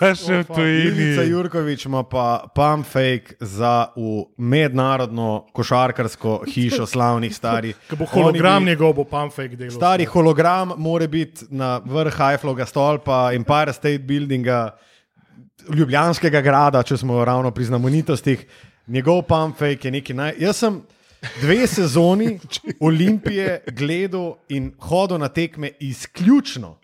pa 0.00 0.14
še 0.14 0.32
v 0.32 0.36
Ivica 0.36 0.54
tujini. 0.54 1.30
Jurkovič 1.30 1.86
ima 1.86 2.02
pa 2.04 2.24
pump 2.48 2.86
fake 2.86 3.23
za 3.40 3.88
v 3.96 4.24
mednarodno 4.36 5.46
košarkarsko 5.52 6.42
hišo 6.54 6.86
slavnih 6.86 7.34
starih. 7.36 7.76
Ko 7.90 7.96
bo 7.96 8.04
hologram 8.04 8.64
bi- 8.64 8.70
njegov, 8.70 8.92
bo 8.92 9.04
pamfek 9.04 9.56
delal. 9.56 9.76
Stari 9.76 10.04
hologram 10.04 10.72
mora 10.76 11.06
biti 11.06 11.46
na 11.50 11.78
vrh 11.84 12.20
Eifflovega 12.30 12.66
stolpa, 12.66 13.30
Empire 13.34 13.72
State 13.72 13.98
Buildinga, 13.98 14.70
Ljubljanskega 15.70 16.40
grada, 16.40 16.82
če 16.82 16.96
smo 16.96 17.24
ravno 17.24 17.50
pri 17.50 17.64
znamenitostih. 17.64 18.46
Njegov 18.86 19.22
pumpfake 19.22 19.88
je 19.88 19.90
nekaj 19.90 20.16
naj. 20.16 20.34
Jaz 20.38 20.56
sem 20.60 20.82
dve 21.40 21.66
sezoni 21.66 22.38
Olimpije 22.88 23.62
gledal 23.72 24.34
in 24.48 24.72
hodil 24.78 25.18
na 25.18 25.28
tekme 25.28 25.70
izključno. 25.80 26.78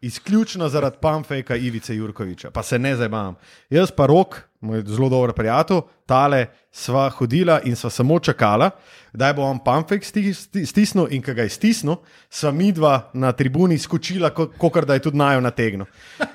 Izključno 0.00 0.68
zaradi 0.68 0.96
pumpfaka 1.00 1.56
Ivice 1.56 1.96
Jurkoviča, 1.96 2.50
pa 2.50 2.62
se 2.62 2.78
ne 2.78 2.96
zabavam. 2.96 3.34
Jaz 3.70 3.90
pa 3.90 4.06
rok, 4.06 4.45
moj 4.60 4.82
zelo 4.86 5.08
dober 5.08 5.32
prijatelj, 5.36 5.80
tale 6.06 6.46
sva 6.72 7.08
hodila 7.10 7.60
in 7.64 7.76
sva 7.76 7.90
samo 7.90 8.18
čakala, 8.18 8.70
da 9.12 9.32
bo 9.32 9.42
on 9.42 9.58
pumpfak 9.64 10.04
stisnil 10.04 11.08
in 11.10 11.22
ko 11.24 11.34
ga 11.34 11.46
je 11.46 11.52
stisnil, 11.54 11.96
sva 12.30 12.52
midva 12.52 13.10
na 13.14 13.32
tribuni 13.32 13.78
skočila, 13.78 14.30
kot 14.34 14.84
da 14.84 14.94
je 14.94 15.04
tudi 15.06 15.18
najo 15.18 15.40
nategnil. 15.40 15.86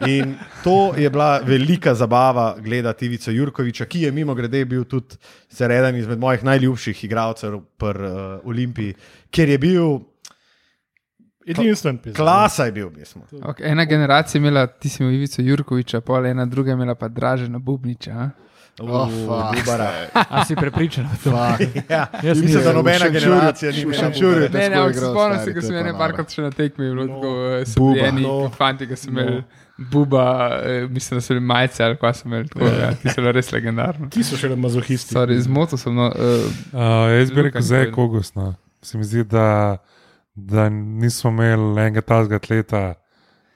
In 0.07 0.35
to 0.63 0.93
je 0.97 1.09
bila 1.09 1.39
velika 1.45 1.93
zabava 1.95 2.55
gledati 2.59 3.05
Ivico 3.05 3.31
Jurkoviča, 3.31 3.85
ki 3.85 4.01
je 4.07 4.11
mimo 4.11 4.35
grede 4.35 4.65
bil 4.65 4.83
tudi 4.83 5.17
eden 5.59 5.95
izmed 5.95 6.19
mojih 6.19 6.43
najljubših 6.43 7.03
igralcev 7.03 7.59
pri 7.77 8.07
uh, 8.07 8.39
Olimpiji, 8.43 8.95
ker 9.31 9.49
je 9.49 9.57
bil 9.57 9.99
Edinstven 11.47 11.97
pisem. 11.97 12.15
Klasa 12.15 12.65
je 12.65 12.71
bil, 12.71 12.89
mislim. 12.89 13.23
Okay, 13.31 13.65
ena 13.65 13.85
generacija 13.85 14.37
je 14.37 14.41
imela, 14.41 14.67
ti 14.67 14.89
si 14.89 15.03
imel 15.03 15.15
Ivico 15.15 15.41
Jurkoviča, 15.41 16.01
pol 16.01 16.25
ena 16.25 16.45
druga 16.45 16.71
je 16.71 16.73
imela 16.73 16.95
pa 16.95 17.07
Dražena 17.07 17.59
Bubniča. 17.59 18.29
Oh, 18.79 19.09
fuck. 19.09 19.55
Bubara. 19.57 19.91
A 20.13 20.45
si 20.45 20.55
prepričan? 20.55 21.05
v 21.05 21.23
to? 21.23 21.29
Ja, 21.89 22.07
Jaz 22.23 22.41
mislim, 22.41 22.63
da 22.63 22.73
nobena 22.73 23.09
generacija 23.09 23.71
ni 23.71 23.77
v 23.77 23.81
imela 23.81 23.97
Šenčurju 23.99 24.31
Bubara. 24.41 24.59
je 24.59 24.69
Ne, 24.69 24.69
ne, 24.69 24.75
tako 24.75 24.81
ampak 24.81 24.93
se 24.93 24.99
igral, 24.99 25.13
spomnim 25.13 25.39
se, 25.39 25.53
ko 25.53 25.61
sem 25.61 25.75
je 25.75 25.81
ene 25.81 25.91
pa 25.91 25.97
parkrat 25.97 26.29
še 26.31 26.41
na 26.41 26.51
tekmi, 26.51 26.85
bilo 26.85 27.07
tako, 27.07 27.27
eh, 27.51 27.65
so 27.65 27.79
Buba. 27.79 27.93
bili 27.93 28.07
eni 28.07 28.21
No. 28.21 28.49
fanti, 28.49 28.87
ki 28.87 28.95
so 28.95 29.09
imeli 29.09 29.43
buba, 29.91 30.23
eh, 30.63 30.87
mislim, 30.89 31.17
da 31.17 31.21
so 31.21 31.33
bili 31.33 31.45
majce 31.45 31.83
ali 31.83 31.97
kaj 31.97 32.13
so 32.13 32.27
imeli, 32.27 32.47
tako, 32.47 32.65
ja, 32.65 32.93
ti 32.93 33.09
so 33.09 33.15
bili 33.17 33.31
res 33.31 33.51
legendarni. 33.51 34.09
Ti 34.09 34.23
so 34.23 34.37
še 34.37 34.55
mazohisti. 34.57 35.13
Sorry, 35.13 35.39
zmotil 35.39 35.77
sem, 35.77 35.95
no, 35.95 36.07
uh, 36.07 36.13
Uh, 36.71 37.11
jaz 37.11 37.31
bi 37.31 37.41
rekel, 37.41 37.61
zdaj 37.61 37.79
je 37.79 37.85
Nikolić. 37.85 38.07
August. 38.07 38.35
No. 38.35 38.53
Se 38.81 38.97
mi 38.97 39.03
zdi, 39.03 39.23
da, 39.25 39.77
da 40.35 40.69
nismo 40.69 41.29
imeli 41.29 41.71
enega 41.81 42.01
tazga 42.01 42.35
atleta 42.35 42.95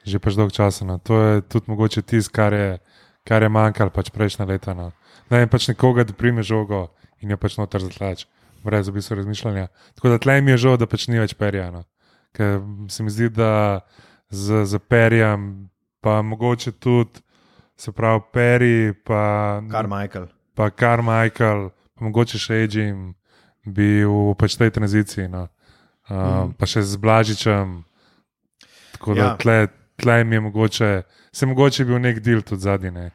že 0.06 0.22
pač 0.22 0.38
dolgo 0.38 0.54
časa. 0.54 0.86
No. 0.86 1.02
To 1.02 1.18
je 1.18 1.42
tudi 1.42 1.66
mogoče 1.66 2.02
tisto, 2.06 2.30
kar 2.30 2.54
je, 2.54 2.78
kar 3.26 3.42
je 3.42 3.50
manjkalo 3.50 3.90
pač 3.90 4.14
prejšnja 4.14 4.46
leta. 4.46 4.70
No. 4.74 4.92
Da 5.26 5.42
je 5.42 5.50
pač 5.50 5.66
nekoga, 5.74 6.06
da 6.06 6.14
prime 6.14 6.46
žogo 6.46 6.94
in 7.18 7.34
jo 7.34 7.36
pač 7.36 7.58
noter 7.58 7.82
zatlač, 7.82 8.26
brez 8.62 8.86
v 8.86 8.94
bistvu 9.00 9.18
razmišljanja. 9.18 9.66
Tako 9.98 10.14
da 10.14 10.22
tlej 10.22 10.46
mi 10.46 10.54
je 10.54 10.62
žal, 10.62 10.78
da 10.78 10.86
pač 10.86 11.08
ni 11.10 11.18
več 11.18 11.34
perjano. 11.34 11.82
Ker 12.36 12.62
se 12.92 13.02
mi 13.02 13.10
zdi, 13.10 13.32
da 13.34 13.82
z, 14.30 14.62
z 14.70 14.78
perjem, 14.78 15.66
pa 15.98 16.22
mogoče 16.22 16.76
tudi, 16.78 17.18
se 17.76 17.90
pravi, 17.92 18.22
peri, 18.32 18.78
pa 19.04 19.58
Kar 19.70 19.88
Michael. 19.90 20.30
pa 20.54 20.70
kar 20.70 21.02
Michael, 21.02 21.70
pa 21.98 22.06
mogoče 22.06 22.38
še 22.38 22.62
Edžim, 22.64 23.14
bi 23.66 24.06
v 24.06 24.38
pač 24.38 24.54
tej 24.54 24.70
tranziciji. 24.70 25.26
No. 25.28 25.48
Uh, 26.08 26.16
mm. 26.16 26.52
Pa 26.58 26.66
še 26.66 26.82
z 26.82 26.96
Blažičem. 26.96 27.82
Tako 28.92 29.14
da 29.14 29.20
Ja. 29.20 29.36
tle, 29.36 29.68
tle 29.96 30.24
mi 30.24 30.36
je 30.36 30.40
mogoče, 30.40 30.90
se 31.32 31.46
mogoče 31.46 31.84
bil 31.84 31.98
nek 31.98 32.20
del 32.20 32.42
tudi 32.42 32.62
zadnji. 32.62 32.90
Ne. 32.90 33.10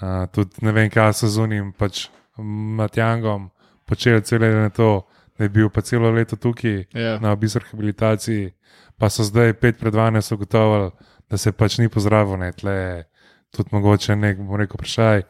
Uh, 0.00 0.26
tudi 0.28 0.60
ne 0.62 0.72
vem, 0.72 0.90
kaj 0.90 1.12
so 1.14 1.26
z 1.28 1.40
unim 1.40 1.72
pač 1.72 2.08
Matjangom 2.76 3.50
počeli 3.88 4.20
celo 4.22 4.44
leto 4.44 4.60
na 4.60 4.70
to, 4.70 4.90
da 5.38 5.44
je 5.44 5.48
bil 5.48 5.68
pa 5.70 5.80
celo 5.80 6.10
leto 6.10 6.36
tukaj 6.36 6.84
Ja. 6.92 7.18
na 7.18 7.32
obisku 7.32 7.58
rehabilitaciji, 7.64 8.52
pa 8.98 9.08
so 9.08 9.24
zdaj 9.24 9.52
5 9.56 9.80
pred 9.80 9.94
12 9.94 10.34
ugotovili, 10.34 10.90
da 11.30 11.36
se 11.38 11.52
pač 11.52 11.78
ni 11.78 11.88
pozdravil, 11.88 12.36
ne 12.36 12.52
tle 12.52 12.72
je 12.72 13.04
tudi 13.50 13.68
mogoče 13.72 14.16
nek, 14.16 14.36
bom 14.38 14.56
rekel, 14.60 14.76
vprašaj. 14.76 15.22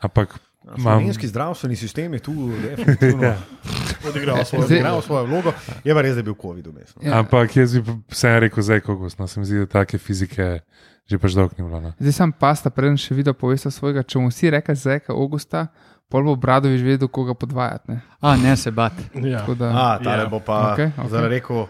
Ampak. 0.00 0.40
Slovenski 0.76 1.26
zdravstveni 1.26 1.76
sistem 1.76 2.14
je 2.14 2.20
tu 2.20 2.32
definitivno 2.62 3.34
Odigral 4.08 4.44
svojo 4.44 4.62
Zdaj- 4.62 4.74
odigral 4.74 5.02
svojo 5.02 5.24
vlogo. 5.24 5.52
Je 5.84 5.94
pa 5.94 6.02
res, 6.02 6.12
da 6.12 6.18
je 6.18 6.24
bil 6.24 6.34
COVID 6.34 6.66
vmes. 6.66 6.96
no. 6.96 7.02
ja. 7.02 7.18
Ampak 7.18 7.56
jaz 7.56 7.74
bi 7.74 7.82
vseeno 8.08 8.40
rekel, 8.40 8.62
zdaj, 8.62 8.80
ko 8.80 9.08
no, 9.18 9.26
se 9.26 9.40
mi 9.40 9.46
zdi, 9.46 9.58
da 9.58 9.66
take 9.66 9.98
fizike 9.98 10.60
že 11.06 11.16
pač 11.16 11.32
dolgo 11.32 11.54
ni 11.58 11.64
bilo. 11.64 11.80
No. 11.80 11.92
Zdaj 11.98 12.12
sem 12.12 12.32
pasta, 12.32 12.70
preden 12.70 12.96
še 12.96 13.14
videl 13.14 13.32
povesta 13.32 13.70
svojega, 13.70 14.02
če 14.02 14.18
mu 14.18 14.28
vsi 14.28 14.50
reka 14.50 14.74
zeka 14.74 15.12
Augusta, 15.12 15.66
pol 16.04 16.22
bo 16.22 16.36
Bradovič 16.36 16.82
vedel, 16.82 17.08
koga 17.08 17.32
podvajati. 17.34 17.88
Ne? 17.88 18.00
A, 18.20 18.36
ne 18.36 18.52
se 18.56 18.70
bat. 18.70 18.92
Ja. 19.14 19.40
Tako 19.40 19.54
Da, 19.54 19.70
A, 19.70 19.98
tale 19.98 20.22
Ja. 20.22 20.28
bo 20.28 20.40
pa 20.40 20.72
Okej, 20.72 20.92
okej. 20.92 21.08
zdaj 21.08 21.28
rekel. 21.28 21.66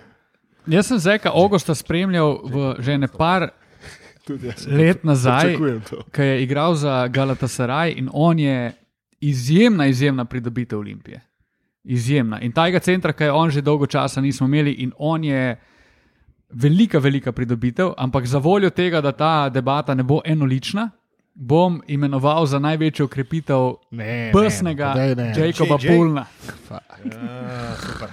Jaz 0.66 0.86
sem 0.86 0.99
Zeka 0.99 1.30
Augusta 1.30 1.74
spremljal 1.74 2.40
v 2.44 2.74
že 2.78 2.99
ne 2.99 3.09
par 3.09 3.51
Tudi 4.26 4.46
jaz 4.46 4.66
let 4.66 5.01
nazaj, 5.05 5.55
ki 6.12 6.20
je 6.20 6.42
igral 6.42 6.74
za 6.74 7.09
Galatasaray 7.09 7.94
in 7.94 8.11
on 8.12 8.36
je 8.36 8.74
izjemna, 9.20 9.86
izjemna 9.86 10.24
pridobitev 10.24 10.78
Olimpije. 10.78 11.20
Izjemna. 11.84 12.40
In 12.40 12.52
tega 12.52 12.78
centra, 12.78 13.12
ki 13.12 13.24
je 13.24 13.32
on 13.32 13.50
že 13.50 13.62
dolgo 13.62 13.86
časa 13.86 14.20
nismo 14.20 14.46
imeli, 14.46 14.72
in 14.72 14.92
on 14.98 15.24
je 15.24 15.56
velika, 16.50 16.98
velika 16.98 17.32
pridobitev, 17.32 17.92
ampak 17.96 18.26
za 18.26 18.38
voljo 18.38 18.70
tega, 18.70 19.00
da 19.00 19.12
ta 19.12 19.48
debata 19.48 19.94
ne 19.94 20.02
bo 20.02 20.20
enolična, 20.24 20.90
bom 21.34 21.82
imenoval 21.86 22.46
za 22.46 22.58
največjo 22.58 23.04
ukrepitev 23.04 23.74
Ne, 23.90 24.30
prsnega 24.34 24.94
ne, 24.94 25.14
ne, 25.14 25.24
ne. 25.24 25.46
Jacoba. 25.46 25.78
Pulna. 25.78 26.26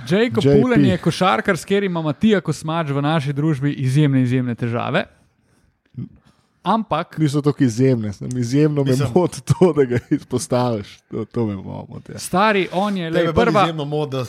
Jacob 0.10 0.44
JP. 0.44 0.62
Pulen 0.62 0.86
je 0.86 0.98
košarkar, 0.98 1.58
s 1.58 1.66
katerim 1.66 1.92
ima 1.92 2.02
Matija 2.02 2.42
Kosmač 2.42 2.90
v 2.90 3.02
naši 3.02 3.34
družbi 3.34 3.74
izjemne, 3.74 4.22
izjemne 4.22 4.56
težave. 4.56 5.06
Ampak 6.66 7.18
Niso 7.18 7.42
tako 7.42 7.64
izjemne, 7.64 8.14
sem 8.14 8.38
izjemno 8.38 8.84
me 8.84 8.92
Mislim- 8.92 9.10
moti 9.16 9.42
to, 9.42 9.74
da 9.74 9.84
ga 9.84 10.00
izpostaviš. 10.10 10.98
To, 11.12 11.26
to 11.26 11.46
me 11.46 11.56
moti. 11.56 12.12
Ja. 12.12 12.20
stari 12.20 12.68
on 12.72 12.98
je 12.98 13.10
le 13.10 13.34
prva. 13.34 13.62
izjemno 13.62 13.86
mod, 13.86 14.10
da 14.10 14.26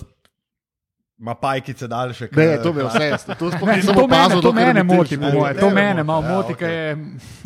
ima 1.18 1.34
pajkice 1.34 1.88
daljše. 1.88 2.28
Ne, 2.36 2.46
ne, 2.46 2.62
to 2.62 2.72
me 2.72 2.82
vse, 2.84 3.16
to 3.38 3.50
sploh 3.50 3.68
Ne, 3.68 3.76
nisem 3.76 3.94
to 3.94 4.06
mene, 4.06 4.24
opazil, 4.24 4.42
to 4.42 4.52
mene 4.52 4.82
moti, 4.82 5.18
po 5.18 5.30
moje. 5.32 5.54
To 5.60 5.68
ne 5.68 5.74
mene 5.74 6.02
moti. 6.02 6.06
malo 6.06 6.22
moti, 6.22 6.54
ker 6.54 6.70
je 6.70 6.96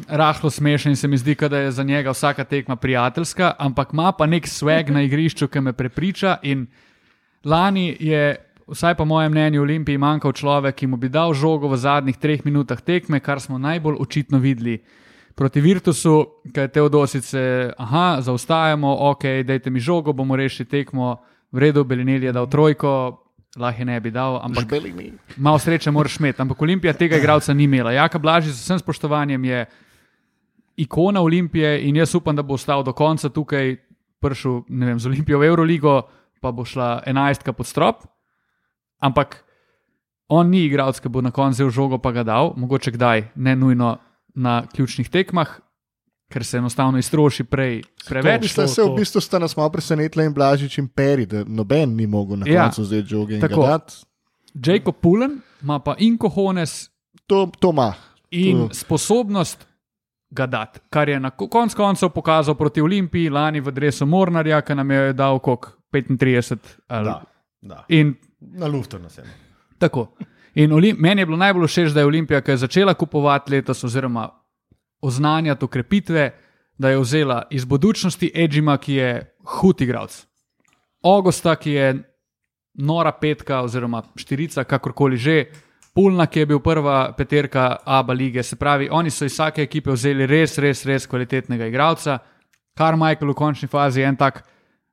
rahlo 0.09 0.51
smešen 0.51 0.91
in 0.93 0.97
se 0.97 1.09
mi 1.09 1.19
zdi, 1.19 1.35
kot 1.35 1.51
da 1.51 1.59
je 1.59 1.71
za 1.71 1.83
njega 1.83 2.11
vsaka 2.11 2.45
tekma 2.45 2.77
prijateljska, 2.77 3.53
ampak 3.59 3.93
ima 3.93 4.13
pa 4.13 4.27
nek 4.27 4.47
swag 4.47 4.91
na 4.91 5.03
igrišču, 5.03 5.49
ki 5.49 5.61
me 5.61 5.73
prepriča. 5.73 6.37
In 6.43 6.67
lani 7.45 7.97
je, 8.01 8.50
vsaj 8.71 8.95
po 8.95 9.05
mojem 9.05 9.33
mnenju, 9.33 9.63
Olimpiji 9.63 9.99
manjkal 9.99 10.33
človek, 10.33 10.75
ki 10.77 10.87
mu 10.87 10.97
bi 10.97 11.09
dal 11.09 11.35
žogo 11.35 11.69
v 11.69 11.77
zadnjih 11.77 12.17
treh 12.17 12.45
minutah 12.45 12.81
tekme, 12.81 13.21
kar 13.21 13.41
smo 13.41 13.59
najbolj 13.59 13.99
očitno 14.01 14.39
videli. 14.39 14.81
Proti 15.35 15.61
Virtusu, 15.61 16.43
ki 16.53 16.61
je 16.61 16.69
Teodosice, 16.69 17.43
aha, 17.79 18.21
zaostajamo, 18.21 18.97
ok, 19.11 19.25
dajte 19.47 19.71
mi 19.71 19.81
žogo, 19.81 20.13
bomo 20.13 20.37
rešili 20.37 20.69
tekmo, 20.69 21.17
v 21.53 21.59
redu, 21.59 21.85
Belinel 21.85 22.23
je 22.23 22.33
dal 22.33 22.47
trojko, 22.47 22.93
lahko 23.59 23.85
ne 23.85 24.01
bi 24.01 24.11
dal, 24.11 24.39
ampak 24.45 24.75
malo 25.37 25.59
sreče 25.59 25.91
moraš 25.91 26.21
imeti. 26.21 26.43
Ampak 26.43 26.63
Olimpija 26.63 26.93
tega 26.93 27.19
igralca 27.19 27.55
ni 27.55 27.65
imela. 27.65 27.93
Jaka 27.93 28.19
Blažič, 28.19 28.55
z 28.55 28.63
vsem 28.63 28.79
spoštovanjem, 28.79 29.45
je 29.45 29.67
ikona 30.77 31.21
Olimpije 31.21 31.81
in 31.89 31.97
jaz 31.97 32.15
upam, 32.15 32.37
da 32.37 32.43
bo 32.43 32.55
ostal 32.55 32.85
do 32.85 32.93
konca 32.93 33.29
tukaj, 33.29 33.77
prišel 34.21 34.63
ne 34.69 34.87
vem, 34.87 34.99
z 35.01 35.07
Olimpijo 35.07 35.41
v 35.41 35.49
Euroligo, 35.51 36.03
pa 36.41 36.53
bo 36.53 36.65
šla 36.65 37.03
enajstka 37.07 37.53
pod 37.53 37.67
strop. 37.67 38.07
Ampak 39.01 39.45
on 40.29 40.47
ni 40.47 40.65
igralec, 40.65 41.01
ki 41.01 41.09
bo 41.09 41.21
na 41.21 41.31
koncu 41.31 41.55
vzel 41.57 41.71
žogo 41.71 41.99
pa 41.99 42.13
ga 42.13 42.23
dal, 42.23 42.53
mogoče 42.57 42.91
kdaj, 42.91 43.23
ne 43.37 43.57
nujno 43.57 43.97
na 44.35 44.63
ključnih 44.67 45.09
tekmah, 45.09 45.49
ker 46.29 46.45
se 46.45 46.59
enostavno 46.59 46.99
iztroši 46.99 47.45
prej 47.45 47.81
preveč. 48.07 48.43
Mislim, 48.43 48.67
to- 48.67 48.69
se 48.69 48.83
v 48.83 48.95
bistvu 48.97 49.21
sta 49.21 49.39
nas 49.39 49.57
malo 49.57 49.71
presenetila 49.71 50.25
in 50.25 50.33
Blažič 50.33 50.79
in 50.79 50.89
Peri, 50.89 51.27
da 51.27 51.45
noben 51.45 51.97
ni 51.97 52.07
mogel 52.07 52.37
na 52.37 52.47
Ja. 52.47 52.63
koncu 52.63 52.83
vzeti 52.83 53.09
žoge 53.09 53.35
in 53.35 53.41
Tako. 53.41 53.63
dati. 53.63 53.95
Jacob 54.57 54.95
Pullen 54.97 55.41
ima 55.63 55.79
pa 55.79 55.95
Inkohones 55.99 56.91
To, 57.27 57.51
to 57.59 57.71
ima. 57.71 57.95
in 58.31 58.69
To- 58.69 58.75
sposobnost 58.75 59.67
ga 60.31 60.47
dati, 60.47 60.81
kar 60.91 61.09
je 61.09 61.21
na 61.21 61.31
ko- 61.31 61.49
konc 61.49 61.75
koncev 61.75 62.09
pokazal 62.11 62.55
proti 62.55 62.81
Olimpiji, 62.81 63.29
lani 63.29 63.61
v 63.61 63.71
Dresu 63.71 64.07
Mornarja, 64.07 64.61
ki 64.61 64.75
nam 64.75 64.91
je 64.91 65.13
dal 65.13 65.39
kok 65.39 65.73
35. 65.91 66.59
Ali, 66.89 67.05
Da, 67.05 67.23
da. 67.63 67.85
in 67.89 68.15
Na 68.41 68.67
luftu 68.67 68.99
nas 68.99 69.19
je. 69.19 69.25
tako. 69.79 70.15
In 70.55 70.73
Olim, 70.73 70.97
meni 70.99 71.23
je 71.23 71.27
bilo 71.27 71.37
najbolj 71.37 71.67
všeč, 71.67 71.93
da 71.95 72.01
je 72.01 72.07
Olimpija, 72.07 72.41
ki 72.41 72.51
je 72.51 72.57
začela 72.57 72.95
kupovati 72.95 73.53
letos, 73.53 73.85
oziroma 73.85 74.29
oznanjati 75.01 75.65
okrepitve, 75.65 76.31
da 76.79 76.91
je 76.91 76.99
vzela 76.99 77.43
iz 77.51 77.65
budučnosti 77.65 78.33
Edžima, 78.35 78.77
ki 78.79 78.95
je 78.95 79.37
hud 79.45 79.81
igralec. 79.81 80.27
Augusta, 81.05 81.57
ki 81.57 81.71
je 81.71 82.03
nora 82.75 83.13
petka, 83.13 83.61
oziroma 83.63 84.03
štirica, 84.17 84.65
kakorkoli 84.65 85.17
že, 85.17 85.45
Pulna, 85.95 86.27
ki 86.27 86.39
je 86.39 86.47
bil 86.47 86.61
prva 86.63 87.13
peterka 87.17 87.77
Abu 87.85 88.13
lige. 88.13 88.43
Se 88.43 88.57
pravi, 88.57 88.89
oni 88.91 89.11
so 89.11 89.25
iz 89.25 89.33
vsake 89.33 89.63
ekipe 89.63 89.91
vzeli 89.91 90.27
res, 90.27 90.59
res, 90.59 90.85
res 90.87 91.07
kvalitetnega 91.07 91.67
igralca. 91.67 92.19
Kar 92.79 92.97
Michael 92.97 93.33
v 93.33 93.35
končni 93.35 93.69
fazi 93.69 94.01
je 94.01 94.07
en 94.07 94.17
tak 94.17 94.45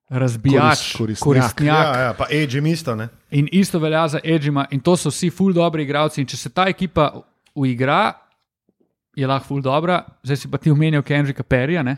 razbijač, 0.10 0.96
Korist- 0.96 0.98
koristnjak. 0.98 1.24
koristnjak. 1.24 1.96
Ja, 1.96 2.02
ja, 2.02 2.14
pa 2.14 2.26
Edge 2.30 2.60
isto, 2.70 2.96
ne? 2.96 3.10
In 3.32 3.48
isto 3.52 3.80
velja 3.80 4.08
za 4.08 4.20
Edžima, 4.24 4.66
in 4.72 4.80
to 4.80 4.98
so 4.98 5.10
vsi 5.10 5.30
ful 5.30 5.54
dobri 5.54 5.84
igralci. 5.84 6.22
In 6.22 6.28
če 6.28 6.38
se 6.38 6.50
ta 6.50 6.68
ekipa 6.68 7.12
uigra, 7.56 8.14
je 9.16 9.28
lahko 9.28 9.48
ful 9.48 9.62
dobra. 9.62 10.04
Zdaj 10.24 10.38
si 10.38 10.52
pa 10.52 10.58
ti 10.58 10.72
omenil 10.72 11.02
Kendrika 11.04 11.44
Perija. 11.44 11.84
Ne? 11.84 11.98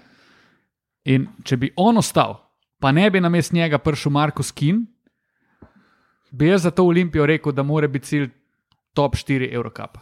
In 1.06 1.28
če 1.44 1.58
bi 1.58 1.72
on 1.78 1.98
ostal, 1.98 2.38
pa 2.80 2.92
ne 2.92 3.10
bi 3.10 3.22
na 3.22 3.30
mest 3.30 3.54
njega 3.54 3.78
prišel 3.78 4.12
Markus 4.12 4.52
Kin, 4.52 4.86
bi 6.32 6.48
jaz 6.48 6.64
za 6.64 6.72
to 6.72 6.84
Olimpijo 6.86 7.26
rekel, 7.26 7.52
da 7.52 7.64
mora 7.64 7.88
biti 7.88 8.06
cilj 8.06 8.30
top 8.94 9.16
4 9.16 9.54
Evropa. 9.54 10.02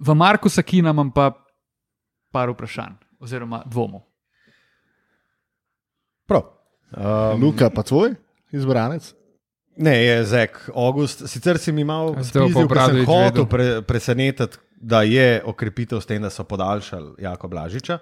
V 0.00 0.14
Markusa 0.14 0.62
Kina 0.62 0.90
imam 0.90 1.10
pa 1.12 1.32
par 2.32 2.48
vprašanj, 2.48 2.96
oziroma 3.20 3.62
dvomov. 3.66 4.00
Prav. 6.26 6.61
Um, 6.92 7.40
Luka, 7.40 7.70
pa 7.70 7.82
tvoj 7.82 8.14
izbranec? 8.52 9.14
Ne, 9.76 9.96
je 10.04 10.24
Zek, 10.24 10.58
August. 10.74 11.24
Sicer 11.28 11.58
si 11.58 11.72
mi 11.72 11.84
malo 11.84 12.12
spizil, 12.20 12.68
ker 12.68 12.82
sem 12.84 13.06
hotel 13.08 13.46
pre, 13.48 13.68
presenetiti, 13.88 14.60
da 14.76 15.00
je 15.06 15.40
okrepitev 15.46 16.02
s 16.02 16.06
tem, 16.06 16.22
da 16.22 16.30
so 16.30 16.44
podaljšali 16.44 17.22
Jako 17.22 17.48
Blažiča. 17.48 17.98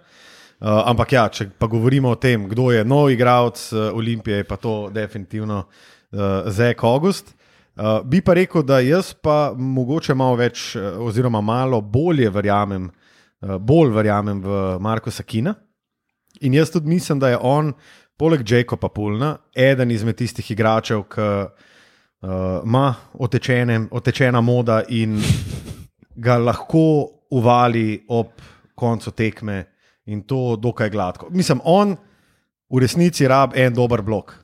Uh, 0.61 0.83
ampak 0.91 1.13
ja, 1.13 1.29
če 1.33 1.47
pa 1.59 1.69
govorimo 1.71 2.11
o 2.13 2.19
tem, 2.21 2.49
kdo 2.49 2.71
je 2.75 2.85
nov 2.85 3.09
igralec 3.13 3.61
uh, 3.73 3.95
Olimpije, 3.97 4.43
je 4.43 4.49
pa 4.49 4.59
to 4.61 4.91
definitivno 4.93 5.63
uh, 5.65 6.51
Zek 6.53 6.85
August. 6.85 7.33
Uh, 7.81 8.03
bi 8.05 8.21
pa 8.21 8.35
rekel, 8.35 8.65
da 8.67 8.81
jaz 8.85 9.15
pa 9.15 9.55
mogoče 9.57 10.15
malo 10.15 10.37
več, 10.37 10.75
eh, 10.77 10.99
oziroma 11.01 11.41
malo 11.41 11.81
bolje 11.81 12.29
verjamem, 12.31 12.91
uh, 12.91 13.57
bolj 13.57 13.95
verjamem 13.95 14.43
v 14.43 14.59
Marko 14.83 15.11
Sakina. 15.11 15.55
In 16.41 16.55
jaz 16.55 16.71
tudi 16.75 16.91
mislim, 16.91 17.19
da 17.19 17.31
je 17.31 17.39
on, 17.41 17.73
poleg 18.21 18.43
Jacoba 18.45 18.89
Pulna, 18.93 19.31
eden 19.57 19.91
izmed 19.91 20.19
tistih 20.21 20.51
igračev, 20.53 21.07
ki 21.09 21.25
uh, 21.25 22.61
ima 22.65 22.85
otečene, 23.17 23.79
otečena 23.97 24.43
moda 24.45 24.83
in 24.93 25.17
ga 26.21 26.37
lahko 26.37 26.83
uvali 27.31 28.03
ob 28.09 28.43
koncu 28.77 29.15
tekme 29.17 29.63
in 30.13 30.21
to 30.29 30.57
dokaj 30.61 30.91
gladko. 30.93 31.31
Mislim, 31.31 31.63
on 31.65 31.97
v 32.69 32.83
resnici 32.85 33.29
rab 33.29 33.57
en 33.57 33.73
dober 33.75 34.03
blok 34.03 34.35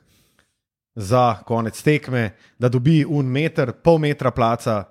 za 0.96 1.42
konec 1.44 1.76
tekme, 1.82 2.30
da 2.58 2.72
dobi 2.72 3.02
un 3.04 3.28
meter, 3.28 3.74
pol 3.84 3.98
metra 4.00 4.32
placa, 4.32 4.86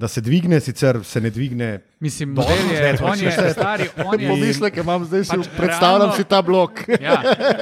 da 0.00 0.08
se 0.08 0.20
dvigne, 0.20 0.60
sicer 0.60 0.98
se 1.04 1.20
ne 1.20 1.30
dvigne. 1.30 1.80
Mislim, 2.00 2.32
model 2.32 2.70
je, 2.72 2.80
več, 2.82 3.00
on 3.02 3.18
je 3.18 3.32
stari, 3.52 3.88
on 3.98 4.20
je. 4.20 4.28
Pomisleke 4.28 4.80
imam 4.80 5.04
zdaj, 5.04 5.24
si 5.24 5.36
Pač 5.36 5.48
predstavljam 5.56 6.00
realno- 6.00 6.16
si 6.16 6.24
ta 6.24 6.42
blok. 6.42 6.80
Ja, 7.00 7.18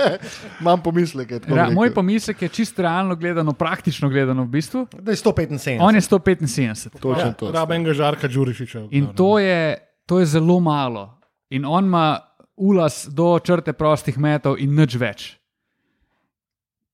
imam 0.60 0.82
pomisleke. 0.82 1.40
tako 1.40 1.56
ra, 1.56 1.70
moj 1.70 1.90
pomislek 1.94 2.42
je 2.42 2.48
čisto 2.50 2.82
realno 2.82 3.16
gledano, 3.16 3.52
praktično 3.52 4.08
gledano 4.08 4.44
v 4.44 4.48
bistvu. 4.48 4.86
Da 4.94 5.10
je 5.12 5.16
175. 5.16 5.78
On 5.80 5.94
je 5.94 6.00
175. 6.00 7.00
Točno 7.00 7.32
to. 7.32 7.50
Rabenga 7.52 7.92
žarka 7.92 8.28
Đurišiča. 8.28 8.86
In 8.90 9.10
to 9.14 9.38
je, 9.38 9.74
to 10.06 10.18
je 10.18 10.26
zelo 10.26 10.60
malo. 10.60 11.18
In 11.50 11.64
on 11.64 11.84
ima 11.84 12.20
ulas 12.56 13.08
do 13.10 13.38
črte 13.38 13.72
prostih 13.72 14.18
metov 14.18 14.58
in 14.58 14.74
nič 14.74 14.94
več. 14.94 15.37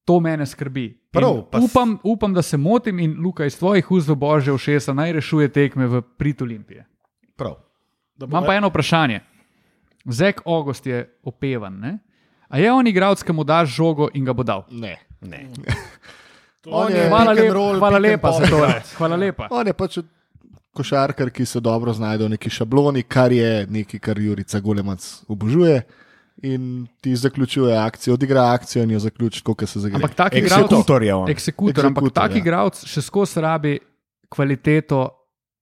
To 0.05 0.21
mene 0.21 0.47
skrbi. 0.47 1.01
Prav, 1.11 1.45
upam, 1.63 1.99
upam, 2.03 2.35
da 2.35 2.43
se 2.43 2.57
motim 2.57 2.99
in 2.99 3.17
Luka 3.23 3.45
iz 3.45 3.59
tvojih 3.59 3.91
ust 3.91 4.09
v 4.09 4.15
božje 4.15 4.53
ušesa 4.53 4.93
naj 4.93 5.13
rešuje 5.13 5.49
tekme 5.49 5.87
v 5.87 6.03
prid 6.03 6.43
Olimpije. 6.43 6.87
Prav. 7.37 7.55
Imam 8.21 8.45
pa 8.45 8.55
eno 8.55 8.69
vprašanje. 8.69 9.21
Zek 10.05 10.43
August 10.47 10.87
je 10.87 11.19
opevan. 11.23 11.79
Ne? 11.81 11.99
A 12.49 12.59
je 12.59 12.73
on 12.73 12.87
igralec, 12.87 13.23
ki 13.23 13.33
mu 13.33 13.45
daš 13.45 13.73
žogo 13.77 14.09
in 14.15 14.25
ga 14.25 14.33
bo 14.33 14.43
dal? 14.43 14.67
Ne. 14.71 14.99
Ne. 15.21 15.49
On 16.67 16.93
je, 16.93 17.09
Hvala, 17.09 17.31
pick 17.31 17.41
and 17.41 17.47
lep, 17.47 17.53
roll, 17.53 17.79
hvala 17.79 17.99
lepa 17.99 18.31
za 18.33 18.47
to. 18.49 18.61
Hvala 18.97 19.17
lepa. 19.17 19.49
on 19.51 19.67
je 19.67 19.73
pač 19.73 19.99
košarkar, 20.73 21.31
ki 21.31 21.47
se 21.47 21.61
dobro 21.61 21.93
znajde 21.93 22.25
v 22.25 22.29
neki 22.35 22.51
šabloni, 22.51 23.03
kar 23.03 23.33
je 23.33 23.67
nekaj, 23.71 24.01
kar 24.01 24.19
Jurica 24.19 24.61
Golemac 24.61 25.05
obožuje. 25.29 25.83
In 26.43 26.87
ti 27.01 27.17
zaključuje 27.17 27.77
akcijo, 27.79 28.15
odigra 28.15 28.43
akcijo 28.53 28.83
in 28.83 28.91
jo 28.91 28.99
zaključi, 28.99 29.43
kot 29.43 29.69
se 29.69 29.81
zagreje. 29.81 30.03
Ampak 30.03 30.15
tak 30.15 30.35
igralec, 30.35 30.65
Eksekutor 30.67 31.03
je 31.03 31.15
on. 31.15 31.31
eksekutor, 31.31 31.87
ampak 31.87 32.13
tak 32.13 32.35
ja. 32.35 32.39
igralec 32.43 32.81
še 32.87 33.03
skozi 33.03 33.41
rabi 33.41 33.79
kvaliteto 34.29 35.09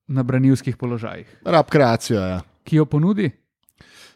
na 0.08 0.22
branilskih 0.22 0.76
položajih, 0.76 1.28
Rab 1.44 1.68
kreacijo. 1.70 2.20
Ja. 2.20 2.40
ki 2.64 2.76
jo 2.76 2.84
ponudi. 2.86 3.30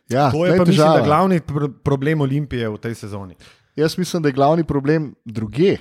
Ja, 0.09 0.31
To 0.31 0.47
je 0.47 0.57
pa 0.57 0.65
mislim, 0.65 0.87
da 0.87 1.03
glavni 1.05 1.41
pr 1.41 1.69
problem 1.85 2.21
Olimpije 2.21 2.69
v 2.69 2.79
tej 2.79 2.95
sezoni. 2.95 3.35
Jaz 3.77 3.99
mislim, 3.99 4.23
da 4.23 4.29
je 4.29 4.33
glavni 4.33 4.65
problem 4.65 5.15
druge. 5.25 5.77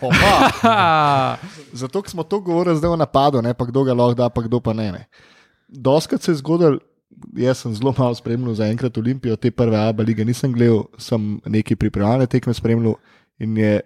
Zato 1.72 2.02
smo 2.06 2.22
to 2.22 2.40
govorili 2.40 2.76
zdaj 2.76 2.90
o 2.90 2.96
napadu, 2.96 3.42
ne 3.42 3.54
pa 3.54 3.64
kdo 3.64 3.84
ga 3.84 3.94
lahko 3.94 4.14
da, 4.14 4.28
pa 4.28 4.42
kdo 4.42 4.60
pa 4.60 4.72
ne. 4.72 4.92
ne. 4.92 5.06
Doskrat 5.68 6.22
se 6.22 6.30
je 6.32 6.34
zgodil, 6.34 6.78
jaz 7.36 7.58
sem 7.58 7.74
zelo 7.74 7.94
malo 7.98 8.14
spremljal 8.14 8.54
za 8.54 8.66
enkrat 8.66 8.98
Olimpijo, 8.98 9.36
te 9.36 9.50
prve 9.50 9.76
ABA 9.76 10.02
lige 10.02 10.24
nisem 10.24 10.52
gledal, 10.52 10.84
sem 10.98 11.40
neki 11.46 11.76
pripravljene 11.76 12.26
tekme 12.26 12.54
spremljal 12.54 12.94
in 13.38 13.56
je 13.56 13.80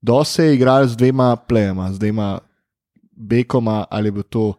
dosti 0.00 0.42
je 0.42 0.54
igral 0.54 0.86
z 0.86 0.96
dvema 0.96 1.36
plejema, 1.36 1.92
z 1.92 1.98
dvema 1.98 2.38
bekoma, 3.12 3.84
ali 3.90 4.10
bil 4.10 4.22
to 4.22 4.54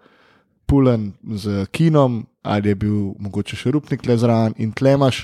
Pulen 0.65 1.13
z 1.35 1.65
Kinom, 1.71 2.25
ali 2.43 2.69
je 2.69 2.75
bil 2.75 2.97
mogoče 3.19 3.55
še 3.57 3.71
Rupnik 3.71 4.05
le 4.05 4.17
zraven 4.17 4.53
in 4.57 4.71
tlemaš, 4.71 5.23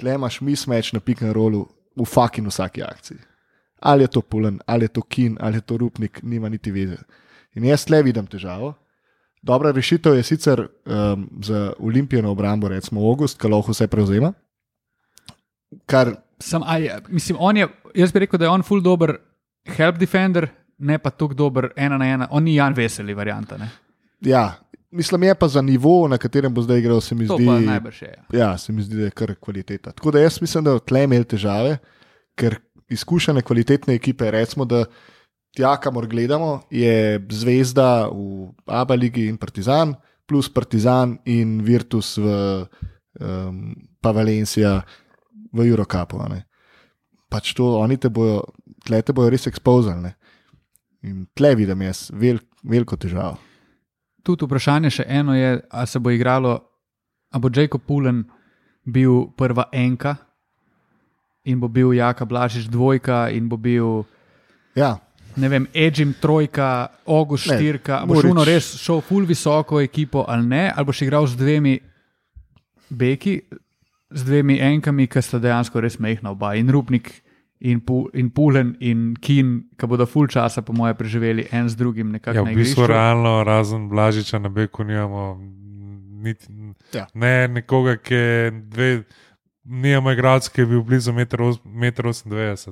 tlemaš 0.00 0.40
mismeč 0.40 0.92
na 0.92 1.00
pick 1.00 1.22
and 1.22 1.34
rollu 1.36 1.66
v 1.96 2.06
fucking 2.08 2.48
vsaki 2.48 2.82
akciji. 2.82 3.18
Ali 3.82 4.06
je 4.06 4.08
to 4.08 4.22
Pulen, 4.22 4.60
ali 4.66 4.84
je 4.84 4.88
to 4.88 5.02
Kin, 5.02 5.36
ali 5.40 5.60
je 5.60 5.66
to 5.66 5.76
Rupnik, 5.76 6.22
nima 6.22 6.48
niti 6.48 6.72
veze. 6.72 7.02
In 7.54 7.64
jaz 7.64 7.88
le 7.90 8.02
vidim 8.02 8.26
težavo. 8.26 8.72
Dobra 9.42 9.72
rešitev 9.74 10.14
je 10.14 10.22
sicer 10.22 10.60
um, 10.86 11.28
za 11.42 11.72
Olimpijo 11.78 12.22
na 12.22 12.30
obrambo, 12.30 12.68
recimo 12.68 13.00
August, 13.08 13.40
ki 13.40 13.48
lahko 13.48 13.72
vse 13.72 13.86
prevzema. 13.86 14.32
Kar 15.86 16.14
sem, 16.40 16.62
aj, 16.62 16.88
mislim, 17.08 17.38
je, 17.56 17.68
jaz 17.94 18.12
bi 18.12 18.18
rekel, 18.18 18.38
da 18.38 18.44
je 18.44 18.50
on 18.50 18.62
full 18.62 18.82
dober 18.82 19.16
help 19.76 19.98
defender, 19.98 20.48
ne 20.78 20.98
pa 20.98 21.10
tako 21.10 21.34
dober 21.34 21.70
ena 21.76 21.98
na 21.98 22.06
ena. 22.06 22.28
On 22.30 22.42
ni 22.44 22.54
Jan 22.54 22.74
Veseli 22.74 23.14
varianta. 23.14 23.58
Ne? 23.58 23.68
Ja, 24.20 24.54
mislim, 24.90 25.22
je 25.22 25.34
pa 25.34 25.48
za 25.48 25.62
nivo, 25.62 26.08
na 26.08 26.18
katerem 26.18 26.54
bo 26.54 26.62
zdaj 26.62 26.78
igral, 26.78 27.00
se 27.00 27.14
mi 27.14 27.26
To 27.26 27.36
zdi. 27.36 27.46
najbrž 27.46 28.02
je. 28.02 28.14
ja. 28.32 28.38
Ja, 28.38 28.58
se 28.58 28.72
mi 28.72 28.82
zdi, 28.82 28.96
da 28.96 29.04
je 29.04 29.10
kar 29.10 29.34
kvaliteta. 29.34 29.92
Tako 29.92 30.10
da 30.10 30.20
jaz 30.20 30.40
mislim, 30.40 30.64
da 30.64 30.78
tle 30.78 31.04
imeli 31.04 31.24
težave, 31.24 31.78
ker 32.34 32.56
izkušene 32.88 33.42
kvalitetne 33.42 33.94
ekipe, 33.94 34.30
recimo, 34.30 34.64
da 34.64 34.84
tja, 35.54 35.76
kamor 35.76 36.06
gledamo, 36.06 36.62
je 36.70 37.20
Zvezda 37.30 38.08
v 38.08 38.52
Abu 38.66 38.94
Leiji 38.94 39.28
in 39.28 39.36
Partizan, 39.36 39.94
plus 40.26 40.48
Partizan 40.48 41.18
in 41.24 41.60
Virtus 41.62 42.16
v 42.18 42.66
um, 43.20 43.74
pa 44.00 44.12
Valencija 44.12 44.80
v 45.52 45.68
Eurocapu. 45.68 46.18
Pač 47.28 47.54
to, 47.54 47.78
oni 47.78 47.96
te 47.96 48.08
bojo, 48.08 48.42
tle 48.84 49.02
te 49.02 49.12
bojo 49.12 49.30
res 49.30 49.46
ekspozorni. 49.46 50.12
In 51.02 51.26
tle 51.34 51.54
vidim 51.58 51.82
jaz 51.82 52.10
vel, 52.14 52.38
veliko 52.62 52.96
težavo. 52.96 53.38
Tudi 54.22 54.46
vprašanje 54.46 54.90
še 54.90 55.04
eno 55.08 55.34
je, 55.34 55.58
ali 55.70 55.86
se 55.90 55.98
bo 55.98 56.12
igralo, 56.14 56.60
ali 57.32 57.42
bo 57.42 57.50
Jacob 57.50 57.82
Pulen 57.86 58.22
bil 58.86 59.32
prva 59.36 59.66
enka 59.72 60.16
in 61.44 61.58
bo 61.58 61.68
bil 61.68 61.90
Jaka 61.94 62.24
Blažič 62.24 62.70
dvojka 62.70 63.28
in 63.34 63.48
bo 63.50 63.58
bil, 63.58 64.04
Ja, 64.72 64.96
ne 65.36 65.48
vem, 65.48 65.66
Edžim 65.74 66.14
trojka, 66.20 66.88
August 67.06 67.48
Ne, 67.50 67.56
štirka, 67.56 67.98
ali 68.02 68.08
boš 68.08 68.24
uno 68.30 68.44
res 68.44 68.76
šel 68.80 69.00
full 69.00 69.26
visoko 69.26 69.80
ekipo 69.80 70.24
ali 70.28 70.46
ne, 70.46 70.72
ali 70.76 70.84
boš 70.86 71.02
igral 71.02 71.26
z 71.26 71.36
dvemi 71.36 71.78
beki, 72.90 73.40
z 74.10 74.24
dvemi 74.24 74.58
enkami, 74.60 75.06
ki 75.08 75.22
sta 75.22 75.38
dejansko 75.40 75.80
res 75.80 75.98
mehna 75.98 76.34
oba 76.36 76.54
in 76.54 76.70
Rupnik. 76.70 77.12
In, 77.62 77.78
pu, 77.78 78.08
in 78.18 78.32
Pulen 78.34 78.72
in 78.82 79.12
Kin, 79.22 79.68
ki 79.78 79.86
bodo 79.86 80.02
full 80.10 80.26
časa, 80.26 80.64
po 80.66 80.74
mojem, 80.74 80.96
preživeli 80.98 81.44
en 81.54 81.68
z 81.70 81.78
drugim, 81.78 82.10
Ja, 82.26 82.42
v 82.42 82.56
bistvu 82.58 82.88
realno, 82.90 83.44
razen 83.46 83.86
Blažiča 83.88 84.40
na 84.42 84.48
Beku, 84.50 84.82
nimamo 84.82 85.38
niti, 86.22 86.46
Ja. 86.92 87.06
ne 87.14 87.48
nekoga, 87.48 87.96
ki 87.96 88.14
je 88.14 88.50
dve, 88.50 89.02
nijamo 89.64 90.10
igralca, 90.10 90.50
ki 90.50 90.60
je 90.60 90.66
bil 90.66 90.82
blizu 90.82 91.12
1,98 91.12 91.62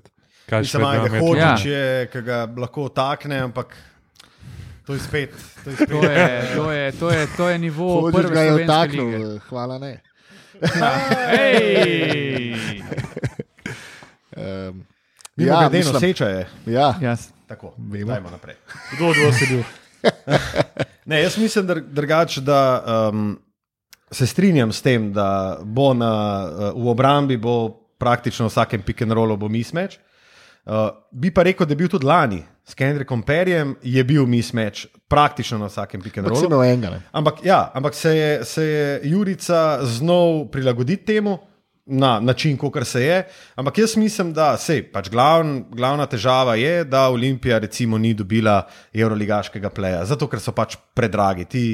m. 0.00 0.02
Kaj 0.50 0.64
še 0.66 0.78
vedno 0.78 1.20
hočeš, 1.20 1.64
Ja. 1.64 1.70
je, 1.70 2.06
ki 2.10 2.22
ga 2.22 2.38
lahko 2.56 2.88
takne, 2.88 3.38
ampak 3.40 3.76
to 4.86 4.92
je 4.92 5.00
spet. 5.00 5.30
To 5.64 5.70
je 5.70 5.76
spet. 5.76 5.88
To 5.88 6.02
je, 6.02 6.26
to 6.56 6.70
je, 6.70 6.92
to 6.92 7.10
je, 7.10 7.26
to 7.36 7.44
je 7.48 7.56
nivo 7.58 7.88
hočeš 8.02 8.30
ga 8.30 8.40
je 8.42 8.52
vtaknil, 8.64 9.06
lige. 9.06 9.40
hvala 9.48 9.78
ne. 9.78 9.92
Ej! 11.30 12.82
Um, 14.36 14.84
Mimo 15.36 15.52
ja, 15.52 15.60
grede, 15.60 15.78
mislim, 15.78 15.94
noseča 15.94 16.26
je. 16.26 16.46
ja, 16.66 16.94
Jaz. 17.00 17.28
Tako, 17.46 17.74
Vemo. 17.78 18.12
dajmo 18.12 18.30
naprej. 18.30 18.54
Kdo 18.92 19.06
je 19.06 19.46
bil? 19.48 19.62
Ne, 21.04 21.22
jaz 21.22 21.38
mislim 21.38 21.66
dr 21.66 21.80
drugače, 21.82 22.40
da 22.40 22.84
um, 23.10 23.38
se 24.10 24.26
strinjam 24.26 24.72
s 24.72 24.82
tem, 24.82 25.12
da 25.12 25.58
bo 25.60 25.94
na, 25.94 26.10
uh, 26.72 26.84
v 26.84 26.88
obrambi 26.88 27.36
bo 27.36 27.68
praktično 27.98 28.46
v 28.46 28.48
vsakem 28.48 28.82
pick 28.82 29.02
and 29.02 29.12
rollu 29.12 29.36
bo 29.36 29.48
mismeč. 29.48 29.98
Uh, 30.64 30.90
bi 31.10 31.30
pa 31.34 31.42
rekel, 31.42 31.66
da 31.66 31.72
je 31.72 31.76
bil 31.76 31.88
tudi 31.88 32.06
lani 32.06 32.42
s 32.64 32.74
Kendrickom 32.74 33.22
Perjem, 33.22 33.74
je 33.82 34.04
bil 34.04 34.26
mismeč 34.26 34.86
praktično 35.08 35.58
na 35.58 35.66
vsakem 35.66 36.00
ampak 36.00 36.16
si 36.16 36.28
rollu. 36.28 36.46
imel 36.46 36.64
enega. 36.64 36.90
Ne? 36.90 37.02
Ampak, 37.12 37.44
ja, 37.44 37.70
ampak 37.74 37.94
se, 37.94 38.16
je, 38.16 38.44
se 38.44 38.64
je 38.64 39.00
Jurica 39.10 39.78
znal 39.82 40.44
prilagoditi 40.52 41.04
temu 41.04 41.38
na 41.86 42.20
način, 42.20 42.56
kot 42.56 42.86
se 42.86 43.02
je. 43.02 43.28
Ampak 43.56 43.78
jaz 43.78 43.96
mislim, 43.96 44.32
da 44.32 44.56
sej, 44.56 44.84
pač 44.92 45.10
glavn, 45.10 45.64
glavna 45.74 46.06
težava 46.06 46.54
je, 46.54 46.84
da 46.84 47.08
Olimpija 47.08 47.58
recimo 47.58 47.98
ni 47.98 48.14
dobila 48.14 48.62
evroligaškega 48.94 49.70
pleja, 49.70 50.04
zato 50.04 50.28
ker 50.28 50.40
so 50.40 50.52
pač 50.52 50.76
predragi. 50.94 51.44
Ti 51.44 51.64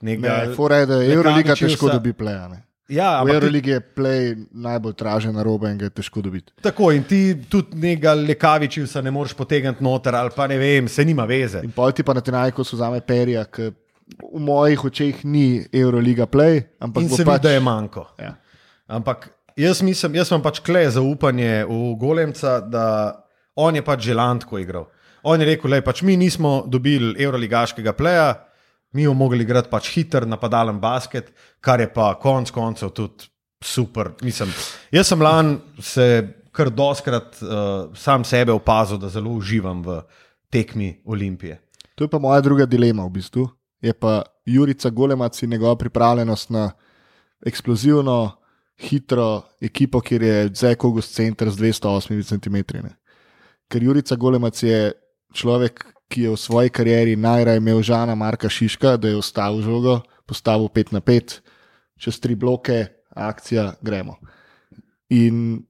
nekega, 0.00 0.36
Ne, 0.46 0.54
fora 0.54 0.84
je, 0.84 0.86
da 0.86 1.02
Euroliga 1.04 1.56
težko 1.58 1.90
dobi 1.90 2.12
pleja. 2.12 2.46
Ne? 2.48 2.62
Ja, 2.88 3.22
V 3.24 3.32
Euroligi 3.32 3.70
je 3.70 3.80
play 3.80 4.34
najbolj 4.52 4.92
tražen 4.92 5.32
na 5.34 5.42
robe 5.42 5.70
in 5.72 5.78
ga 5.78 5.86
je 5.88 5.90
težko 5.90 6.20
dobiti. 6.20 6.52
tako 6.62 6.90
in 6.92 7.02
ti 7.04 7.34
tudi 7.48 7.76
nekega 7.80 8.12
lekavičivsa 8.14 9.00
ne 9.00 9.10
moreš 9.10 9.32
potegniti 9.34 9.84
noter 9.84 10.14
ali 10.14 10.30
pa 10.36 10.46
ne 10.46 10.58
vem, 10.58 10.88
se 10.88 11.04
nima 11.04 11.24
veze. 11.24 11.62
In 11.64 11.72
pol 11.72 11.92
ti 11.92 12.02
pa 12.02 12.12
na 12.14 12.20
tenaj, 12.20 12.52
ko 12.52 12.64
so 12.64 12.76
zame 12.76 13.00
perja, 13.00 13.44
ki 13.44 13.70
v 14.34 14.40
mojih 14.40 14.84
očeh 14.84 15.24
ni 15.24 15.64
Euroliga 15.72 16.26
play, 16.26 16.60
ampak 16.80 17.02
In 17.02 17.08
bo 17.08 17.16
se 17.16 17.24
pač, 17.24 17.40
vidi, 17.40 17.42
da 17.48 17.50
je 17.54 17.60
manjko. 17.60 18.06
Ja. 18.20 18.34
Ampak 18.86 19.30
jaz, 19.56 19.80
mislim, 19.82 20.14
jaz 20.20 20.28
imam 20.30 20.42
pač 20.42 20.60
kle 20.60 20.90
zaupanje 20.90 21.64
v 21.64 21.94
Golemca, 21.96 22.60
da 22.60 23.24
on 23.56 23.74
je 23.76 23.82
pač 23.82 24.00
želantko 24.04 24.58
igral. 24.60 24.90
On 25.22 25.40
je 25.40 25.46
rekel, 25.46 25.70
da 25.70 25.80
pač 25.80 26.02
mi 26.02 26.18
nismo 26.20 26.64
dobili 26.68 27.16
evroligaškega 27.24 27.92
pleja, 27.96 28.34
mi 28.94 29.06
bomo 29.06 29.24
mogli 29.24 29.42
igrati 29.42 29.70
pač 29.70 29.90
hiter 29.94 30.26
napadalen 30.26 30.78
basket, 30.80 31.32
kar 31.60 31.80
je 31.80 31.90
pa 31.92 32.14
konec 32.20 32.50
koncev 32.54 32.92
tudi 32.94 33.28
super. 33.64 34.12
Mislim, 34.22 34.52
jaz 34.92 35.08
sem 35.10 35.22
lani 35.22 35.58
se 35.82 36.06
kar 36.54 36.70
doskrat 36.70 37.40
uh, 37.42 37.90
sam 37.98 38.24
sebe 38.24 38.52
opazil, 38.52 39.00
da 39.02 39.10
zelo 39.10 39.32
uživam 39.34 39.82
v 39.82 40.00
tekmi 40.50 41.00
Olimpije. 41.04 41.58
To 41.94 42.04
je 42.04 42.10
pa 42.10 42.18
moja 42.18 42.40
druga 42.40 42.66
dilema 42.66 43.04
v 43.06 43.14
bistvu. 43.18 43.48
Je 43.82 43.92
pa 43.92 44.22
Jurica 44.46 44.90
Golemac 44.90 45.42
in 45.42 45.50
njegova 45.50 45.76
pripravljenost 45.76 46.50
na 46.50 46.70
eksplozivno, 47.46 48.36
hitro 48.80 49.42
ekipo, 49.60 50.00
kjer 50.00 50.22
je 50.22 50.50
Zekogus 50.54 51.10
center 51.12 51.50
z 51.50 51.58
208 51.58 52.22
cm. 52.22 52.56
Ne. 52.82 52.94
Ker 53.68 53.82
Jurica 53.82 54.16
Golemac 54.16 54.62
je 54.62 54.92
človek, 55.34 55.84
ki 56.08 56.26
je 56.26 56.30
v 56.30 56.36
svoji 56.36 56.70
karieri 56.70 57.16
najraje 57.16 57.58
imel 57.58 57.82
žana 57.82 58.14
Marka 58.14 58.48
Šiška, 58.48 58.96
da 58.96 59.08
je 59.08 59.16
ustavil 59.16 59.62
žogo, 59.62 60.00
postavil 60.26 60.68
5 60.68 60.92
na 60.92 61.00
5, 61.00 61.40
čez 61.98 62.20
tri 62.20 62.34
bloke, 62.34 62.86
akcija, 63.14 63.74
gremo. 63.82 64.16
In 65.10 65.62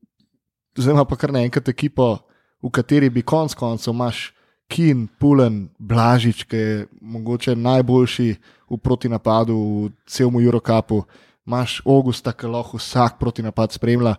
zdaj 0.76 0.93
ima 0.93 1.05
pa 1.05 1.16
kar 1.16 1.32
naenkrat 1.32 1.68
ekipo, 1.68 2.18
v 2.62 2.70
kateri 2.70 3.11
bi 3.11 3.22
konec 3.22 3.55
koncev 3.55 3.95
imaš 3.95 4.30
Kin, 4.68 5.09
Pulen, 5.20 5.68
Blažič, 5.78 6.45
ki 6.49 6.57
je 6.57 6.87
mogoče 7.01 7.53
najboljši 7.57 8.28
v 8.70 8.78
protinapadu 8.80 9.55
v 9.55 9.91
celem 10.09 10.41
Eurocapu, 10.41 11.05
imaš 11.47 11.82
Augusta, 11.85 12.32
ki 12.32 12.49
lahko 12.49 12.80
vsak 12.80 13.18
protinapad 13.20 13.72
spremlja. 13.76 14.16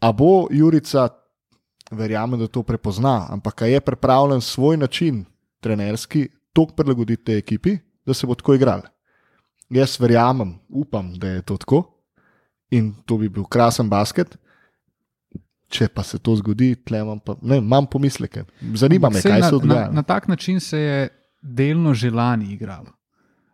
A 0.00 0.12
bo 0.12 0.46
Jurica, 0.52 1.08
verjamem, 1.90 2.40
da 2.40 2.46
to 2.46 2.62
prepozna, 2.62 3.26
ampak 3.30 3.62
je 3.66 3.80
pripravljen 3.80 4.40
svoj 4.40 4.76
način, 4.76 5.24
trenerski, 5.60 6.28
tako 6.52 6.74
prilagoditi 6.76 7.24
tej 7.24 7.38
ekipi, 7.38 7.78
da 8.06 8.14
se 8.14 8.26
bo 8.26 8.34
tako 8.34 8.54
igral. 8.54 8.82
Jaz 9.70 10.00
verjamem, 10.00 10.58
upam, 10.68 11.14
da 11.14 11.28
je 11.28 11.42
to 11.42 11.56
tako 11.56 11.84
in 12.70 12.94
to 13.06 13.18
bi 13.18 13.28
bil 13.28 13.44
krasen 13.44 13.88
basket. 13.90 14.36
Če 15.70 15.86
pa 15.94 16.02
se 16.02 16.18
to 16.18 16.34
zgodi, 16.36 16.72
imam, 16.90 17.20
pa, 17.22 17.36
ne, 17.42 17.60
imam 17.62 17.86
pomisleke. 17.86 18.42
Zanima 18.74 19.10
me, 19.10 19.22
kaj 19.22 19.40
na, 19.40 19.46
se 19.46 19.54
na, 19.54 19.58
dogaja. 19.58 19.90
na 19.90 20.02
tak 20.02 20.26
način 20.28 20.60
se 20.60 20.78
je 20.78 21.08
delno 21.42 21.94
že 21.94 22.10
lani 22.10 22.52
igralo. 22.52 22.90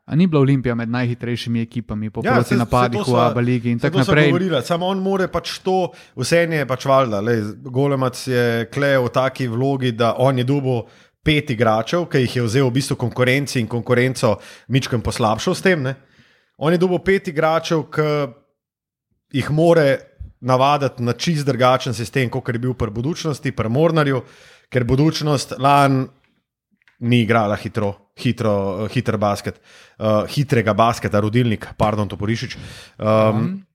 A 0.07 0.15
ni 0.15 0.27
bila 0.31 0.41
Olimpija 0.41 0.75
med 0.75 0.89
najhitrejšimi 0.89 1.61
ekipami 1.67 2.11
po 2.11 2.23
Ja, 2.25 2.37
saj- 2.39 2.61
napadih 2.61 3.03
v 3.03 3.17
Abu 3.19 3.41
Leiji 3.41 3.73
in 3.75 3.79
tako 3.83 3.99
naprej. 3.99 4.31
Govorila, 4.31 4.63
samo 4.63 4.87
on 4.87 5.03
more 5.03 5.27
pač 5.29 5.59
to, 5.59 5.91
vse 6.15 6.45
je 6.47 6.67
pač 6.67 6.87
valjda. 6.87 7.23
Golemac 7.65 8.27
je 8.27 8.69
klej 8.71 8.99
v 9.03 9.11
taki 9.11 9.49
vlogi, 9.51 9.93
da 9.93 10.15
on 10.19 10.39
je 10.39 10.45
dubo 10.45 10.85
pet 11.27 11.51
igračev, 11.51 12.07
ki 12.07 12.23
jih 12.23 12.37
je 12.37 12.43
vzel 12.47 12.69
v 12.71 12.77
bistvu 12.79 12.97
konkurenci 12.97 13.59
in 13.61 13.67
konkurenco 13.67 14.37
Mičkem 14.69 15.03
poslabšal 15.03 15.55
s 15.55 15.63
tem. 15.63 15.83
Ne? 15.83 15.97
On 16.59 16.73
je 16.73 16.79
dubo 16.79 16.99
pet 17.03 17.29
igračev, 17.29 17.89
ki 17.91 18.07
jih 19.35 19.51
more 19.51 19.99
navaditi 20.41 21.03
na 21.03 21.13
čist 21.19 21.47
drugačen 21.47 21.95
sistem, 21.95 22.31
kot 22.31 22.47
je 22.49 22.59
bil 22.63 22.75
pri 22.79 22.91
budučnosti, 22.95 23.53
pri 23.53 23.69
Mornarju, 23.69 24.23
ker 24.71 24.85
budučnost 24.85 25.59
lan 25.59 26.07
ni 27.01 27.25
igrala 27.27 27.57
hitro, 27.57 28.06
hitro, 28.17 28.85
uh, 28.85 28.91
hiter 28.93 29.19
basket, 29.21 29.61
uh, 29.99 30.25
hitrega 30.31 30.75
basketa, 30.77 31.21
rodilnik, 31.21 31.69
pardon, 31.77 32.09
to 32.09 32.17
porišič. 32.17 32.57
Um, 32.99 33.67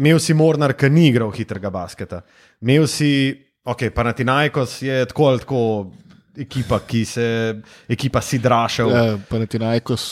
Imel 0.00 0.20
si 0.22 0.32
Mornar, 0.32 0.72
ki 0.78 0.88
ni 0.88 1.08
igral 1.10 1.32
hitrega 1.34 1.68
basketa. 1.74 2.22
Imel 2.62 2.86
si, 2.88 3.34
ok, 3.66 3.90
Panatinajkos 3.94 4.78
je 4.86 5.02
tako 5.10 5.26
ali 5.28 5.42
tako 5.42 5.62
ekipa, 6.40 6.80
ki 6.86 7.04
se, 7.04 7.26
ekipa 7.90 8.22
si 8.24 8.38
drašal. 8.40 8.90
Ja, 8.94 9.18
pa 9.28 9.40
ne 9.42 9.48
ti 9.50 9.60
najkos, 9.60 10.06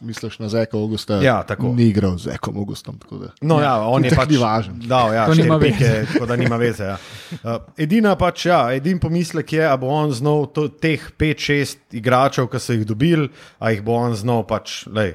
misliš 0.00 0.38
na 0.38 0.48
Zeka 0.48 0.76
Augusta. 0.76 1.16
Ja, 1.16 1.42
tako. 1.42 1.72
Ni 1.72 1.82
igral 1.84 2.18
z 2.18 2.22
Zekom 2.24 2.56
Augustom. 2.56 2.98
tako 2.98 3.16
da- 3.18 3.32
No, 3.40 3.60
ja, 3.60 3.80
on 3.80 4.04
je 4.04 4.10
pač 4.10 4.36
važen. 4.36 4.78
Dal, 4.80 5.14
ja, 5.14 5.26
To 5.26 5.34
nima 5.34 5.58
pike, 5.58 6.06
tako 6.06 6.26
da 6.26 6.36
nima 6.36 6.56
veze. 6.56 6.84
Ja. 6.84 6.96
Uh, 7.34 7.62
edina 7.76 8.16
pač, 8.16 8.46
ja, 8.46 8.72
edin 8.72 8.98
pomislek 8.98 9.52
je, 9.52 9.66
ali 9.66 9.78
bo 9.78 9.86
on 9.88 10.12
znal 10.12 10.46
to, 10.46 10.68
teh 10.68 11.00
5-6 11.12 11.76
igračev, 11.92 12.46
ki 12.46 12.58
so 12.58 12.72
jih 12.72 12.84
dobili, 12.84 13.28
ali 13.58 13.74
jih 13.74 13.82
bo 13.82 13.94
on 13.94 14.14
znal 14.14 14.44
pač, 14.44 14.86
lej, 14.86 15.14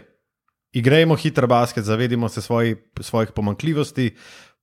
igrajmo 0.74 1.16
hiter 1.16 1.48
basket, 1.48 1.84
zavedimo 1.84 2.30
se 2.30 2.42
svoji, 2.42 2.76
svojih 3.00 3.32
pomankljivosti, 3.32 4.16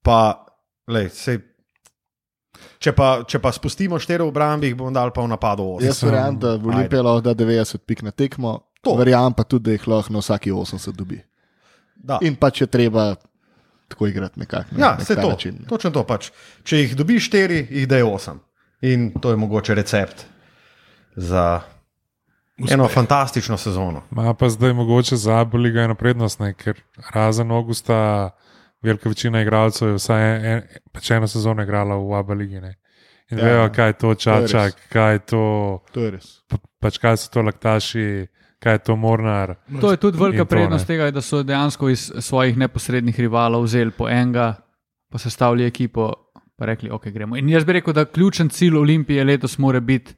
pa, 0.03 0.45
lej, 0.89 1.09
sej, 1.11 1.39
če, 2.79 2.93
pa, 2.93 3.23
če 3.23 3.39
pa 3.39 3.53
spustimo 3.53 3.99
štiri 3.99 4.23
v 4.23 4.29
obrambi, 4.29 4.66
jih 4.66 4.77
bomo 4.77 4.91
dali 4.91 5.11
pa 5.11 5.23
v 5.23 5.29
napadu 5.29 5.62
8. 5.77 5.85
Jaz 5.85 6.03
verjamem, 6.03 6.39
da 6.39 6.57
v 6.57 6.66
Olimpiji 6.66 7.03
lahko 7.03 7.21
da 7.23 7.35
90 7.35 7.79
pik 7.87 8.03
na 8.03 8.11
tekmo. 8.11 8.68
To. 8.81 8.95
Verjamem 8.95 9.33
pa 9.33 9.43
tudi, 9.45 9.64
da 9.64 9.72
jih 9.72 9.87
lahko 9.87 10.12
na 10.12 10.18
vsaki 10.18 10.51
80 10.53 10.93
dobi. 10.93 11.20
Da. 11.97 12.18
In 12.22 12.37
pa 12.37 12.51
če 12.51 12.66
treba 12.66 13.14
tako 13.89 14.07
igrati 14.07 14.39
nekako. 14.39 14.68
na 14.72 14.79
Ja, 14.79 14.91
nek 14.93 15.01
vse 15.01 15.14
ta 15.14 15.22
to. 15.22 15.29
način. 15.31 15.59
Točno 15.66 15.91
to 15.91 16.05
pač. 16.05 16.31
Če 16.62 16.76
jih 16.79 16.95
dobiš 16.95 17.24
štiri, 17.24 17.66
jih 17.70 17.89
da 17.89 17.97
je 17.97 18.05
osem. 18.07 18.41
In 18.83 19.11
to 19.12 19.31
je 19.31 19.37
mogoče 19.37 19.74
recept 19.74 20.24
za 21.16 21.61
eno 22.64 22.89
fantastično 22.89 23.57
sezono. 23.57 24.03
Ma 24.11 24.35
pa 24.35 24.49
zdaj 24.49 24.72
mogoče 24.74 25.16
za 25.16 25.37
Aboliga 25.37 25.81
ena 25.81 25.95
prednost, 25.95 26.41
ne, 26.41 26.55
ker 26.55 26.79
razen 27.11 27.51
Augusta, 27.51 28.31
velika 28.83 29.09
večina 29.09 29.43
igralcev 29.43 29.89
je 29.89 29.95
vsaj 29.95 30.22
en, 30.26 30.45
en, 30.47 30.62
pač 30.93 31.11
eno 31.11 31.26
sezono 31.26 31.62
igrala 31.62 31.97
v 31.97 32.14
Aboligi. 32.14 32.57
In 32.57 32.64
Ja, 33.31 33.45
vejo, 33.45 33.59
ja. 33.59 33.68
kaj 33.70 33.87
je 33.87 33.93
to 33.95 34.14
čačak, 34.16 34.74
kaj 34.89 35.12
je 35.12 35.18
to, 35.20 35.43
To 35.93 36.01
je 36.01 36.11
res. 36.11 36.29
pa- 36.49 36.57
pač 36.81 36.99
kaj 36.99 37.16
so 37.16 37.29
to 37.29 37.43
laktaši, 37.43 38.26
kaj 38.59 38.75
je 38.75 38.79
to 38.79 38.97
mornar. 38.97 39.55
To 39.81 39.91
je 39.91 39.97
tudi 39.97 40.19
velika 40.19 40.45
to, 40.45 40.51
prednost 40.51 40.89
ne. 40.89 40.95
tega, 40.95 41.11
da 41.11 41.23
so 41.23 41.43
dejansko 41.43 41.89
iz 41.89 42.13
svojih 42.19 42.57
neposrednih 42.59 43.21
rivalov 43.21 43.63
vzeli 43.67 43.91
po 43.91 44.09
enega, 44.09 44.55
pa 45.11 45.19
sestavili 45.19 45.67
ekipo, 45.67 46.13
pa 46.57 46.67
rekli, 46.67 46.91
ok, 46.91 47.09
gremo. 47.15 47.37
In 47.37 47.49
jaz 47.49 47.65
bi 47.65 47.79
rekel, 47.79 47.95
da 47.95 48.05
ključen 48.05 48.49
cilj 48.49 48.77
Olimpije 48.77 49.25
letos 49.25 49.59
mora 49.59 49.81
biti, 49.81 50.15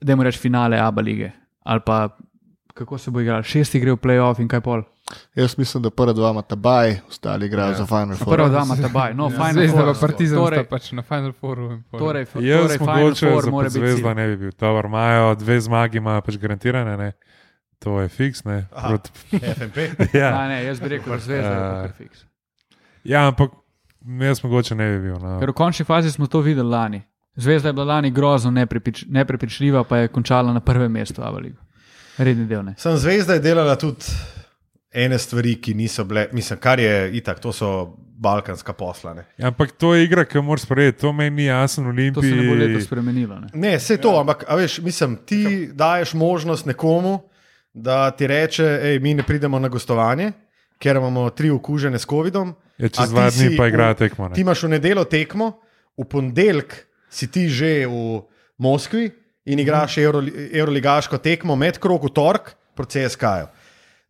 da 0.00 0.12
jim 0.12 0.22
reč 0.22 0.38
finale 0.38 0.78
Abu 0.80 1.00
lige. 1.00 1.30
Ali 1.64 1.80
pa 1.86 2.16
kako 2.74 2.98
se 2.98 3.10
bo 3.10 3.20
igral, 3.20 3.42
šesti 3.42 3.80
gre 3.80 3.94
v 3.96 4.00
playoff 4.02 4.40
in 4.40 4.48
kaj 4.48 4.60
pol. 4.60 4.84
Jaz 5.34 5.58
mislim, 5.58 5.82
da 5.82 5.90
prva 5.90 6.12
dva 6.12 6.30
ima 6.30 6.42
tabaj, 6.42 6.96
ostali 7.08 7.46
igrajo 7.46 7.70
ja. 7.70 7.74
za 7.74 7.86
Final 7.86 8.16
Four. 8.16 8.34
Prva 8.36 8.48
dva 8.48 8.62
ima 8.64 8.76
tabaj, 8.76 9.14
no, 9.14 9.30
Final 9.30 9.52
Zvezda 9.52 9.76
Four. 9.78 9.94
pa 9.94 10.00
Partizan 10.00 10.38
Torej, 10.38 10.58
sta 10.58 10.68
pač 10.70 10.92
na 10.92 11.02
Final 11.02 11.32
Fouru. 11.32 11.82
torej, 11.98 12.22
f- 12.22 12.40
Jaz 12.40 12.60
torej 12.62 12.78
Final 12.78 12.96
mogoče 12.98 13.30
Four 13.30 13.44
za 13.44 13.50
mora 13.50 13.68
biti 13.68 13.78
zvezda 13.78 14.14
ne 14.14 14.26
bi 14.28 14.36
bil. 14.36 14.52
Tovar 14.52 14.84
imajo 14.84 15.34
dve 15.34 15.60
zmagi, 15.60 15.98
imajo 15.98 16.20
pač 16.20 16.36
garantirane, 16.36 16.96
ne. 16.96 17.12
to 17.78 18.00
je 18.00 18.08
fiks. 18.08 18.44
Ne, 18.44 18.66
Aha. 18.72 18.88
Proti, 18.88 19.10
FNP. 19.54 19.76
ja. 20.20 20.32
A, 20.40 20.48
ne, 20.48 20.64
jaz 20.64 20.80
bi 20.80 20.88
rekel, 20.88 21.12
da 21.12 21.18
zvezda 21.18 21.50
je 21.50 21.82
kar 21.82 21.92
fiks. 21.98 22.24
ja, 23.04 23.26
ampak 23.28 23.50
jaz 24.20 24.42
mogoče 24.44 24.74
ne 24.74 24.90
bi 24.90 25.02
bil. 25.08 25.18
No. 25.22 25.38
Ker 25.40 25.50
v 25.50 25.54
končni 25.54 25.84
fazi 25.84 26.10
smo 26.12 26.26
to 26.26 26.40
videli 26.40 26.68
lani. 26.68 27.02
Zvezda 27.36 27.68
je 27.68 27.72
bila 27.72 27.84
lani 27.84 28.10
grozno 28.10 28.50
nepreprič, 28.50 29.04
neprepričljiva, 29.08 29.84
pa 29.84 29.96
je 29.96 30.08
končala 30.08 30.52
na 30.52 30.60
prvem 30.60 30.92
mestu 30.92 31.22
Avaliga. 31.22 31.60
Redni 32.18 32.46
del 32.46 32.64
ne. 32.64 32.74
Sem 32.78 32.96
zvezda 32.96 33.34
je 33.34 33.40
delala 33.40 33.76
tudi 33.76 34.04
ene 34.92 35.18
stvari, 35.18 35.56
ki 35.60 35.74
niso 35.74 36.04
bile, 36.04 36.28
mislim, 36.32 36.58
kar 36.58 36.80
je 36.80 37.10
itak, 37.12 37.40
to 37.40 37.52
so 37.52 37.70
balkanska 38.18 38.72
poslane. 38.72 39.24
Ja, 39.38 39.46
ampak 39.46 39.72
to 39.72 39.94
je 39.94 40.04
igra, 40.04 40.24
ki 40.24 40.40
moraš 40.40 40.62
sprejeti, 40.62 41.00
to 41.00 41.12
meni 41.12 41.36
ni 41.36 41.44
jasno 41.44 41.90
v 41.90 42.12
To 42.14 42.22
se 42.22 42.28
ne 42.28 42.46
bo 42.46 42.52
Olimpiji. 42.52 42.80
spremenilo. 42.82 43.40
Ne. 43.40 43.48
Ne, 43.54 43.76
vse 43.76 43.96
to, 43.96 44.20
ampak 44.20 44.44
a 44.48 44.56
veš, 44.56 44.78
mislim, 44.78 45.16
ti 45.16 45.68
daješ 45.72 46.14
možnost 46.14 46.66
nekomu, 46.66 47.20
da 47.74 48.10
ti 48.10 48.26
reče, 48.26 48.64
hej, 48.82 48.98
mi 48.98 49.14
ne 49.14 49.22
pridemo 49.22 49.58
na 49.58 49.68
gostovanje, 49.68 50.32
ker 50.78 50.96
imamo 50.96 51.30
tri 51.30 51.50
okužene 51.50 51.98
s 51.98 52.06
COVID-om. 52.06 52.54
Ja, 52.78 52.86
A 52.86 52.88
čez 52.88 53.08
ti 53.08 53.14
dva 53.14 53.30
dni 53.30 53.56
pa 53.56 53.66
igra 53.68 53.94
tekmo. 53.94 54.28
ne. 54.28 54.34
Ti 54.34 54.40
imaš 54.40 54.62
v 54.62 54.68
nedeljo 54.68 55.04
tekmo, 55.04 55.52
v 55.96 56.04
ponedeljek 56.04 56.86
si 57.10 57.26
ti 57.26 57.48
že 57.48 57.86
v 57.86 58.22
Moskvi 58.58 59.10
in 59.44 59.58
igraš 59.58 59.98
Euro, 59.98 60.22
Euroligaško 60.52 61.18
tekmo, 61.18 61.56
med 61.56 61.78
krog 61.78 62.04
v 62.04 62.12
torek 62.12 62.54
proti 62.74 63.00
CSK-ju. 63.00 63.46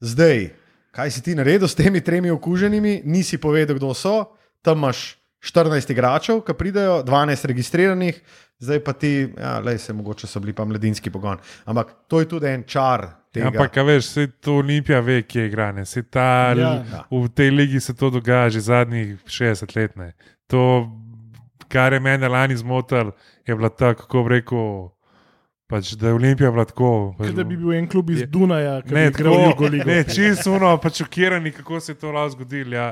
Zdaj, 0.00 0.50
kaj 0.96 1.10
si 1.12 1.22
ti 1.22 1.34
naredil 1.36 1.68
s 1.68 1.76
temi 1.76 2.00
tremi 2.00 2.30
okuženimi, 2.32 3.02
nisi 3.04 3.38
povedal, 3.38 3.76
kdo 3.76 3.92
so, 3.94 4.32
tam 4.64 4.80
imaš 4.80 5.18
14 5.44 5.92
igračev, 5.92 6.40
ki 6.42 6.54
pridejo, 6.58 7.02
12 7.06 7.44
registriranih, 7.52 8.16
zdaj 8.58 8.80
pa 8.84 8.92
ti, 8.96 9.28
ja, 9.38 9.58
lej, 9.60 9.78
se 9.78 9.92
mogoče 9.92 10.26
so 10.26 10.40
bili 10.40 10.56
pa 10.56 10.64
mladinski 10.64 11.12
pogon. 11.12 11.38
Ampak 11.68 11.92
to 12.08 12.20
je 12.20 12.28
tudi 12.28 12.48
en 12.48 12.64
čar. 12.66 13.04
Ja, 13.04 13.22
Tega. 13.36 13.50
Ampak, 13.52 13.76
a 13.76 13.82
veš, 13.84 14.06
se 14.08 14.26
to 14.40 14.54
Olimpija 14.62 15.00
ve, 15.04 15.20
kje 15.22 15.42
je 15.42 15.46
igranje. 15.46 15.84
Ta, 16.10 16.54
Ja. 16.56 16.72
ja. 16.92 17.04
V 17.10 17.28
tej 17.28 17.50
ligi 17.50 17.80
se 17.80 17.94
to 17.94 18.10
dogaja 18.10 18.48
že 18.50 18.60
zadnjih 18.60 19.18
60 19.28 19.76
let. 19.76 19.96
Ne. 19.96 20.14
To, 20.48 20.88
kar 21.68 21.92
je 21.92 22.00
mene 22.00 22.28
lani 22.28 22.56
zmotil, 22.56 23.12
je 23.46 23.54
bilo 23.56 23.68
tako, 23.68 24.02
kako 24.02 24.28
rekel, 24.28 24.88
pač, 25.66 25.92
da 25.98 26.08
je 26.08 26.14
Olimpija 26.14 26.50
bila 26.50 26.64
tako. 26.64 27.14
Pač, 27.18 27.26
Kot 27.28 27.36
da 27.36 27.44
bi 27.44 27.56
bil 27.56 27.72
en 27.74 27.88
klub 27.88 28.10
iz 28.10 28.22
Dunaja, 28.28 28.80
ki 28.82 28.94
Ne, 28.94 29.06
bi 29.06 29.14
igral 29.14 29.34
tako, 29.34 29.50
Jugoligo. 29.50 29.90
ne, 29.90 30.04
čisto 30.04 30.54
ono, 30.54 30.76
pač 30.78 31.02
šokirani, 31.02 31.52
kako 31.52 31.80
se 31.80 31.92
je 31.92 31.98
to 31.98 32.12
lahko 32.12 32.30
zgodilo. 32.30 32.76
Ja. 32.76 32.88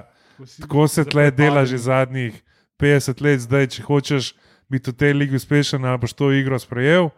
Tako 0.61 0.89
se 0.89 1.05
tle 1.05 1.31
dela 1.31 1.64
že 1.64 1.79
zadnjih 1.79 2.43
50 2.79 3.22
let, 3.22 3.41
zdaj, 3.41 3.66
če 3.66 3.83
hočeš 3.83 4.33
biti 4.68 4.91
v 4.91 4.95
tej 4.95 5.12
ligi 5.14 5.37
uspešen, 5.37 5.85
ali 5.85 5.99
boš 5.99 6.12
to 6.12 6.33
igro 6.35 6.59
sprejel, 6.59 7.11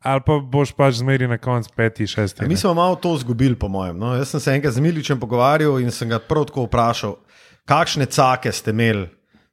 ali 0.00 0.20
pa 0.24 0.38
boš 0.40 0.72
pač 0.72 0.94
zmeri 1.02 1.28
na 1.28 1.36
koncu 1.38 1.68
peti, 1.76 2.06
šesti. 2.06 2.42
Ja, 2.42 2.48
mi 2.48 2.56
smo 2.56 2.72
malo 2.74 2.96
to 2.96 3.12
izgubili, 3.14 3.54
po 3.54 3.68
mojem. 3.68 3.98
No, 3.98 4.14
jaz 4.16 4.32
sem 4.32 4.40
se 4.40 4.52
enkrat 4.52 4.72
z 4.72 4.80
Miličem 4.80 5.20
pogovarjal 5.20 5.80
in 5.80 5.90
sem 5.90 6.08
ga 6.08 6.18
prav 6.18 6.48
tako 6.48 6.64
vprašal, 6.64 7.18
kakšne 7.68 8.06
cake 8.06 8.52
ste 8.52 8.72
imeli 8.72 9.06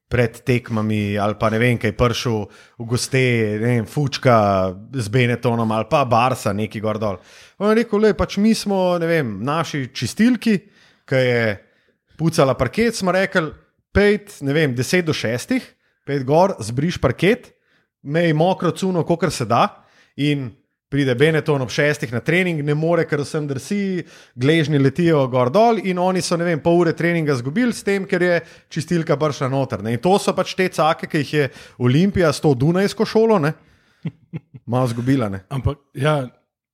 pred 0.10 0.40
tekmami, 0.42 1.18
ali 1.22 1.38
pa 1.38 1.52
ne 1.54 1.60
vem, 1.62 1.78
kaj 1.78 1.94
pršil 1.94 2.38
v 2.82 2.88
goste, 2.90 3.22
ne 3.62 3.66
vem, 3.68 3.86
Fučka 3.86 4.36
z 4.94 5.08
Benetonom 5.14 5.70
ali 5.70 5.86
pa 5.90 6.02
Barsa, 6.10 6.54
neki 6.54 6.82
gor 6.82 6.98
dol. 6.98 7.20
On 7.62 7.70
je 7.70 7.84
rekel, 7.84 8.02
le, 8.02 8.16
pač 8.18 8.40
mi 8.42 8.56
smo, 8.58 8.98
ne 8.98 9.10
vem, 9.10 9.38
naši 9.46 9.86
čistilki, 9.94 10.56
ki 11.06 11.22
je 11.22 11.44
pucala 12.18 12.58
parket, 12.58 12.98
smo 12.98 13.14
rekli, 13.14 13.54
pet, 13.94 14.40
ne 14.42 14.56
vem, 14.56 14.74
deset 14.76 15.06
do 15.06 15.14
šestih, 15.14 15.62
pet 16.10 16.26
gor, 16.26 16.56
zbriš 16.58 16.98
parket, 17.02 17.54
mej 18.02 18.34
mokro 18.34 18.74
cuno, 18.74 19.06
kolikor 19.06 19.32
se 19.32 19.46
da. 19.46 19.86
In 20.18 20.50
pride 20.90 21.14
Beneton 21.16 21.62
ob 21.62 21.70
šestih 21.70 22.12
na 22.14 22.22
trening, 22.26 22.64
ne 22.66 22.74
more, 22.78 23.06
ker 23.08 23.22
vsem 23.22 23.46
drsi, 23.50 24.04
gležni 24.40 24.80
letijo 24.82 25.22
gor 25.30 25.52
dol, 25.54 25.78
in 25.86 26.02
oni 26.02 26.24
so, 26.26 26.38
ne 26.40 26.48
vem, 26.48 26.62
pol 26.64 26.82
ure 26.82 26.96
treninga 26.98 27.36
izgubili 27.38 27.76
s 27.76 27.86
tem, 27.86 28.08
ker 28.10 28.26
je 28.26 28.40
čistilka 28.74 29.18
bršla 29.20 29.52
noter. 29.54 29.84
Ne. 29.86 29.94
In 29.96 30.04
to 30.04 30.16
so 30.22 30.34
pač 30.38 30.56
te 30.58 30.70
cake, 30.74 31.10
ki 31.12 31.24
jih 31.24 31.34
je 31.34 31.46
Olimpija 31.86 32.34
s 32.34 32.42
to 32.42 32.56
Dunajsko 32.58 33.06
šolo, 33.06 33.38
ne, 33.44 33.54
malo 34.66 34.90
izgubila. 34.90 35.30
Ne. 35.30 35.44
Ampak, 35.54 35.78
ja, 35.94 36.24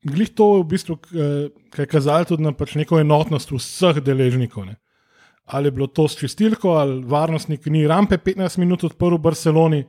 glih 0.07 0.31
to 0.31 0.55
je 0.55 0.63
v 0.63 0.69
bistvu, 0.71 0.99
kaj 1.75 1.83
je 1.83 1.91
kazalo 1.91 2.31
tudi 2.31 2.47
na 2.47 2.55
pač 2.55 2.77
neko 2.79 3.03
enotnost 3.03 3.51
vseh 3.51 3.99
deležnikov. 4.05 4.69
Ne. 4.71 4.79
Ali 5.45 5.69
je 5.69 5.75
bilo 5.75 5.91
to 5.91 6.07
s 6.09 6.17
čistilko, 6.17 6.79
ali 6.79 7.01
varnostnik 7.05 7.67
ni 7.69 7.83
rampe 7.85 8.17
15 8.17 8.63
minut 8.63 8.87
odprl 8.87 9.19
v 9.19 9.25
Barceloni, 9.27 9.81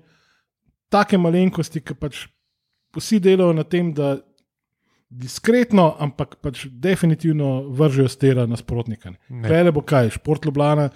take 0.92 1.16
malenkosti, 1.16 1.80
ki 1.80 1.94
pač 1.96 2.26
vsi 2.96 3.20
delajo 3.22 3.52
na 3.56 3.64
tem, 3.64 3.92
da 3.94 4.16
diskretno, 5.08 5.94
ampak 5.98 6.36
pač 6.42 6.66
definitivno 6.70 7.68
vržejo 7.70 8.08
stera 8.08 8.46
nasprotnika. 8.46 9.14
Pele 9.42 9.72
bo 9.72 9.84
kaj, 9.86 10.16
šport 10.18 10.44
Ljubljana. 10.44 10.90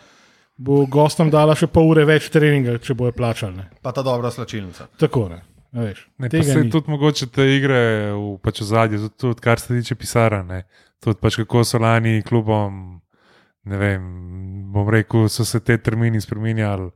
Bo 0.61 0.83
gostom 0.85 1.31
dala 1.33 1.55
še 1.57 1.71
pol 1.73 1.87
ure 1.89 2.03
več 2.05 2.27
treninga, 2.29 2.75
če 2.85 2.93
bojo 2.93 3.15
plačali. 3.17 3.57
Ne. 3.57 3.71
Pa 3.81 3.95
ta 3.97 4.03
dobra 4.05 4.29
slačilnica. 4.29 4.91
Tako 5.01 5.31
ne. 5.31 5.39
a 5.73 5.87
Veš, 5.87 6.03
Ne, 6.19 6.29
se 6.29 6.65
tudi 6.69 6.91
mogoče 6.91 7.31
te 7.33 7.47
igre 7.55 7.79
v, 8.13 8.35
pač 8.43 8.61
v 8.61 8.67
zadnje, 8.69 8.99
tudi, 8.99 9.17
tudi 9.23 9.41
kar 9.41 9.63
se 9.63 9.79
tiče 9.79 9.95
pisarne. 9.95 10.65
Tudi 11.01 11.17
pač 11.23 11.39
kako 11.41 11.63
so 11.65 11.79
lani 11.81 12.21
klubom, 12.27 12.99
ne 13.65 13.79
vem, 13.81 14.03
bom 14.75 14.91
rekel, 14.93 15.31
so 15.33 15.47
se 15.49 15.63
te 15.65 15.79
termini 15.79 16.21
spremenjali 16.21 16.91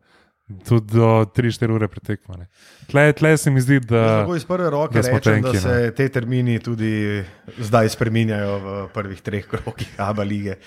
tudi 0.65 0.93
do 0.93 1.25
3-4 1.25 1.71
ure 1.73 1.89
pretekmane. 1.89 2.47
Tle, 2.87 3.13
tle 3.13 3.37
se 3.37 3.51
mi 3.51 3.61
zdi, 3.61 3.81
da. 3.81 4.03
Lahko 4.07 4.37
iz 4.37 4.45
prve 4.45 4.71
roke 4.71 5.01
da 5.01 5.09
rečem, 5.09 5.43
da 5.43 5.53
tenki, 5.53 5.61
se 5.61 5.93
te 5.97 6.09
termini 6.09 6.59
tudi 6.61 7.25
zdaj 7.59 7.89
spreminjajo 7.89 8.59
v 8.59 8.75
prvih 8.95 9.23
treh 9.25 9.47
krogih 9.49 9.95
Abu 9.99 10.23
lige. 10.23 10.59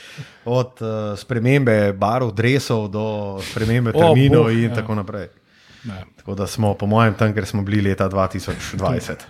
Od 0.46 0.82
uh, 0.82 1.14
spremembe 1.20 1.94
barv, 1.94 2.34
dresov 2.34 2.88
do 2.90 3.06
spremembe 3.52 3.94
terminov 4.02 4.50
bog, 4.50 4.58
in 4.58 4.70
ja. 4.70 4.76
tako 4.82 4.98
naprej. 4.98 5.28
Ne. 5.86 6.04
Tako 6.18 6.36
da 6.36 6.48
smo, 6.48 6.74
po 6.74 6.90
mojem, 6.90 7.14
tam, 7.14 7.34
ker 7.34 7.46
smo 7.46 7.62
bili 7.62 7.82
leta 7.90 8.10
2020. 8.10 9.28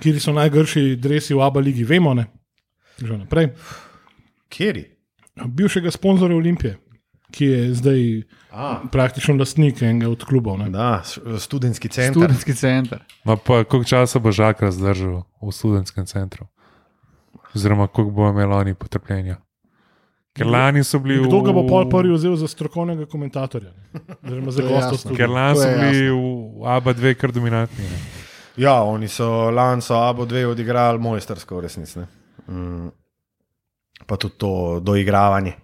Kjer 0.00 0.20
so 0.22 0.32
najgrši 0.32 0.96
dresi 0.96 1.34
v 1.34 1.42
Abu 1.42 1.60
Leigi, 1.60 1.84
vemo. 1.84 2.14
Ne? 2.14 2.28
Že 3.02 3.18
naprej. 3.24 3.50
Kjeri? 4.48 4.86
Bivšega 5.34 5.90
sponzorja 5.90 6.36
Olimpije, 6.36 6.76
ki 7.32 7.44
je 7.44 7.74
zdaj 7.74 8.00
A, 8.60 8.70
praktično 8.92 9.38
lastnik 9.40 9.80
enega 9.82 10.10
od 10.12 10.24
klubov. 10.28 10.58
Ne? 10.60 10.68
da, 10.70 11.00
študentski 11.40 11.88
center. 11.88 12.12
Študentski 12.12 12.54
center. 12.54 13.00
Ma 13.24 13.36
pa 13.36 13.64
koliko 13.64 13.88
časa 13.88 14.20
bo 14.20 14.32
žak 14.32 14.60
razdržal 14.60 15.22
v 15.40 15.52
študentskem 15.54 16.04
centru? 16.06 16.44
Oziroma, 17.54 17.88
koliko 17.88 18.12
bo 18.12 18.28
imel 18.28 18.52
oni 18.52 18.74
potrpljenja? 18.74 19.40
Ker 20.36 20.46
lani 20.46 20.84
so 20.84 21.00
bili 21.02 21.24
Kdo 21.24 21.40
ga 21.42 21.52
bo 21.52 21.64
pol 21.66 21.88
prvi 21.90 22.12
vzel 22.14 22.36
za 22.38 22.46
strokovnega 22.48 23.08
komentatorja? 23.10 23.72
ne? 23.72 24.14
Oziroma 24.46 24.52
za 24.52 24.98
studia. 24.98 25.16
Ker 25.16 25.32
lani 25.32 25.56
so 25.56 25.68
bili 25.80 26.04
jasno. 26.04 26.20
v 26.60 26.74
ABA 26.76 26.94
2 26.94 27.14
kar 27.18 27.32
dominantni. 27.32 27.84
Ne. 27.84 27.98
Ja, 28.60 28.82
oni 28.82 29.08
so 29.08 29.50
lani 29.50 29.82
so 29.82 29.96
Abu 29.96 30.26
dve 30.26 30.44
odigrali 30.46 30.98
mojstersko, 30.98 31.56
v 31.56 31.60
resnici. 31.60 31.98
ne. 31.98 32.06
Mm. 32.48 32.90
Pa 34.06 34.16
tudi 34.16 34.34
to 34.38 34.80
doigravanje 34.84 35.54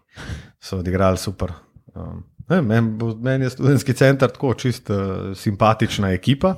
so 0.60 0.78
odigrali 0.78 1.18
super. 1.18 1.52
Um, 1.94 2.24
Meni 2.48 2.98
meni 3.22 3.44
je 3.44 3.50
študentski 3.50 3.92
center 3.92 4.30
tako 4.30 4.54
čist 4.54 4.90
uh, 4.90 4.96
simpatična 5.34 6.12
ekipa. 6.14 6.54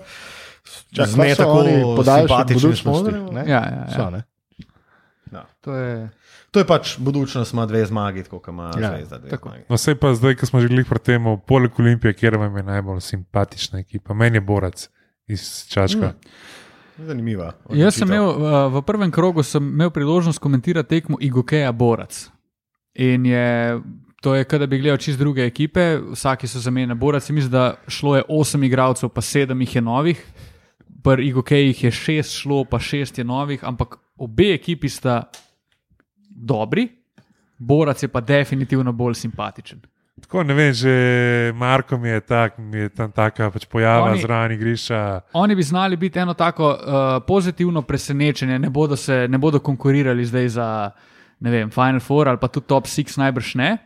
Čak, 0.93 1.09
Z 1.09 1.17
ne 1.17 1.35
tako 1.35 1.65
simpatičnim 2.05 2.77
sponzorjem. 2.77 3.27
ne? 3.33 3.45
Ja, 3.47 3.63
ja, 3.65 3.87
So, 3.95 4.03
ja. 4.03 4.11
ne? 4.11 4.23
To 5.61 5.75
je 5.75 6.11
To 6.51 6.61
je 6.61 6.67
pač 6.67 6.95
budučnost, 6.99 7.53
ima 7.53 7.67
dve 7.67 7.85
zmagi, 7.87 8.23
tako 8.25 8.39
kot 8.39 8.53
ima 8.53 8.71
Ja, 8.81 8.95
Zvezda. 8.97 9.21
No, 9.69 9.77
vse 9.77 9.95
pa 10.01 10.15
zdaj, 10.17 10.39
ko 10.41 10.47
smo 10.49 10.61
že 10.65 10.71
glih 10.73 10.87
pri 10.89 10.99
tem, 10.99 11.27
poleg 11.47 11.77
Olimpije, 11.81 12.15
kjer 12.17 12.39
vam 12.41 12.57
je 12.57 12.63
najbolj 12.63 13.01
simpatična 13.05 13.83
ekipa, 13.85 14.15
meni 14.15 14.41
je 14.41 14.41
Borac 14.41 14.89
iz 15.29 15.67
Čačka. 15.69 16.15
Mm. 16.17 17.05
Zanimiva. 17.07 17.53
Jaz 17.71 17.95
sem 18.01 18.09
odločitev. 18.09 18.15
imel 18.15 18.29
uh, 18.29 18.73
v 18.75 18.83
prvem 18.83 19.11
krogu 19.13 19.43
sem 19.43 19.63
imel 19.63 19.91
priložnost 19.91 20.41
komentirati 20.41 20.89
tekmo 20.89 21.21
Igokeja 21.21 21.73
Borac. 21.73 22.31
In 22.95 23.27
je, 23.27 23.79
to 24.21 24.35
je, 24.35 24.45
kot 24.45 24.61
da 24.61 24.67
bi 24.67 24.79
gledal 24.79 24.99
čist 24.99 25.19
druge 25.19 25.45
ekipe, 25.47 25.99
vsaki 26.13 26.47
so 26.47 26.59
zamenjali 26.59 26.99
Borac. 26.99 27.29
in 27.31 27.35
Mislim, 27.35 27.53
da 27.53 27.75
šlo 27.89 28.17
je 28.17 28.23
osem 28.29 28.63
igralcev, 28.65 29.09
pa 29.09 29.21
sedem 29.21 29.61
jih 29.61 29.75
je 29.77 29.81
novih. 29.83 30.25
Pri 31.03 31.29
Igokejih 31.29 31.85
je 31.85 31.91
šest 31.91 32.35
šlo, 32.35 32.65
pa 32.65 32.79
šest 32.79 33.19
je 33.19 33.25
novih, 33.25 33.65
ampak 33.65 33.97
obe 34.17 34.55
ekipi 34.55 34.89
sta 34.89 35.23
dobri, 36.29 36.89
Borac 37.59 38.03
je 38.03 38.09
pa 38.09 38.21
definitivno 38.21 38.93
bolj 38.93 39.15
simpatičen. 39.15 39.81
Tako 40.21 40.43
ne 40.43 40.55
vem, 40.55 40.73
že 40.73 41.53
Marko 41.55 41.99
mi 41.99 42.09
je, 42.09 42.21
tak, 42.21 42.59
mi 42.59 42.79
je 42.79 42.89
tam 42.89 43.13
taka 43.13 43.51
pač 43.51 43.67
pojava 43.67 44.11
Oni- 44.11 44.21
zraven 44.21 44.53
igrišča. 44.53 45.21
Oni 45.33 45.55
bi 45.55 45.63
znali 45.63 45.97
biti 45.97 46.19
eno 46.19 46.35
tako 46.35 46.69
uh, 46.71 46.79
pozitivno 47.27 47.83
presenečenje, 47.83 48.59
ne 48.59 48.71
bodo, 48.71 48.97
se, 48.97 49.27
ne 49.29 49.39
bodo 49.39 49.59
konkurirali 49.61 50.25
zdaj 50.25 50.49
za 50.49 50.91
ne 51.41 51.51
vem, 51.51 51.71
Final 51.71 52.01
Four 52.01 52.29
ali 52.29 52.39
pa 52.39 52.49
tudi 52.49 52.67
Top 52.67 52.87
Six, 52.87 53.19
najbrž 53.19 53.55
ne. 53.55 53.79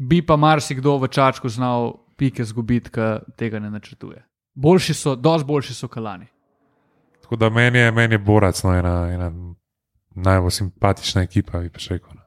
Bi 0.00 0.22
pa 0.22 0.36
marsikdo 0.36 0.96
v 0.96 1.08
Čačku 1.08 1.48
znal 1.48 1.90
pike 2.16 2.44
zgubiti, 2.44 2.88
ki 2.90 3.08
tega 3.36 3.58
ne 3.58 3.70
načrtuje. 3.70 4.22
Boljši 4.54 4.94
so, 4.94 5.12
dosti 5.14 5.46
boljši 5.46 5.74
so 5.74 5.88
kalani. 5.88 6.26
Tako 7.20 7.36
da 7.36 7.50
meni 7.50 7.78
je, 7.78 7.90
meni 7.92 8.14
je 8.14 8.18
Borac 8.18 8.62
no, 8.62 8.72
ena, 8.74 8.94
ena 9.08 9.28
najbolj 10.16 10.50
simpatična 10.52 11.22
ekipa, 11.22 11.60
bi 11.60 11.68
pač 11.70 11.90
rekel. 11.90 12.10
no. 12.10 12.24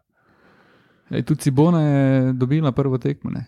Ej, 1.11 1.23
tudi 1.23 1.41
Cibona 1.41 1.81
je 1.81 2.03
dobila 2.33 2.71
prvo 2.71 2.97
tekmo. 2.97 3.31
Ne? 3.31 3.45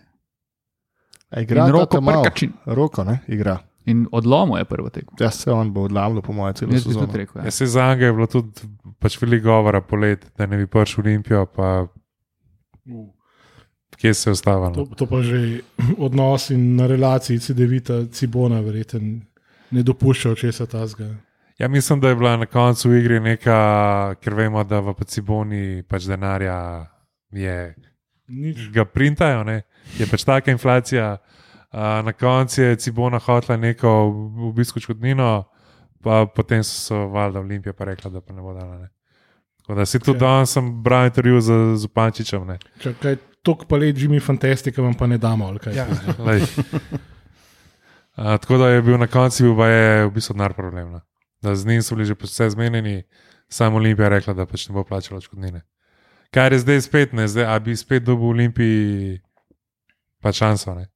A 1.30 1.40
Igra 1.40 1.68
roko 1.68 2.00
prkačin. 2.00 2.52
Roko, 2.66 3.04
ne, 3.04 3.18
igra. 3.26 3.58
In 3.84 4.06
odlomo 4.12 4.58
je 4.58 4.64
prvo 4.64 4.90
tekmo. 4.90 5.16
Ja, 5.20 5.30
se 5.30 5.50
on 5.50 5.72
bo 5.72 5.80
odlamljal, 5.82 6.22
po 6.22 6.32
mojem, 6.32 6.54
celo 6.54 6.72
sezono. 6.72 7.08
rekel. 7.12 7.40
Ja, 7.40 7.44
Ja. 7.44 7.50
se 7.50 7.66
za 7.66 7.88
njega 7.88 8.06
je 8.06 8.12
bilo 8.12 8.26
tudi 8.26 8.50
pač 8.98 9.20
veliko 9.22 9.44
govora 9.44 9.80
polet, 9.80 10.26
da 10.38 10.46
ne 10.46 10.56
bi 10.56 10.66
prišel 10.66 11.02
v 11.02 11.06
Olimpijo, 11.06 11.46
pa 11.46 11.86
kje 13.96 14.14
se 14.14 14.30
je 14.30 14.32
ustavilo. 14.32 14.70
To, 14.70 14.84
to 14.86 15.06
pa 15.06 15.22
že 15.22 15.60
odnos 15.98 16.50
in 16.50 16.76
na 16.76 16.86
relaciji 16.86 17.38
CD-vita 17.38 18.06
Cibona, 18.06 18.60
verjeten, 18.60 19.22
ne 19.70 19.82
dopušča 19.82 20.34
česa 20.34 20.66
tazga. 20.66 21.14
Ja, 21.58 21.68
mislim, 21.68 22.00
da 22.00 22.08
je 22.08 22.14
bila 22.14 22.36
na 22.36 22.46
koncu 22.46 22.90
v 22.90 22.98
igri 22.98 23.20
neka, 23.20 23.58
ker 24.20 24.34
vemo, 24.34 24.64
da 24.64 24.80
v 24.80 24.92
Paciboni 24.94 25.82
pač 25.82 26.04
denarja 26.04 26.86
je, 27.32 27.74
Nič. 28.28 28.68
ga 28.70 28.84
printajo, 28.84 29.44
ne? 29.44 29.62
je 29.98 30.06
pač 30.06 30.24
taka 30.24 30.50
inflacija. 30.50 31.16
Na 31.72 32.12
koncu 32.12 32.62
je 32.62 32.76
Cibona 32.76 33.18
hotla 33.18 33.56
neko 33.56 33.88
v 34.10 34.52
bistvu 34.52 34.80
škodnino, 34.80 35.44
pa 36.02 36.26
potem 36.26 36.60
so 36.62 36.76
se 36.76 36.94
valjda 36.94 37.40
Olimpija 37.40 37.72
pa 37.72 37.84
rekla, 37.84 38.10
da 38.10 38.20
pa 38.20 38.32
ne 38.32 38.42
bo 38.42 38.52
dala. 38.52 38.78
Ne? 38.78 38.88
Tako 39.58 39.74
da 39.74 39.86
si 39.86 39.98
tudi 39.98 40.16
Ja. 40.16 40.20
danes 40.20 40.54
bral 40.74 41.04
intervju 41.06 41.40
z 41.40 41.50
Zupančičem. 41.76 42.44
Čakaj, 42.78 43.16
tok 43.46 43.66
pa 43.70 43.78
let 43.78 43.96
Jimmy 43.96 44.20
Fantastika 44.22 44.82
vam 44.82 44.94
pa 44.98 45.06
ne 45.06 45.18
damo. 45.22 45.52
Ja. 45.74 45.86
A, 48.16 48.38
tako 48.40 48.58
da 48.58 48.68
je 48.72 48.82
bil 48.82 48.98
na 48.98 49.06
koncu 49.06 49.44
bil 49.44 49.56
pa 49.56 49.68
je 49.68 50.06
v 50.06 50.10
bistvu 50.14 50.34
denar 50.34 50.54
problem. 50.56 50.92
No. 50.96 51.00
Da 51.42 51.54
z 51.54 51.66
njim 51.68 51.82
so 51.82 51.94
bili 51.94 52.08
že 52.08 52.16
vse 52.20 52.50
zmenjeni, 52.50 53.02
samo 53.48 53.76
Olimpija 53.76 54.06
je 54.06 54.10
rekla, 54.10 54.34
da 54.34 54.46
pač 54.46 54.68
ne 54.68 54.74
bo 54.74 54.84
plačala 54.84 55.20
odškodnine. 55.20 55.62
Kar 56.34 56.52
je 56.52 56.58
zdaj 56.58 56.80
spet 56.80 57.12
ne, 57.12 57.28
zdaj, 57.28 57.44
a 57.44 57.58
bi 57.58 57.76
spet 57.76 58.04
dobil 58.04 58.32
Olimpiji 58.32 59.20
pa 60.20 60.32
šanso. 60.32 60.74
Ne? 60.74 60.88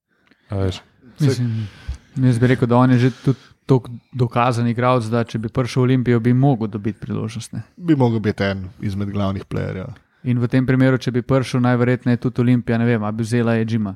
A 0.48 0.64
veš. 0.64 0.80
Mislim, 1.20 1.68
jaz 2.16 2.38
bi 2.38 2.46
rekel, 2.46 2.68
da 2.68 2.76
on 2.76 2.91
je 2.96 2.99
že 2.99 3.11
tudi 3.25 3.38
tako 3.66 3.92
dokazan 4.12 4.66
igralec, 4.66 5.07
da 5.12 5.22
če 5.25 5.38
bi 5.38 5.49
prišel 5.49 5.83
v 5.83 5.84
Olimpijo, 5.84 6.20
bi 6.20 6.33
mogel 6.34 6.72
dobiti 6.72 6.99
priložnost. 6.99 7.53
Ne? 7.53 7.62
Bi 7.76 7.96
mogel 7.96 8.20
biti 8.20 8.42
en 8.42 8.64
izmed 8.80 9.12
glavnih 9.12 9.45
playerjev. 9.45 9.92
In 10.22 10.38
v 10.38 10.49
tem 10.49 10.67
primeru, 10.67 10.99
če 10.99 11.11
bi 11.11 11.22
prišel, 11.22 11.61
najverjetneje 11.61 12.17
tudi 12.17 12.41
Olimpija, 12.41 12.79
ne 12.79 12.84
vem, 12.84 13.05
bi 13.17 13.25
vzela 13.25 13.55
je 13.55 13.64
Džima. 13.64 13.95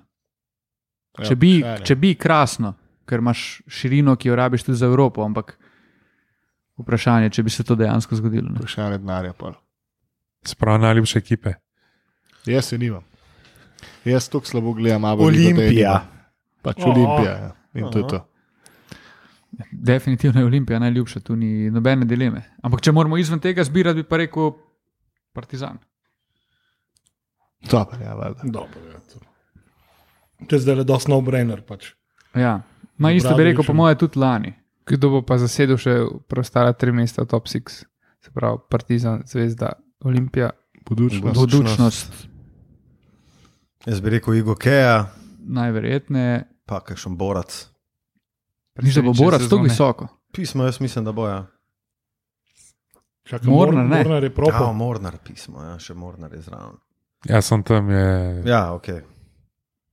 Ja, 1.18 1.24
Če 1.24 1.36
bi, 1.36 1.50
če 1.84 1.94
bi 1.94 2.14
krasno, 2.14 2.74
ker 3.06 3.20
imaš 3.20 3.62
širino, 3.68 4.16
ki 4.16 4.28
jo 4.28 4.36
rabiš 4.36 4.64
tudi 4.64 4.78
za 4.78 4.86
Evropo. 4.86 5.22
Ampak 5.22 5.52
vprašanje 6.76 7.28
je, 7.28 7.30
če 7.30 7.42
bi 7.42 7.50
se 7.50 7.64
to 7.64 7.76
dejansko 7.76 8.16
zgodilo. 8.16 8.48
Ne? 8.48 8.58
Vprašanje 8.58 8.98
denarja. 8.98 9.32
pol. 9.32 9.52
Sprav 10.44 10.80
najljubše 10.80 11.18
ekipe. 11.18 11.54
Jaz 12.46 12.64
se 12.64 12.78
nimam. 12.78 13.04
Jaz 14.04 14.28
tako 14.28 14.46
slabo 14.46 14.72
gledam, 14.72 15.04
ali 15.04 15.22
Olimpija. 15.22 16.00
Pač 16.62 16.80
Oh. 16.80 16.88
Olimpija. 16.88 17.32
Ja. 17.32 17.52
In 17.74 17.90
to 17.92 17.98
je 17.98 18.08
to. 18.08 18.24
Definitivno 19.70 20.40
je 20.40 20.46
Olimpija 20.46 20.78
najljubša, 20.78 21.20
tu 21.20 21.36
ni 21.36 21.70
nobene 21.70 22.04
dileme. 22.04 22.42
Ampak 22.62 22.80
če 22.80 22.92
moramo 22.92 23.16
izven 23.16 23.40
tega 23.40 23.64
zbirati, 23.64 24.02
bi 24.02 24.08
pa 24.08 24.16
rekel 24.16 24.52
Partizan. 25.32 25.78
Dobro, 27.70 27.98
ja, 28.00 28.14
valjda. 28.14 28.40
Dobro, 28.44 28.80
ja, 28.86 28.98
to. 29.02 29.18
to 30.46 30.56
je 30.56 30.60
zdaj 30.60 30.74
le 30.74 30.84
dosti 30.84 31.10
no-brainer. 31.10 31.62
Pač. 31.62 31.92
Ja. 32.34 32.60
Ma 32.98 33.10
isto 33.12 33.34
bi 33.34 33.44
rekel, 33.44 33.64
po 33.64 33.72
mojem, 33.72 33.98
tudi 33.98 34.18
lani. 34.18 34.54
Kdo 34.86 35.10
bo 35.10 35.22
pa 35.22 35.38
zasedel 35.38 35.76
še 35.76 35.94
preostala 36.28 36.72
tri 36.72 36.92
mesta 36.92 37.22
v 37.22 37.26
top 37.26 37.48
6, 37.48 37.84
se 38.20 38.30
pravi 38.30 38.58
Partizan, 38.68 39.22
Zvezda, 39.26 39.72
Olimpija. 40.00 40.50
Budučnost. 40.84 41.36
Vodučnost, 41.36 42.12
Jaz 43.86 44.00
bi 44.00 44.10
rekel 44.10 44.34
Igo 44.34 44.54
Keja, 44.54 45.06
najverjetneje. 45.38 46.44
pa 46.66 46.80
kakšen 46.80 47.16
borac. 47.16 47.70
Ni 48.82 48.92
da 48.92 49.02
bo 49.02 49.12
Borac 49.12 49.42
tako 49.42 49.62
visoko. 49.62 50.08
Pismo, 50.32 50.64
jaz 50.64 50.80
mislim, 50.80 51.04
da 51.04 51.12
boja. 51.12 51.46
Čakaj, 53.24 53.48
Mornar, 53.48 53.84
ne. 53.84 53.96
Mornar 53.96 54.22
je 54.22 54.28
Ja, 54.28 54.34
propal. 54.34 54.72
Mornar 54.72 55.16
pismo, 55.24 55.62
ja, 55.62 55.78
še 55.78 55.94
Mornar 55.94 56.32
je 56.32 56.40
zraven. 56.40 56.76
Ja, 57.24 57.40
sem 57.40 57.62
tam, 57.62 57.90
je, 57.90 58.42
Ja, 58.44 58.72
ok. 58.72 58.86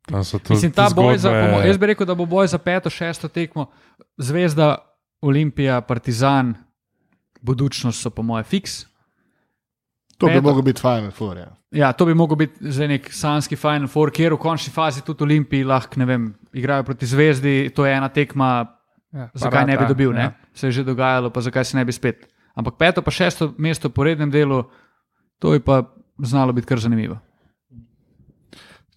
tam 0.04 0.24
so 0.24 0.40
tudi. 0.40 0.54
Mislim, 0.54 0.72
ta 0.72 0.90
boj 0.90 1.18
za, 1.18 1.30
zgodbe- 1.30 1.42
po 1.44 1.52
mo- 1.54 1.64
jaz 1.64 1.78
bi 1.78 1.86
rekel, 1.86 2.06
da 2.06 2.16
bo 2.16 2.26
boj 2.26 2.48
za 2.48 2.58
peto, 2.58 2.90
šesto 2.90 3.28
tekmo. 3.28 3.70
Zvezda, 4.18 4.78
Olimpija, 5.22 5.82
Partizan, 5.82 6.54
Budučnost 7.42 8.02
so 8.02 8.10
po 8.10 8.22
mojem 8.22 8.44
fiks. 8.46 8.86
To 10.18 10.28
bi 10.28 10.34
Peto. 10.34 10.42
mogel 10.44 10.62
biti 10.62 10.82
Final 10.82 11.12
Four. 11.12 11.38
Ja. 11.38 11.48
Ja, 11.72 11.92
to 11.92 12.06
bi 12.06 12.14
lahko 12.14 12.36
bil 12.36 12.48
zdaj 12.62 12.88
nek 12.90 13.08
sanski 13.10 13.56
Final 13.56 13.88
Four, 13.88 14.12
kjer 14.12 14.34
v 14.34 14.38
končni 14.38 14.70
fazi 14.70 15.02
tudi 15.02 15.24
Olimpiji 15.24 15.64
lahko, 15.64 15.98
ne 15.98 16.06
vem, 16.06 16.24
igrajo 16.54 16.84
proti 16.84 17.06
Zvezdi, 17.06 17.70
to 17.70 17.86
je 17.86 17.94
ena 17.94 18.10
tekma, 18.10 18.78
Ja, 19.12 19.30
zakaj 19.34 19.66
ne 19.66 19.76
bi 19.76 19.86
dobil, 19.86 20.12
ne? 20.12 20.22
Ja. 20.22 20.32
Se 20.54 20.68
je 20.68 20.72
že 20.72 20.84
dogajalo, 20.84 21.30
pa 21.30 21.42
zakaj 21.42 21.66
se 21.66 21.78
ne 21.78 21.84
bi 21.84 21.92
spet. 21.92 22.28
Ampak 22.54 22.76
peto, 22.76 23.02
pa 23.02 23.12
šesto 23.12 23.54
mesto 23.58 23.90
po 23.90 24.04
rednem 24.04 24.32
delu, 24.32 24.64
to 25.40 25.54
je 25.54 25.60
pa 25.60 25.82
znalo 26.22 26.54
biti 26.54 26.68
kar 26.68 26.80
zanimivo. 26.80 27.18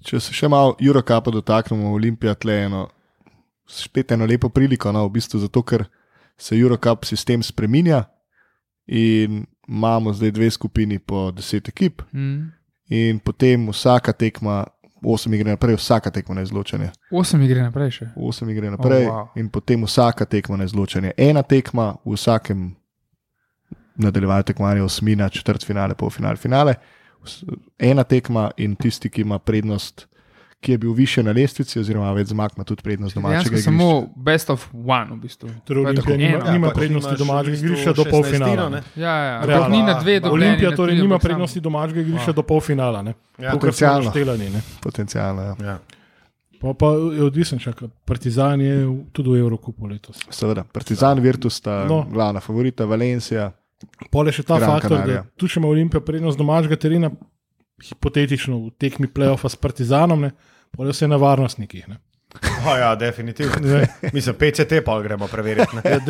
Če 0.04 0.20
se 0.20 0.34
še 0.36 0.48
malo 0.48 0.74
Eurocapa 0.80 1.30
dotaknemo, 1.32 1.94
Olimpija 1.96 2.34
tle 2.34 2.58
eno, 2.66 2.82
spet 3.66 4.12
eno 4.12 4.26
lepo 4.28 4.48
priliko, 4.48 4.92
no, 4.92 5.06
v 5.08 5.14
bistvu 5.16 5.40
zato, 5.40 5.62
ker 5.62 5.86
se 6.36 6.56
Eurocap 6.58 7.06
sistem 7.08 7.42
spreminja 7.42 8.02
in 8.86 9.44
imamo 9.68 10.12
zdaj 10.12 10.30
dve 10.30 10.50
skupini 10.50 10.98
po 10.98 11.30
deset 11.32 11.68
ekip 11.68 12.02
Mm. 12.12 12.52
in 12.90 13.18
potem 13.18 13.68
vsaka 13.70 14.12
tekma, 14.12 14.66
osem 15.04 15.34
igre 15.34 15.50
naprej, 15.50 15.76
vsaka 15.76 16.10
tekma 16.10 16.34
na 16.34 16.42
izločanje. 16.42 16.90
Osem 17.10 17.40
igre 17.42 17.62
naprej 17.62 17.90
še. 17.90 18.06
Osem 18.16 18.50
igre 18.50 18.70
naprej 18.70 19.06
Oh, 19.08 19.12
wow. 19.14 19.28
in 19.36 19.48
potem 19.48 19.82
vsaka 19.84 20.24
tekma 20.26 20.56
na 20.56 20.64
izločanje. 20.64 21.12
Ena 21.16 21.42
tekma 21.42 21.94
v 22.04 22.12
vsakem 22.12 22.74
nadaljevanju 23.96 24.42
tekmovanja, 24.42 24.84
osmina, 24.84 25.28
četrt 25.28 25.64
finale, 25.64 25.94
pol 25.94 26.10
finale, 26.10 26.36
finale. 26.36 26.74
Ena 27.78 28.04
tekma 28.04 28.50
in 28.56 28.76
tisti, 28.76 29.10
ki 29.10 29.22
ima 29.22 29.38
prednost, 29.38 30.06
ki 30.60 30.72
je 30.72 30.78
bil 30.78 30.92
više 30.92 31.22
na 31.22 31.32
lestvici, 31.32 31.78
oziroma 31.80 32.12
več 32.12 32.28
zmag, 32.32 32.50
ima 32.56 32.64
tudi 32.64 32.82
prednost 32.82 33.14
domačega. 33.14 33.60
Samo 33.62 34.06
best 34.16 34.50
of 34.50 34.66
one 34.72 35.10
v 35.12 35.18
bistvu. 35.22 35.50
Torej, 35.64 35.84
Olimpija 35.84 36.16
nima, 36.16 36.38
eno. 36.38 36.52
nima 36.52 36.70
prednosti 36.70 37.16
domačega 37.18 37.50
bistvu 37.50 37.66
igrišča 37.66 37.92
do 37.92 38.04
16 38.04 38.10
polfinala. 38.10 38.68
ne? 38.68 38.82
Ja, 38.96 39.16
ja. 39.16 39.40
Realno. 39.44 39.68
Ni 39.68 39.82
na 39.82 39.98
dve 40.00 40.20
do 40.20 40.32
Olimpija 40.32 40.76
torej 40.76 40.96
nima 40.96 41.18
prednosti 41.18 41.60
domačega 41.60 42.00
igrišča 42.00 42.32
do 42.32 42.42
polfinala. 42.42 43.02
Ne? 43.02 43.14
Ja, 43.38 43.52
potencialno. 43.52 44.04
naštevali, 44.04 44.50
ne. 44.50 44.62
Potencialno. 44.82 45.42
Ja. 45.42 45.56
Ja. 45.64 45.78
Pa, 46.64 46.72
pa 46.74 46.86
je 46.86 47.24
odvisen, 47.24 47.58
čaka. 47.58 47.88
Partizan 48.04 48.60
je 48.60 48.76
tudi 49.12 49.30
v 49.30 49.38
Evropuku 49.38 49.86
letos. 49.86 50.22
Seveda, 50.30 50.64
Partizan, 50.64 51.20
Virtus 51.20 51.60
sta 51.60 51.82
no. 51.84 52.06
glavna 52.10 52.40
favorita, 52.40 52.84
Valencija. 52.84 53.50
Pole 54.10 54.32
še 54.32 54.42
ta 54.42 54.58
Gran 54.58 54.70
faktor, 54.70 54.98
Canaria. 54.98 55.22
da 55.22 55.36
tu 55.36 55.48
če 55.48 55.60
ima 55.60 55.68
Olimpija 55.68 56.00
prednost 56.00 56.38
domačega 56.38 56.76
terena, 56.76 57.10
hipotetično 57.82 58.58
v 58.58 58.72
tekmi 58.78 59.08
play-offa 59.10 59.48
s 59.48 59.56
Partizanom, 59.56 60.20
ne, 60.20 60.30
pole 60.70 60.92
vse 60.92 61.08
na 61.08 61.16
varnostnikih. 61.16 61.88
Ne. 61.88 62.00
Oh, 62.66 62.74
ja, 62.74 62.94
definitivno. 62.96 63.60
Ne. 63.62 63.84
Mislim, 64.12 64.34
PCT 64.34 64.80
pa 64.84 64.96
gremo 65.02 65.28
preveriti. 65.28 65.76
Ja, 65.84 66.00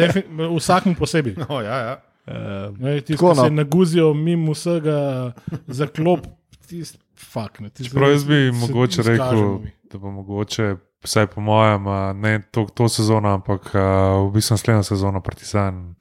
Vsakmu 0.57 0.95
posebej. 0.95 1.35
Oh, 1.49 1.61
ja, 1.61 1.77
ja. 1.79 1.95
Uh, 2.27 2.79
Ne, 2.79 3.01
Tako, 3.01 3.33
ki 3.33 3.37
no. 3.37 3.45
se 3.45 3.51
naguzijo 3.51 4.15
mimo 4.15 4.53
vsega 4.53 5.33
za 5.67 5.87
klop, 5.87 6.25
tisti 6.67 6.99
fakt. 7.21 7.61
ne, 7.61 7.69
tisti 7.69 7.91
Čeprav 7.91 8.11
jaz 8.11 8.25
bi 8.25 8.39
se 8.47 8.57
mogoče 8.61 9.03
rekel, 9.03 9.43
mi. 9.59 9.73
da 9.93 9.99
bo 9.99 10.11
mogoče, 10.11 10.71
vsaj 11.05 11.27
po 11.27 11.41
mojem, 11.41 11.85
ne 12.17 12.43
to, 12.51 12.65
to 12.75 12.89
sezono, 12.89 13.35
ampak 13.35 13.75
a, 13.75 13.85
v 14.25 14.33
bistvu 14.33 14.55
naslednjo 14.55 14.83
sezono 14.83 15.21
Partizan, 15.21 15.95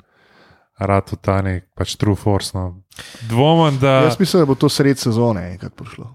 rad 0.84 1.04
v 1.08 1.16
ta 1.18 1.42
nek 1.42 1.70
pač 1.74 1.96
true 1.96 2.16
force. 2.16 2.52
No. 2.54 2.84
Dvomim, 3.24 3.80
da. 3.80 4.02
jaz 4.02 4.20
mislim, 4.20 4.42
da 4.42 4.46
bo 4.46 4.56
to 4.56 4.70
sred 4.70 4.98
sezone 4.98 5.52
enkrat 5.52 5.74
prišlo. 5.74 6.10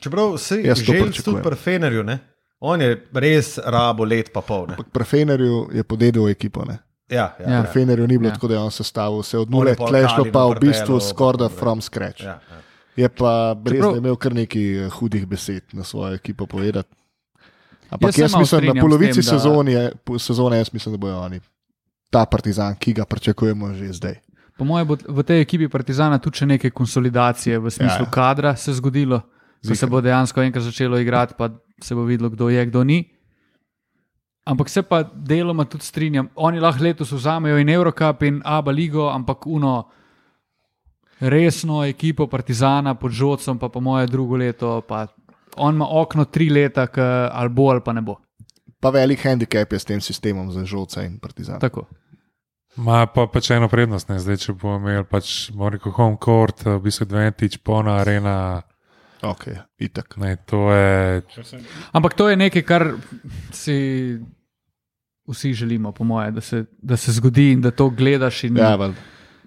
Čeprav 0.00 0.36
se 0.38 0.56
je 0.56 0.66
Jaz 0.66 0.78
pričakujem. 0.78 1.12
tudi 1.14 1.42
pri 1.42 1.56
Fenerju, 1.56 2.02
ne? 2.04 2.18
on 2.60 2.80
je 2.80 2.90
res 3.12 3.58
rabo 3.60 4.04
let 4.04 4.32
pa 4.32 4.40
pol. 4.40 4.66
Ne? 4.66 4.72
Ampak 4.72 4.86
pri 4.88 5.04
Fenerju 5.04 5.68
je 5.70 5.82
podedel 5.84 6.28
ekipo. 6.28 6.64
Ne? 6.64 6.78
Ja, 7.06 7.36
ja, 7.38 7.50
Ja. 7.50 7.62
Pri 7.62 7.72
Fenerju 7.74 8.06
ni 8.06 8.18
bilo 8.18 8.28
Ja. 8.28 8.34
tako, 8.34 8.48
da 8.48 8.54
je 8.54 8.60
on 8.60 8.70
sestavil 8.72 9.18
vse 9.18 9.38
od 9.38 9.50
nule, 9.50 9.74
tlešlo 9.74 10.16
Kalinu 10.18 10.32
pa 10.32 10.46
v 10.46 10.54
bistvu 10.58 11.00
skoraj 11.02 11.38
da 11.38 11.48
pa 11.48 11.54
from 11.54 11.80
scratch. 11.80 12.22
ja, 12.22 12.40
ja. 12.42 12.60
Je 12.96 13.08
pa 13.08 13.32
brez, 13.54 13.74
Čeprav- 13.74 13.90
da 13.90 13.96
je 13.96 14.00
imel 14.00 14.16
kar 14.16 14.34
nekaj 14.34 14.64
eh, 14.76 14.90
hudih 14.90 15.26
besed 15.26 15.62
na 15.72 15.84
svojo 15.84 16.14
ekipo 16.14 16.46
povedati. 16.46 16.88
Jaz 16.88 17.92
Ampak 17.92 18.18
jaz 18.18 18.32
malo 18.32 18.40
mislim, 18.40 18.64
na 18.66 18.80
polovici 18.80 19.12
tem, 19.14 19.24
da- 19.24 19.30
sezone, 19.30 19.92
sezone 20.18 20.56
jaz 20.58 20.72
mislim, 20.72 20.92
da 20.92 20.98
bojo 20.98 21.18
oni 21.20 21.40
ta 22.14 22.22
partizan, 22.30 22.78
ki 22.78 22.94
ga 22.94 23.04
pričakujemo 23.04 23.74
že 23.74 23.90
zdaj. 23.98 24.14
Po 24.54 24.62
mojem 24.62 24.86
bo 24.86 24.94
v 24.94 25.22
tej 25.26 25.42
ekipi 25.42 25.66
Partizana 25.66 26.18
tudi 26.22 26.46
neke 26.46 26.70
konsolidacije 26.70 27.58
v 27.58 27.70
smislu 27.70 28.06
Ja, 28.06 28.06
ja. 28.06 28.10
kadra 28.10 28.56
se 28.56 28.72
zgodilo, 28.72 29.20
ko 29.66 29.74
se 29.74 29.86
bo 29.86 29.98
dejansko 30.00 30.42
enkrat 30.42 30.62
začelo 30.62 30.98
igrati, 30.98 31.34
pa 31.34 31.50
se 31.82 31.94
bo 31.94 32.06
videlo, 32.06 32.30
kdo 32.30 32.48
je, 32.48 32.66
kdo 32.66 32.84
ni. 32.84 33.02
Ampak 34.46 34.68
se 34.68 34.82
pa 34.82 35.02
deloma 35.02 35.64
tudi 35.64 35.84
strinjam. 35.84 36.28
Oni 36.36 36.60
lahko 36.60 36.84
letos 36.84 37.10
vzamejo 37.10 37.58
in 37.58 37.68
Eurocup 37.68 38.22
in 38.22 38.42
Abu 38.44 38.70
Ligo, 38.70 39.08
ampak 39.10 39.46
uno 39.46 39.90
resno 41.20 41.82
ekipo 41.84 42.26
Partizana 42.26 42.94
pod 42.94 43.10
žocom, 43.10 43.58
pa 43.58 43.68
po 43.68 43.80
moje 43.80 44.06
drugo 44.06 44.36
leto. 44.36 44.80
Pa 44.86 45.06
on 45.56 45.74
ima 45.74 45.86
okno 45.90 46.24
tri 46.24 46.50
leta, 46.50 46.86
ali 47.32 47.48
bo 47.48 47.70
ali 47.70 47.80
pa 47.80 47.92
ne 47.92 48.02
bo. 48.02 48.20
Pa 48.80 48.90
velik 48.90 49.24
handicap 49.24 49.72
je 49.72 49.78
s 49.78 49.84
tem 49.84 50.00
sistemom 50.00 50.52
za 50.52 50.64
žolca 50.64 51.02
in 51.02 51.18
partizan. 51.18 51.58
Tako. 51.58 51.88
Ma 52.76 53.06
pa 53.06 53.26
pač 53.26 53.50
eno 53.50 53.68
prednost, 53.68 54.08
ne? 54.08 54.18
zdaj 54.18 54.36
če 54.38 54.52
bomo 54.54 54.80
imeli 54.80 55.04
pač 55.04 55.28
Moriko 55.52 55.92
home 55.92 56.16
court, 56.16 56.64
v 56.64 56.80
bistvu 56.80 57.06
Dventič, 57.06 57.58
polna 57.58 57.96
arena, 57.96 58.62
Ok, 59.22 59.46
itak. 59.78 60.16
ne, 60.16 60.36
to 60.38 60.68
je. 60.68 61.22
Ampak 61.92 62.12
to 62.12 62.28
je 62.28 62.36
nekaj, 62.36 62.62
kar 62.62 62.82
si 63.50 64.18
vsi 65.24 65.52
želimo, 65.54 65.92
po 65.92 66.04
moje, 66.04 66.30
da 66.30 66.40
se, 66.40 66.64
da 66.76 66.96
se 66.96 67.12
zgodi 67.12 67.52
in 67.52 67.60
da 67.60 67.70
to 67.70 67.88
gledaš. 67.90 68.44
In, 68.44 68.56
Ja, 68.56 68.74
valjda. 68.74 69.00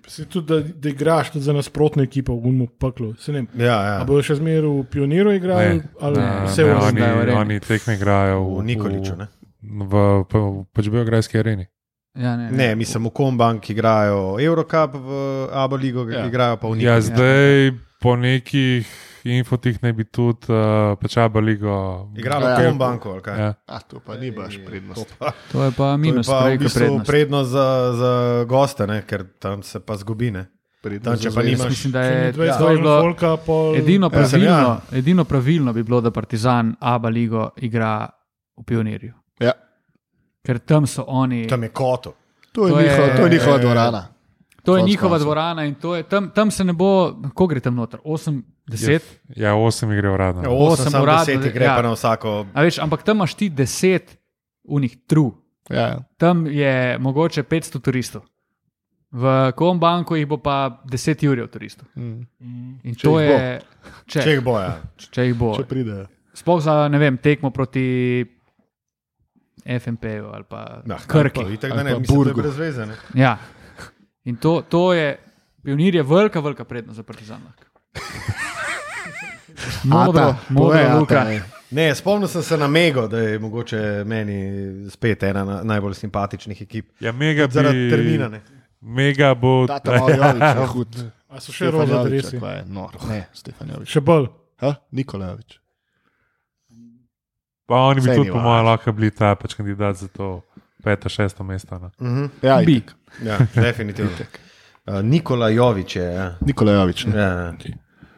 Si 0.07 0.25
tudi, 0.25 0.47
da, 0.47 0.57
da 0.73 0.89
igraš 0.89 1.31
tudi 1.31 1.43
za 1.43 1.53
nasprotno 1.53 2.01
ekipo 2.01 2.33
v 2.33 2.39
Gunmu 2.39 2.67
peklu. 2.69 3.13
Se 3.15 3.31
ne 3.31 3.43
vem, 3.43 3.47
Ja, 3.59 3.75
a 3.75 3.85
ja. 3.89 4.03
bodo 4.03 4.23
še 4.23 4.35
zmeraj 4.35 4.63
v 4.63 4.85
Pioniru 4.85 5.31
igrali 5.31 5.75
Ne, 5.75 5.83
ali 5.99 6.17
ne, 6.17 6.29
vse 6.45 6.63
ne, 6.63 6.69
v 6.69 6.77
oni, 6.81 7.01
v 7.01 7.03
areni. 7.19 7.35
oni 7.35 7.59
tekme 7.59 7.93
igrajo 7.93 8.39
v, 8.41 8.55
V 8.55 8.63
Nikoliču. 8.65 9.15
Ne? 9.15 9.27
v, 9.61 9.93
v, 10.23 10.33
v 10.33 10.65
pač 10.71 10.87
Beograjski 10.87 11.37
areni. 11.37 11.67
Ja, 12.17 12.35
ne, 12.35 12.51
ne, 12.51 12.75
mislim, 12.75 13.03
v 13.03 13.11
Kombank 13.11 13.69
igrajo 13.69 14.37
Eurocup, 14.39 14.95
v 14.95 15.09
Abu 15.53 15.75
Ligo 15.75 16.03
Ja. 16.03 16.19
ja. 16.19 16.25
igrajo 16.25 16.57
pa 16.57 16.67
v 16.67 16.71
Ja, 16.73 16.97
Nikoliču. 16.97 17.07
zdaj 17.07 17.71
po 17.99 18.15
nekih 18.15 18.87
infotih 19.25 19.75
naj 19.77 19.93
bi 19.93 20.03
tudi 20.05 20.47
uh, 20.47 20.57
pač 20.95 21.17
Abu 21.17 21.39
Ligo. 21.39 22.09
Igralo 22.15 22.45
Ja, 22.45 22.55
v 22.55 22.59
ja. 22.59 22.69
Kombanku. 22.69 23.09
ali 23.09 23.21
kaj? 23.21 23.37
Ja. 23.37 23.53
A, 23.65 23.79
to 23.81 23.99
pa 23.99 24.15
ni 24.15 24.31
baš 24.31 24.57
prednost. 24.59 25.13
To 25.51 25.61
je 25.61 25.71
pa 25.71 25.83
To 25.85 25.91
je 25.91 25.97
minus, 25.99 26.25
pa 26.25 26.39
v 26.39 26.43
prej 26.43 26.53
kot 26.53 26.63
bistvu 26.63 26.79
prednost. 26.79 27.07
prednost 27.07 27.49
za, 27.49 27.67
za 27.93 28.11
goste, 28.45 28.83
ne? 28.85 29.01
ker 29.01 29.25
tam 29.37 29.61
se 29.61 29.79
pa 29.79 29.95
zgubi. 29.95 30.31
Ne? 30.31 30.45
prednost 30.79 31.03
Tam, 31.03 31.19
če 31.21 31.29
pa 31.31 31.41
nimaš- 31.43 31.69
Mislim, 31.69 31.91
da 31.91 32.01
je 32.01 32.15
ni 32.23 32.33
20 32.33 32.57
to 32.57 32.69
je 32.69 32.77
bilo 32.77 32.95
volka, 33.01 33.37
pol, 33.37 33.75
edino 33.75 34.07
Ja, 34.07 34.23
sem 34.23 34.39
pravilno, 34.39 34.69
ja. 34.71 34.81
edino 34.93 35.23
pravilno 35.25 35.73
bi 35.73 35.83
bilo, 35.83 35.99
da 35.99 36.09
Partizan 36.09 36.75
Abu 36.79 37.07
Ligo 37.09 37.49
igra 37.57 38.07
v 38.55 38.63
Pionirju. 38.63 39.13
Ja, 39.39 39.51
Ker 40.47 40.59
tam 40.59 40.87
so 40.87 41.03
oni. 41.05 41.43
Tam 41.45 41.59
je 41.59 41.69
koto. 41.69 42.13
to 42.51 42.63
je, 42.63 42.71
To 42.71 42.79
je- 42.79 42.85
njihova, 42.85 43.07
to 43.09 43.21
je 43.21 43.29
njihova 43.29 43.57
dvorana. 43.59 44.07
To 44.63 44.77
je 44.77 44.83
njihova 44.83 45.17
dvorana 45.17 45.63
in 45.63 45.75
to 45.75 45.95
je, 45.95 46.03
tam, 46.03 46.29
tam 46.29 46.51
se 46.51 46.63
ne 46.63 46.73
bo, 46.73 46.87
ko 47.33 47.47
gre 47.47 47.59
tam 47.59 47.75
noter, 47.75 47.99
8, 48.01 48.41
10. 48.67 48.99
ja, 49.35 49.55
osem 49.55 49.91
igre 49.91 50.09
uradno. 50.09 50.41
Ja, 50.41 50.49
Osem 50.51 50.85
8, 50.87 51.01
uradno, 51.01 51.33
10 51.35 51.53
gre 51.53 51.65
ja. 51.65 51.75
pa 51.75 51.81
na 51.81 51.91
vsako. 51.91 52.45
A 52.53 52.61
veš, 52.61 52.79
ampak 52.79 53.03
tam 53.03 53.17
imaš 53.17 53.33
ti 53.33 53.49
10 53.49 53.99
unih 54.65 54.97
tru, 55.03 55.31
Ja, 55.69 55.99
tam 56.17 56.47
je 56.47 56.97
mogoče 56.99 57.43
500 57.43 57.79
turistov. 57.79 58.21
V 59.11 59.23
Kombanku 59.53 60.15
jih 60.15 60.27
bo 60.27 60.37
pa 60.37 60.55
10 60.85 61.23
jurjev 61.23 61.47
turistov. 61.47 61.87
mm. 61.95 62.27
In 62.83 62.95
Če 62.95 63.03
to 63.03 63.19
jih 63.19 63.29
bo. 63.29 63.33
je, 63.33 63.61
če, 64.05 64.21
Če 64.21 64.29
jih 64.29 64.41
boja. 64.41 64.71
če 64.97 65.21
jih 65.23 65.35
bo. 65.35 65.55
če 65.55 65.63
pridejo. 65.63 66.07
Sploh 66.33 66.61
za 66.61 66.73
vem, 66.89 67.17
tekmo 67.17 67.49
proti 67.49 68.25
FMP-ju 69.69 70.25
ali 70.27 70.43
pa 70.43 70.81
Ja, 70.85 70.97
Krki. 71.07 71.41
Itak, 71.49 71.71
da 71.71 71.75
Ali 71.75 71.83
ne, 71.83 71.91
pa 71.91 71.99
mislim, 71.99 72.19
je 72.19 72.23
Burgu. 72.25 72.41
brez 72.41 72.57
veze. 72.57 72.85
Ne? 72.85 72.95
Ja. 73.15 73.37
In 74.23 74.35
to, 74.37 74.61
to 74.63 74.93
je, 74.93 75.17
pionir 75.63 75.95
je 75.95 76.03
velika, 76.03 76.39
velika 76.39 76.63
prednost 76.63 76.95
za 76.95 77.03
Partizan. 77.03 77.41
Modro, 79.83 80.21
Ata, 80.21 80.37
modro 80.49 80.65
povej, 80.65 80.83
Ata, 80.83 80.95
luka. 80.95 81.23
ej. 81.27 81.41
Ne, 81.69 81.95
spomnil 81.95 82.27
sem 82.27 82.41
se 82.41 82.57
na 82.57 82.67
Mego, 82.67 83.07
da 83.07 83.19
je 83.19 83.39
mogoče 83.39 83.79
meni 84.05 84.37
spet 84.89 85.23
ena 85.23 85.43
na- 85.43 85.63
najbolj 85.63 85.93
simpatičnih 85.93 86.61
ekip. 86.61 86.89
Ja, 86.99 87.11
mega 87.11 87.47
bi, 87.47 87.53
Zaradi 87.53 87.89
termina. 87.89 88.27
Ne. 88.29 88.41
Mega 88.81 89.33
bo. 89.35 89.67
Tata 89.67 89.91
Marjovič 89.93 90.41
je 90.53 90.65
hud. 90.67 90.95
A 91.29 91.39
so 91.39 91.51
še 91.51 91.71
roza 91.71 92.03
dresi? 92.03 92.39
Kaj 92.39 92.55
je? 92.55 92.63
No, 92.67 92.87
ne. 93.09 93.27
Še 93.85 93.99
bolj. 94.01 94.29
Ha? 94.57 94.75
Nikolajevič. 94.91 95.59
Pa 97.67 97.75
oni 97.75 98.01
bi 98.01 98.07
Saj 98.07 98.15
tudi, 98.15 98.31
po 98.31 98.39
mojem, 98.39 98.65
lahko 98.65 98.91
bili 98.95 99.11
ta 99.11 99.35
pač 99.35 99.53
kandidat 99.59 99.95
za 99.99 100.07
to 100.07 100.41
peto, 100.83 101.09
šesto 101.09 101.43
mesto. 101.43 101.79
No. 101.79 101.91
Mhm. 102.01 102.25
Ja, 102.41 102.61
Bi. 102.65 102.79
itak. 102.79 102.95
Ja, 103.23 103.37
definitivno. 103.55 104.11
Uh, 104.87 105.01
Nikola 105.03 105.49
Jovič 105.49 105.95
je. 105.95 106.03
Ja. 106.13 106.35
Nikolajevič. 106.41 107.05
ne. 107.05 107.19
Ja, 107.19 107.27
ja. 107.27 107.53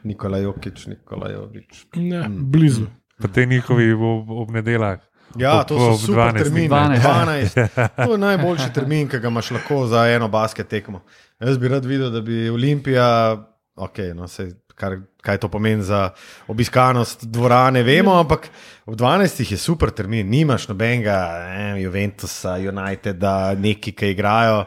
Nikola 0.04 0.38
Jokič, 0.38 0.86
Nikola 0.88 1.30
Jovič. 1.32 1.86
Ne, 1.96 2.26
blizu. 2.30 2.86
Po 3.22 3.28
tej 3.28 3.46
njihovi 3.46 3.94
ob, 3.94 4.30
ob 4.30 4.52
nedeljah. 4.52 5.00
Ja, 5.38 5.60
Ob- 5.60 5.68
to 5.68 5.78
so 5.80 5.98
super 5.98 6.34
12. 6.34 6.44
termini. 6.44 6.70
12. 6.70 7.02
12. 7.04 7.78
To 8.06 8.12
je 8.12 8.18
najboljši 8.18 8.74
termin, 8.74 9.08
ki 9.10 9.20
ga 9.20 9.28
imaš 9.28 9.52
lahko 9.52 9.88
za 9.88 10.08
eno 10.10 10.28
basket 10.28 10.68
tekmo. 10.68 11.02
Jaz 11.40 11.58
bi 11.58 11.68
rad 11.68 11.86
videl, 11.86 12.10
da 12.12 12.22
bi 12.22 12.50
Olimpija, 12.50 13.38
okay, 13.76 14.14
no, 14.16 14.28
sej, 14.28 14.54
kar, 14.80 14.96
kaj 15.22 15.38
to 15.44 15.50
pomeni 15.52 15.84
za 15.84 16.10
obiskanost 16.48 17.26
dvorane, 17.28 17.84
vemo, 17.84 18.16
ampak 18.20 18.48
ob 18.86 18.96
12. 18.96 19.44
je 19.52 19.58
super 19.58 19.92
termin, 19.92 20.30
nimaš 20.30 20.70
nobenega 20.72 21.20
ne, 21.48 21.82
Juventusa, 21.84 22.56
Uniteda, 22.72 23.54
neki, 23.60 23.92
ki 23.92 24.14
igrajo. 24.16 24.64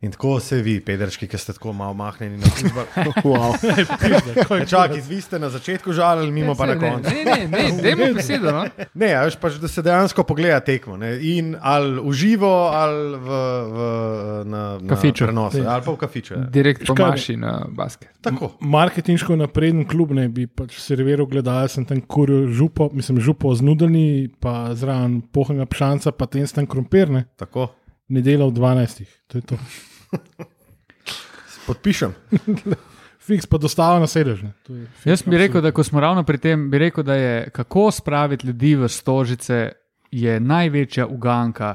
In 0.00 0.12
tako 0.12 0.40
se 0.40 0.58
vi, 0.60 0.76
pederški, 0.80 1.24
ki 1.26 1.38
ste 1.38 1.52
tako 1.52 1.72
malo 1.72 1.94
mahnjeni 1.94 2.36
na 2.36 2.46
službo. 2.46 2.82
Wow. 3.26 3.56
Čakaj, 4.68 5.00
vi 5.08 5.20
ste 5.20 5.38
na 5.38 5.48
začetku 5.50 5.92
žalili, 5.92 6.30
mimo 6.32 6.54
pa 6.54 6.66
na 6.66 6.74
Ne, 6.74 6.80
koncu. 6.80 7.10
Ne, 7.10 7.24
ne, 7.24 7.48
ne, 7.48 7.62
ne 7.72 7.82
dajmo 7.82 8.06
besedo. 8.14 8.52
No? 8.52 8.64
Ne, 8.94 9.08
a 9.14 9.24
veš 9.24 9.38
pač, 9.40 9.56
da 9.58 9.68
se 9.68 9.82
dejansko 9.82 10.22
pogleda 10.22 10.60
tekmo. 10.60 10.96
Ne? 10.96 11.16
In 11.22 11.56
ali 11.58 11.96
v 11.96 12.12
živo, 12.12 12.50
ali 12.68 13.16
v, 13.16 13.40
v, 13.66 13.78
na, 14.44 14.62
na 14.78 14.88
Kafiču. 14.88 15.24
prenosu, 15.26 15.64
ali 15.64 15.82
pa 15.82 15.90
v 15.90 15.96
kafiču. 15.96 16.34
Ja. 16.34 16.44
Direkt 16.52 16.84
Škaj 16.84 16.94
pomaši 16.96 17.36
na 17.40 17.54
basket. 17.68 18.12
Tako. 18.20 18.52
Marketinško 18.60 19.36
napreden 19.36 19.86
klub 19.88 20.12
ne 20.12 20.28
bi 20.28 20.46
pač 20.46 20.76
serviral 20.82 21.26
gledalcem 21.26 21.88
tam 21.88 22.00
kurjo 22.04 22.46
župo, 22.52 22.90
mislim, 22.92 23.18
župo 23.20 23.54
z 23.54 23.64
nudelni, 23.64 24.28
pa 24.40 24.74
zraven 24.76 25.20
pohanga 25.32 25.66
pšanca, 25.66 26.12
pa 26.12 26.26
ten 26.30 26.46
stan 26.46 26.66
krompir, 26.68 27.10
ne, 27.10 27.24
tako. 27.40 27.70
Ne 28.08 28.20
dela 28.20 28.46
v 28.46 28.52
12. 28.52 29.04
To 29.26 29.38
je 29.38 29.44
to. 29.44 29.56
Podpišem. 31.66 32.14
Fiks 33.26 33.42
pa 33.44 33.58
dostava 33.58 33.98
na 33.98 34.06
sedež. 34.06 34.44
Jaz 35.02 35.22
bi 35.22 35.34
rekel, 35.36 35.58
da 35.58 35.72
ko 35.72 35.82
smo 35.82 35.98
ravno 35.98 36.22
pri 36.22 36.38
tem, 36.38 36.70
bi 36.70 36.78
rekel, 36.80 37.02
da 37.02 37.14
je 37.14 37.50
kako 37.50 37.90
spraviti 37.90 38.46
ljudi 38.46 38.76
v 38.76 38.88
stožice, 38.88 39.72
je 40.12 40.40
največja 40.40 41.06
uganka, 41.06 41.72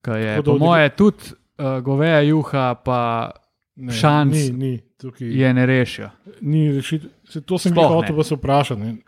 ki 0.00 0.10
je 0.12 0.32
Tako 0.32 0.44
po 0.44 0.52
odigra- 0.52 0.64
moje 0.64 0.88
tudi 0.90 1.24
uh, 1.24 1.34
goveja 1.80 2.20
juha, 2.22 2.74
pa 2.76 3.30
Ne, 3.76 3.92
šanc 3.92 4.34
Ni, 4.34 4.50
ni, 4.50 4.70
tukaj 4.92 5.28
je 5.30 5.50
ne 5.52 5.62
rešijo. 5.64 6.08
ni 6.40 6.72
rešitev. 6.72 7.10
Se- 7.24 7.40
To 7.40 7.58
sem 7.58 7.70
jih 7.72 7.86
hotel 7.86 8.16
vas 8.16 8.26
vprašati. 8.28 9.02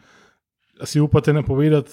si 0.84 1.00
upate 1.00 1.32
napovedati, 1.32 1.90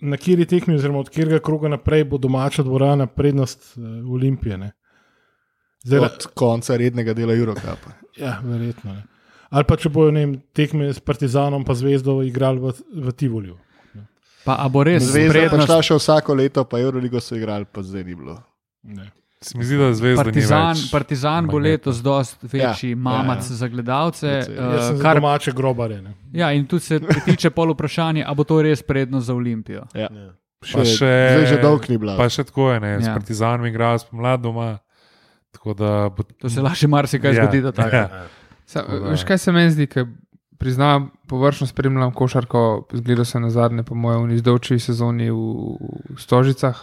na 0.00 0.16
kateri 0.16 0.46
tekmi, 0.46 0.74
oziroma 0.74 0.98
od 0.98 1.08
katerega 1.08 1.38
kroga 1.38 1.68
naprej 1.68 2.04
bo 2.04 2.18
domača 2.18 2.62
dvorana 2.62 3.06
prednost 3.06 3.76
uh, 3.76 4.12
Olimpije? 4.12 4.58
Ne? 4.58 4.72
Zdaj, 5.82 6.00
Od 6.00 6.26
konca 6.34 6.76
rednega 6.76 7.14
dela 7.14 7.34
Eurocapa. 7.34 7.94
ja, 8.24 8.40
verjetno. 8.44 8.94
Ne. 8.94 9.06
Ali 9.50 9.66
pa 9.66 9.76
če 9.76 9.90
bojo 9.90 10.12
vem, 10.14 10.36
tekme 10.54 10.92
s 10.94 11.00
Partizanom 11.02 11.64
pa 11.66 11.74
Zvezdo 11.74 12.20
igrali 12.22 12.60
v, 12.62 12.72
v 12.94 13.12
Tivoliju. 13.12 13.56
Pa 14.44 14.56
a 14.62 14.68
bo 14.68 14.84
res 14.86 15.02
Zvezda 15.04 15.32
prednost? 15.32 15.66
prišla 15.66 15.82
še 15.82 15.96
vsako 15.98 16.34
leto, 16.38 16.64
pa 16.64 16.78
Euroligo 16.80 17.20
so 17.20 17.36
igrali, 17.36 17.66
pa 17.66 17.82
zdaj 17.82 18.04
ni 18.06 18.14
bilo. 18.14 18.38
Ne. 18.82 19.10
Se 19.42 19.58
mi 19.58 19.64
zdi, 19.64 19.76
da 19.76 19.94
zvezda 19.94 20.22
Partizan, 20.22 20.76
partizan 20.92 21.46
bo 21.46 21.58
letos 21.58 21.96
dosti 21.98 22.46
večji 22.48 22.90
Ja, 22.90 22.96
mamac 22.98 23.38
ja, 23.40 23.46
ja. 23.46 23.56
za 23.56 23.68
gledalce. 23.68 24.42
Za 24.42 24.98
kar, 25.02 25.16
domače 25.16 25.52
grobare. 25.52 26.02
Ne. 26.02 26.12
ja, 26.32 26.52
in 26.52 26.66
tu 26.66 26.78
se 26.78 27.00
pritiče 27.00 27.50
pol 27.50 27.72
vprašanje, 27.72 28.20
ali 28.22 28.36
bo 28.36 28.44
to 28.44 28.62
res 28.62 28.82
prednost 28.82 29.26
za 29.26 29.34
Olimpijo. 29.34 29.86
Ja. 29.94 30.08
Ja. 30.12 30.32
Še, 30.62 30.74
Pa 30.74 30.84
še- 30.84 31.28
Zdaj 31.32 31.46
že 31.46 31.58
dolg 31.58 31.88
ni 31.88 31.96
bila. 31.96 32.16
Pa 32.16 32.28
še 32.28 32.44
tako 32.44 32.68
je, 32.70 32.80
ne, 32.80 33.00
s 33.00 33.06
Ja. 33.06 33.14
partizanom 33.14 33.64
igrajo 33.66 33.98
spomladi 33.98 34.42
doma. 34.42 34.78
Tako 35.50 35.74
da 35.74 36.08
bo 36.10 36.22
To 36.22 36.46
se 36.46 36.60
lahko 36.60 36.76
še 36.76 36.88
marsikaj 36.88 37.32
Ja, 37.32 37.42
zgodi. 37.42 37.62
ja. 37.88 38.28
Sa, 38.66 38.84
veš, 38.84 39.24
kaj 39.24 39.38
se 39.38 39.52
meni 39.52 39.70
zdi, 39.70 39.86
ker 39.86 40.04
priznam, 40.58 41.08
površno 41.26 41.64
spremljam 41.66 42.12
košarko, 42.12 42.60
zgledal 42.92 43.24
sem 43.24 43.40
na 43.40 43.48
zadnje, 43.50 43.82
po 43.82 43.94
mojem, 43.96 44.28
v 44.28 44.36
izdolčevi 44.36 44.78
sezoni 44.78 45.30
v, 45.30 45.40
v 46.10 46.18
Stožicah, 46.18 46.76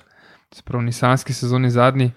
se 0.50 0.64
pravi, 0.64 0.82
v 0.82 0.88
nisanski 0.88 1.32
sezoni 1.32 1.70
zadnji. 1.70 2.10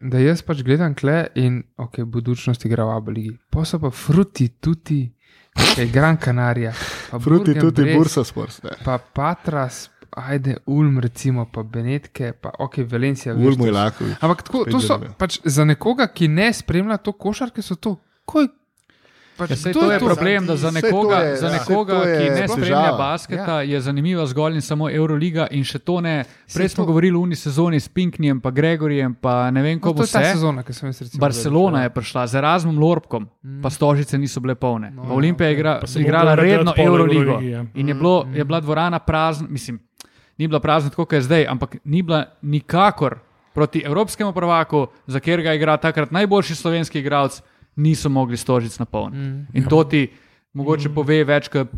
Da 0.00 0.18
jaz 0.18 0.42
pač 0.42 0.62
gledam 0.66 0.94
kle 0.94 1.26
in 1.40 1.62
ok, 1.76 2.02
budučnost 2.04 2.64
igra 2.66 2.84
v 2.84 2.96
Abeligi. 2.96 3.34
Pa 3.50 3.64
so 3.64 3.78
pa 3.80 3.90
fruti, 3.90 4.48
tudi, 4.60 5.06
kaj 5.54 5.86
Gran 5.92 6.18
Canaria, 6.20 6.72
Fruti 7.20 7.54
tudi 7.58 7.94
Bursa 7.94 8.24
Sports. 8.24 8.62
Ne. 8.64 8.76
Pa 8.84 8.98
Patras, 8.98 9.88
ajde 10.10 10.56
Ulm, 10.66 10.98
recimo, 10.98 11.46
pa 11.52 11.62
Benetke, 11.62 12.32
pa 12.32 12.50
ok, 12.58 12.78
Valencija. 12.90 13.34
to 13.34 13.66
je 13.66 13.72
lahko. 13.72 14.04
Ampak 14.20 14.42
tako, 14.42 14.64
to 14.70 14.80
so 14.80 14.98
pač 15.18 15.40
za 15.44 15.64
nekoga, 15.64 16.06
ki 16.06 16.28
ne 16.28 16.52
spremlja 16.52 16.98
to 16.98 17.12
košarke, 17.12 17.62
so 17.62 17.74
to. 17.74 17.96
Koj, 18.24 18.48
pač, 19.36 19.50
Ja, 19.50 19.72
to 19.72 19.86
je 19.86 19.98
to? 19.98 20.06
problem, 20.06 20.46
da 20.46 20.56
za 20.56 20.70
nekoga, 20.70 21.16
je- 21.18 21.36
za 21.36 21.46
ja, 21.46 21.52
nekoga 21.54 21.92
to 21.92 22.02
ki 22.02 22.24
ne 22.24 22.36
težava. 22.36 22.48
spremlja 22.48 22.92
basketa, 22.94 23.60
je 23.62 23.80
zanimiva 23.80 24.26
zgolj 24.26 24.54
in 24.54 24.60
samo 24.62 24.88
Euroliga. 24.88 25.46
In 25.50 25.62
še 25.62 25.78
to 25.78 26.00
ne. 26.00 26.24
Prej 26.46 26.68
smo 26.68 26.82
to- 26.82 26.86
govorili 26.86 27.12
o 27.12 27.20
uni 27.20 27.34
sezoni 27.34 27.76
s 27.76 27.88
Pinknijem, 27.88 28.40
pa 28.40 28.50
Gregorjem, 28.50 29.14
pa 29.14 29.50
ne 29.50 29.62
vem, 29.62 29.74
No, 29.74 29.82
komu 29.82 29.94
to 29.96 30.02
je 30.02 30.12
ta 30.12 30.22
sezona, 30.24 30.62
ki 30.62 30.72
sem 30.72 30.88
jaz 30.88 31.00
recimo. 31.00 31.20
Barcelona 31.20 31.82
je 31.82 31.90
prišla 31.90 32.22
z 32.24 32.34
Erasmom 32.34 32.76
Lorbkom, 32.76 33.28
pa 33.60 33.68
stožice 33.68 34.14
niso 34.14 34.40
bile 34.40 34.54
polne. 34.54 34.90
No, 34.90 35.04
No, 35.04 35.14
Olimpija 35.14 35.46
je 35.46 35.54
igra, 35.54 35.78
Pa 35.80 35.86
se 35.86 36.00
igrala 36.00 36.34
redno 36.34 36.72
Euroligo. 36.72 37.20
Euroligi, 37.32 37.50
ja. 37.50 37.64
In 37.74 37.88
je, 37.88 37.94
bilo, 37.94 38.26
je 38.30 38.44
bila 38.44 38.60
dvorana 38.60 38.98
prazna, 38.98 39.48
mislim, 39.48 39.80
ni 40.36 40.46
bila 40.46 40.60
prazna 40.60 40.90
tako, 40.90 41.04
kot 41.04 41.12
je 41.14 41.22
zdaj, 41.22 41.46
ampak 41.46 41.76
ni 41.84 42.02
bila 42.02 42.24
nikakor 42.40 43.18
proti 43.52 43.80
evropskemu 43.80 44.32
prvaku, 44.32 44.86
za 45.06 45.20
katerega 45.20 45.52
igra 45.52 45.76
takrat 45.76 46.10
najboljši 46.10 46.54
slovenski 46.54 46.98
igralec, 46.98 47.42
niso 47.76 48.08
mogli 48.08 48.36
stožic 48.36 48.78
napolniti. 48.78 49.18
Mm. 49.18 49.46
In 49.58 49.66
to 49.68 49.84
ti 49.84 50.06
mogoče 50.54 50.92
pove 50.94 51.24
več, 51.24 51.48
kot 51.52 51.72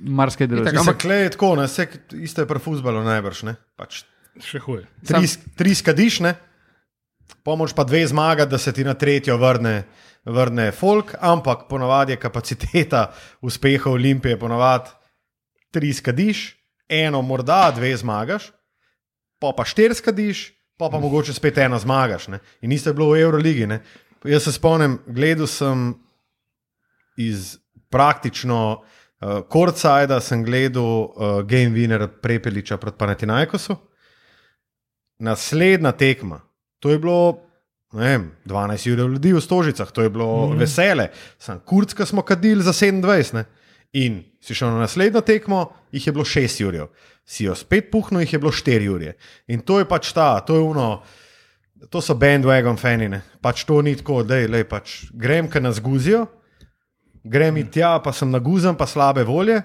marsikaj 0.00 0.50
drugega. 0.50 0.80
Ampak 0.80 1.04
le 1.04 1.20
je 1.24 1.30
tako, 1.36 1.54
ne, 1.56 1.68
vse, 1.68 1.86
isto 2.20 2.42
je 2.44 2.50
pri 2.50 2.62
futbalu 2.62 3.04
najbrž. 3.06 3.46
Ne? 3.48 3.56
Pač 3.76 4.04
Še 4.42 4.60
huje. 4.60 4.84
tri, 5.06 5.24
tri 5.56 5.72
skadiš, 5.74 6.20
ne? 6.26 6.34
pomoč 7.46 7.72
pa 7.74 7.84
dve 7.84 8.04
zmaga, 8.06 8.44
da 8.46 8.58
se 8.58 8.72
ti 8.72 8.84
na 8.84 8.94
tretjo 8.94 9.36
vrne, 9.38 9.86
vrne 10.24 10.70
folk, 10.74 11.14
ampak 11.20 11.66
ponavadi 11.70 12.14
je 12.14 12.20
kapaciteta 12.22 13.12
uspeha 13.40 13.90
Olimpije, 13.90 14.38
ponavadi 14.38 14.90
tri 15.74 15.92
skadiš, 15.94 16.56
eno, 16.88 17.22
morda 17.22 17.70
dve 17.74 17.96
zmagaš, 17.96 18.50
pa 19.42 19.52
pa 19.56 19.64
štiri 19.64 19.94
skadiš, 19.94 20.50
pa 20.78 20.90
pa 20.92 21.00
mogoče 21.00 21.34
spet 21.34 21.58
eno 21.58 21.78
zmagaš. 21.78 22.28
Ne? 22.28 22.40
In 22.60 22.72
isto 22.72 22.90
je 22.90 22.94
bilo 22.94 23.10
v 23.10 23.22
Euroligi. 23.22 23.66
Ne? 23.66 23.80
Jaz 24.24 24.42
se 24.42 24.52
spomnim, 24.52 24.98
gledal 25.06 25.46
sem 25.46 25.94
iz 27.16 27.58
praktično 27.90 28.60
uh, 28.76 29.42
Korcajda, 29.48 30.20
sem 30.20 30.44
gledal 30.44 30.84
uh, 30.84 31.42
Game 31.48 31.76
Winner 31.76 32.06
Prepeliča 32.22 32.76
proti 32.76 32.98
Panatinajkosu. 32.98 33.76
Naslednja 35.18 35.92
tekma, 35.92 36.40
to 36.80 36.90
je 36.90 36.98
bilo 36.98 37.46
vem, 37.92 38.30
12 38.44 38.92
ur 38.92 38.98
ljudi 38.98 39.32
v 39.32 39.40
Stožicah, 39.40 39.90
to 39.92 40.02
je 40.02 40.10
bilo 40.10 40.48
mm. 40.48 40.58
vesele. 40.58 41.08
Sam 41.38 41.60
kurcka 41.64 42.06
smo 42.06 42.22
kadili 42.22 42.62
za 42.62 42.72
27. 42.72 43.34
Ne? 43.34 43.44
In 43.92 44.22
si 44.40 44.54
šel 44.54 44.74
na 44.74 44.84
naslednjo 44.84 45.20
tekmo, 45.20 45.70
jih 45.92 46.06
je 46.06 46.12
bilo 46.12 46.24
6 46.24 46.64
ur. 46.66 46.88
Si 47.24 47.44
jo 47.44 47.54
spet 47.54 47.90
puhnil, 47.90 48.20
jih 48.20 48.32
je 48.32 48.38
bilo 48.38 48.52
4 48.52 48.88
ur. 48.88 49.06
In 49.46 49.60
to 49.60 49.78
je 49.78 49.88
pač 49.88 50.12
ta, 50.12 50.40
to 50.40 50.56
je 50.56 50.62
uno. 50.62 51.02
To 51.90 52.00
so 52.00 52.16
bandwagon 52.16 52.78
fani, 52.80 53.20
pač 53.44 53.64
to 53.68 53.82
ni 53.84 53.94
tako, 53.96 54.22
da 54.24 54.38
je 54.40 54.64
pač 54.64 55.10
grem, 55.12 55.48
ker 55.48 55.62
nas 55.62 55.80
guzijo, 55.80 56.24
grem 57.24 57.56
in 57.60 57.68
tja, 57.68 57.98
pa 58.02 58.12
sem 58.16 58.30
naguzan, 58.32 58.76
pa 58.76 58.86
slabe 58.88 59.24
volje. 59.28 59.60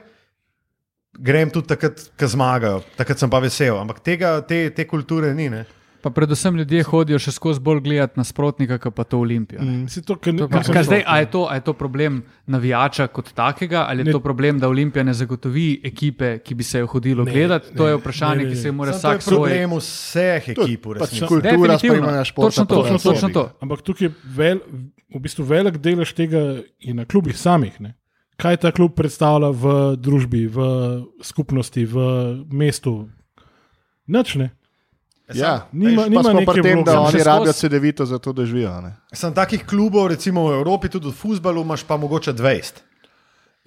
Grem 1.11 1.49
tudi 1.51 1.67
takrat, 1.67 2.03
ko 2.19 2.27
zmagajo, 2.27 2.83
takrat 2.95 3.19
sem 3.19 3.31
pa 3.31 3.39
vesel. 3.43 3.75
Ampak 3.79 3.99
tega, 4.03 4.37
te, 4.47 4.69
te 4.75 4.85
kulture 4.87 5.33
ni. 5.35 5.49
Ne. 5.51 5.65
Pa 6.01 6.09
predvsem 6.11 6.55
ljudje 6.55 6.83
hodijo 6.83 7.17
še 7.17 7.31
skozi 7.31 7.59
bolj 7.59 7.79
gledati 7.81 8.13
nasprotnika, 8.15 8.77
kot 8.77 8.93
pa 8.93 9.03
to 9.03 9.19
Olimpijo. 9.19 9.61
ne. 9.61 9.85
Si 9.87 10.01
to, 10.01 10.15
kar, 10.15 10.33
To 10.33 10.47
kar 10.47 10.63
Kaj 10.65 10.83
zdaj, 10.83 11.03
a 11.05 11.19
je, 11.19 11.27
to, 11.27 11.45
a 11.45 11.55
je 11.55 11.61
to 11.61 11.73
problem 11.73 12.15
navijača 12.45 13.07
kot 13.07 13.31
takega, 13.31 13.83
ali 13.83 14.01
je 14.01 14.05
Ne. 14.05 14.11
to 14.11 14.19
problem, 14.19 14.57
da 14.57 14.67
Olimpija 14.67 15.03
ne 15.03 15.13
zagotovi 15.13 15.67
ekipe, 15.83 16.39
ki 16.39 16.53
bi 16.53 16.63
se 16.63 16.79
jo 16.79 16.87
hodilo 16.87 17.21
gledati? 17.23 17.69
To 17.73 17.85
je 17.85 17.95
vprašanje, 17.95 18.37
ne, 18.37 18.43
ne, 18.43 18.49
ki 18.49 18.57
se 18.57 18.67
ne. 18.67 18.71
mora 18.73 18.91
Samo 18.91 19.01
to 19.03 19.07
je 19.07 19.13
vsak 19.13 19.21
svoj. 19.23 19.37
problem 19.39 19.69
vseh 19.73 20.49
ekip, 20.49 20.81
Pač 20.83 20.97
resnici. 20.99 21.25
kultura 21.27 21.77
spremljanja 21.77 22.23
športa. 22.25 22.49
Točno 22.49 22.65
to, 22.65 22.75
pa 22.75 22.81
Točno 22.83 22.97
to. 22.97 23.11
točno 23.11 23.29
to. 23.31 23.43
Ampak 23.59 23.81
tukaj 23.81 24.05
je 24.05 24.11
vel, 24.25 24.57
v 25.07 25.19
bistvu 25.19 25.43
velik 25.45 25.77
delež 25.77 26.13
tega 26.13 26.41
je 26.79 26.93
na 26.93 27.05
klubih 27.05 27.37
samih. 27.37 27.77
Ne? 27.79 27.93
Kaj 28.35 28.57
ta 28.57 28.71
klub 28.71 28.95
predstavlja 28.95 29.51
v 29.51 29.63
družbi, 29.95 30.47
v 30.47 30.57
skupnosti, 31.21 31.85
v 31.85 31.95
mestu? 32.49 33.05
Nič 34.07 34.35
ne. 34.35 34.49
Ja, 35.33 35.67
Nima- 35.71 36.05
nima 36.05 36.33
neke 36.33 36.45
pri 36.47 36.61
tem, 36.61 36.83
da 36.83 36.99
oni 37.01 37.21
rabijo 37.21 37.53
CD-vito 37.53 38.05
za 38.05 38.17
to, 38.17 38.31
da 38.31 38.43
živijo. 38.43 38.81
Ne, 38.81 38.95
Sem 39.11 39.33
takih 39.33 39.63
klubov, 39.63 40.07
recimo 40.07 40.43
v 40.43 40.55
Evropi, 40.55 40.89
tudi 40.89 41.07
v 41.07 41.13
futbalu, 41.13 41.61
imaš 41.61 41.83
pa 41.83 41.97
mogoče 41.97 42.33
20. 42.33 42.81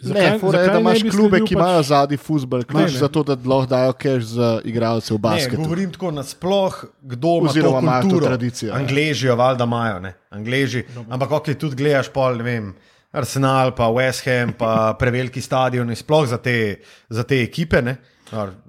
ne 0.05 0.39
fora 0.39 0.59
je, 0.59 0.67
da 0.67 0.67
zakaj 0.67 0.81
imaš 0.81 1.03
ne 1.03 1.11
klube, 1.11 1.39
ki 1.39 1.45
pač- 1.47 1.53
imajo 1.55 1.83
zadnji 1.85 2.17
futbol, 2.19 2.59
Ne, 2.59 2.65
ključ 2.65 2.93
ne. 2.93 2.99
za 2.99 3.09
to, 3.09 3.23
da 3.23 3.33
lahko 3.37 3.67
dajo 3.67 3.93
cash 3.95 4.25
za 4.27 4.61
igralce 4.65 5.09
v 5.09 5.15
Ne, 5.15 5.19
basketu. 5.21 5.57
govorim 5.59 5.91
tako 5.91 6.11
nasploh, 6.11 6.75
kdo 7.01 7.29
ima 7.37 7.49
Oziroma 7.49 7.71
to 7.73 7.81
imajo 7.81 8.03
to 8.03 8.09
kulturo. 8.09 8.27
tradicijo, 8.27 8.69
ja. 8.69 8.75
Angleži 8.75 9.27
jo 9.27 9.37
valjda 9.37 9.65
imajo, 9.65 10.01
ne. 10.01 10.15
Angleži. 10.31 10.83
Ampak 11.09 11.31
ok, 11.33 11.55
tudi 11.55 11.77
gledaš 11.77 12.09
pol, 12.09 12.37
ne 12.37 12.45
vem. 12.45 12.75
Arsenal, 13.13 13.71
pa 13.71 13.85
West 13.87 14.27
Ham, 14.27 14.53
pa 14.53 14.71
preveliki 14.99 15.41
stadioni, 15.41 15.95
sploh 15.95 16.27
za 16.27 16.37
te, 16.39 16.77
za 17.09 17.23
te 17.23 17.43
ekipe. 17.43 17.79
Ne? 17.79 17.91
Ej, 17.93 18.14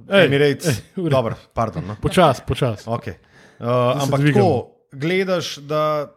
Emirates, 0.09 0.81
dobro, 0.95 1.35
pardon. 1.53 1.83
No. 1.87 1.95
Počas, 2.01 2.41
počas. 2.41 2.85
Okay. 2.85 3.13
Uh, 3.59 3.65
se 3.97 4.03
ampak 4.03 4.21
tako 4.25 4.71
gledaš, 4.91 5.57
da. 5.57 6.13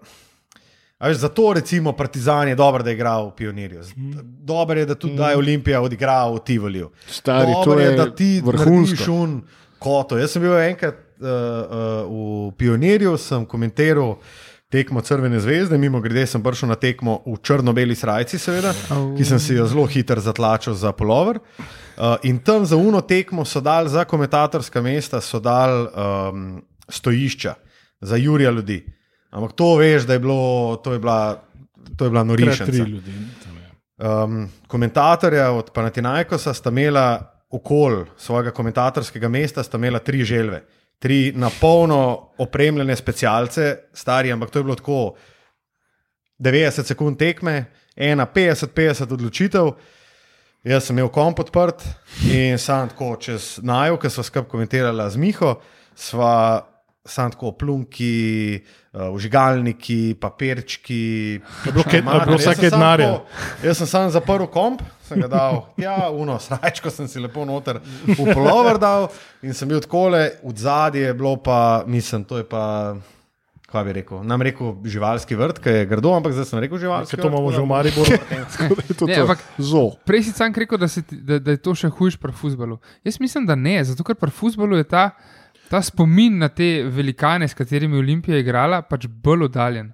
a 0.99 1.09
Veš, 1.09 1.17
zato 1.17 1.53
recimo 1.53 1.93
Partizan 1.93 2.49
je 2.49 2.55
dobro, 2.55 2.83
da 2.83 2.91
je 2.91 2.95
igral 2.95 3.29
v 3.29 3.35
Pionirju. 3.37 3.83
Z- 3.83 3.95
Dobro 4.43 4.79
je, 4.79 4.87
da 4.87 4.95
tudi 4.95 5.17
da 5.17 5.31
je 5.31 5.37
Olimpija 5.37 5.81
odigrala 5.81 6.35
v 6.35 6.39
Tivoliju. 6.39 6.91
Stari, 7.07 7.53
Dobro 7.53 7.75
to 7.75 7.81
je 7.81 7.97
da 7.97 8.15
ti 8.15 8.43
vrhunsko. 8.45 9.13
un 9.13 9.43
koto. 9.79 10.19
Jaz 10.19 10.31
sem 10.31 10.43
bil 10.43 10.59
enkrat 10.59 10.95
uh, 10.95 11.27
uh, 11.27 12.49
v 12.49 12.53
Pionirju, 12.57 13.17
sem 13.19 13.47
komentiral 13.47 14.17
tekmo 14.69 15.01
Crvene 15.01 15.41
zvezde, 15.41 15.79
mimo 15.79 16.01
grede 16.01 16.27
sem 16.27 16.43
prišel 16.43 16.69
na 16.69 16.75
tekmo 16.75 17.23
v 17.27 17.39
črno-beli 17.43 17.95
srajci, 17.95 18.39
seveda, 18.39 18.75
ki 19.17 19.25
sem 19.25 19.39
si 19.39 19.55
jo 19.55 19.67
zelo 19.67 19.87
hitro 19.87 20.21
zatlačil 20.21 20.75
za 20.75 20.93
polover. 20.93 21.39
Uh, 21.39 21.88
in 22.23 22.39
tam 22.39 22.67
za 22.67 22.77
uno 22.77 23.01
tekmo 23.01 23.45
so 23.45 23.61
dali 23.61 23.89
za 23.89 24.05
komentatorska 24.05 24.83
mesta, 24.83 25.21
so 25.21 25.41
dali 25.41 25.89
um, 25.89 26.63
stojišča 26.89 27.55
za 28.01 28.17
Jurija 28.17 28.51
ljudi. 28.51 28.87
Ampak 29.31 29.53
to 29.53 29.77
veš, 29.77 30.03
da 30.03 30.13
je 30.13 30.19
bilo, 30.19 30.77
to 30.77 30.93
je 30.93 30.99
bila, 30.99 31.43
to 31.97 32.05
je 32.05 32.11
bila 32.11 32.25
Krat 32.25 32.37
tri 32.37 32.47
norišnica. 32.47 32.85
ljudi. 32.85 33.13
Um, 33.99 34.49
komentatorja 34.67 35.51
od 35.51 35.71
Panatinajkosa 35.75 36.55
sta 36.55 36.71
imela 36.71 37.35
okol 37.51 38.05
svojega 38.17 38.51
komentatorskega 38.51 39.29
mesta, 39.29 39.63
sta 39.63 39.79
imela 39.79 39.99
tri 39.99 40.25
želve, 40.25 40.63
tri 40.99 41.33
na 41.37 41.51
polno 41.61 42.31
opremljene 42.39 42.97
specialce, 42.97 43.77
stari, 43.93 44.33
ampak 44.33 44.51
to 44.51 44.59
je 44.59 44.63
bilo 44.63 44.75
tako 44.75 45.15
90 46.39 46.83
sekund 46.83 47.19
tekme, 47.19 47.65
ena 47.97 48.27
50-50 48.35 49.13
odločitev. 49.13 49.71
Jaz 50.65 50.89
sem 50.89 50.99
imel 50.99 51.09
komp 51.09 51.39
odprt 51.39 51.85
in 52.27 52.59
sam 52.59 52.89
tako 52.91 53.13
čez 53.17 53.59
najo, 53.63 53.97
ki 53.97 54.11
smo 54.11 54.23
skupaj 54.23 54.51
komentirali 54.51 55.11
z 55.11 55.17
Miho, 55.17 55.55
sva 55.95 56.65
sam 57.09 57.31
tako 57.31 57.53
plunki, 57.53 58.59
užigalniki, 59.13 60.17
papirčki. 60.21 61.41
Bilo 61.65 61.83
kaj- 61.83 62.03
mater, 62.05 62.19
je 62.19 62.27
bilo 62.27 62.39
jaz 63.63 63.79
sem 63.79 63.87
tako- 63.87 63.87
sam 63.87 64.11
zaprl 64.11 64.45
komp, 64.47 64.83
sem 65.09 65.21
ga 65.21 65.29
dal, 65.29 65.63
ja, 65.87 66.11
uno, 66.11 66.39
srajčko 66.39 66.91
sem 66.91 67.09
si 67.09 67.21
lepo 67.21 67.45
noter 67.45 67.79
v 68.05 68.35
polover 68.35 68.79
dal 68.79 69.09
in 69.43 69.55
sem 69.55 69.69
bil 69.69 69.81
takole, 69.81 70.41
v 70.43 70.53
zadnje 70.57 71.01
je 71.01 71.15
bilo 71.15 71.37
pa, 71.37 71.85
mislim, 71.87 72.25
to 72.25 72.37
je 72.37 72.45
pa. 72.45 72.97
Kaj 73.69 73.85
bi 73.85 73.93
rekel? 73.93 74.23
Nam 74.25 74.41
rekel 74.41 74.75
živalski 74.83 75.37
vrt, 75.37 75.59
ki 75.59 75.69
je 75.71 75.87
grdo, 75.87 76.09
ampak 76.11 76.33
zdaj 76.33 76.45
sem 76.47 76.59
rekel 76.59 76.79
živalski 76.79 77.13
to 77.13 77.23
vrt. 77.23 77.29
imamo 77.29 77.51
že 77.51 77.61
v 77.61 77.67
Mariboru. 77.67 78.17
Tako 78.49 78.75
da 78.75 78.83
je 78.83 78.95
to 78.95 79.05
Ne, 79.05 79.15
to. 79.15 79.23
ampak- 79.23 79.45
Zo. 79.61 79.83
Prej 80.03 80.23
si 80.23 80.33
sam 80.33 80.55
rekel, 80.55 80.79
da, 80.79 80.89
se 80.89 81.03
ti, 81.03 81.17
da, 81.19 81.39
da 81.39 81.51
je 81.51 81.59
to 81.59 81.75
še 81.75 81.89
hujš 81.91 82.17
pri 82.17 82.33
futbalu. 82.33 82.79
Jaz 83.05 83.21
mislim, 83.21 83.45
da 83.45 83.55
ne, 83.55 83.85
zato 83.85 84.01
ker 84.03 84.17
pri 84.17 84.31
futbalu 84.31 84.77
je 84.77 84.85
ta, 84.87 85.11
ta 85.69 85.83
spomin 85.83 86.39
na 86.39 86.49
te 86.49 86.65
velikane, 86.83 87.45
s 87.45 87.53
katerimi 87.53 87.93
je 87.93 88.01
Olimpija 88.01 88.39
igrala, 88.39 88.81
pač 88.83 89.05
bolj 89.07 89.45
oddaljen. 89.45 89.93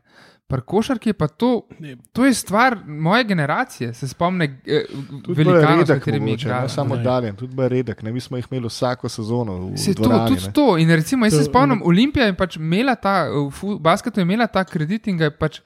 Pri 0.55 0.63
košarki 0.63 1.09
je 1.09 1.15
pa 1.15 1.27
to, 1.29 1.67
to 2.13 2.25
je 2.25 2.35
stvar 2.35 2.77
moje 2.87 3.25
generacije, 3.25 3.93
se 3.93 4.09
spomne 4.09 4.45
eh, 4.65 4.85
velikanov, 5.29 5.83
s 5.83 5.89
katerimi 5.89 6.33
igrala. 6.33 6.69
samo 6.69 6.97
daljen, 6.99 7.35
tudi 7.35 7.55
bolj 7.55 7.69
redek. 7.71 8.03
Ne, 8.03 8.13
mi 8.13 8.21
smo 8.21 8.37
jih 8.37 8.47
imeli 8.51 8.67
vsako 8.69 9.09
sezono 9.09 9.57
v 9.65 9.77
Se 9.77 9.95
to, 9.95 10.03
dvorani. 10.03 10.29
tudi 10.29 10.47
ne. 10.47 10.53
to. 10.53 10.79
In 10.79 10.91
recimo, 10.91 11.27
jaz 11.27 11.33
se 11.33 11.39
To- 11.41 11.45
spomnim, 11.47 11.83
Olimpija 11.85 12.27
je 12.27 12.35
pač 12.35 12.57
imela 12.59 12.95
ta, 12.97 13.15
v 13.27 13.51
fu- 13.53 13.79
basketu 13.81 14.21
je 14.21 14.25
imela 14.25 14.47
ta 14.49 14.65
kredit 14.65 15.07
in 15.07 15.19
ga 15.19 15.25
je 15.25 15.31
pač 15.33 15.61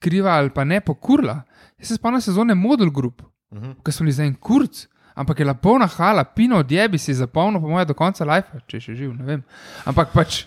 kriva 0.00 0.30
ali 0.32 0.50
pa 0.50 0.64
ne 0.64 0.80
pokurla. 0.82 1.42
Jaz 1.78 1.88
se 1.88 1.94
spomnim 1.94 2.20
sezone 2.20 2.54
Model 2.56 2.90
Group, 2.90 3.22
uh 3.22 3.28
Mhm. 3.52 3.64
-huh. 3.64 3.74
ki 3.84 3.92
so 3.92 4.00
bili 4.00 4.12
za 4.12 4.24
en 4.24 4.34
kurc, 4.36 4.86
ampak 5.14 5.38
je 5.38 5.44
bila 5.44 5.54
polna 5.54 5.86
hala, 5.88 6.24
pino 6.26 6.56
odjebi 6.58 6.98
si 6.98 7.14
zapolnil, 7.14 7.60
po 7.60 7.68
mojem, 7.68 7.86
do 7.86 7.94
konca 7.94 8.24
life, 8.26 8.48
če 8.66 8.80
še 8.80 8.94
živ, 8.94 9.12
ne 9.12 9.24
vem. 9.24 9.42
Ampak 9.84 10.08
pač? 10.10 10.44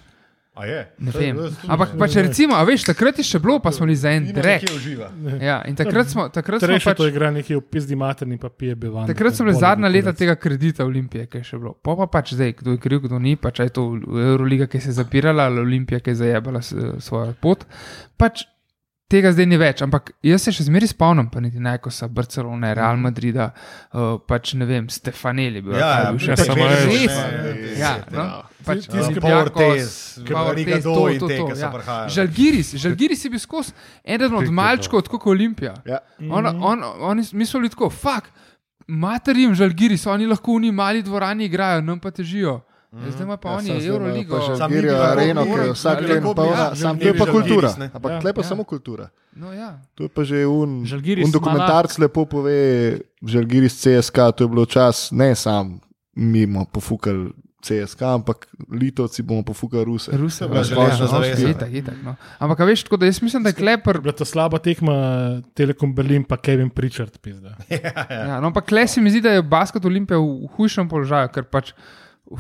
Ne 0.58 0.66
je- 0.66 0.88
vem. 0.98 1.38
je 1.38 1.52
Ampak 1.68 1.90
pač 1.96 2.16
recimo, 2.18 2.56
a 2.56 2.64
veš, 2.64 2.86
takrat 2.86 3.18
je 3.18 3.24
še 3.26 3.40
bilo, 3.40 3.60
pa 3.60 3.72
smo 3.72 3.86
bili 3.86 3.96
za 3.96 4.10
en 4.10 4.26
drek. 4.26 4.64
uživa. 4.72 5.10
Ja, 5.38 5.62
in 5.62 5.76
takrat 5.76 6.08
smo, 6.08 6.30
takrat 6.30 6.62
smo 6.62 6.80
pač. 6.82 6.96
to 6.96 7.08
igra 7.08 7.30
nekje 7.30 7.56
v 7.56 7.62
pizdi 7.62 7.94
materni, 7.94 8.38
pa 8.38 8.50
pije 8.50 8.76
bevan. 8.76 9.06
Takrat 9.06 9.34
so 9.34 9.44
bile 9.44 9.54
zadnja 9.56 9.88
leta 9.88 10.14
tega 10.14 10.36
kredita 10.36 10.84
Olimpije, 10.84 11.28
ki 11.28 11.38
je 11.38 11.44
še 11.46 11.58
bilo. 11.58 11.74
Pa 11.76 11.96
pa 11.96 12.08
pač 12.08 12.34
zdaj, 12.34 12.56
kdo 12.56 12.72
je 12.72 12.78
kriv, 12.80 13.02
kdo 13.02 13.20
ni, 13.20 13.36
pač 13.36 13.60
je 13.60 13.70
to 13.70 13.84
Euroliga, 14.00 14.66
ki 14.66 14.80
se 14.80 14.90
je 14.90 14.94
zapirala, 14.96 15.46
ali 15.46 15.60
Olimpija, 15.60 16.00
ki 16.00 16.10
je 16.10 16.16
zajebala 16.18 16.62
s- 16.62 16.74
svojo 17.00 17.34
pot. 17.36 17.66
Pač 18.16 18.46
tega 19.08 19.30
zdaj 19.30 19.46
ni 19.46 19.56
več, 19.56 19.82
ampak 19.82 20.14
jaz 20.24 20.42
se 20.42 20.52
še 20.52 20.64
zmeraj 20.64 20.90
spomnim, 20.90 21.30
pa 21.30 21.40
niti 21.40 21.60
ne, 21.60 21.78
ko 21.78 21.90
so 21.90 22.08
Barcelona, 22.08 22.74
Real 22.74 22.98
Madrida, 22.98 23.52
uh, 23.94 24.18
pač 24.20 24.56
ne 24.56 24.66
vem, 24.66 24.88
Stefaneli. 24.90 25.62
Bil, 25.62 25.74
Ja, 25.74 26.00
ja, 26.00 26.12
bil 26.12 26.20
še 26.20 26.32
ja, 26.32 26.36
samo 26.38 26.58
ja, 26.60 26.70
res. 26.80 27.06
ja, 27.06 27.14
ja, 27.14 27.54
Ja, 27.78 27.92
ja. 28.02 28.06
no, 28.12 28.44
pač 28.66 28.78
Tisti, 28.78 29.14
ki- 29.14 29.22
so 31.54 31.62
ja. 31.62 31.72
prihajali. 31.72 32.10
Žalgiris, 32.10 32.74
Žalgiris 32.76 33.26
je 33.26 33.30
bil 33.30 33.40
skozi 33.40 33.72
eden 34.06 34.34
od 34.34 34.50
malčkov, 34.52 35.02
tako 35.02 35.20
kot 35.20 35.32
Olimpija. 35.32 35.74
Ja. 35.86 36.00
On, 36.22 36.46
on, 36.46 36.78
oni, 37.02 37.24
mi 37.32 37.46
smo 37.46 37.60
bili 37.60 37.70
tako, 37.70 37.90
fuck, 37.90 38.28
materim 38.88 39.54
Žalgiris, 39.54 40.06
oni 40.08 40.26
lahko 40.26 40.56
v 40.56 40.62
njih 40.62 40.74
mali 40.74 41.02
dvorani 41.02 41.46
igrajo, 41.46 41.82
nam 41.82 42.00
pa 42.00 42.12
težijo. 42.12 42.62
Ja, 42.94 43.12
Zdaj 43.12 43.24
ima 43.24 43.38
pa 43.38 43.50
Ja, 43.50 43.58
oni 43.58 43.86
Euroligo. 43.86 44.40
bi 44.70 44.82
lahko 44.82 45.04
areno, 45.12 45.44
ki 45.44 45.50
je 45.52 45.72
vsak 45.72 46.00
bi- 46.00 46.22
polna, 46.26 46.76
sam 46.76 46.98
to 46.98 47.04
Žalgiris, 47.04 47.06
je 47.06 47.14
pa 47.16 47.26
kultura. 47.28 47.70
Ampak 47.94 48.12
Ja. 48.12 48.20
tle 48.22 48.34
pa 48.34 48.42
Ja. 48.42 48.44
samo 48.46 48.64
kultura. 48.64 49.10
No, 49.36 49.54
ja. 49.54 49.80
To 49.96 50.04
je 50.04 50.10
pa 50.10 50.24
že 50.24 50.46
un, 50.46 50.86
Žalgiris 50.86 51.26
un 51.26 51.32
dokumentarc 51.32 51.98
lepo 51.98 52.26
pove, 52.26 52.56
Žalgiris 53.22 53.76
CSK, 53.76 54.32
to 54.32 54.44
je 54.44 54.48
bilo 54.48 54.66
čas, 54.66 55.12
ne 55.12 55.36
sam 55.36 55.80
mi 56.16 56.46
bomo 56.46 56.66
pofukali 56.66 57.34
CSK, 57.66 58.02
ampak 58.02 58.46
Litovci 58.70 59.24
bomo 59.26 59.42
pofukali 59.44 59.86
Ruse. 59.90 60.14
Ruse, 60.14 60.46
ja, 60.46 60.62
ja, 61.26 61.50
itak, 61.50 61.74
itak, 61.74 61.98
no. 62.06 62.14
Ampak 62.38 62.62
a 62.62 62.68
veš, 62.70 62.86
tako 62.86 63.00
da 63.02 63.10
jaz 63.10 63.22
mislim, 63.26 63.44
da 63.44 63.50
je 63.50 63.58
Klepr. 63.58 64.00
Bila 64.06 64.14
ta 64.14 64.26
slaba 64.26 64.62
tekma 64.62 64.94
Telekom 65.58 65.96
Berlin, 65.96 66.24
pa 66.24 66.38
Kevin 66.38 66.70
Pritchard. 66.70 67.18
Pizda. 67.18 67.56
Ja, 68.26 68.40
no, 68.40 68.48
ampak 68.48 68.70
Kle 68.70 68.86
se 68.88 69.02
mi 69.02 69.10
zdi, 69.10 69.22
da 69.22 69.34
je 69.34 69.42
basket 69.42 69.86
Olimpija 69.86 70.20
v 70.22 70.50
hujšem 70.56 70.90
položaju, 70.90 71.32
ker 71.34 71.46
pač 71.50 71.74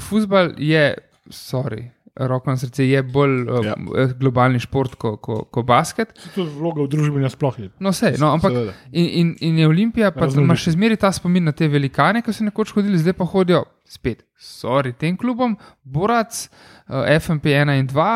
futbal 0.09 0.53
je, 0.61 0.85
sorry. 1.33 1.94
Roko 2.15 2.47
na 2.47 2.57
srce 2.57 2.85
je 2.87 3.03
bolj 3.03 3.41
uh, 3.43 3.57
Ja. 3.65 3.73
ja. 3.75 4.05
globalni 4.15 4.59
šport 4.59 4.95
kot 4.95 5.17
ko, 5.21 5.41
ko 5.51 5.63
basket. 5.63 6.13
To 6.35 6.41
je 6.41 6.49
vloga 6.49 6.83
v 6.83 6.87
družbi 6.87 7.19
nasploh. 7.19 7.57
je. 7.59 7.69
No, 7.79 7.91
vse, 7.91 8.13
no, 8.19 8.29
ampak 8.31 8.53
Seveda. 8.53 8.73
in, 8.91 9.05
in, 9.05 9.35
in 9.41 9.57
je 9.59 9.67
Olimpija, 9.67 10.11
pa 10.11 10.21
Razumem. 10.21 10.45
ima 10.45 10.55
še 10.55 10.71
zmeraj 10.71 10.97
ta 10.97 11.11
spomin 11.11 11.43
na 11.43 11.51
te 11.51 11.67
velikane, 11.67 12.21
ki 12.21 12.31
so 12.31 12.43
nekoč 12.43 12.71
hodili, 12.71 12.95
zdaj 12.97 13.13
pa 13.13 13.25
hodijo 13.25 13.65
spet, 13.83 14.23
sorry, 14.39 14.93
tem 14.93 15.17
klubom, 15.17 15.57
Borac, 15.83 16.47
uh, 16.87 17.03
FMP1 17.03 17.75
in 17.75 17.87
2 17.87 18.07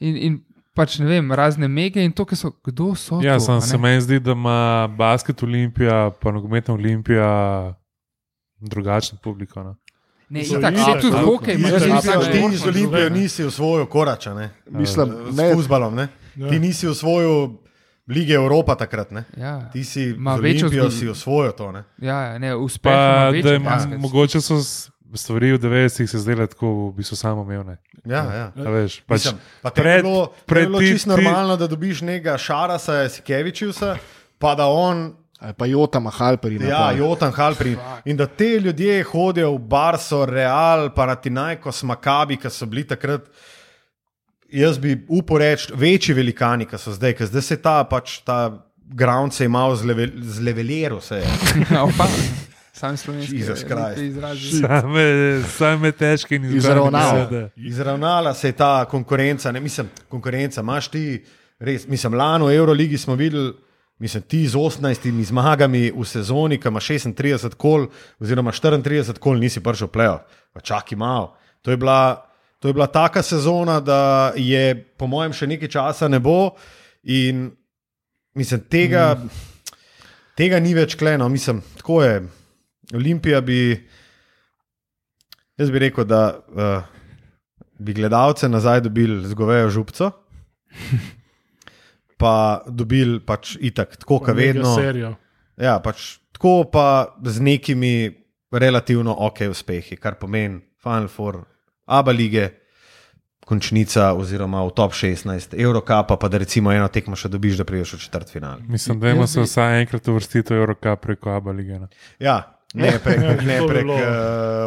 in, 0.00 0.16
in 0.18 0.38
pač 0.72 1.00
ne 1.02 1.06
vem, 1.06 1.32
razne 1.34 1.66
mege 1.68 1.98
in 1.98 2.12
to, 2.14 2.22
ki 2.24 2.36
so, 2.38 2.52
kdo 2.62 2.92
so. 2.94 3.18
Ja, 3.20 3.34
to, 3.36 3.58
se 3.60 3.74
ne? 3.74 3.82
meni 3.82 4.00
zdi, 4.00 4.20
da 4.20 4.38
ima 4.38 4.58
basket 4.88 5.42
Olimpija, 5.42 6.12
pa 6.22 6.30
nogometna 6.30 6.74
Olimpija 6.74 7.74
drugačno 8.60 9.18
publiko. 9.18 9.62
No. 9.62 9.74
Ne, 10.30 10.44
So 10.44 10.58
itak, 10.58 10.74
itak, 10.74 10.84
se 10.86 11.00
tudi 11.00 11.06
absolutno. 11.08 11.26
hokej, 11.28 11.54
imaš 11.54 11.70
vsak 11.72 11.82
itak. 11.82 12.02
Ti 12.02 12.08
šport, 12.08 12.24
z 12.24 12.28
imaš 12.28 12.62
Olimpijo 12.64 12.88
Slovenija. 12.90 13.08
nisi 13.12 13.44
osvojil 13.44 13.86
korača, 13.86 14.34
ne? 14.34 14.50
Mislim, 14.68 15.08
S 15.26 15.36
ne, 15.36 15.54
futbalom, 15.54 15.94
ne? 15.94 16.08
Ja. 16.36 16.48
Ti 16.48 16.58
nisi 16.58 16.86
osvojil 16.88 17.48
Lige 18.06 18.34
Evropa 18.34 18.74
takrat, 18.74 19.10
ne? 19.10 19.24
Ja, 19.34 19.70
Ti 19.70 19.84
si 19.84 20.14
Ma 20.14 20.32
večjo 20.32 20.40
Olimpijo 20.62 20.68
zgodovino. 20.82 20.90
si 20.92 21.08
osvojil 21.10 21.52
to, 21.52 21.72
ne? 21.72 21.84
ja, 21.98 22.20
ja, 22.22 22.38
ne, 22.38 22.54
uspeh 22.56 22.82
Pa, 22.84 23.30
da 23.34 23.50
je, 23.50 23.58
basket. 23.60 23.98
mogoče 23.98 24.40
so 24.40 24.56
s- 24.56 24.90
stvari 25.14 25.52
v 25.52 25.58
90-ih 25.58 26.06
se 26.06 26.18
zdele 26.18 26.46
tako, 26.46 26.66
v 26.86 26.94
bistvu 26.94 27.16
samoumevne. 27.16 27.76
Ja, 28.04 28.24
ja. 28.26 28.52
A 28.56 28.70
Veš, 28.70 29.00
pač 29.02 29.14
Mislim, 29.18 29.34
pa 29.62 29.70
tebi 29.70 29.80
je 29.80 29.92
pred- 29.92 30.02
bilo, 30.02 30.26
tebi 30.26 30.32
je 30.32 30.44
pred 30.46 30.66
bilo 30.66 30.78
ti- 30.78 30.86
čisto 30.88 31.10
ti- 31.10 31.22
normalno, 31.22 31.56
da 31.56 31.66
dobiš 31.66 32.00
nekega 32.02 32.38
Šarasa, 32.38 33.08
Sikevičusa, 33.08 33.96
pa 34.38 34.54
da 34.54 34.66
on, 34.66 35.12
Ali 35.38 35.54
pa 35.54 35.66
Jota 35.66 36.00
Mahalperi. 36.00 36.58
ja, 36.60 36.92
Jotan 36.92 37.32
Halpri. 37.32 37.76
In 38.04 38.16
da 38.16 38.26
te 38.26 38.58
ljudje 38.58 39.02
hodijo 39.04 39.52
v 39.52 39.58
Barso, 39.60 40.24
Real, 40.26 40.90
pa 40.90 41.06
na 41.06 41.14
Tinajko, 41.14 41.72
Smakabi, 41.72 42.36
ki 42.36 42.50
so 42.50 42.66
bili 42.66 42.82
takrat. 42.84 43.28
Jaz 44.50 44.78
bi 44.78 45.04
upal 45.08 45.38
reči, 45.38 45.72
večji 45.74 46.14
velikani, 46.14 46.66
ki 46.66 46.78
so 46.78 46.90
zdaj, 46.92 47.12
ker 47.14 47.26
zdaj 47.26 47.42
se 47.42 47.56
ta 47.56 47.84
pač 47.84 48.18
ta 48.20 48.50
ground 48.90 49.32
se 49.32 49.44
je 49.44 49.48
malo 49.48 49.76
zleve- 49.76 50.10
zleveliral. 50.16 50.98
Opa, 51.84 52.06
sam 52.72 52.96
slovenski. 52.96 53.36
Izrazi. 53.36 54.62
Same, 55.48 55.92
težke 55.92 56.34
in 56.34 56.44
Izravnal. 56.46 57.14
besede. 57.14 57.50
Izravnala 57.58 58.34
se 58.34 58.48
je 58.48 58.52
ta 58.52 58.84
konkurenca. 58.84 59.52
Ne, 59.52 59.60
mislim, 59.60 59.86
konkurenca 60.08 60.60
imaš 60.60 60.88
ti, 60.88 61.24
res, 61.60 61.86
mislim, 61.86 62.14
lani 62.14 62.44
v 62.44 62.56
Euroligi 62.56 62.98
smo 62.98 63.14
videli. 63.14 63.52
Mislim, 63.98 64.22
ti 64.22 64.46
z 64.46 64.54
18 64.54 65.24
zmagami 65.24 65.90
v 65.90 66.04
sezoni, 66.06 66.60
ki 66.62 66.70
ima 66.70 66.80
36 66.80 67.56
kol, 67.58 67.88
oziroma 68.22 68.52
34 68.54 69.18
kol, 69.18 69.40
nisi 69.42 69.60
prišel 69.60 69.90
play-off. 69.90 70.22
Pa 70.54 70.60
čakaj 70.60 70.98
malo. 70.98 71.34
To 71.62 71.70
je 71.70 71.76
bila, 71.76 72.22
to 72.62 72.68
je 72.68 72.74
bila 72.74 72.86
taka 72.86 73.22
sezona, 73.22 73.80
da 73.80 74.32
je, 74.36 74.74
po 74.96 75.06
mojem, 75.10 75.34
še 75.34 75.50
nekaj 75.50 75.68
časa 75.68 76.08
ne 76.08 76.22
bo. 76.22 76.54
In 77.10 77.50
mislim, 78.38 78.62
tega, 78.70 79.18
mm. 79.18 79.74
tega 80.38 80.62
ni 80.62 80.78
več 80.78 80.94
kleno. 80.94 81.26
Mislim, 81.28 81.62
tako 81.82 82.02
je. 82.06 82.22
Olimpija 82.94 83.40
bi, 83.40 83.74
jaz 85.58 85.74
bi 85.74 85.82
rekel, 85.82 86.06
da 86.06 86.22
uh, 86.38 86.86
bi 87.82 87.98
gledalce 87.98 88.48
nazaj 88.48 88.86
dobili 88.86 89.26
z 89.26 89.34
govejo 89.34 89.74
župco. 89.74 90.12
Pa 92.18 92.34
dobili 92.66 93.20
pač 93.20 93.56
itak, 93.60 93.96
tako 93.96 94.18
kot 94.18 94.34
vedno. 94.34 94.74
Serijo. 94.74 95.14
Ja, 95.56 95.76
pač 95.78 96.18
tako 96.34 96.64
pa 96.66 96.86
z 97.22 97.40
nekimi 97.40 97.92
relativno 98.50 99.14
ok 99.20 99.46
uspehi, 99.50 99.96
kar 99.96 100.14
pomeni 100.14 100.60
Final 100.78 101.06
Four, 101.08 101.44
Abu 101.86 102.10
lige, 102.10 102.48
končnica 103.40 104.12
oziroma 104.12 104.60
v 104.62 104.70
top 104.70 104.92
16, 104.92 105.54
Eurocapa, 105.54 106.16
pa 106.16 106.28
da 106.28 106.38
recimo 106.38 106.72
eno 106.72 106.88
tekmo 106.88 107.16
še 107.16 107.28
dobiš, 107.28 107.56
da 107.56 107.64
priješ 107.64 107.94
v 107.94 108.00
četrt 108.00 108.30
final. 108.30 108.58
Mislim, 108.68 109.00
da 109.00 109.10
ima 109.10 109.26
se 109.26 109.40
vsaj 109.40 109.80
enkrat 109.80 110.08
uvrstiti 110.08 110.52
v 110.52 110.58
Eurocup 110.58 111.00
preko 111.00 111.30
Abu 111.30 111.50
Lige. 111.50 111.78
ne. 111.78 111.88
Ja, 112.18 112.36
ne 112.74 112.92
prek, 113.04 113.20
Ja, 113.20 113.36
ne 113.38 113.58
prek 113.64 113.86
uh, 113.86 114.00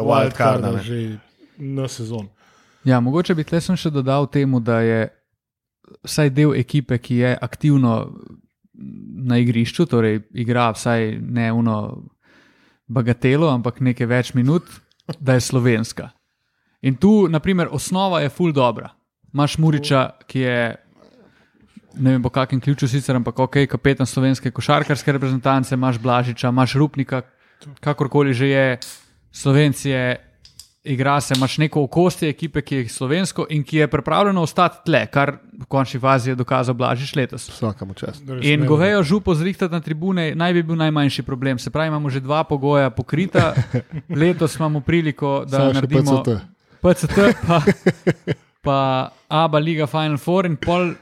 wildcarda. 0.02 0.72
ne. 0.72 0.82
že 0.82 1.18
na 1.58 1.88
sezon. 1.88 2.28
Ja, 2.84 2.98
mogoče 3.00 3.34
bi 3.34 3.44
tle 3.44 3.60
sem 3.60 3.76
še 3.76 3.90
dodal 3.90 4.26
temu, 4.26 4.58
da 4.58 4.80
je 4.80 5.08
vsaj 6.04 6.30
del 6.30 6.54
ekipe, 6.56 6.98
ki 6.98 7.16
je 7.16 7.36
aktivno 7.40 7.96
na 9.22 9.38
igrišču, 9.38 9.86
torej 9.86 10.22
igra 10.34 10.70
vsaj 10.72 11.18
ne 11.20 11.52
uno 11.52 11.76
bagatelo, 12.88 13.50
ampak 13.52 13.80
nekaj 13.80 14.06
več 14.06 14.32
minut, 14.34 14.66
da 15.20 15.36
je 15.36 15.44
slovenska. 15.44 16.10
In 16.82 16.96
tu, 16.98 17.28
naprimer, 17.30 17.68
osnova 17.70 18.20
je 18.20 18.30
full 18.32 18.52
dobra. 18.52 18.90
Imaš 19.32 19.58
Muriča, 19.58 20.10
ki 20.26 20.40
je. 20.40 20.56
Ne 21.92 22.14
vem, 22.14 22.22
po 22.24 22.30
kakšnem 22.32 22.60
ključu 22.64 22.88
sicer, 22.88 23.16
ampak 23.16 23.38
ok, 23.38 23.56
kapetan 23.68 24.08
slovenske 24.08 24.50
košarkarske 24.50 25.12
reprezentance, 25.12 25.74
imaš 25.74 25.98
Blažiča, 26.00 26.48
imaš 26.48 26.74
Rupnika, 26.80 27.20
kakorkoli 27.80 28.32
že 28.34 28.48
je, 28.48 28.78
Slovencije, 29.32 30.31
igra 30.84 31.20
se, 31.20 31.34
imaš 31.36 31.58
neko 31.58 31.82
okostje 31.82 32.28
ekipe, 32.28 32.62
ki 32.62 32.76
je 32.76 32.88
slovensko 32.88 33.46
in 33.50 33.62
ki 33.64 33.76
je 33.76 33.88
pripravljeno 33.88 34.42
ostati 34.42 34.78
tle, 34.84 35.06
kar 35.06 35.36
v 35.60 35.66
končni 35.68 36.00
fazi 36.00 36.30
je 36.30 36.34
dokazal 36.34 36.74
Blažič 36.74 37.14
letos. 37.16 37.48
Vsakemu 37.48 37.94
čast. 37.94 38.22
Res 38.28 38.46
In 38.46 38.66
govejo 38.66 39.02
župo 39.02 39.34
zrihtati 39.34 39.72
na 39.72 39.80
tribune 39.80 40.34
naj 40.34 40.52
bi 40.52 40.62
bil 40.62 40.76
najmanjši 40.76 41.22
problem. 41.22 41.58
Se 41.58 41.70
pravi, 41.70 41.88
imamo 41.88 42.10
že 42.10 42.20
dva 42.20 42.44
pogoja 42.44 42.90
pokrita, 42.90 43.54
letos 44.22 44.56
imamo 44.56 44.80
priliko, 44.80 45.44
da 45.46 45.58
Samo 45.58 45.70
še 45.70 45.74
naredimo 45.74 46.22
PCT. 46.22 46.40
PCT, 46.82 47.18
pa, 47.46 47.62
pa 48.60 48.78
ABA 49.28 49.58
Liga 49.58 49.86
Final 49.86 50.18
Four 50.18 50.46
in 50.46 50.56
pol 50.56 50.94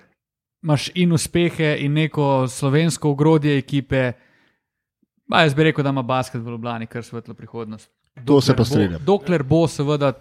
imaš 0.63 0.91
in 0.95 1.13
uspehe 1.13 1.79
in 1.81 1.97
neko 1.97 2.49
slovensko 2.49 3.11
ogrodje 3.11 3.57
ekipe. 3.59 4.13
Ba, 5.25 5.41
jaz 5.47 5.55
bi 5.55 5.65
rekel, 5.71 5.85
da 5.85 5.95
ima 5.95 6.03
basket 6.03 6.43
v 6.43 6.53
Ljubljani 6.53 6.87
kar 6.87 7.05
svetlo 7.05 7.35
prihodnost. 7.35 7.89
To 8.25 8.41
se 8.41 8.53
pa 8.53 8.65
strinjam. 8.65 9.01
dokler 9.03 9.43
bo 9.43 9.67
seveda 9.67 10.13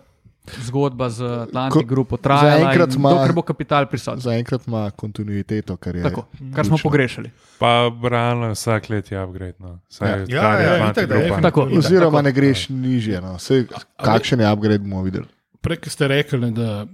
zgodba 0.59 1.09
z 1.09 1.21
Atlantic 1.21 1.85
Grupo 1.85 2.17
trajala, 2.17 2.73
ima- 2.73 3.11
dokler 3.11 3.33
bo 3.33 3.41
kapital 3.43 3.85
prisoten. 3.85 4.19
Zaenkrat 4.19 4.67
ima 4.67 4.91
kontinuiteto, 4.91 5.77
kar 5.77 5.95
je. 5.95 6.03
Tako, 6.03 6.25
kar 6.49 6.65
smo 6.65 6.75
ključno. 6.75 6.83
pogrešali. 6.83 7.29
Pa 7.59 7.69
realno 8.03 8.51
vsak 8.51 8.89
let 8.89 9.11
je 9.11 9.17
upgrade. 9.19 9.57
No. 9.59 9.79
Saj, 9.89 10.09
Ja. 10.09 10.17
ja. 10.17 10.25
Ja, 10.53 10.77
ja, 10.77 10.91
itak, 10.91 11.09
je. 11.11 11.41
Tako. 11.41 11.61
Oziroma 11.71 12.11
tako. 12.11 12.21
ne 12.21 12.31
greš 12.31 12.69
nižje. 12.69 13.21
No. 13.21 13.37
Sej, 13.37 13.67
kakšen 13.97 14.39
je 14.39 14.47
upgrade, 14.47 14.79
bomo 14.79 15.03
videli. 15.03 15.25
Prej 15.61 15.77
ste 15.85 16.07
rekli, 16.07 16.39
ne, 16.39 16.51
da 16.51 16.87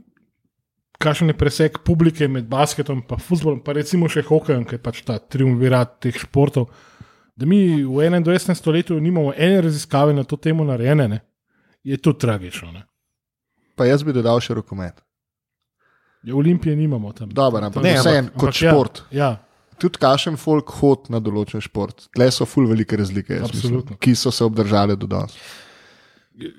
kakšen 0.98 1.27
je 1.27 1.34
preseg 1.34 1.77
publike 1.80 2.27
med 2.27 2.45
basketom 2.45 2.98
in 2.99 3.19
futbolom, 3.19 3.60
pa 3.60 3.73
recimo 3.73 4.10
še 4.10 4.22
hokejem, 4.22 4.65
ki 4.65 4.76
je 4.76 4.80
pač 4.80 5.02
ta 5.02 5.19
triumvirat 5.19 5.99
teh 5.99 6.15
športov. 6.15 6.69
Da 7.36 7.45
mi 7.45 7.84
v 7.84 7.88
21. 7.88 8.56
stoletju 8.56 8.99
nimamo 8.99 9.34
ene 9.38 9.62
raziskave 9.62 10.14
na 10.14 10.24
to 10.24 10.38
temo 10.40 10.64
narejene, 10.64 11.07
ne, 11.07 11.20
je 11.84 11.98
tudi 11.98 12.20
tragično. 12.20 12.72
Ne. 12.72 12.86
Pa 13.76 13.86
jaz 13.86 14.06
bi 14.07 14.16
dodal 14.16 14.40
še 14.40 14.56
rokomet. 14.56 15.02
Ja, 16.24 16.36
Olimpije 16.36 16.76
nimamo 16.76 17.12
tam. 17.14 17.30
Dobar, 17.30 17.68
ampak 17.68 17.84
Ne, 17.84 17.98
vseeno, 17.99 18.30
ampak 18.32 18.40
kot 18.40 18.62
ja, 18.62 18.72
šport. 18.72 19.02
Ja, 19.12 19.34
Tudi 19.76 19.99
kašen 19.99 20.38
folk 20.40 20.72
hod 20.80 21.10
na 21.12 21.20
določen 21.20 21.60
šport. 21.64 22.07
Tle 22.16 22.30
so 22.32 22.48
ful 22.48 22.70
velike 22.70 22.95
razlike, 22.95 23.41
mislim, 23.44 23.82
ki 23.99 24.14
so 24.16 24.32
se 24.32 24.45
obdržale 24.45 24.95
do 24.95 25.10
danes. 25.12 25.36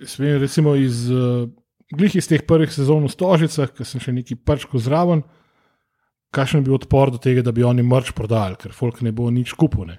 Svem, 0.04 0.36
recimo 0.42 0.74
iz, 0.76 1.06
uh, 1.08 1.48
glih 1.96 2.16
iz 2.20 2.28
teh 2.28 2.44
prvih 2.44 2.72
sezon 2.72 3.08
v 3.08 3.12
Stožicah, 3.12 3.72
ki 3.72 3.88
sem 3.88 4.04
še 4.04 4.12
neki 4.12 4.36
prčko 4.36 4.80
zraven, 4.84 5.24
kakšen 6.36 6.64
bi 6.66 6.74
odpor 6.76 7.14
do 7.14 7.20
tega, 7.22 7.44
da 7.44 7.56
bi 7.56 7.64
oni 7.64 7.84
mrč 7.86 8.12
prodajali, 8.16 8.60
ker 8.60 8.76
folk 8.76 9.00
ne 9.00 9.14
bo 9.16 9.30
nič 9.32 9.56
kupil. 9.56 9.96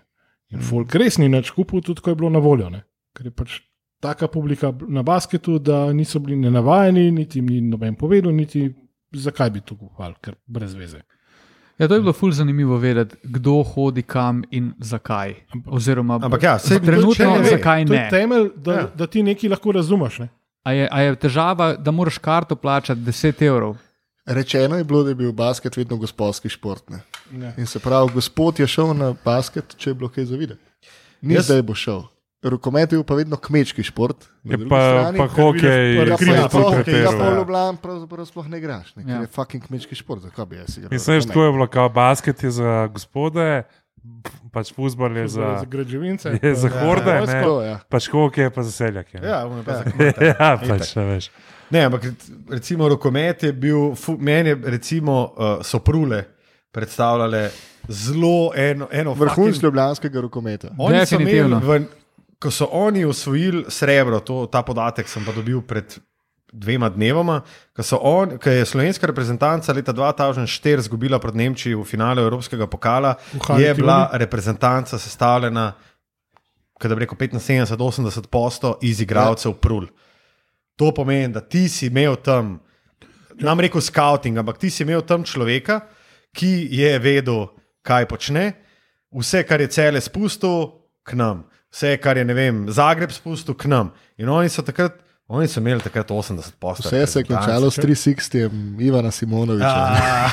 Ne. 0.52 0.58
In 0.58 0.64
folk 0.64 0.96
res 0.96 1.18
ni 1.18 1.28
nič 1.30 1.52
kupil, 1.52 1.82
tudi 1.82 2.02
ko 2.02 2.10
je 2.14 2.16
bilo 2.16 2.30
na 2.30 2.40
voljo. 2.40 2.70
Ne. 2.70 2.84
Ker 3.18 3.26
je 3.28 3.32
pač 3.32 3.60
taka 4.02 4.28
publika 4.28 4.72
na 4.88 5.04
basketu, 5.04 5.60
da 5.60 5.94
niso 5.94 6.20
bili 6.20 6.38
nenavajeni, 6.38 7.12
niti 7.12 7.40
jim 7.40 7.50
ni 7.50 7.62
noben 7.62 7.96
povedal, 7.96 8.32
niti 8.32 8.70
zakaj 9.14 9.50
bi 9.50 9.62
to 9.62 9.76
kupovali, 9.76 10.16
ker 10.22 10.36
brez 10.46 10.76
veze. 10.78 11.02
Ja, 11.78 11.88
to 11.88 11.94
je 11.94 12.02
bilo 12.02 12.14
ful 12.14 12.32
zanimivo 12.32 12.78
vedeti, 12.78 13.16
kdo 13.24 13.64
hodi 13.64 14.02
kam 14.02 14.42
in 14.52 14.72
zakaj. 14.80 15.36
Oziroma, 15.66 16.20
Ampak 16.24 16.44
ja, 16.44 16.56
saj 16.60 16.80
trenutno 16.80 17.36
ne 17.36 17.44
ve. 17.44 17.50
zakaj 17.50 17.86
To 17.86 17.94
je 17.94 18.00
ne. 18.00 18.10
temelj, 18.10 18.48
da, 18.56 18.74
ja. 18.74 18.88
da 18.96 19.08
ti 19.08 19.24
nekaj 19.24 19.50
lahko 19.50 19.72
razumeš. 19.72 20.20
Ne. 20.20 20.30
A 20.64 20.72
je, 20.72 20.88
a 20.92 21.02
je 21.02 21.16
težava, 21.16 21.76
da 21.76 21.92
moraš 21.92 22.18
karto 22.18 22.56
plačati 22.56 23.02
10 23.02 23.46
evrov? 23.46 23.78
Rečeno 24.28 24.76
je 24.76 24.84
bilo, 24.84 25.04
da 25.04 25.10
je 25.10 25.16
bil 25.16 25.32
basket 25.32 25.78
vedno 25.78 25.98
gospodski 25.98 26.50
šport. 26.50 26.90
Ne. 26.90 27.00
Ja. 27.34 27.54
In 27.58 27.66
se 27.66 27.80
pravi, 27.80 28.12
gospod 28.14 28.60
je 28.60 28.68
šel 28.68 28.94
na 28.94 29.14
basket, 29.26 29.76
če 29.78 29.90
je 29.90 29.94
bilo 29.94 30.10
kaj 30.10 30.26
zavideti. 30.26 30.62
Ni 31.22 31.34
Jaz- 31.34 31.42
zdaj 31.44 31.62
bo 31.62 31.74
šel. 31.74 32.04
Rokomet 32.44 32.92
je 32.92 33.04
pa 33.04 33.16
vedno 33.16 33.38
kmečki 33.38 33.84
šport. 33.84 34.28
Je 34.44 34.58
pa, 34.60 34.78
strani 34.78 35.18
pa 35.18 35.28
hokej, 35.28 35.96
Ja, 35.96 36.06
pa 36.06 36.16
tudi 36.50 36.84
ki 36.84 36.92
ga 36.94 37.12
pa 37.12 37.26
ja. 37.26 37.36
Ljubljani 37.36 37.78
pravzaprav 37.82 38.26
sploh 38.26 38.48
ne 38.48 38.58
igraš, 38.58 38.96
ne, 38.96 39.04
ker 39.04 39.12
Ja. 39.12 39.22
je 39.22 39.28
fucking 39.28 39.64
kmečki 39.64 39.96
šport. 39.96 40.22
Zakaj 40.22 40.46
bi 40.46 40.56
jaz 40.56 40.78
igral? 40.78 40.90
Mislim, 40.92 41.20
da 41.24 41.42
je 41.42 41.52
bilo, 41.52 41.68
kao 41.68 41.90
basket 41.90 42.44
je 42.44 42.52
za 42.52 42.88
gospode, 42.88 43.64
pač 44.50 44.74
futbol 44.74 45.18
je 45.18 45.28
za, 45.30 45.58
Za 45.58 45.66
građevince. 45.66 46.40
je 46.42 46.56
za 46.56 46.70
horde, 46.80 47.12
Ja, 47.12 47.26
ne, 47.26 47.44
To, 47.44 47.62
ja. 47.62 47.80
pač 47.90 48.08
hokej 48.08 48.44
je 48.44 48.50
pa 48.50 48.64
za 48.64 48.72
seljake. 48.72 49.20
ne. 49.20 49.28
Ja, 49.28 49.46
ono 49.46 49.64
pa 49.64 49.74
za 49.74 49.84
kmete. 49.86 50.26
ja 50.34 50.58
pač, 50.60 50.94
a 50.94 51.04
veš. 51.04 51.30
Ne, 51.70 51.82
ampak 51.82 52.06
recimo 52.50 52.88
rokomet 52.88 53.44
je 53.44 53.54
bil, 53.54 53.92
fu, 53.94 54.16
meni 54.18 54.50
je 54.50 54.58
recimo 54.66 55.24
uh, 55.28 55.30
soprule 55.62 56.24
predstavljale 56.72 57.50
zelo 57.88 58.52
eno, 58.56 58.88
eno 58.92 59.14
Vrhunc 59.14 59.36
fucking- 59.50 59.64
ljubljanskega 59.64 60.22
rokometa. 60.22 60.70
Oni 60.78 61.06
so 61.06 61.16
imeli, 61.16 61.56
v, 61.58 61.80
ko 62.38 62.52
so 62.52 62.68
oni 62.72 63.06
osvojili 63.06 63.66
srebro, 63.68 64.20
to, 64.20 64.46
ta 64.46 64.62
podatek 64.62 65.08
sem 65.08 65.26
pa 65.26 65.32
dobil 65.32 65.62
pred 65.62 65.98
dvema 66.52 66.90
dnevoma, 66.90 67.42
ko, 68.44 68.50
je 68.50 68.66
slovenska 68.66 69.08
reprezentanca 69.08 69.74
leta 69.74 69.94
2004 69.94 70.80
izgubila 70.80 71.20
proti 71.20 71.38
Nemčiji 71.38 71.76
v 71.76 71.84
finalu 71.84 72.22
Evropskega 72.22 72.68
pokala, 72.68 73.16
V 73.34 73.40
Hali 73.48 73.64
je 73.64 73.74
bila 73.74 74.10
reprezentanca 74.14 75.00
sestavljena, 75.00 75.74
kaj 76.80 76.90
da 76.90 76.96
bi 76.96 77.06
rekel, 77.06 77.18
75-80 77.18 78.28
posto 78.32 78.78
iz 78.82 79.02
igralcev 79.02 79.54
prul. 79.54 79.88
To 80.76 80.94
pomeni, 80.94 81.34
da 81.34 81.42
ti 81.42 81.70
si 81.70 81.88
imel 81.88 82.16
tam, 82.16 82.60
nam 83.40 83.60
rekel 83.60 83.82
scouting, 83.82 84.38
ampak 84.38 84.58
ti 84.58 84.70
si 84.70 84.84
imel 84.84 85.02
tam 85.02 85.24
človeka, 85.24 85.82
ki 86.34 86.68
je 86.72 87.00
vedel, 87.00 87.48
kaj 87.82 88.06
počne, 88.08 88.52
vse, 89.12 89.44
kar 89.44 89.62
je 89.62 89.68
cele 89.68 90.02
spustil, 90.02 90.70
k 91.04 91.18
nam, 91.18 91.46
vse, 91.74 91.98
kar 91.98 92.18
je 92.18 92.26
ne 92.26 92.34
vem, 92.34 92.66
Zagreb 92.70 93.12
spustil, 93.12 93.56
k 93.56 93.66
nam. 93.72 93.92
In 94.18 94.30
oni 94.30 94.50
so 94.50 94.62
takrat 94.62 95.07
Oni 95.30 95.44
so 95.46 95.60
imeli 95.60 95.82
takrat 95.82 96.08
80 96.08 96.52
postov. 96.56 96.88
Vse 96.88 97.08
se 97.08 97.20
je 97.20 97.24
končalo 97.26 97.68
s 97.68 97.78
360, 97.78 98.52
Ivana 98.80 99.12
Simonoviča. 99.12 99.68
Ja, 99.68 100.30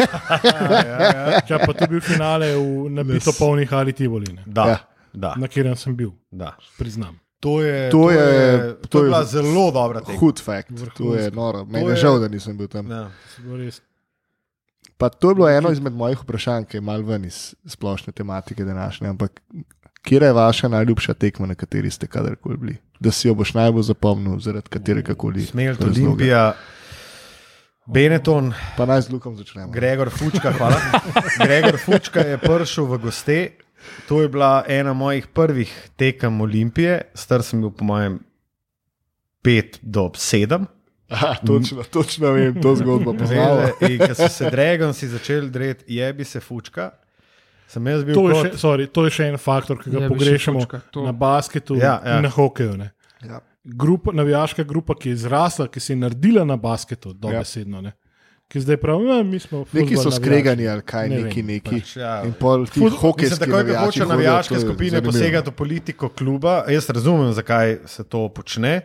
Če 1.42 1.58
pa 1.66 1.72
to 1.72 1.86
bil 1.86 2.00
finale 2.00 2.52
v 2.54 2.66
nabito 2.92 3.32
polnih 3.32 3.72
ali 3.72 3.92
Tivoli, 3.92 4.32
ne, 4.32 4.42
da, 4.46 4.64
Ja. 4.64 4.78
da, 5.12 5.34
na 5.36 5.48
katerem 5.48 5.76
sem 5.76 5.94
bil, 5.94 6.12
da. 6.30 6.54
priznam. 6.78 7.18
To 7.40 7.60
je, 7.60 7.90
To 7.90 7.98
to 7.98 8.10
je- 8.10 8.18
je, 8.18 8.76
to 8.88 8.98
je 8.98 9.02
je 9.02 9.04
bila 9.04 9.24
zelo 9.24 9.70
dobra 9.70 10.00
tekma. 10.00 10.16
Hud 10.16 10.40
fakt, 10.40 10.68
to 10.68 11.10
je 11.10 11.20
Vrhunsko. 11.20 11.34
noro. 11.34 11.64
Meni 11.64 11.82
To 11.82 11.88
je 11.88 11.92
je- 11.92 11.96
žal, 11.98 12.18
da 12.18 12.28
nisem 12.28 12.56
bil 12.56 12.68
tam. 12.68 12.88
Ja. 12.88 13.10
Je 13.44 13.70
Pa 14.96 15.08
to 15.08 15.28
je 15.28 15.34
bilo 15.34 15.48
eno 15.50 15.70
izmed 15.70 15.92
mojih 15.92 16.18
vprašanj, 16.18 16.64
ki 16.64 16.76
je 16.76 16.80
malo 16.82 17.02
ven 17.02 17.24
iz 17.24 17.54
splošne 17.66 18.12
tematike 18.12 18.64
današnje. 18.64 19.08
Ampak, 19.08 19.42
kje 20.04 20.20
je 20.22 20.32
vaša 20.32 20.68
najljubša 20.68 21.14
tekma, 21.14 21.46
na 21.46 21.54
kateri 21.54 21.90
ste 21.90 22.06
kadarkoli 22.06 22.56
bili? 22.56 22.76
Da 23.00 23.10
si 23.10 23.28
jo 23.28 23.34
boš 23.34 23.54
najbolj 23.54 23.82
zapomnil, 23.82 24.38
zaradi 24.38 24.68
katerega 24.68 25.14
koli. 25.14 25.42
Smelt, 25.48 25.80
razloga. 25.80 26.06
Olimpija, 26.06 26.44
Benetton, 27.86 28.52
Pa 28.76 28.86
naj 28.86 29.00
z 29.00 29.12
Lukom 29.12 29.36
začnemo. 29.36 29.72
Gregor 29.72 30.10
Fučka, 30.10 30.52
hvala. 30.52 30.80
Gregor 31.44 31.76
Fučka 31.76 32.20
je 32.20 32.38
prišel 32.40 32.88
v 32.88 32.98
goste. 32.98 33.38
To 34.08 34.22
je 34.22 34.28
bila 34.28 34.64
ena 34.68 34.92
mojih 34.92 35.26
prvih 35.26 35.68
tekem 35.96 36.40
Olimpije, 36.40 37.02
star 37.14 37.42
sem 37.44 37.60
bil 37.60 37.70
po 37.70 37.84
mojem 37.84 38.18
5 39.44 39.78
do 39.82 40.08
7. 40.16 40.64
Aha, 41.08 41.34
točno, 41.46 41.82
točno 41.82 42.30
vem, 42.32 42.62
to 42.62 42.72
zgodbo 42.76 43.12
poznam. 43.12 43.68
Ko 43.76 44.14
so 44.14 44.28
se 44.28 44.50
Dragonsi 44.50 45.08
začeli 45.08 45.50
dreti, 45.50 45.84
jebi 45.94 46.24
se 46.24 46.40
Fučka, 46.40 46.90
sem 47.66 47.86
jaz 47.86 48.04
bil 48.04 48.14
To 48.14 48.28
je, 48.28 48.34
kot, 48.34 48.46
še, 48.46 48.58
sorry, 48.58 48.86
to 48.88 49.04
je 49.04 49.10
še 49.10 49.24
en 49.24 49.38
faktor, 49.38 49.78
ki 49.78 49.90
ga 49.90 49.98
Je 49.98 50.02
še 50.02 50.08
pogrešamo 50.08 50.60
fučka, 50.60 50.80
to. 50.90 51.02
na 51.02 51.12
basketu 51.12 51.76
Ja, 51.76 52.00
ja. 52.00 52.16
in 52.16 52.22
na 52.22 52.30
hokeju. 52.30 52.76
Ne. 52.76 52.92
Ja. 53.22 53.40
Grupa, 53.64 54.12
navijaška 54.12 54.62
grupa, 54.62 54.94
ki 54.94 55.08
je 55.08 55.16
zrasla, 55.18 55.68
ki 55.68 55.80
se 55.80 55.92
je 55.92 55.96
naredila 55.96 56.44
na 56.44 56.56
basketu, 56.56 57.14
dobesedno. 57.14 57.80
Ne. 57.80 57.92
Ki 58.44 58.60
zdaj 58.60 58.76
pravi, 58.76 59.06
"Ja, 59.06 59.22
mi 59.22 59.38
smo. 59.38 59.64
Neki 59.72 59.96
so 59.96 60.10
skregani 60.10 60.68
ali 60.68 60.82
kaj, 60.82 61.08
Ne 61.08 61.16
neki, 61.18 61.40
vem, 61.40 61.46
neki. 61.48 61.80
pač, 61.80 61.96
ja. 61.96 62.22
In 62.22 62.32
pol 62.34 62.66
ti 62.66 62.80
hokejski 62.80 63.38
takoj, 63.38 63.64
ko 63.64 63.78
hoče 63.80 64.06
navijaške 64.06 64.54
je 64.54 64.60
skupine 64.60 65.02
posegati 65.02 65.50
v 65.50 65.54
politiko 65.54 66.08
kluba, 66.10 66.64
jaz 66.68 66.90
razumem, 66.90 67.32
zakaj 67.32 67.78
se 67.86 68.04
to 68.04 68.28
počne, 68.28 68.82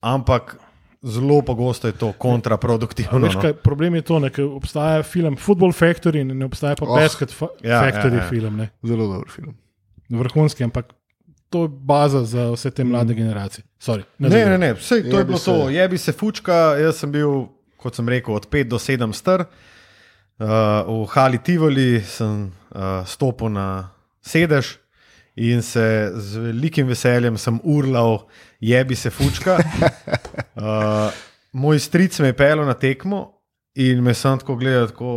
ampak 0.00 0.56
zelo 1.06 1.42
pogosto 1.42 1.86
je 1.86 1.94
to 1.94 2.12
kontraproduktivno. 2.18 3.18
Veš, 3.22 3.34
no. 3.34 3.40
kaj, 3.40 3.54
problem 3.62 3.94
je 3.94 4.02
to, 4.02 4.18
da 4.20 4.30
obstaja 4.44 5.02
film 5.02 5.36
Football 5.38 5.72
Factory 5.72 6.20
in 6.20 6.34
ne 6.38 6.44
obstaja 6.44 6.74
pa 6.76 6.86
Oh. 6.86 6.98
Basket 6.98 7.30
fa 7.32 7.46
Ja, 7.62 7.70
ja, 7.70 7.80
Factory 7.82 8.18
ja, 8.18 8.18
ja, 8.18 8.18
ja. 8.18 8.24
ja. 8.24 8.28
film. 8.30 8.56
Ne. 8.56 8.68
Zelo 8.82 9.06
dober 9.06 9.30
film. 9.30 9.54
Vrhunski, 10.10 10.64
ampak 10.64 10.92
to 11.50 11.62
je 11.62 11.68
baza 11.68 12.24
za 12.24 12.50
vse 12.52 12.70
te 12.70 12.84
mlade 12.84 13.14
generacije. 13.14 13.64
Sorry, 13.80 14.02
Ne, 14.18 14.28
ne, 14.28 14.58
ne, 14.58 14.74
vse, 14.74 15.02
to 15.02 15.16
je 15.16 15.20
Jebi 15.20 15.24
bilo 15.24 15.38
se. 15.38 15.44
to. 15.44 15.70
Jebi 15.70 15.98
se 15.98 16.12
fučka, 16.12 16.54
jaz 16.54 16.96
sem 16.96 17.12
bil, 17.12 17.46
kot 17.76 17.94
sem 17.94 18.08
rekel, 18.08 18.34
od 18.34 18.48
5 18.50 18.68
do 18.68 18.78
7 18.78 19.12
star. 19.12 19.44
Uh, 20.38 21.04
v 21.04 21.06
Hali 21.06 21.38
Tivoli 21.38 22.02
sem 22.04 22.52
uh, 22.74 23.06
stopil 23.06 23.48
na 23.48 23.90
sedež 24.20 24.76
in 25.36 25.62
se 25.62 26.12
z 26.14 26.36
velikim 26.36 26.86
veseljem 26.86 27.38
sem 27.38 27.60
urlal, 27.64 28.26
jebi 28.60 28.96
se 28.96 29.10
fučka. 29.10 29.58
Uh, 30.56 31.12
moj 31.52 31.78
stric 31.78 32.16
me 32.18 32.30
je 32.30 32.36
pelil 32.36 32.64
na 32.64 32.74
tekmo 32.74 33.42
in 33.74 34.00
me 34.02 34.14
sem 34.14 34.38
tako 34.38 34.54
gledal, 34.56 34.86
tako 34.88 35.10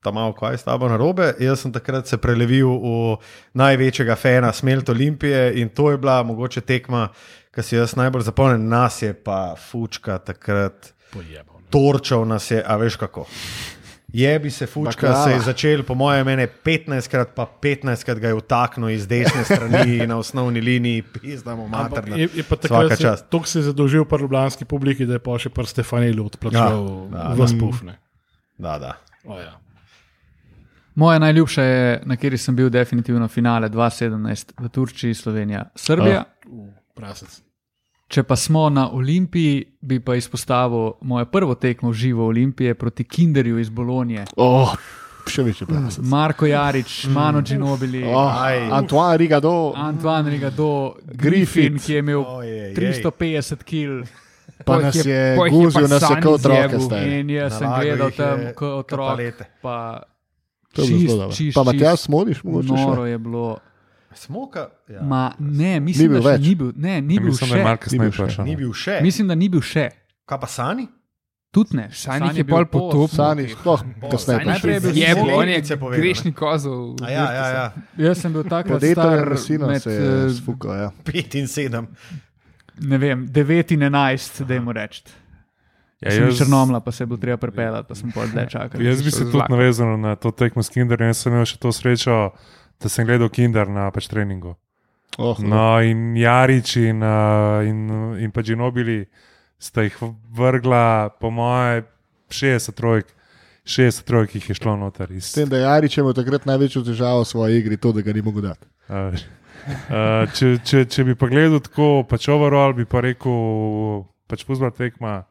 tam 0.00 0.14
malo, 0.14 0.32
kaj 0.32 0.54
je 0.54 0.58
s 0.58 0.64
tabo 0.64 0.88
na 0.88 0.96
robe. 0.96 1.34
Jaz 1.40 1.60
sem 1.60 1.72
takrat 1.72 2.06
se 2.08 2.16
prelevil 2.16 2.68
v 2.68 3.16
največjega 3.58 4.16
fena 4.16 4.52
Smelt 4.52 4.88
Olimpije 4.88 5.60
in 5.60 5.68
to 5.68 5.90
je 5.90 5.98
bila 5.98 6.22
mogoče 6.22 6.60
tekma, 6.60 7.08
ki 7.54 7.62
si 7.62 7.76
jaz 7.76 7.96
najbolj 7.98 8.22
zapomnil. 8.30 8.62
Nas 8.64 9.02
je 9.02 9.12
pa 9.12 9.56
fučka 9.58 10.18
takrat 10.18 10.94
Pojebal. 11.12 11.60
torčal, 11.70 12.24
nas 12.24 12.50
je, 12.50 12.62
a 12.64 12.76
veš 12.76 12.96
kako. 12.96 13.26
Jebi 14.08 14.50
se 14.50 14.66
fučka, 14.66 15.06
Baklava. 15.06 15.24
se 15.24 15.30
je 15.30 15.40
začel, 15.40 15.82
po 15.82 15.94
mojem, 15.94 16.26
mene 16.26 16.46
15 16.46 17.08
krat, 17.08 17.34
pa 17.34 17.46
15 17.62 18.04
krat 18.04 18.18
ga 18.18 18.28
je 18.28 18.34
vtaknil 18.34 18.88
iz 18.90 19.06
desne 19.06 19.44
strani 19.44 19.98
na 20.06 20.16
osnovni 20.16 20.60
liniji, 20.60 21.02
pizdamo 21.02 21.68
materno. 21.68 22.16
Je, 22.16 22.28
je 22.34 22.42
pa 22.42 22.56
takrat, 22.56 22.98
čast. 23.00 23.26
se- 23.26 23.40
se 23.44 23.58
je 23.58 23.62
zadolžil 23.64 24.04
pri 24.04 24.22
ljubljanski 24.22 24.64
publiki, 24.64 25.06
da 25.06 25.12
je 25.12 25.18
pa 25.18 25.38
še 25.38 25.50
pri 25.50 25.66
Stefanelu 25.66 26.26
odplačal 26.26 27.08
Ja, 27.12 27.34
v 27.34 27.48
spufne. 27.48 27.98
Da, 28.58 28.78
da. 28.78 28.94
Oh, 29.24 29.38
ja. 29.38 29.58
Moja 30.94 31.18
najljubša 31.18 31.62
je, 31.62 32.02
na 32.04 32.16
kateri 32.16 32.38
sem 32.38 32.56
bil 32.56 32.70
definitivno 32.70 33.28
finale 33.28 33.68
2017 33.68 34.52
v 34.58 34.68
Turčiji, 34.68 35.14
Slovenija, 35.14 35.64
Srbija. 35.74 36.24
Uh, 36.46 36.68
prasec. 36.94 37.42
Če 38.06 38.22
pa 38.22 38.36
smo 38.36 38.68
na 38.68 38.86
Olimpiji, 38.88 39.54
bi 39.80 39.98
pa 39.98 40.14
izpostavil 40.14 40.92
mojo 41.02 41.26
prvo 41.26 41.54
tekmo 41.56 41.92
živo 41.92 42.26
Olimpije 42.26 42.74
proti 42.74 43.04
Kinderju 43.04 43.58
iz 43.58 43.68
Bolonije. 43.68 44.24
Oh, 44.36 44.70
še 45.26 45.42
večji 45.42 45.66
prasec. 45.66 46.04
Marko 46.04 46.46
Jarič, 46.46 47.06
Mano 47.06 47.42
Ginobili, 47.42 48.04
Oh, 48.04 48.30
Aj. 48.36 48.60
Antoine 48.72 49.16
Rigado, 49.16 49.72
Antoine 49.76 50.30
Rigado, 50.30 50.68
Griffith. 51.04 51.18
Griffin, 51.18 51.78
ki 51.78 51.92
je 51.92 51.98
imel 51.98 52.22
Ojej, 52.22 52.74
350 52.74 53.64
kg. 53.64 54.06
pa 54.64 54.78
nas 54.78 54.94
je- 54.96 55.04
je 55.04 55.34
je 55.34 55.50
guzil 55.50 55.88
nas 55.88 56.02
je 56.02 56.20
kot 56.22 56.32
otroke. 56.36 57.02
In 57.10 57.30
jaz 57.30 57.58
sem 57.58 57.68
gledal 57.72 58.10
tam 58.12 58.40
je 58.40 58.52
kot 58.54 58.72
otrok. 58.84 59.18
Pa 59.60 60.02
je 60.76 60.86
čist, 60.86 61.06
dobro. 61.08 61.32
čist, 61.32 61.54
Pa 61.54 61.62
Matjaž 61.64 61.92
čist 61.92 62.04
Smodiš, 62.04 62.42
mogoče 62.44 62.68
še. 62.68 62.74
Noro 62.78 63.04
je 63.04 63.18
bilo. 63.18 63.58
Smoka, 64.16 64.66
ja. 64.88 65.02
Ma, 65.02 65.22
ne, 65.38 65.80
mislim, 65.80 66.02
Ni 66.02 66.08
bil 66.08 66.18
da 66.18 66.28
še 66.28 66.32
več. 66.32 66.42
ni 66.42 66.54
bil, 66.54 66.72
ne, 66.76 67.00
ni 67.02 67.18
bil 67.18 67.26
Mislim, 67.26 67.50
da 67.50 67.56
je 67.56 67.60
še. 67.60 67.64
Mark 67.64 67.86
Ni 67.86 67.98
bil 67.98 68.12
še. 68.12 68.42
ni 68.42 68.56
bil 68.56 68.72
še. 68.74 69.00
Mislim, 69.02 69.28
da 69.28 69.34
ni 69.36 69.48
bil 69.48 69.60
še. 69.62 69.90
Kaj 70.24 70.38
pa 70.38 70.46
Sani? 70.48 70.86
Tudi 71.52 71.76
ne. 71.76 71.88
Sani 71.90 72.26
San 72.26 72.36
je 72.36 72.44
bil 72.44 72.64
po- 72.66 72.80
potopil. 72.82 73.08
Sani, 73.10 73.44
sploh 73.48 73.80
kasneje. 74.02 74.44
Najprej 74.44 74.74
je 74.74 74.80
bil 74.82 74.92
Je 74.94 75.14
bil, 75.14 75.30
on 75.32 75.48
je 75.48 75.60
grešni 75.94 76.32
kozel. 76.34 76.96
A 76.98 77.08
ja, 77.08 77.26
ja, 77.32 77.46
ja. 77.50 77.66
Jaz 77.98 78.18
sem 78.18 78.32
bil 78.32 78.44
Podeto 78.44 78.92
star 78.92 79.14
je 79.14 79.24
rasino 79.26 79.66
med 79.66 79.80
se 79.80 79.90
je 79.90 80.08
eh, 80.18 80.30
sfukal, 80.32 80.74
ja. 80.74 80.88
5 81.02 81.34
in 81.34 81.46
7. 81.46 81.86
ne 82.82 82.98
vem, 82.98 83.26
9 83.26 83.72
in 83.72 83.80
11, 83.82 84.44
da 84.44 84.54
jim 84.54 84.68
rečem. 84.70 85.06
Ja, 85.06 85.22
Ja, 86.02 86.10
sem 86.10 86.24
jaz- 86.24 86.36
črnomla, 86.38 86.80
pa 86.80 86.92
se 86.92 87.06
bo 87.06 87.16
treba 87.16 87.38
prepeljati, 87.38 87.88
pa 87.88 87.94
sem 87.94 88.12
pol 88.12 88.26
dlje 88.26 88.50
čakal. 88.50 88.76
Jaz 88.78 89.00
bi 89.00 89.10
se 89.10 89.24
tudi 89.24 89.48
navezal 89.48 89.96
na 89.96 90.12
to 90.14 90.28
tekmo 90.30 90.60
s 90.60 90.68
Kinderjem. 90.68 91.08
Jaz 91.08 91.16
sem 91.18 91.32
imel 91.32 91.46
še 91.46 91.56
to 91.56 91.68
srečo, 91.70 92.36
da 92.82 92.88
sem 92.92 93.06
gledal 93.08 93.28
Kinder 93.32 93.68
na 93.68 93.90
pač 93.90 94.08
treningu. 94.10 94.54
Oh, 95.18 95.38
No, 95.40 95.78
in 95.80 96.16
Jarič 96.18 96.76
in, 96.76 97.00
uh, 97.00 97.64
in, 97.64 97.86
in 98.20 98.30
pa 98.34 98.42
Džinobili 98.44 99.06
sta 99.58 99.86
jih 99.86 99.96
vrgla, 100.36 101.08
po 101.20 101.30
moje, 101.32 101.86
60 102.28 102.74
trojk. 102.76 103.12
60 103.64 104.04
trojk 104.06 104.34
jih 104.36 104.48
je 104.50 104.54
šlo 104.54 104.76
noter. 104.76 105.08
Iz, 105.16 105.30
S 105.32 105.38
tem, 105.38 105.48
da 105.48 105.56
je 105.56 105.62
Jarič 105.64 105.96
imel 105.98 106.12
takrat 106.14 106.44
največjo 106.46 106.84
težavo 106.84 107.24
v 107.24 107.30
svoji 107.32 107.62
igri, 107.62 107.76
to, 107.80 107.92
da 107.96 108.04
ga 108.04 108.12
ni 108.12 108.22
mogel 108.22 108.44
dati. 108.50 108.68
uh, 108.92 109.16
uh, 109.88 110.28
če, 110.36 110.52
če, 110.62 110.84
če 110.84 111.04
bi 111.08 111.16
pa 111.18 111.30
gledal 111.32 111.62
tako, 111.64 112.04
pač 112.06 112.28
overall, 112.28 112.76
bi 112.76 112.84
pa 112.84 113.00
rekel, 113.06 114.04
pač 114.28 114.44
pozval 114.44 114.70
tekma. 114.76 115.22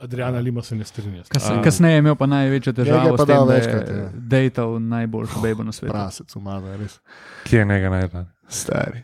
Adriana 0.00 0.38
Lima 0.38 0.62
se 0.62 0.76
ne 0.76 0.84
strinja. 0.84 1.22
Kas, 1.28 1.50
A. 1.50 1.62
kasneje 1.62 1.92
je 1.94 1.98
imel 1.98 2.14
pa 2.16 2.26
največjo 2.26 2.72
Njega 2.72 2.84
težavo 2.84 3.16
pa 3.16 3.22
s 3.22 3.26
tem, 3.26 3.36
dal 3.36 3.46
da 3.46 3.54
večkrat, 3.54 3.88
je 3.88 3.96
ja. 3.96 4.08
dejtal 4.14 4.78
najboljšo 4.80 5.40
bebo 5.40 5.62
na 5.62 5.72
svetu. 5.72 5.92
Prasec, 5.92 6.36
umada, 6.36 6.76
res. 6.76 7.00
Kje 7.44 7.58
je 7.58 7.64
njega 7.64 7.90
najdel? 7.90 8.24
Stari. 8.48 9.02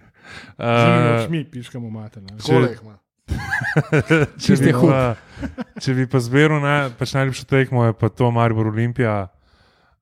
Uh, 0.59 1.31
mi 1.31 1.45
piškamo 1.45 1.91
mater. 1.91 2.23
ne. 2.23 2.39
Če- 2.39 2.53
Kolik 2.53 2.81
ima? 2.83 2.99
če, 4.43 4.57
bi 4.57 4.73
pa, 4.73 5.01
če 5.81 5.95
bi 5.95 6.07
pa 6.09 6.21
zbiral 6.21 6.61
naj, 6.65 6.91
pač 6.99 7.13
najljubšo 7.17 7.45
tekmo, 7.49 7.85
je 7.89 7.93
pa 7.93 8.09
to 8.09 8.31
Maribor 8.31 8.71
Olimpija. 8.73 9.29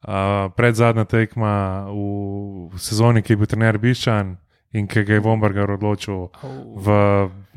Uh, 0.06 0.52
pred 0.54 0.76
zadnja 0.78 1.02
tekma 1.08 1.86
v, 1.90 2.70
v 2.70 2.78
sezoni, 2.78 3.22
ki 3.26 3.32
je 3.34 3.36
bil 3.40 3.48
trener 3.50 3.78
Biščan 3.82 4.36
in 4.76 4.86
ki 4.86 5.02
ga 5.02 5.16
je 5.16 5.22
Vomberger 5.24 5.70
odločil 5.72 6.28
v 6.78 6.86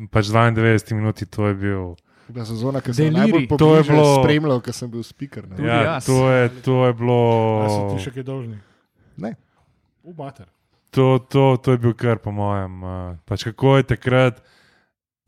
pač 0.10 0.32
92 0.32 0.96
minuti, 0.98 1.28
to 1.30 1.52
je 1.52 1.54
bil. 1.60 1.84
Bila 2.30 2.46
sezona, 2.46 2.82
ki 2.82 2.94
sem 2.94 3.06
jo 3.10 3.12
najbolj 3.18 3.48
To 3.58 3.76
je 3.76 3.84
bilo- 3.84 4.22
spremljal, 4.22 4.62
ker 4.62 4.74
sem 4.74 4.92
bil 4.92 5.04
speaker. 5.04 5.48
Ne? 5.50 5.58
Ja, 5.66 5.82
jaz. 5.84 6.06
to, 6.06 6.30
je, 6.30 6.50
to 6.62 6.86
je 6.86 6.94
bilo. 6.94 7.20
A 7.66 7.70
so 7.70 7.80
ti 7.90 8.04
še 8.04 8.12
kaj 8.14 8.24
dolžni? 8.24 8.60
Ne. 9.18 9.34
V 10.06 10.14
mater. 10.18 10.46
To, 10.92 11.20
to, 11.20 11.58
to 11.58 11.72
je 11.74 11.78
bil 11.78 11.94
kar, 11.94 12.18
po 12.22 12.32
mojem. 12.32 12.84
Uh, 12.84 13.18
pač 13.26 13.44
kako 13.50 13.78
je 13.78 13.84
takrat 13.96 14.40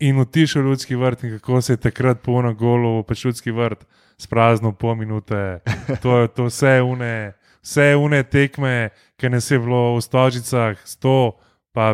in 0.02 0.18
utišal 0.18 0.64
ljudski 0.65 0.95
vrt, 0.98 1.23
in 1.23 1.36
kako 1.40 1.61
se 1.61 1.73
je 1.73 1.78
takrat 1.78 2.22
po 2.22 2.40
eno 2.40 2.53
golo, 2.53 3.03
pač 3.03 3.26
ljudski 3.26 3.52
vrt, 3.53 3.86
spraznil 4.18 4.73
pol 4.73 4.95
minute. 4.95 5.61
To 6.02 6.22
je 6.22 6.28
to 6.34 6.48
vse 6.49 6.82
une, 6.82 7.34
vse 7.61 7.94
une 7.98 8.23
tekme, 8.23 8.90
ki 9.18 9.30
ne 9.30 9.41
se 9.41 9.56
je 9.56 9.60
bilo 9.61 9.98
v 9.98 10.02
stožicah, 10.02 10.78
sto, 10.86 11.38
pa 11.73 11.94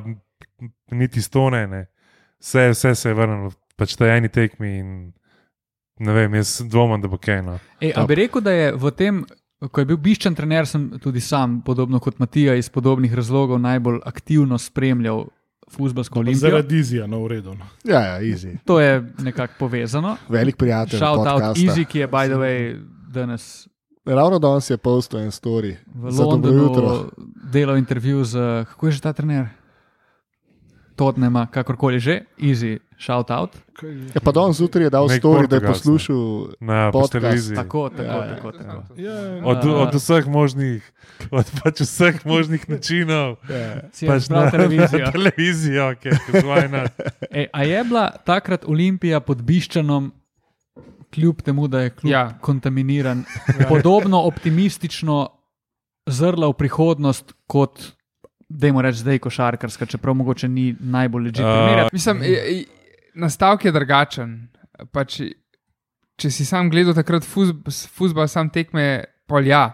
niti 0.91 1.19
stone. 1.21 1.67
Ne. 1.67 1.81
Vse, 2.39 2.69
vse 2.71 2.95
se 2.95 3.09
je 3.09 3.15
vrnilo, 3.15 3.51
pač 3.77 3.95
ta 3.97 4.09
eni 4.15 4.29
tekmi 4.33 4.73
in 4.79 4.91
ne 5.99 6.13
vem, 6.13 6.33
jaz 6.37 6.61
dvomim, 6.65 7.01
da 7.01 7.09
bo 7.09 7.17
kaj. 7.21 7.41
No. 7.45 7.57
E, 7.81 7.91
a 7.95 8.05
bi 8.05 8.17
rekel, 8.19 8.43
da 8.45 8.53
je 8.53 8.73
v 8.77 8.91
tem, 8.97 9.23
ko 9.71 9.81
je 9.81 9.89
bil 9.89 9.97
biščen 10.01 10.35
trener, 10.37 10.67
sem 10.69 10.89
tudi 11.01 11.21
sam, 11.23 11.61
podobno 11.65 12.01
kot 12.03 12.19
Matija, 12.21 12.55
iz 12.57 12.69
podobnih 12.69 13.13
razlogov 13.17 13.61
najbolj 13.63 14.01
aktivno 14.05 14.59
spremljal 14.61 15.25
futbalsko 15.71 16.21
olimpijo. 16.21 16.49
Zaradi 16.49 16.77
Izija, 16.79 17.07
no, 17.07 17.23
v 17.25 17.33
redu. 17.37 17.55
No. 17.57 17.65
Ja, 17.83 18.03
ja, 18.05 18.19
easy. 18.21 18.55
To 18.65 18.79
je 18.79 19.01
nekako 19.23 19.53
povezano. 19.59 20.15
Velik 20.29 20.55
prijatelj. 20.55 20.99
Shout 20.99 21.27
out. 21.27 21.57
Easy, 21.57 21.85
ki 21.85 22.05
je, 22.05 22.07
by 22.07 22.29
the 22.29 22.39
way, 22.39 22.77
danes 23.11 23.67
Ravno 24.07 24.39
danes 24.39 24.69
je 24.69 24.77
postal 24.77 25.19
en 25.19 25.31
story. 25.31 25.75
v 25.95 26.11
Za 26.11 26.23
dobro 26.23 26.51
jutro. 26.51 26.87
Londonu 26.87 27.09
delal 27.51 27.77
intervju 27.77 28.23
z, 28.23 28.63
kako 28.63 28.87
je 28.87 28.91
že 28.91 29.01
ta 29.01 29.13
trener? 29.13 29.51
Totnema, 30.95 31.47
kakorkoli 31.51 31.99
že, 31.99 32.23
Easy, 32.39 32.79
shout 32.99 33.31
out. 33.31 33.51
Ja, 34.15 34.21
pa 34.23 34.31
danes 34.31 34.57
zjutraj 34.57 34.83
je 34.83 34.89
dal 34.89 35.07
Nek 35.07 35.23
story, 35.23 35.47
da 35.47 35.55
je 35.55 35.61
poslušal. 35.61 36.47
na 36.59 36.91
Podcast, 36.91 37.11
televiziji. 37.11 37.55
Tako, 37.55 37.89
tako, 37.89 38.03
Ja, 38.03 38.17
ja, 38.17 38.35
tako. 38.35 38.51
tako. 38.51 38.83
Ja, 38.95 39.45
Od, 39.45 39.57
od 39.65 39.93
vseh 39.93 40.27
možnih, 40.27 40.81
od 41.31 41.45
pač 41.63 41.79
vseh 41.79 42.25
možnih 42.25 42.69
načinov. 42.69 43.35
Ja. 43.45 43.55
Je 43.93 44.07
Pač 44.07 44.17
izbral 44.17 44.51
televizijo. 44.51 44.99
Na 44.99 45.11
televizijo, 45.11 45.95
ki 45.95 46.07
je 46.07 46.17
Ej, 47.31 47.47
a 47.53 47.63
je 47.63 47.83
bila 47.83 48.09
takrat 48.19 48.65
Olimpija 48.65 49.19
pod 49.19 49.41
Biščanom, 49.41 50.11
kljub 51.09 51.41
temu, 51.41 51.67
da 51.67 51.81
je 51.81 51.89
klub 51.89 52.11
ja. 52.11 52.19
Ja. 52.19 52.37
kontaminiran, 52.41 53.23
podobno 53.69 54.21
optimistično 54.21 55.29
zrla 56.05 56.47
v 56.47 56.53
prihodnost 56.53 57.33
kot, 57.45 57.79
dajmo 58.49 58.81
reči, 58.81 58.97
zdaj 58.97 59.19
košarkarska, 59.19 59.85
čeprav 59.85 60.15
mogoče 60.15 60.47
ni 60.47 60.75
najbolj 60.79 61.23
ležite. 61.23 61.43
Uh, 61.43 61.87
Mislim, 61.91 62.21
je- 62.21 62.31
je- 62.31 62.65
nastavek 63.17 63.67
je 63.67 63.73
drugačen. 63.75 64.33
Pač, 64.93 65.19
če 66.17 66.31
si 66.33 66.45
sam 66.45 66.71
gledal 66.73 66.95
takrat 66.97 67.25
fusbal, 67.25 68.27
sam 68.29 68.51
tekme, 68.53 69.03
pol 69.29 69.47
ja, 69.49 69.71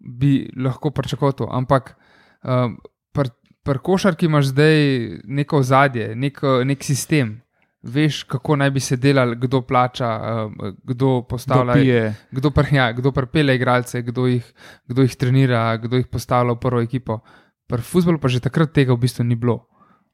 bi 0.00 0.46
lahko 0.56 0.92
pričakoval 0.94 1.36
to. 1.36 1.48
Ampak 1.52 1.94
um, 2.42 2.78
pri 3.12 3.32
pr 3.66 3.82
košarki 3.82 4.28
imaš 4.28 4.52
zdaj 4.52 4.76
neko 5.24 5.60
ozadje, 5.64 6.14
nek, 6.14 6.40
nek 6.64 6.84
sistem. 6.86 7.40
Veš, 7.86 8.24
kako 8.26 8.56
naj 8.58 8.70
bi 8.74 8.80
se 8.82 8.96
delali, 8.98 9.36
kdo 9.38 9.60
plača, 9.62 10.08
um, 10.46 10.54
kdo 10.82 11.20
postavlja. 11.28 11.74
Pije. 11.78 12.04
Kdo, 12.34 12.50
pr, 12.50 12.70
ja, 12.74 12.90
kdo 12.94 13.12
pripelje 13.14 13.54
igralce, 13.54 14.02
kdo 14.02 14.26
jih, 14.26 14.46
kdo 14.90 15.06
jih 15.06 15.14
trenira, 15.18 15.68
kdo 15.82 16.00
jih 16.00 16.08
postavlja 16.10 16.56
v 16.56 16.62
prvo 16.62 16.82
ekipo. 16.82 17.20
Pri 17.66 17.82
futbolu 17.82 18.22
pa 18.22 18.30
že 18.30 18.42
takrat 18.42 18.72
tega 18.74 18.94
v 18.94 19.02
bistvu 19.02 19.26
ni 19.26 19.38
bilo. 19.38 19.66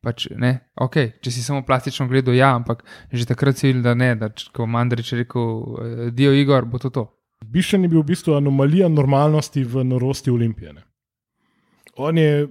Pač, 0.03 0.27
ne, 0.35 0.57
okay, 0.83 1.13
če 1.23 1.31
si 1.31 1.45
samo 1.47 1.61
plastično 1.63 2.09
gledal, 2.11 2.35
ja, 2.35 2.51
ampak 2.59 2.81
že 3.15 3.23
takrat 3.23 3.61
si 3.61 3.69
videl, 3.69 3.85
da 3.87 3.93
ne. 3.95 4.11
Da, 4.19 4.33
če, 4.35 4.49
ko 4.51 4.67
Mandrič 4.67 5.13
je 5.13 5.21
rekel, 5.23 5.45
eh, 5.79 6.09
Dio 6.11 6.33
Igor, 6.35 6.67
bo 6.67 6.83
to 6.83 6.91
to. 6.91 7.07
Bišen 7.47 7.87
je 7.87 7.93
bil 7.93 8.03
v 8.03 8.11
bistvu 8.11 8.35
anomalija 8.35 8.89
normalnosti 8.91 9.63
v 9.63 9.85
norosti 9.87 10.31
Olimpije. 10.31 10.75
Ne. 10.75 10.83
On 12.03 12.19
je 12.19 12.49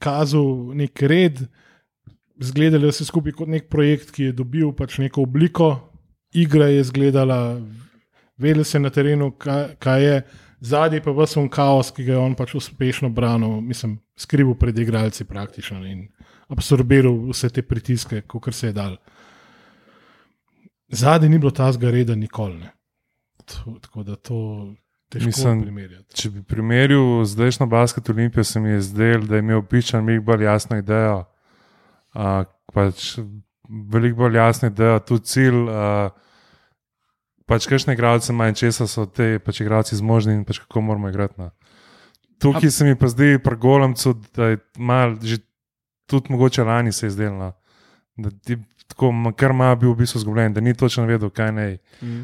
kazal 0.00 0.72
nek 0.78 1.02
red, 1.02 1.44
zgledali 2.40 2.92
so 2.92 3.04
skupaj 3.04 3.34
kot 3.36 3.50
nek 3.50 3.68
projekt, 3.68 4.12
ki 4.14 4.30
je 4.30 4.36
dobil 4.40 4.72
pač 4.72 4.98
neko 5.02 5.26
obliko, 5.26 5.72
igra 6.32 6.68
je 6.72 6.80
izgledala, 6.80 7.58
vedeli 8.38 8.64
se 8.64 8.80
na 8.80 8.90
terenu, 8.94 9.32
kaj, 9.36 9.74
kaj 9.82 10.04
je, 10.04 10.20
zadnji 10.60 11.00
pa 11.04 11.12
vse 11.12 11.40
on 11.40 11.48
kaos, 11.50 11.90
ki 11.94 12.06
ga 12.06 12.16
je 12.16 12.22
on 12.22 12.36
pač 12.38 12.54
uspešno 12.58 13.10
branil, 13.14 13.60
mislim, 13.60 13.98
skrival 14.18 14.56
pred 14.58 14.78
igralci 14.78 15.24
praktično 15.24 15.84
in 15.86 16.06
absorbiral 16.48 17.28
vse 17.30 17.50
te 17.52 17.62
pritiske, 17.62 18.22
kot 18.28 18.54
se 18.54 18.70
je 18.70 18.72
dal. 18.72 18.96
Zadnji 20.88 21.28
ni 21.28 21.38
bilo 21.38 21.50
tazga 21.50 21.90
reda 21.90 22.14
nikoli. 22.14 22.58
Ne. 22.58 22.72
To, 23.44 23.78
tako 23.80 24.02
da 24.02 24.16
to 24.16 24.38
težko 25.12 25.26
Mislim, 25.26 25.62
primerjati. 25.62 26.14
Če 26.16 26.30
bi 26.30 26.42
primerjal 26.42 27.24
zdajšnjo 27.24 27.66
basket 27.66 28.08
olimpijo, 28.10 28.44
se 28.44 28.60
mi 28.60 28.70
je 28.70 28.80
zdelo, 28.80 29.26
da 29.26 29.36
je 29.36 29.44
imel 29.44 29.62
pičan 29.62 30.06
veliko 30.06 30.24
bolj 30.32 30.44
jasno 30.44 30.78
idejo. 30.78 31.24
Uh, 32.14 32.44
pač 32.72 33.18
veliko 33.92 34.24
bolj 34.24 34.36
jasno 34.36 34.72
idejo, 34.72 34.98
tudi 35.00 35.32
cilj. 35.32 35.62
Uh, 35.68 36.10
pač 37.48 37.66
kakšne 37.68 37.96
igralce 37.96 38.32
ima 38.32 38.48
in 38.48 38.56
česa 38.56 38.86
so 38.86 39.06
te 39.06 39.38
pač 39.40 39.62
igralci 39.64 39.96
zmožni 39.96 40.36
in 40.36 40.44
pač 40.44 40.60
kako 40.64 40.84
moramo 40.84 41.08
igrati. 41.08 41.40
No. 41.40 41.50
Tukaj 42.38 42.70
se 42.70 42.84
mi 42.84 42.96
pa 42.96 43.08
zdi 43.08 43.38
pri 43.44 43.56
golemcu, 43.56 44.14
da 44.36 44.52
je 44.52 44.58
mal, 44.76 45.16
že 45.22 45.40
tudi 46.08 46.32
mogoče 46.32 46.64
lani 46.64 46.92
se 46.92 47.06
je 47.06 47.10
zdelo. 47.12 47.52
Da 48.16 48.30
ti 48.32 48.56
tako, 48.88 49.12
kar 49.32 49.50
ima 49.50 49.74
bil 49.76 49.92
v 49.92 49.98
bistvu 49.98 50.20
zgubljen, 50.20 50.52
da 50.52 50.60
ni 50.60 50.72
točno 50.74 51.04
vedel, 51.04 51.30
kaj 51.30 51.52
naj 51.52 51.76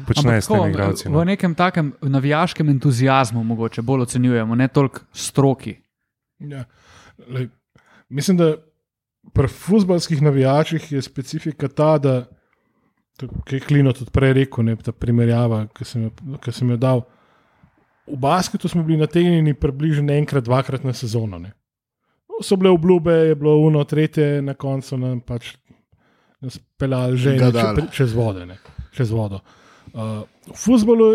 počne 0.03 0.35
s 0.35 0.47
temi 0.47 0.69
igralci. 0.69 1.07
v 1.07 1.11
No. 1.11 1.23
nekem 1.23 1.55
takem 1.55 1.93
navijaškem 2.03 2.69
entuzijazmu, 2.69 3.43
mogoče 3.45 3.81
bolj 3.81 4.01
ocenjujemo, 4.01 4.55
ne 4.55 4.67
toliko 4.67 4.99
stroki. 5.13 5.75
Ja. 6.39 6.65
Lej, 7.29 7.47
mislim, 8.09 8.37
da 8.37 8.55
pri 9.33 9.47
futbalskih 9.47 10.21
navijačih 10.21 10.91
je 10.91 11.01
specifika 11.01 11.67
ta, 11.69 11.97
da 11.97 12.25
je 13.47 13.59
Klino 13.61 13.93
tudi 13.93 14.11
prej 14.11 14.33
rekel, 14.33 14.63
ne, 14.63 14.75
ta 14.75 14.91
primerjava, 14.91 15.67
ki 15.67 15.85
sem, 15.85 16.03
jo- 16.03 16.37
ki 16.37 16.51
sem 16.51 16.69
jo 16.69 16.77
dal. 16.77 17.01
V 18.05 18.17
basketu 18.17 18.67
smo 18.67 18.83
bili 18.83 18.97
nategnjeni 18.97 19.53
približno 19.53 20.13
enkrat, 20.13 20.43
dvakrat 20.43 20.83
na 20.83 20.93
sezono. 20.93 21.39
Ne. 21.39 21.53
So 22.43 22.57
bile 22.59 22.69
obljube, 22.69 23.13
je 23.29 23.35
bilo 23.35 23.57
uno, 23.63 23.83
tretje, 23.83 24.41
na 24.41 24.53
koncu 24.53 24.97
nam 24.97 25.21
pač 25.21 25.53
nas 26.41 26.59
pelali 26.77 27.17
že 27.17 27.37
ne, 27.37 27.51
če, 27.51 27.85
čez, 27.95 28.13
vode, 28.13 28.45
ne, 28.45 28.57
čez 28.93 29.11
vodo. 29.11 29.39
Uh, 29.93 30.25
v 30.51 30.57
futbalu 30.59 31.07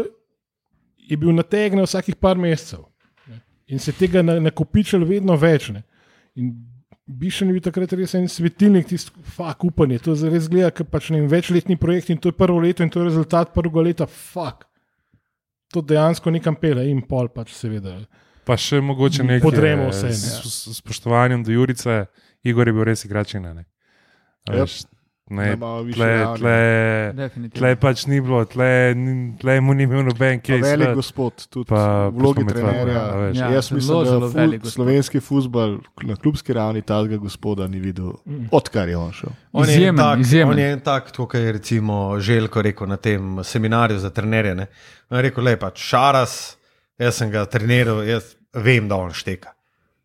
je 1.10 1.16
bil 1.20 1.34
nategnjen 1.36 1.84
vsakih 1.84 2.16
par 2.16 2.38
mesecev 2.40 2.86
ne, 3.28 3.40
in 3.68 3.78
se 3.78 3.92
tega 3.92 4.22
na- 4.22 4.38
nakopičilo 4.40 5.06
vedno 5.06 5.36
več. 5.36 5.68
Ne. 5.74 5.84
In 6.40 6.54
Bišen 7.10 7.50
je 7.50 7.56
bil 7.56 7.62
takrat 7.64 7.92
res 7.98 8.14
en 8.14 8.28
svetilnik, 8.30 8.86
tisti 8.86 9.10
fuk 9.34 9.64
upanje. 9.66 9.98
To 10.06 10.14
res 10.30 10.46
gleda, 10.48 10.70
ker 10.70 10.86
pač 10.86 11.10
ne 11.10 11.20
vem, 11.20 11.28
večletni 11.30 11.76
projekt 11.76 12.10
in 12.14 12.20
to 12.22 12.30
je 12.30 12.36
prvo 12.38 12.60
leto 12.62 12.86
in 12.86 12.90
to 12.90 13.02
je 13.02 13.08
rezultat 13.08 13.50
prvega 13.54 13.82
leta, 13.82 14.06
fuk. 14.06 14.62
To 15.74 15.82
dejansko 15.82 16.30
nekam 16.30 16.56
pele 16.58 16.86
in 16.90 17.02
pol 17.06 17.28
pač 17.34 17.52
seveda. 17.54 17.96
Pa 18.50 18.58
še 18.58 18.80
mogoče 18.82 19.22
nekaj. 19.24 19.42
Podremo 19.42 19.84
eh, 19.84 19.90
vse, 19.90 20.06
ne. 20.08 20.18
S, 20.18 20.54
s 20.66 20.78
spoštovanjem 20.78 21.44
do 21.44 21.52
Jurice, 21.52 22.06
Igor 22.42 22.66
je 22.66 22.72
bil 22.72 22.84
res 22.84 23.04
igračina. 23.04 23.52
Ne, 23.54 23.66
A 24.42 24.56
Yep. 24.56 24.62
veš, 24.62 24.74
ne, 25.30 25.50
tle, 25.92 26.06
tle, 26.34 26.54
tle 27.50 27.68
pač 27.76 28.06
ni 28.06 28.18
bilo, 28.18 28.40
tle, 28.44 28.96
tle 29.38 29.54
mu 29.60 29.74
ni 29.74 29.84
imel 29.84 30.02
noben 30.02 30.40
Pa 30.40 30.46
case. 30.48 30.64
velik 30.64 30.96
gospod, 30.96 31.44
tudi 31.46 31.68
pa 31.68 32.08
v 32.08 32.16
vlogi 32.16 32.42
pa 32.42 32.50
trenerja. 32.50 32.82
vami, 32.82 32.96
a 32.96 33.20
veš. 33.20 33.36
Ja, 33.36 33.50
Jaz 33.52 33.68
mislim, 33.70 34.00
da 34.00 34.26
velik 34.26 34.58
fu, 34.58 34.64
gospod. 34.64 34.72
slovenski 34.72 35.20
futbol 35.20 35.76
na 36.02 36.16
klubski 36.16 36.50
ravni 36.50 36.82
tega 36.82 37.16
gospoda 37.18 37.68
ni 37.68 37.78
videl, 37.78 38.16
odkar 38.50 38.88
je 38.88 38.96
on 38.96 39.12
šel. 39.12 39.30
On 39.52 39.62
je 39.62 39.70
en 39.70 39.76
Izjemen, 39.76 40.02
tak, 40.02 40.18
izjemen. 40.18 40.52
On 40.52 40.58
je 40.58 40.72
en 40.72 40.80
tak, 40.80 41.12
kot 41.12 41.34
je 41.36 41.52
recimo 41.52 41.94
Željko 42.18 42.62
rekel 42.62 42.86
na 42.88 42.96
tem 42.98 43.38
seminarju 43.44 43.98
za 43.98 44.10
trenerje. 44.10 44.54
Ne? 44.56 44.66
On 45.06 45.16
je 45.16 45.22
rekel, 45.22 45.44
lepa, 45.44 45.70
šaras, 45.76 46.56
jaz 46.98 47.14
sem 47.14 47.30
ga 47.30 47.44
treniral, 47.46 48.02
jaz 48.02 48.34
vem, 48.52 48.88
da 48.88 48.96
on 48.96 49.12
šteka. 49.12 49.52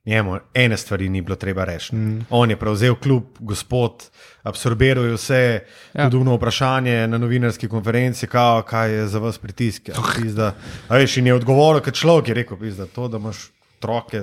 Njemu 0.06 0.38
ene 0.54 0.78
stvari 0.78 1.10
ni 1.10 1.22
bilo 1.22 1.36
treba 1.36 1.64
reči. 1.64 1.96
Mm. 1.96 2.26
On 2.30 2.50
je 2.50 2.60
prevzel 2.60 2.96
klub, 2.96 3.24
gospod, 3.40 4.04
absorbiral 4.44 5.06
je 5.06 5.14
vse, 5.14 5.60
Ja. 5.94 6.10
tudi 6.10 6.22
ono 6.22 6.36
vprašanje 6.36 7.08
na 7.08 7.18
novinarski 7.18 7.68
konferenci, 7.68 8.28
kao, 8.28 8.62
kaj 8.62 8.92
je 8.92 9.08
za 9.08 9.20
vas 9.20 9.38
pritisk. 9.38 9.88
Ja, 9.90 9.96
pizda. 10.16 10.54
A 10.88 10.96
veš, 10.98 11.18
in 11.18 11.28
je 11.28 11.34
odgovoril, 11.34 11.82
kot 11.82 11.94
človek 11.94 12.28
je 12.28 12.34
rekel, 12.34 12.58
pizda, 12.60 12.86
to, 12.86 13.08
da 13.08 13.18
imaš 13.18 13.38
otroke, 13.86 14.18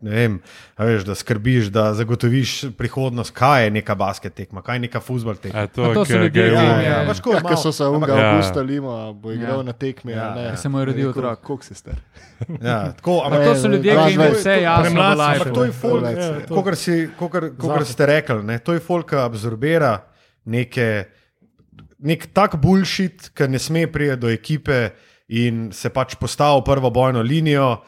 vem, 0.00 0.36
a 0.76 0.84
veš, 0.84 1.04
da 1.04 1.14
skrbiš, 1.14 1.70
da 1.72 1.94
zagotoviš 1.94 2.76
prihodnost, 2.76 3.32
kaj 3.32 3.64
je 3.64 3.70
neka 3.70 3.94
basket 3.94 4.34
tekma, 4.34 4.62
kaj 4.62 4.76
je 4.76 4.80
neka 4.80 5.00
futbol 5.00 5.34
tekma. 5.34 5.60
A 5.60 5.66
to, 5.66 5.82
A 5.82 5.94
to 5.94 6.04
so 6.04 6.18
ljudje, 6.18 6.42
je 6.42 6.52
ja, 6.52 6.60
on- 6.60 6.84
ja. 6.84 6.98
pač 7.08 7.20
Ja, 7.24 7.40
ker 7.40 7.56
so 7.56 7.72
se 7.72 7.84
unga 7.84 8.12
Ja. 8.12 8.28
avgusta 8.30 8.60
lima, 8.60 9.12
bo 9.12 9.32
igral 9.32 9.56
Ja. 9.56 9.62
na 9.62 9.72
tekmi. 9.72 10.12
Ja. 10.12 10.34
ne. 10.34 10.44
Ker 10.50 10.58
se 10.58 10.68
mu 10.68 10.78
je 10.78 10.84
rodil 10.84 11.08
Rekel, 11.08 11.22
otrok. 11.24 11.40
Koliko 11.40 11.64
si 11.64 11.74
star? 11.74 11.94
Ja, 12.62 12.92
tako, 12.92 13.22
ampak 13.24 13.44
to 13.44 13.54
so 13.56 13.68
ljudje, 13.68 13.96
ki 13.96 14.12
jim 14.12 14.20
je 14.20 14.30
vse 14.30 14.54
jasno. 14.62 15.00
Ampak 15.02 15.54
to 15.54 15.64
je 15.64 15.72
folk, 15.72 16.04
ja, 16.04 16.10
ja, 16.10 16.40
kokar 17.56 17.84
ste 17.84 18.06
rekli, 18.06 18.42
ne, 18.44 18.58
to 18.58 18.72
je 18.72 18.80
folk, 18.80 19.08
ki 19.08 19.16
absorbira 19.16 19.98
neke, 20.44 21.06
nek 21.98 22.26
tak 22.32 22.56
bulšit, 22.56 23.30
ki 23.34 23.48
ne 23.48 23.58
sme 23.58 23.86
priti 23.86 24.16
do 24.16 24.28
ekipe 24.28 24.90
in 25.28 25.72
se 25.72 25.88
pač 25.90 26.14
postavi 26.14 26.60
v 26.60 26.64
prvo 26.64 26.90
bojno 26.90 27.22
linijo 27.22 27.82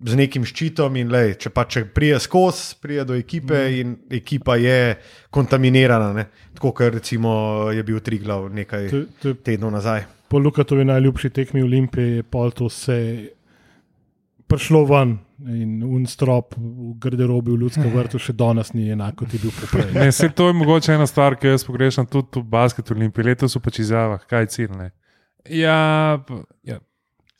z 0.00 0.16
nekim 0.16 0.44
ščitom. 0.44 0.96
In 0.96 1.10
lej, 1.12 1.34
če 1.38 1.50
pa 1.50 1.64
če 1.64 1.84
prije 1.94 2.20
skozi, 2.20 2.76
prije 2.80 3.04
do 3.04 3.14
ekipe 3.14 3.54
mm. 3.54 3.74
in 3.80 3.96
ekipa 4.20 4.56
je 4.56 4.96
kontaminirana, 5.30 6.12
ne, 6.16 6.24
tako 6.56 6.72
kot 6.72 6.94
recimo 6.94 7.32
je 7.74 7.82
bil 7.84 8.00
Triglav 8.00 8.48
nekaj 8.52 8.88
To, 8.90 9.02
to 9.22 9.34
tednov 9.34 9.70
nazaj. 9.72 10.06
po 10.30 10.38
Lukatovi 10.38 10.84
najljubši 10.84 11.30
tekmi 11.30 11.62
Olimpije, 11.62 12.16
je 12.16 12.22
pol 12.22 12.50
to 12.50 12.68
vse 12.70 12.96
prišlo 14.46 14.84
ven 14.84 15.18
in 15.46 15.82
unstrop 15.86 16.54
v 16.58 16.94
garderobi 16.98 17.52
v 17.52 17.60
ljudskem 17.64 17.90
vrtu 17.96 18.18
še 18.18 18.32
danes 18.32 18.72
ni 18.74 18.88
enako, 18.90 19.24
kot 19.24 19.34
je 19.34 19.40
bil 19.42 19.52
poprej. 19.54 19.92
Ne, 19.94 20.08
se 20.12 20.28
to 20.28 20.48
je 20.50 20.56
mogoče 20.58 20.94
ena 20.94 21.06
stvar, 21.06 21.36
ki 21.38 21.46
jo 21.46 21.54
jaz 21.54 21.64
pogrešam 21.64 22.06
tudi 22.06 22.40
v 22.40 22.46
basketu 22.50 22.94
Olimpiji. 22.96 23.28
Letos 23.30 23.54
so 23.54 23.60
pač 23.62 23.78
izjavah, 23.84 24.22
kaj 24.26 24.42
je 24.42 24.50
cilj. 24.56 24.72
Ne? 24.78 24.88
Ja, 25.48 25.76
pa- 26.26 26.42
ja, 26.66 26.80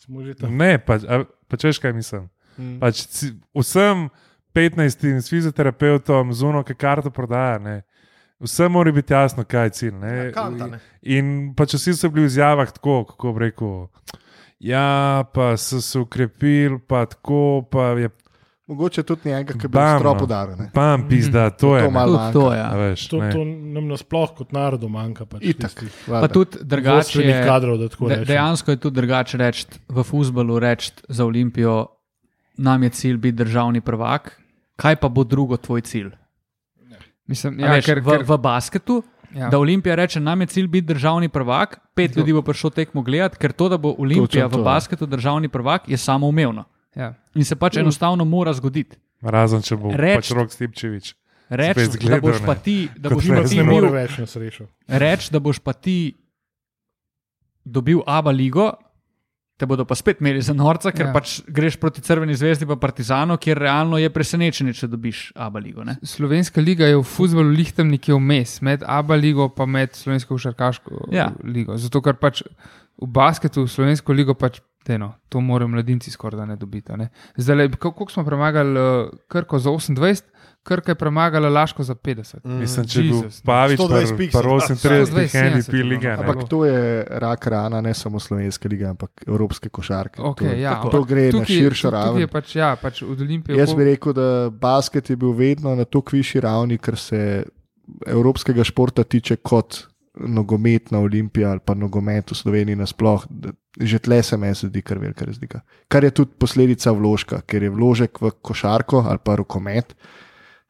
Smo 0.01 0.23
že 0.25 0.35
tam. 0.39 0.55
ne, 0.57 0.79
pač, 0.79 1.03
a, 1.05 1.25
pač 1.51 1.67
veš, 1.67 1.79
kaj 1.83 1.93
mislim. 1.93 2.29
Mm. 2.61 2.79
Pač, 2.79 3.05
vsem 3.57 4.09
15 4.55 5.21
s 5.21 5.29
fizioterapeutom, 5.29 6.33
z 6.33 6.43
uno, 6.43 6.63
ki 6.63 6.75
karto 6.75 7.11
prodaja. 7.11 7.59
Ne. 7.59 7.83
Vse 8.41 8.69
mora 8.69 8.93
biti 8.93 9.13
jasno, 9.13 9.45
kaj 9.45 9.67
je 9.67 9.71
cilj. 9.71 9.95
Ne. 9.95 10.13
Ja, 10.17 10.33
kanta, 10.33 10.67
ne. 10.67 10.81
In 11.03 11.55
pač 11.55 11.75
vsi 11.75 11.95
so 11.95 12.09
bili 12.09 12.25
v 12.25 12.31
izjavah 12.31 12.73
tako, 12.73 13.05
kako 13.05 13.33
bi 13.33 13.41
rekel. 13.41 13.75
Ja, 14.61 15.25
pa 15.35 15.57
so 15.57 15.81
se 15.81 15.99
ukrepili, 15.99 16.79
pa 16.79 17.07
tako, 17.07 17.63
pa 17.71 17.95
je 17.97 18.11
Mogoče 18.71 19.03
tudi 19.03 19.29
njega, 19.29 19.53
ki 19.53 19.67
bi 19.67 19.69
bil 19.69 19.99
strop 19.99 20.19
no. 20.19 20.25
udaren. 20.25 20.69
pam, 20.75 21.09
pizda, 21.09 21.51
to 21.51 21.77
je. 21.77 21.83
To 21.83 21.89
Tudi 21.89 22.33
to, 22.33 22.41
manjka. 22.41 22.57
ja. 22.57 22.69
Veš, 22.77 23.09
To, 23.09 23.19
to 23.33 23.45
nam 23.45 23.89
nasploh 23.89 24.35
kot 24.37 24.53
narodu 24.53 24.89
manjka. 24.89 25.27
Pač 25.27 25.43
Itak. 25.43 25.83
Pa 26.07 26.29
tudi 26.29 26.59
je. 27.27 27.43
kadrov, 27.45 27.79
da 27.79 27.89
tako 27.89 28.09
De, 28.09 28.25
dejansko 28.25 28.71
je 28.71 28.77
tudi 28.77 28.95
drugače 28.95 29.37
reči 29.37 29.67
v 29.89 30.03
futbalu, 30.03 30.59
reči 30.59 30.93
za 31.09 31.25
Olimpijo, 31.25 31.87
nam 32.61 32.83
je 32.83 32.91
cilj 32.93 33.17
biti 33.19 33.37
državni 33.39 33.81
prvak, 33.81 34.35
kaj 34.77 34.97
pa 34.97 35.09
bo 35.11 35.25
drugo 35.25 35.57
tvoj 35.59 35.81
cilj? 35.83 36.11
Mislim, 37.27 37.57
Ja, 37.57 37.73
veš, 37.73 37.87
ker, 37.87 38.01
v, 38.01 38.11
ker, 38.11 38.25
v 38.25 38.37
basketu, 38.39 38.97
ja. 39.33 39.49
da 39.49 39.59
Olimpija 39.59 39.95
reče, 39.95 40.21
nam 40.21 40.41
je 40.41 40.47
cilj 40.49 40.67
biti 40.69 40.87
državni 40.89 41.29
prvak, 41.31 41.79
pet 41.95 42.17
ljudi 42.17 42.33
bo 42.33 42.43
prišlo 42.43 42.71
tekmo 42.73 43.03
gledati, 43.03 43.39
ker 43.39 43.53
to, 43.53 43.69
da 43.69 43.79
bo 43.79 43.95
Olimpija 43.97 44.45
Točno 44.45 44.49
to. 44.51 44.61
v 44.61 44.65
basketu 44.65 45.07
državni 45.09 45.49
prvak, 45.49 45.87
je 45.87 45.97
samoumevno. 45.97 46.65
ja. 46.93 47.15
In 47.35 47.45
se 47.45 47.57
pač 47.57 47.77
enostavno 47.77 48.25
mora 48.27 48.53
zgoditi. 48.53 48.97
Razen 49.23 49.63
če 49.63 49.77
bo 49.77 49.93
Reč- 49.93 50.17
pač 50.17 50.31
rok 50.33 50.51
Stipčevič. 50.51 51.15
Reči, 51.51 51.99
da 52.01 52.21
boš 52.21 52.43
pa 52.43 52.55
ti, 52.57 52.89
da 52.97 53.11
boš 53.11 53.27
pa 53.29 53.43
ti 53.45 53.59
bil, 53.61 53.87
več 53.91 54.19
na 54.19 54.27
srečo. 54.27 54.67
reči, 54.89 55.31
da 55.31 55.39
boš 55.41 55.59
pa 55.59 55.73
ti 55.73 56.15
dobil 57.65 58.03
Aba 58.07 58.31
ligo, 58.31 58.73
te 59.61 59.69
bodo 59.69 59.85
pa 59.85 59.95
spet 59.95 60.23
imeli 60.23 60.41
za 60.41 60.55
norca, 60.57 60.89
ker 60.91 61.11
Ja. 61.11 61.13
pač 61.13 61.43
greš 61.47 61.77
proti 61.77 62.01
Crveni 62.01 62.33
zvezdi 62.35 62.65
pa 62.67 62.79
Partizanu, 62.81 63.37
kjer 63.37 63.59
realno 63.61 63.99
je 64.01 64.09
presenečenje, 64.11 64.73
če 64.75 64.89
dobiš 64.89 65.19
Aba 65.37 65.61
ligo. 65.61 65.85
Ne? 65.85 65.99
Slovenska 66.03 66.61
liga 66.61 66.89
je 66.89 66.97
v 66.97 67.05
futbalu 67.05 67.53
lihtem 67.53 67.91
nekje 67.91 68.17
vmes, 68.17 68.61
med 68.63 68.83
ABA 68.87 69.15
ligo 69.17 69.49
pa 69.51 69.67
med 69.67 69.93
slovensko 69.93 70.35
košarkaško 70.35 71.11
Ja. 71.13 71.29
ligo. 71.45 71.77
Zato 71.77 72.01
ker 72.01 72.17
pač 72.17 72.41
v 72.97 73.07
basketu 73.07 73.67
slovensko 73.69 74.13
ligo 74.13 74.35
pač. 74.35 74.61
Deno, 74.81 75.11
to 75.29 75.43
morajo 75.45 75.69
mladinci 75.69 76.09
skoraj 76.11 76.39
da 76.41 76.47
ne 76.47 76.55
dobiti. 76.57 76.95
Ne? 76.97 77.11
Zdaj, 77.37 77.69
kako 77.77 78.07
smo 78.09 78.25
premagali 78.25 78.81
uh, 78.81 79.11
Krko 79.29 79.59
za 79.61 79.69
28, 79.71 80.25
Krka 80.63 80.91
je 80.91 80.95
premagala 80.95 81.49
Laško 81.49 81.83
za 81.83 81.95
50. 81.95 82.45
Mm. 82.45 82.59
Mislim, 82.59 82.87
če 82.87 83.03
bi 83.03 83.13
Pavič 83.45 83.81
120 83.81 84.17
pik 84.17 84.33
par 84.33 84.43
si- 84.43 84.49
38 84.49 84.77
120, 84.77 85.57
MVP 85.57 85.73
lige. 85.83 86.09
ne. 86.09 86.15
Ampak 86.15 86.49
to 86.49 86.65
je 86.65 86.81
rak 87.11 87.47
rana, 87.47 87.81
ne 87.81 87.95
samo 87.95 88.21
slovenske 88.21 88.69
lige, 88.69 88.85
ampak 88.85 89.25
evropske 89.27 89.69
košarke. 89.69 90.21
Okay, 90.23 90.51
to, 90.51 90.57
ja, 90.57 90.75
to 90.83 91.05
gre 91.05 91.23
na 91.23 91.33
tukaj- 91.33 91.47
širšo 91.49 91.89
tukaj 91.89 92.01
raven. 92.01 92.21
je 92.21 92.27
Pač, 92.29 92.57
ja, 92.57 92.77
pač 92.77 93.03
od 93.03 93.21
Olimpije. 93.21 93.57
Jaz 93.59 93.75
bi 93.75 93.85
rekel, 93.85 94.13
da 94.13 94.27
basket 94.51 95.11
je 95.11 95.17
bil 95.17 95.33
vedno 95.33 95.75
na 95.75 95.85
tako 95.85 96.11
višji 96.13 96.41
ravni, 96.41 96.79
kar 96.79 96.97
se 96.97 97.45
evropskega 98.07 98.65
športa 98.65 99.05
tiče, 99.05 99.37
kot 99.37 99.87
nogometna 100.17 100.99
olimpija 100.99 101.51
ali 101.51 101.61
pa 101.61 101.75
nogomet 101.75 102.31
v 102.31 102.35
Sloveniji 102.35 102.77
nasploh. 102.77 103.25
da 103.31 103.51
Že 103.81 103.99
tle 103.99 104.23
se 104.23 104.37
meni 104.37 104.55
zdi 104.55 104.83
kar 104.83 104.99
velika 104.99 105.25
razlika. 105.25 105.61
Kar 105.89 106.05
je 106.05 106.11
tudi 106.11 106.31
posledica 106.39 106.91
vložka, 106.91 107.41
ker 107.41 107.63
je 107.63 107.71
vložek 107.71 108.21
v 108.21 108.31
košarko 108.43 109.05
ali 109.09 109.19
pa 109.25 109.37
rokomet 109.37 109.95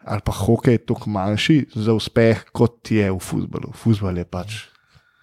ali 0.04 0.20
pa 0.24 0.32
hokej 0.32 0.78
tako 0.88 1.10
manjši 1.10 1.58
za 1.74 1.94
uspeh, 1.94 2.44
kot 2.52 2.90
je 2.90 3.10
v 3.10 3.18
futbalu. 3.18 3.72
Futbal 3.76 4.18
je 4.18 4.24
pač, 4.24 4.58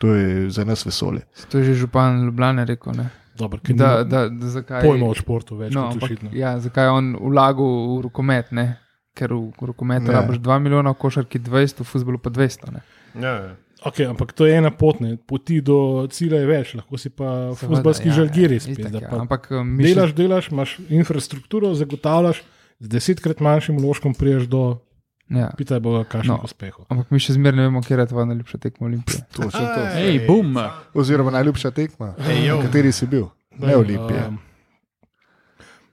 to 0.02 0.14
je 0.14 0.50
za 0.50 0.66
nas 0.66 0.86
vesolje. 0.86 1.26
To 1.50 1.58
je 1.58 1.72
že 1.72 1.74
župan 1.86 2.26
Ljubljana 2.26 2.64
rekel. 2.64 2.94
Ne? 2.94 3.10
Dobro, 3.38 3.60
ker 3.62 3.76
Da, 3.76 4.04
da, 4.04 4.28
da, 4.30 4.50
zakaj, 4.50 4.82
pojma 4.82 5.12
o 5.12 5.14
športu 5.18 5.58
več 5.58 5.74
no, 5.74 5.92
ampak, 5.92 6.18
ja, 6.34 6.58
zakaj 6.60 6.90
je 6.90 6.94
on 6.94 7.14
vlagal 7.22 7.70
v 7.98 8.02
rokomet? 8.08 8.52
Ne? 8.52 8.78
Ker 9.18 9.34
v 9.34 9.70
rokometu 9.72 10.12
Ja. 10.12 10.20
ja. 10.20 10.22
rabiš 10.22 10.42
2 10.42 10.60
milijona, 10.62 10.94
v 10.94 11.02
košarki 11.02 11.42
20, 11.42 11.82
v 11.82 11.88
futbolu 11.90 12.22
pa 12.22 12.34
200. 12.34 12.74
Ne? 12.74 12.82
Ja, 13.18 13.34
ja. 13.46 13.56
Okay, 13.86 14.10
ampak 14.10 14.34
to 14.34 14.46
je 14.50 14.58
ena 14.58 14.72
pot, 14.74 14.98
ne. 15.00 15.18
poti 15.22 15.62
do 15.62 16.08
cilja 16.10 16.42
je 16.42 16.48
več, 16.50 16.74
lahko 16.74 16.98
si 16.98 17.12
pa 17.14 17.54
Seveda, 17.54 17.78
futbalski 17.78 18.10
ja, 18.10 18.16
žalgiri. 18.18 18.58
itak, 18.58 18.74
Spet, 18.74 18.90
da 18.90 19.02
ja. 19.04 19.10
pa 19.12 19.20
Ampak 19.22 19.52
eh, 19.54 19.62
mi 19.62 19.86
delaš, 19.86 20.16
delaš, 20.18 20.50
imaš 20.50 20.74
infrastrukturo, 20.90 21.70
zagotavljaš, 21.78 22.42
z 22.80 22.88
desetkrat 22.88 23.40
manjšim 23.40 23.78
vložkom 23.78 24.14
priješ 24.14 24.48
do 24.48 24.80
Ja. 25.28 25.50
pitaj 25.58 25.80
boga, 25.80 26.06
kakšnih 26.06 26.30
No. 26.30 26.44
uspehov. 26.44 26.86
Ampak 26.88 27.12
mi 27.12 27.20
še 27.20 27.34
zmeraj 27.36 27.58
ne 27.58 27.64
vemo, 27.64 27.82
kje 27.82 27.98
je 27.98 28.06
tvoja 28.08 28.26
najljubša 28.26 28.58
tekma 28.58 28.88
Olimpije. 28.88 29.20
Točno 29.30 29.60
to. 29.68 29.82
Hej, 29.94 30.22
bum! 30.24 30.56
Oziroma 30.94 31.32
najljubša 31.32 31.72
tekma, 31.72 32.14
Ej, 32.22 32.48
v 32.50 32.62
kateri 32.62 32.92
si 32.92 33.06
bil, 33.06 33.28
ne 33.52 33.76
Olimpija. 33.76 34.28
Um, 34.28 34.38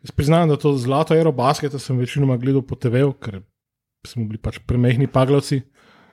jaz 0.02 0.10
priznam, 0.10 0.48
da 0.48 0.56
to 0.56 0.76
zlato 0.76 1.14
aerobasketa 1.14 1.78
sem 1.78 1.98
večinoma 1.98 2.36
gledal 2.36 2.62
po 2.62 2.76
TV-u, 2.76 3.12
ker 3.12 3.40
smo 4.06 4.24
bili 4.24 4.38
pač 4.38 4.58
premehni 4.60 5.06
paglavci. 5.06 5.62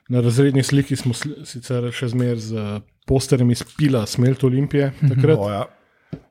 Na 0.08 0.20
razredni 0.20 0.62
sliki 0.62 0.96
smo 0.96 1.14
sli, 1.14 1.44
sicer 1.46 1.86
še 1.92 2.08
zmeraj 2.08 2.36
z 2.38 2.64
posterjem 3.06 3.50
iz 3.50 3.62
Pila, 3.78 4.02
Smelt 4.02 4.42
Olimpije. 4.44 4.90
Takrat. 5.00 5.38
O, 5.38 5.46
ja. 5.46 5.62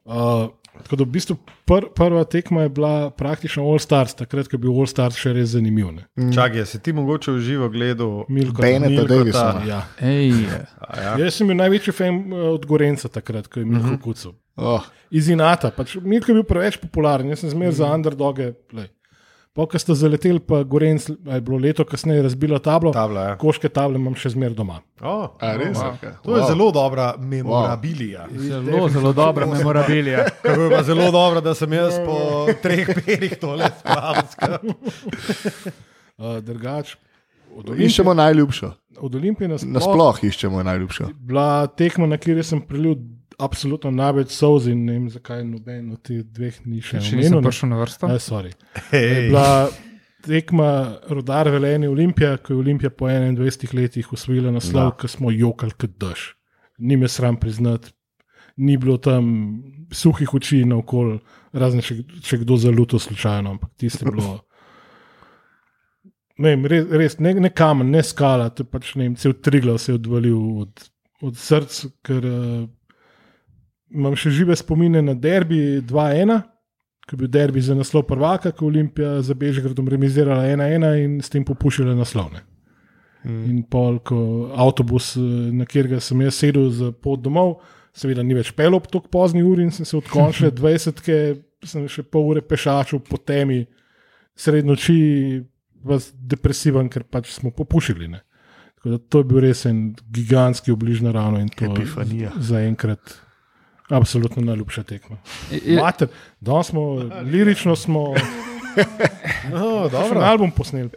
Uh, 0.03 0.51
tako 0.84 0.95
da 0.95 1.03
v 1.03 1.11
bistvu 1.11 1.35
pr, 1.65 1.88
prva 1.95 2.23
tekma 2.23 2.61
je 2.65 2.69
bila 2.69 3.10
praktično 3.10 3.64
All 3.64 3.80
Stars, 3.80 4.14
takrat, 4.14 4.48
ko 4.48 4.56
je 4.56 4.61
bil 4.64 4.72
All 4.72 4.88
Stars 4.88 5.18
še 5.19 5.34
res 5.34 5.53
zanimiv. 5.56 5.91
ne. 5.91 6.31
Čakaj, 6.34 6.65
si 6.65 6.80
ti 6.80 6.93
mogoče 6.93 7.31
v 7.31 7.41
živo 7.41 7.69
gledal? 7.69 8.23
Milko, 8.30 8.61
Beneta 8.61 8.89
Milkota, 8.89 9.15
Davisona. 9.15 9.65
Ja. 9.68 9.81
Ej, 9.99 10.31
A 10.80 11.02
Ja. 11.02 11.18
Jaz 11.18 11.35
sem 11.39 11.48
bil 11.48 11.57
največji 11.57 11.93
fan 11.93 12.22
eh, 12.34 12.48
od 12.56 12.65
Gorenca 12.65 13.10
takrat, 13.10 13.48
ko 13.48 13.60
je 13.60 13.65
Milko 13.65 13.88
uh 13.88 13.93
-huh. 13.93 14.02
kucal. 14.02 14.34
Oh, 14.56 14.84
Iz 15.10 15.30
Inata, 15.30 15.72
pač 15.72 15.95
Milko 15.95 16.31
je 16.31 16.35
bil 16.35 16.43
preveč 16.43 16.77
popularen, 16.77 17.30
jaz 17.30 17.39
sem 17.39 17.49
zmeraj 17.49 17.72
za 17.80 17.93
underdoge. 17.93 18.53
Pokaj 19.52 19.80
ste 19.84 19.91
zaleteli, 19.99 20.40
pa 20.40 20.61
Gorenc, 20.64 21.10
a 21.28 21.36
je 21.36 21.41
bilo 21.44 21.57
leto 21.60 21.84
kasneje 21.86 22.22
razbilo 22.23 22.56
tablo. 22.60 22.94
Tabla, 22.95 23.22
ja. 23.22 23.34
Koške 23.38 23.68
table 23.69 23.99
imam 23.99 24.15
še 24.15 24.30
zmeraj 24.32 24.56
doma. 24.56 24.78
O, 25.03 25.15
a 25.40 25.49
res? 25.60 25.76
Wow. 25.76 25.98
Okay. 25.98 26.14
to 26.23 26.38
je 26.38 26.45
zelo 26.48 26.69
dobra 26.72 27.10
memorabilija. 27.19 28.30
zelo, 28.32 28.88
zelo 28.90 29.11
dobra 29.14 29.45
memorabilija. 29.45 30.23
Kako 30.41 30.61
je 30.65 30.69
pa 30.72 30.84
zelo 30.84 31.11
dobro, 31.11 31.41
da 31.44 31.52
sem 31.53 31.73
jaz 31.73 31.99
po 32.06 32.15
treh 32.64 32.88
perih 32.95 33.36
tole 33.38 33.68
spravil. 34.32 34.72
Uh, 36.15 36.40
drugač, 36.48 36.95
od 37.52 37.68
Olimpije, 37.69 37.88
Iščemo 37.91 38.14
najljubšo. 38.14 38.72
od 39.03 39.15
Olimpije 39.15 39.48
nasploh, 39.52 39.73
Nasploh 39.73 40.23
iščemo 40.23 40.64
najljubšo. 40.64 41.10
bila 41.19 41.68
tekma, 41.68 42.07
na 42.07 42.15
kateri 42.15 42.44
sem 42.44 42.61
prelil 42.64 42.95
absolutno 43.41 43.91
največ 43.91 44.31
solz 44.35 44.68
in 44.72 44.84
ne 44.85 44.93
vem, 44.97 45.07
zakaj 45.09 45.43
noben 45.45 45.91
od 45.95 46.01
teh 46.05 46.22
dveh 46.23 46.59
ni 46.65 46.81
še 46.81 46.99
Še 46.99 47.15
omenil. 47.15 47.22
nisem 47.23 47.38
ne. 47.38 47.45
prišel 47.47 47.72
na 47.72 47.80
vrsto. 47.81 48.09
Ne, 48.11 48.19
sorry. 48.22 48.51
Je 48.93 49.30
bila 49.30 49.69
tekma 50.22 50.68
Rudar 51.09 51.49
Velenje 51.49 51.89
Olimpija, 51.89 52.35
ko 52.38 52.53
je 52.53 52.59
Olimpija 52.59 52.91
po 52.93 53.09
21 53.09 53.73
letih 53.73 54.11
usvojila 54.13 54.51
naslov, 54.53 54.93
ki 55.01 55.09
smo 55.09 55.31
jokali 55.34 55.73
kot 55.73 55.97
dež. 55.97 56.27
Ni 56.77 56.97
me 56.97 57.09
sram 57.09 57.38
priznati, 57.38 57.89
ni 58.57 58.77
bilo 58.77 58.97
tam 58.97 59.26
suhih 59.91 60.30
oči 60.34 60.61
na 60.65 60.77
okol, 60.77 61.18
razen 61.53 61.81
če, 61.81 61.97
če 62.22 62.41
kdo 62.43 62.57
zaluto 62.57 62.99
slučajno, 62.99 63.57
ampak 63.57 63.73
tisto 63.77 64.05
je 64.05 64.13
bilo. 64.13 64.38
Ne, 66.41 66.55
vem, 66.55 66.63
res, 66.65 66.85
res 66.89 67.15
ne, 67.22 67.34
ne 67.38 67.49
kamen, 67.53 67.91
ne 67.93 67.99
skala, 68.01 68.47
to 68.49 68.63
je 68.63 68.69
pač 68.72 68.95
ne 68.97 69.03
vem, 69.05 69.15
cel 69.19 69.35
triglav 69.45 69.77
se 69.77 69.91
je 69.91 69.97
odvalil 69.99 70.38
od, 70.63 70.85
od 71.27 71.35
src, 71.38 71.76
ker 72.07 72.26
uh, 72.26 72.63
imam 73.91 74.15
še 74.15 74.31
žive 74.31 74.55
spomine 74.55 75.01
na 75.01 75.13
derbi 75.13 75.81
2-1 75.84 76.41
ki 77.11 77.15
je 77.15 77.18
bil 77.18 77.27
derbi 77.27 77.61
za 77.61 77.76
naslov 77.76 78.05
prvaka, 78.07 78.51
ko 78.51 78.65
je 78.65 78.68
Olimpija 78.68 79.22
za 79.22 79.34
Bežgradom 79.34 79.88
remizirala 79.88 80.45
1-1 80.47 81.03
in 81.03 81.19
s 81.22 81.30
tem 81.30 81.43
popuščala 81.43 81.95
naslovne. 81.97 82.39
Mm. 83.26 83.43
In 83.49 83.63
pol, 83.68 83.99
ko 83.99 84.49
avtobus, 84.55 85.15
eh, 85.18 85.51
na 85.51 85.68
katerega 85.68 85.99
sem 85.99 86.22
jaz 86.22 86.39
sedel 86.39 86.69
za 86.72 86.91
pot 86.91 87.22
domov, 87.22 87.59
seveda 87.93 88.23
ni 88.23 88.38
več 88.38 88.53
pel 88.55 88.77
ob 88.77 88.88
tako 88.88 89.11
pozni 89.11 89.43
uri 89.43 89.68
in 89.68 89.73
sem 89.76 89.85
se 89.85 89.97
od 89.97 90.07
končne 90.09 90.53
20, 90.61 91.03
sem 91.68 91.88
še 91.91 92.03
pol 92.03 92.31
ure 92.31 92.41
pešačil 92.41 93.03
po 93.05 93.19
temi, 93.19 93.65
sred 94.38 94.65
noči, 94.65 95.41
vas 95.84 96.11
depresiven, 96.13 96.88
ker 96.89 97.03
pač 97.03 97.34
smo 97.34 97.51
popušili. 97.51 98.07
Ne. 98.07 98.23
Tako 98.77 98.93
da 98.93 98.97
to 98.97 99.19
je 99.19 99.30
bil 99.30 99.43
res 99.43 99.65
en 99.69 99.91
gigantski 100.13 100.72
obliž 100.72 101.03
naravno 101.05 101.41
in 101.41 101.49
to 101.49 101.68
Epifanija. 101.68 102.31
zaenkrat. 102.39 103.19
Absolutno 103.91 104.41
najljubša 104.43 104.84
tekma. 104.85 105.18
Mater, 105.76 106.07
danes 106.41 106.68
smo, 106.68 106.81
lirično 107.23 107.76
smo 107.76 108.13
No, 109.51 109.89
dobro. 109.89 110.19
album 110.22 110.51
posneli. 110.51 110.89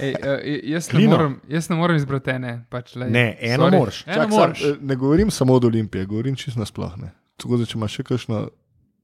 Ej, 0.00 0.14
uh, 0.14 0.40
jaz, 0.64 0.92
ne 0.92 1.06
morem, 1.08 1.40
jaz 1.48 1.68
ne 1.68 1.76
morem 1.76 1.96
izbrati 1.96 2.30
ene. 2.30 2.64
Pač, 2.68 2.96
lej, 2.96 3.10
Ne, 3.10 3.24
eno 3.42 3.64
sorry. 3.64 3.78
moraš. 3.78 4.02
Eno 4.02 4.14
Čak, 4.14 4.22
sam, 4.22 4.30
moraš. 4.32 4.62
eh, 4.62 4.74
ne 4.80 4.96
govorim 4.96 5.30
samo 5.30 5.54
od 5.54 5.64
Olimpije, 5.64 6.04
govorim 6.06 6.36
čisto 6.36 6.60
nasploh. 6.60 6.98
Ne. 6.98 7.10
Tako 7.36 7.56
da, 7.56 7.64
če 7.64 7.78
imaš 7.78 7.92
še 7.92 8.02
kakšno. 8.04 8.42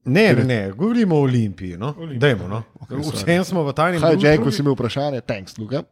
Ne, 0.05 0.33
ne, 0.33 0.43
ne, 0.45 0.71
govorimo 0.71 1.15
o 1.15 1.21
Olimpiji. 1.21 1.77
No? 1.77 1.93
Olimpija. 1.97 2.19
Dajmo, 2.19 2.47
no. 2.47 2.63
Okay, 2.79 3.01
Vsem 3.13 3.43
smo 3.43 3.63
v 3.63 3.73
tajnem 3.73 4.01
Kaj, 4.01 4.11
društvu. 4.11 4.27
Jacko, 4.27 4.51
si 4.51 4.61
imel 4.61 4.73
vprašanje? 4.73 5.21
Thanks, 5.23 5.57
Luka. 5.57 5.83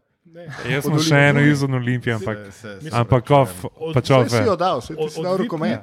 Jaz 0.67 0.85
sem 0.85 0.99
še 1.01 1.19
eno 1.23 1.41
izven 1.41 1.73
Olimpije, 1.73 2.13
ampak, 2.13 2.37
Se- 2.51 2.77
se- 2.79 2.89
ampak 2.93 3.31
off, 3.31 3.65
pač 3.93 4.11
off. 4.11 4.29
si 4.29 4.35
je. 4.35 4.45
jo 4.45 4.55
dal, 4.55 4.79
vse 4.79 4.93
ti 4.93 4.99
Od- 4.99 5.11
si 5.11 5.17
dal 5.19 5.33
od 5.33 5.41
rokomet. 5.41 5.81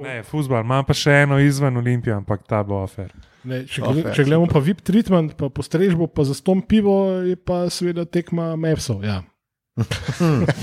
Ne. 0.00 0.22
Futbol, 0.24 0.62
imam 0.64 0.86
pa 0.88 0.96
še 0.96 1.22
eno 1.26 1.38
izven 1.42 1.76
Olimpije, 1.76 2.14
ampak 2.16 2.46
ta 2.48 2.62
bo 2.64 2.80
afer. 2.84 3.12
Ne, 3.42 3.64
če, 3.66 3.82
gled, 3.82 4.08
če 4.14 4.24
gledamo 4.24 4.46
pa 4.50 4.62
VIP 4.62 4.84
treatment, 4.86 5.34
pa 5.38 5.50
postrežbo, 5.50 6.06
pa 6.06 6.24
za 6.26 6.36
stom 6.38 6.62
pivo, 6.62 7.22
je 7.26 7.34
pa 7.36 7.64
seveda 7.72 8.06
tekma 8.06 8.54
Mepsov. 8.56 9.04
Ja. 9.06 9.22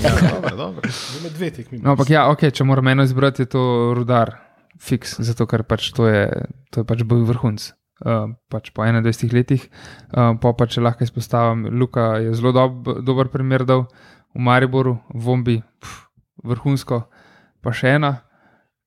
Ja, 0.04 0.12
dobro, 0.22 0.56
dobro. 0.56 0.90
Zdaj 0.90 1.32
dve 1.34 1.50
tekmi. 1.50 1.80
No, 1.82 1.96
ampak 1.96 2.12
ja, 2.12 2.28
okay, 2.30 2.52
če 2.54 2.64
moram 2.64 2.86
eno 2.92 3.02
izbrati, 3.02 3.42
je 3.42 3.50
to 3.50 3.62
rudar, 3.98 4.36
fiks, 4.80 5.16
zato 5.26 5.48
ker 5.50 5.64
pač 5.66 5.90
to 5.96 6.06
je, 6.06 6.28
to 6.70 6.82
je 6.82 6.86
pač 6.86 7.02
bil 7.02 7.24
vrhunc. 7.28 7.72
Uh, 8.00 8.32
pač 8.48 8.70
po 8.72 8.86
21 8.86 9.34
letih, 9.36 9.66
uh, 10.14 10.32
pa, 10.40 10.54
pa 10.56 10.64
če 10.70 10.80
lahko 10.80 11.04
izpostavim, 11.04 11.66
Luka 11.76 12.14
je 12.22 12.32
zelo 12.38 12.54
dob, 12.56 12.86
dober 13.04 13.28
primer 13.28 13.66
dal 13.68 13.84
v 14.32 14.40
Mariboru, 14.46 14.94
v 15.12 15.20
Vombi, 15.26 15.56
pf, 15.60 15.98
vrhunsko, 16.46 17.02
pa 17.60 17.74
še 17.76 17.98
ena, 17.98 18.14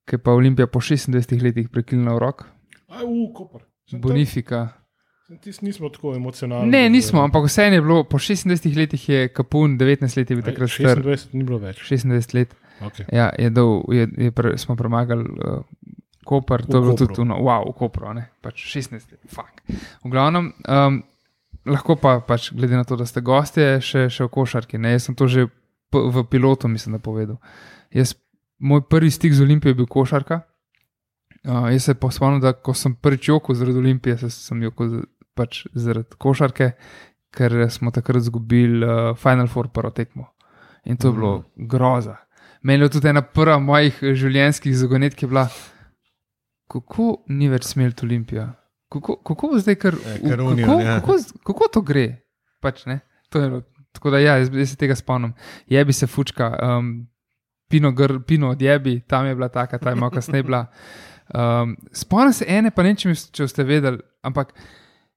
ki 0.10 0.20
pa 0.20 0.36
Olimpija 0.36 0.68
po 0.68 0.80
26 0.80 1.42
letih 1.44 1.70
prekinila 1.72 2.16
v 2.18 2.24
rok, 2.24 2.46
Aj, 2.94 3.04
u, 3.06 3.34
Koper. 3.34 3.62
Bonifika. 3.92 4.68
Tisti 5.42 5.66
nismo 5.66 5.90
tako 5.90 6.16
emocionalni. 6.16 6.72
Ne, 6.72 6.90
nismo, 6.90 7.24
ampak 7.24 7.48
vseeno 7.48 7.76
je 7.76 7.82
bilo, 7.82 8.04
po 8.04 8.18
26 8.18 8.76
letih 8.78 9.10
je 9.10 9.28
Kapun, 9.34 9.78
19 9.80 10.18
let 10.18 10.30
je 10.30 10.36
bil 10.36 10.46
takrat 10.46 10.70
star, 10.70 11.00
26 11.02 11.34
ni 11.34 11.44
bilo 11.44 11.58
več. 11.64 11.80
26 11.90 12.36
let. 12.38 12.54
Okay. 12.84 13.08
Ja, 13.16 13.32
je 13.40 13.50
dol, 13.50 13.82
je, 13.94 14.08
je 14.18 14.32
pre, 14.36 14.58
smo 14.58 14.76
premagali 14.76 15.24
uh, 15.24 15.64
Koper, 16.26 16.66
to 16.66 16.78
je 16.78 16.82
bilo 16.82 16.94
Kopru. 16.94 17.08
tudi 17.16 17.30
no, 17.30 17.40
wow, 17.42 17.66
v 17.72 17.76
Kopru, 17.80 18.14
ne, 18.14 18.28
pač 18.46 18.62
16 18.76 18.94
let, 18.94 19.20
fuk. 19.32 19.64
V 20.04 20.12
glavnem, 20.12 20.52
um, 20.68 21.02
lahko 21.66 21.96
pa, 21.98 22.20
pač, 22.22 22.52
glede 22.54 22.78
na 22.78 22.86
to, 22.86 23.00
da 23.00 23.08
ste 23.10 23.24
gostje, 23.26 23.80
še, 23.82 24.10
še 24.14 24.28
v 24.28 24.34
košarki. 24.38 24.82
Ne, 24.82 24.94
jaz 24.98 25.10
sem 25.10 25.18
to 25.18 25.30
že 25.32 25.48
v 25.94 26.26
pilotu, 26.30 26.68
mislim, 26.68 26.98
da 26.98 27.02
povedal. 27.02 27.40
Jaz, 27.94 28.16
moj 28.64 28.82
prvi 28.88 29.12
stik 29.12 29.34
z 29.34 29.42
Olimpijo 29.42 29.70
je 29.70 29.76
bil 29.76 29.88
košarka. 29.88 30.42
Uh, 31.44 31.68
jaz 31.68 31.84
se 31.84 31.96
spomnim, 32.10 32.40
da 32.40 32.54
ko 32.56 32.72
sem 32.74 32.96
prvič 32.96 33.28
jokal 33.28 33.56
zaradi 33.56 33.78
Olimpije, 33.78 34.18
se, 34.18 34.30
sem 34.32 34.62
jokal 34.64 35.02
pač 35.34 35.66
zaradi 35.76 36.16
košarke, 36.18 36.70
ker 37.30 37.52
smo 37.70 37.92
takrat 37.92 38.22
izgubili 38.22 38.80
uh, 38.80 39.12
Final 39.18 39.48
Four 39.48 39.68
prvo 39.68 39.92
tekmo. 39.92 40.30
In 40.86 40.98
to 40.98 41.08
je 41.08 41.14
bilo 41.14 41.34
groza. 41.58 42.16
Meni 42.62 42.84
je 42.84 42.90
tudi 42.90 43.10
ena 43.10 43.22
prva 43.24 43.58
mojih 43.60 43.98
življenjskih 44.14 44.76
zagonet, 44.76 45.16
ki 45.16 45.26
je 45.26 45.30
bila, 45.30 45.48
kako 46.68 47.08
ni 47.28 47.50
več 47.50 47.66
smelt 47.66 48.04
Olimpija. 48.04 48.48
Kako, 48.88 49.18
kako 49.26 49.48
bo 49.48 49.60
zdaj, 49.60 49.76
ker, 49.76 49.96
Ja, 49.98 50.14
v- 50.14 50.30
ker 50.30 50.42
Union, 50.42 50.68
kako, 50.70 50.82
ja. 50.82 50.96
kako, 51.00 51.16
kako 51.44 51.68
to 51.70 51.82
gre? 51.82 52.06
Pač, 52.62 52.86
ne? 52.86 53.00
to 53.30 53.42
je, 53.42 53.62
tako 53.92 54.12
da, 54.14 54.20
ja, 54.22 54.36
jaz, 54.38 54.52
jaz 54.54 54.70
se 54.70 54.78
tega 54.78 54.96
spomnim. 54.96 55.34
Jebi 55.68 55.94
se 55.94 56.08
fučka, 56.08 56.52
um, 56.62 57.08
pino, 57.74 57.90
gr, 57.92 58.20
pino 58.22 58.52
od 58.54 58.62
jebi, 58.62 59.00
tam 59.02 59.26
je 59.26 59.36
bila 59.36 59.50
taka, 59.50 59.80
ta 59.82 59.90
je 59.90 59.96
malo 59.96 60.14
kasneje 60.14 60.44
bila. 60.46 60.68
Um, 61.34 61.74
spomnim 61.92 62.34
se 62.34 62.46
ene, 62.48 62.70
pa 62.72 62.84
ne 62.84 62.94
če, 62.94 63.10
mi- 63.10 63.16
če 63.32 63.48
ste 63.48 63.64
vedeli, 63.66 63.98
ampak 64.22 64.54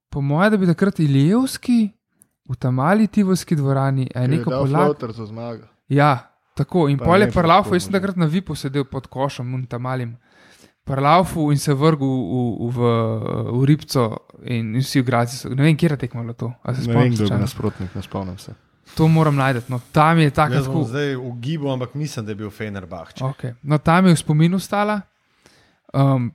po 0.09 0.23
mojem, 0.25 0.55
da 0.55 0.57
bi 0.57 0.67
takrat 0.67 1.01
Ilijevski 1.01 1.91
v 2.49 2.57
tam 2.57 2.79
mali 2.79 3.07
Tivolski 3.07 3.57
dvorani, 3.57 4.07
je 4.15 4.29
neko 4.29 4.51
polak. 4.51 5.03
zmago. 5.27 5.67
Ja, 5.89 6.31
tako. 6.55 6.89
In 6.89 6.97
Pa 6.99 7.05
pol 7.05 7.21
je 7.21 7.27
ne, 7.27 7.33
parlafu, 7.33 7.69
kako 7.69 7.77
jaz 7.77 7.85
sem 7.85 7.93
takrat 7.93 8.17
na 8.17 8.27
vipu 8.27 8.55
sedel 8.55 8.85
pod 8.85 9.07
košem, 9.07 9.55
un 9.55 9.67
tam 9.67 9.83
malim. 9.83 10.17
Parlafu 10.87 11.51
in 11.51 11.59
se 11.59 11.75
vrgel 11.75 12.07
v, 12.07 12.71
v, 12.71 12.71
v, 12.71 12.79
v 13.59 13.65
ribco, 13.67 14.05
in 14.47 14.77
vsi 14.79 15.03
igralci 15.03 15.37
so. 15.37 15.51
Ne 15.51 15.67
vem, 15.67 15.77
kje 15.77 15.91
je 15.91 15.97
tekmovalo 16.07 16.33
to. 16.39 16.53
Ne 16.65 16.95
vem, 16.95 17.11
kdo 17.13 17.25
je 17.25 17.31
bil 17.35 17.43
nasprotnik, 17.43 17.91
ne 17.95 18.03
spomnim 18.03 18.39
se. 18.39 18.55
To 18.95 19.09
moram 19.09 19.37
najti. 19.37 19.61
No, 19.69 19.81
tam 19.93 20.19
je 20.19 20.31
tako. 20.31 20.55
Jaz 20.55 20.67
bom 20.67 20.75
tako- 20.77 20.89
zdaj 20.89 21.15
v 21.17 21.33
gibu, 21.39 21.69
ampak 21.69 21.95
mislim, 21.95 22.25
da 22.25 22.31
je 22.31 22.37
bil 22.37 22.51
Fenerbahče. 22.51 23.25
Okay. 23.25 23.55
No, 23.63 23.79
tam 23.79 24.07
je 24.07 24.15
v 24.15 24.19
spominu 24.19 24.59
stala. 24.59 25.01
Um, 25.93 26.33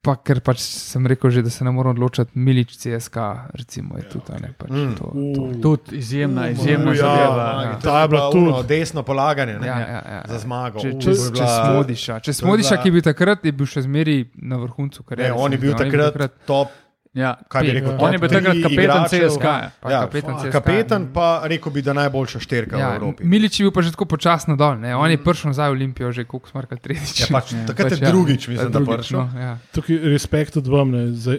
pa 0.00 0.14
ker 0.16 0.40
pač 0.40 0.58
sem 0.58 1.04
rekel, 1.04 1.28
že, 1.28 1.42
da 1.42 1.50
se 1.50 1.60
ne 1.60 1.70
moramo 1.70 1.92
odločiti, 1.92 2.30
Milič 2.34 2.76
CSK, 2.76 3.16
recimo, 3.52 3.96
je 3.96 4.04
tudi 4.04 4.30
a 4.30 4.38
ne, 4.38 4.52
pač, 4.52 4.70
Mm. 4.70 4.94
to. 4.94 5.04
U, 5.06 5.52
Tudi 5.60 5.96
izjemna, 5.96 6.48
izjemna 6.48 6.90
ja, 6.90 6.96
zadeva. 6.96 7.44
ja. 7.54 7.62
Ja. 7.64 7.78
Ta 7.78 8.02
je 8.02 8.08
bila 8.08 8.30
tudi. 8.30 8.66
desno 8.68 9.02
polaganje 9.02 9.54
ne? 9.54 9.66
Ja, 9.66 9.78
ja, 9.78 10.02
ja. 10.08 10.22
za 10.24 10.38
zmago. 10.38 10.78
Če, 10.78 10.92
če, 10.92 10.98
to 10.98 11.10
je 11.10 11.16
če 11.16 11.30
bila- 11.34 11.66
smodiša, 11.66 12.20
če 12.20 12.30
je 12.30 12.34
smodiša, 12.34 12.70
bila- 12.70 12.82
ki 12.82 12.88
je 12.88 12.92
bil 12.92 13.02
takrat, 13.02 13.38
je 13.42 13.52
bil 13.52 13.66
še 13.66 13.82
zmeraj 13.82 14.18
na 14.36 14.56
vrhuncu 14.56 15.00
Ne, 15.00 15.06
kariere. 15.06 15.32
on 15.34 15.52
je 15.52 15.58
bil 15.58 15.72
zdi, 15.72 15.78
takrat 15.80 16.14
top, 16.46 16.68
Ja. 17.14 17.36
kaj 17.48 17.62
bi 17.62 17.72
rekel, 17.72 17.92
Ja. 17.92 17.98
On 17.98 18.12
je 18.12 18.18
bil 18.18 18.28
takrat 18.28 18.56
kapetan. 18.62 19.04
CSK. 19.08 19.44
Ja, 19.44 19.70
pa 19.80 19.90
Ja, 19.90 20.00
kapetan 20.06 20.34
CSKA. 20.38 20.50
Kapetan 20.50 21.06
pa 21.12 21.42
rekel 21.44 21.72
bi, 21.72 21.82
da 21.82 21.92
najboljša 21.92 22.40
šterka 22.40 22.76
v 22.76 22.80
Ja, 22.80 22.94
Evropi. 22.96 23.24
Milič 23.24 23.60
je 23.60 23.64
bil 23.64 23.72
pa 23.72 23.82
že 23.82 23.90
tako 23.92 24.04
počasno 24.04 24.56
dol. 24.56 24.76
Ne? 24.78 24.96
On 24.96 25.10
je 25.10 25.18
prišel 25.18 25.50
nazaj 25.50 25.70
v 25.70 25.72
Olimpijo, 25.72 26.12
že 26.12 26.24
koliko 26.24 26.48
smo 26.48 26.60
rekli, 26.60 26.78
tretjič. 26.78 27.20
Ja, 27.20 27.26
pač, 27.32 27.54
takrat 27.70 27.92
je 27.92 27.98
ja, 28.02 28.10
drugič, 28.10 28.48
mislim, 28.48 28.72
da 28.72 28.78
drugič, 28.78 28.96
prišel. 28.96 29.18
No, 29.18 29.40
ja. 29.40 29.52
Tukaj 29.72 29.96
respekt 30.12 30.56
od 30.56 30.66
vam, 30.66 30.90
ne, 30.90 31.02
za, 31.12 31.38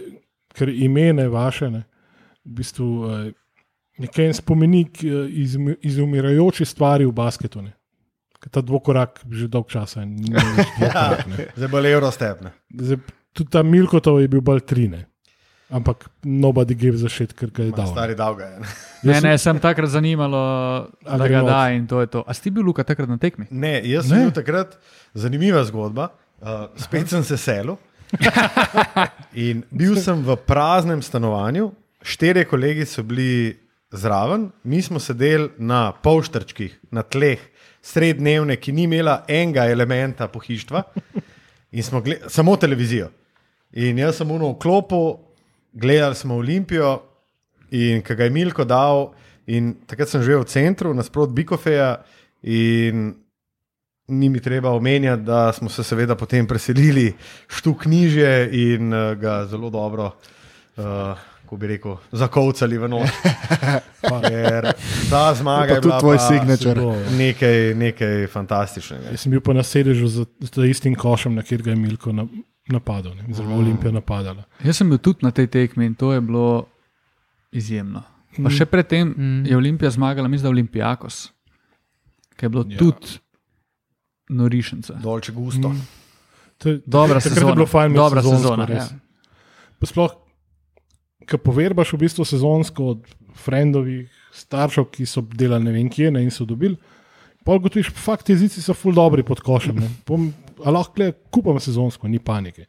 ker 0.52 0.68
imene 0.68 1.28
vaše, 1.28 1.70
ne, 1.70 1.84
v 2.44 2.50
bistvu 2.60 2.88
eh, 3.06 3.32
nekaj 4.00 4.26
en 4.26 4.34
spomenik 4.34 5.04
eh, 5.04 5.28
iz, 5.28 5.56
izumirajoče 5.82 6.64
stvari 6.64 7.06
v 7.06 7.12
basketu. 7.12 7.62
Ne. 7.62 7.76
Ta 8.50 8.64
dvokorak 8.64 9.20
že 9.28 9.48
dolg 9.52 9.68
časa 9.68 10.00
ni 10.04 10.32
več 10.32 11.24
ne. 11.30 11.52
Zdaj 11.56 11.68
bo 11.68 11.78
Eurostep. 11.84 12.40
ne. 12.40 12.50
Zdaj, 12.72 12.96
Tudi 13.30 13.50
ta 13.50 13.62
Milkotov 13.62 14.18
je 14.20 14.28
bil 14.28 14.40
bolj 14.42 14.64
trine. 14.66 15.04
Ampak 15.70 16.08
nobody 16.24 16.74
gave 16.74 16.96
za 16.98 17.08
šet, 17.08 17.30
ker 17.32 17.50
ga 17.54 17.62
je 17.62 17.70
Ma, 17.70 17.76
dal. 17.76 17.86
Stari 17.92 18.14
dolga 18.18 18.44
je. 18.44 18.56
ne. 19.06 19.20
Ne, 19.22 19.38
sem 19.38 19.58
takrat 19.62 19.88
zanimalo, 19.88 20.40
A 21.06 21.16
da 21.16 21.28
ga 21.28 21.38
not. 21.38 21.48
da 21.48 21.60
in 21.70 21.86
to 21.86 22.00
je 22.00 22.06
to. 22.10 22.24
A 22.26 22.34
si 22.34 22.50
bil 22.50 22.62
Luka 22.66 22.82
takrat 22.84 23.08
na 23.08 23.16
tekmi? 23.18 23.46
Ne, 23.50 23.76
jaz 23.86 24.08
sem 24.08 24.18
Ne. 24.18 24.24
bil 24.24 24.34
takrat 24.34 24.74
zanimiva 25.14 25.62
zgodba. 25.64 26.08
Uh, 26.42 26.66
spet 26.76 27.08
sem 27.08 27.22
se 27.22 27.36
selil. 27.36 27.76
In 29.34 29.62
bil 29.70 29.94
sem 29.96 30.18
v 30.24 30.34
praznem 30.36 31.02
stanovanju, 31.02 31.70
štirje 32.02 32.44
kolegi 32.48 32.86
so 32.86 33.02
bili 33.06 33.54
zraven, 33.92 34.48
mi 34.64 34.82
smo 34.82 34.98
sedeli 34.98 35.50
na 35.58 35.92
polštrčkih, 35.92 36.78
na 36.90 37.02
tleh, 37.02 37.38
sreddnevne, 37.82 38.56
ki 38.56 38.72
ni 38.72 38.88
imela 38.88 39.20
enega 39.28 39.68
elementa 39.70 40.26
pohištva, 40.28 40.82
in 41.72 41.82
smo 41.82 42.00
gledali 42.00 42.30
samo 42.30 42.56
televizijo. 42.56 43.08
In 43.72 43.98
jaz 43.98 44.16
sem 44.18 44.30
uno 44.30 44.50
v 44.52 44.58
klopu, 44.58 45.00
gledali 45.72 46.14
smo 46.14 46.36
Olimpijo, 46.40 46.98
in 47.70 48.02
ki 48.02 48.14
ga 48.14 48.24
je 48.24 48.30
Milko 48.34 48.64
dal, 48.64 49.10
in 49.50 49.74
takrat 49.86 50.10
sem 50.10 50.22
živel 50.22 50.44
v 50.44 50.50
centru, 50.50 50.94
nasprot 50.94 51.32
Bikofeja. 51.34 51.96
In 52.42 53.10
ni 54.10 54.28
mi 54.28 54.40
treba 54.40 54.70
omenjati, 54.70 55.22
da 55.22 55.52
smo 55.52 55.68
se 55.68 55.84
seveda 55.84 56.16
potem 56.16 56.46
preselili 56.46 57.12
štuk 57.46 57.86
nižje 57.86 58.48
in 58.52 58.94
uh, 58.94 59.12
ga 59.18 59.46
zelo 59.46 59.70
dobro, 59.70 60.10
uh, 60.76 61.18
ko 61.46 61.56
bi 61.56 61.66
rekel, 61.66 61.96
zakovcali 62.12 62.78
v 62.78 62.88
noč. 62.88 63.10
Ker 64.30 64.72
ta 65.10 65.34
zmaga 65.34 65.74
je 65.74 65.80
bila 65.80 66.00
tvoj 66.00 66.18
signature. 66.18 66.82
nekaj, 67.18 67.74
nekaj 67.74 68.26
fantastičnega. 68.32 69.12
Jaz 69.12 69.26
sem 69.26 69.34
bil 69.34 69.42
pa 69.44 69.54
na 69.54 69.62
sedežu 69.62 70.08
z, 70.08 70.26
z 70.40 70.70
istim 70.70 70.94
košem, 70.98 71.34
na 71.34 71.46
kjer 71.46 71.62
ga 71.62 71.74
je 71.74 71.78
Milko 71.78 72.14
na, 72.16 72.26
napadal, 72.70 73.14
ne, 73.14 73.24
oziroma 73.26 73.56
Olimpija 73.56 73.92
napadala. 73.92 74.44
Jaz 74.62 74.76
sem 74.76 74.88
bil 74.88 74.98
tudi 74.98 75.18
na 75.22 75.30
tej 75.30 75.46
tekmi 75.48 75.86
in 75.86 75.94
to 75.94 76.12
je 76.12 76.20
bilo 76.20 76.66
izjemno. 77.52 78.02
Pa 78.36 78.48
še 78.48 78.64
predtem 78.64 79.08
Mm. 79.08 79.44
je 79.44 79.56
Olimpija 79.56 79.90
zmagala, 79.90 80.28
mislim, 80.28 80.44
da 80.44 80.50
Olimpijakos, 80.50 81.30
ki 82.36 82.44
je 82.44 82.48
bilo 82.48 82.64
Ja. 82.64 82.78
tudi 82.78 83.18
norišence. 84.30 84.94
Dolče 84.94 85.32
gusto. 85.32 85.72
To 86.58 86.68
je- 86.68 86.80
Dobra 86.86 87.16
je 87.16 87.20
sezona. 87.22 87.54
bilo 87.54 87.66
fajn 87.66 87.94
Dobra 87.94 88.22
sezonsko, 88.22 88.42
sezona, 88.42 88.64
res. 88.66 88.84
ja. 88.84 88.98
Pa 89.78 89.86
Sploh, 89.86 90.10
ko 91.26 91.38
poverbaš 91.38 91.92
v 91.92 91.98
bistvu 91.98 92.24
sezonsko 92.24 92.84
od 92.86 93.00
frendovih 93.34 94.04
staršev, 94.32 94.84
ki 94.86 95.06
so 95.06 95.20
delali 95.22 95.64
ne 95.64 95.72
vem 95.72 95.88
kje 95.88 96.10
ne, 96.10 96.22
in 96.22 96.30
so 96.30 96.44
dobili. 96.44 96.76
Pa 97.42 97.52
ugotoviš, 97.52 97.90
fakt 97.90 98.28
jezici 98.28 98.60
so 98.60 98.74
ful 98.74 98.92
dobri 98.92 99.22
pod 99.22 99.40
košem. 99.40 99.76
ne. 99.76 99.88
Lahko 100.66 101.02
le 101.02 101.12
kupam 101.30 101.60
sezonsko, 101.60 102.08
ni 102.08 102.18
panike. 102.18 102.66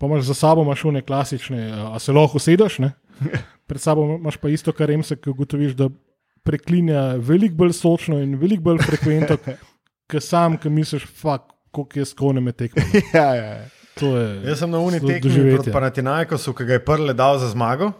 Pa 0.00 0.06
imaš 0.06 0.24
za 0.24 0.34
sabo 0.34 0.62
imaš 0.62 0.84
one 0.84 1.02
klasične, 1.02 1.68
a 1.94 1.98
se 1.98 2.12
lahko 2.12 2.40
usedeš, 2.40 2.78
ne? 2.78 2.92
pred 3.68 3.80
sabo 3.80 4.06
imaš 4.16 4.36
pa 4.36 4.48
isto, 4.48 4.72
kar 4.72 4.88
remse, 4.88 5.16
ki 5.16 5.30
ugotoviš, 5.30 5.76
da 5.78 5.88
preklinja 6.44 7.14
veliko 7.18 7.54
bolj 7.62 7.72
sočno 7.72 8.18
in 8.20 8.36
veliko 8.40 8.70
bolj 8.70 8.82
frekventno, 8.84 9.38
kot 10.10 10.24
sam, 10.24 10.58
ki 10.60 10.72
misliš, 10.72 11.06
fakt, 11.20 11.54
koliko 11.74 11.98
je 11.98 12.04
skone 12.04 12.40
me 12.40 12.52
tekmo. 12.52 12.82
Ja, 13.14 13.34
ja, 13.34 13.54
ja. 13.54 13.64
To 13.94 14.16
je 14.16 14.48
Jaz 14.48 14.58
sem 14.58 14.70
na 14.70 14.78
uni 14.82 14.98
tekmi 15.00 15.54
proti 15.54 15.72
Panatinajkosu, 15.72 16.54
ki 16.54 16.66
ga 16.66 16.78
je 16.78 16.84
prle 16.84 17.14
dal 17.14 17.38
za 17.38 17.48
zmago. 17.52 17.92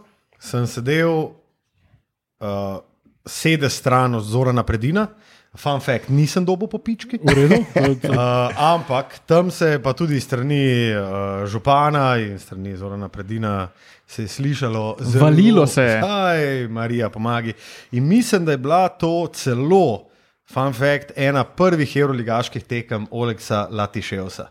Sem 0.42 0.66
sedel 0.66 1.12
uh, 1.14 2.80
sede 3.26 3.70
stran 3.70 4.14
od 4.18 4.24
Zorana 4.26 4.64
Predina. 4.66 5.06
Fun 5.54 5.78
fact, 5.80 6.08
nisem 6.10 6.42
dobil 6.42 6.66
po 6.66 6.80
pički. 6.82 7.20
Redu? 7.22 7.60
Uh, 7.62 8.50
ampak 8.74 9.20
tam 9.26 9.50
se 9.54 9.68
je 9.76 9.82
pa 9.82 9.92
tudi 9.94 10.18
strani 10.20 10.90
uh, 10.90 11.46
župana 11.46 12.16
in 12.18 12.38
strani 12.38 12.74
Zorana 12.76 13.08
Predina 13.08 13.68
se 14.06 14.22
je 14.22 14.28
slišalo 14.28 14.96
zelo. 15.00 15.24
Valilo 15.24 15.66
se 15.66 15.82
je. 15.82 16.02
Aj, 16.02 16.68
Marija, 16.68 17.08
pomagi. 17.08 17.54
In 17.92 18.08
mislim, 18.08 18.44
da 18.44 18.52
je 18.52 18.58
bila 18.58 18.88
to 18.88 19.28
celo, 19.32 20.10
fun 20.52 20.72
fact, 20.72 21.14
ena 21.16 21.44
prvih 21.44 21.96
evroligaških 21.96 22.64
tekem 22.64 23.06
Oleksa 23.10 23.68
Latiševsa. 23.70 24.48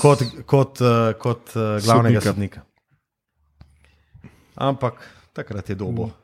Kot, 0.00 0.22
kot, 0.46 0.80
uh, 0.80 1.12
kot 1.18 1.56
uh, 1.56 1.82
glavnega 1.84 2.20
Sodnika. 2.20 2.60
sodnika. 2.60 2.60
ampak 4.54 4.94
takrat 5.32 5.68
je 5.68 5.74
dobo. 5.74 6.21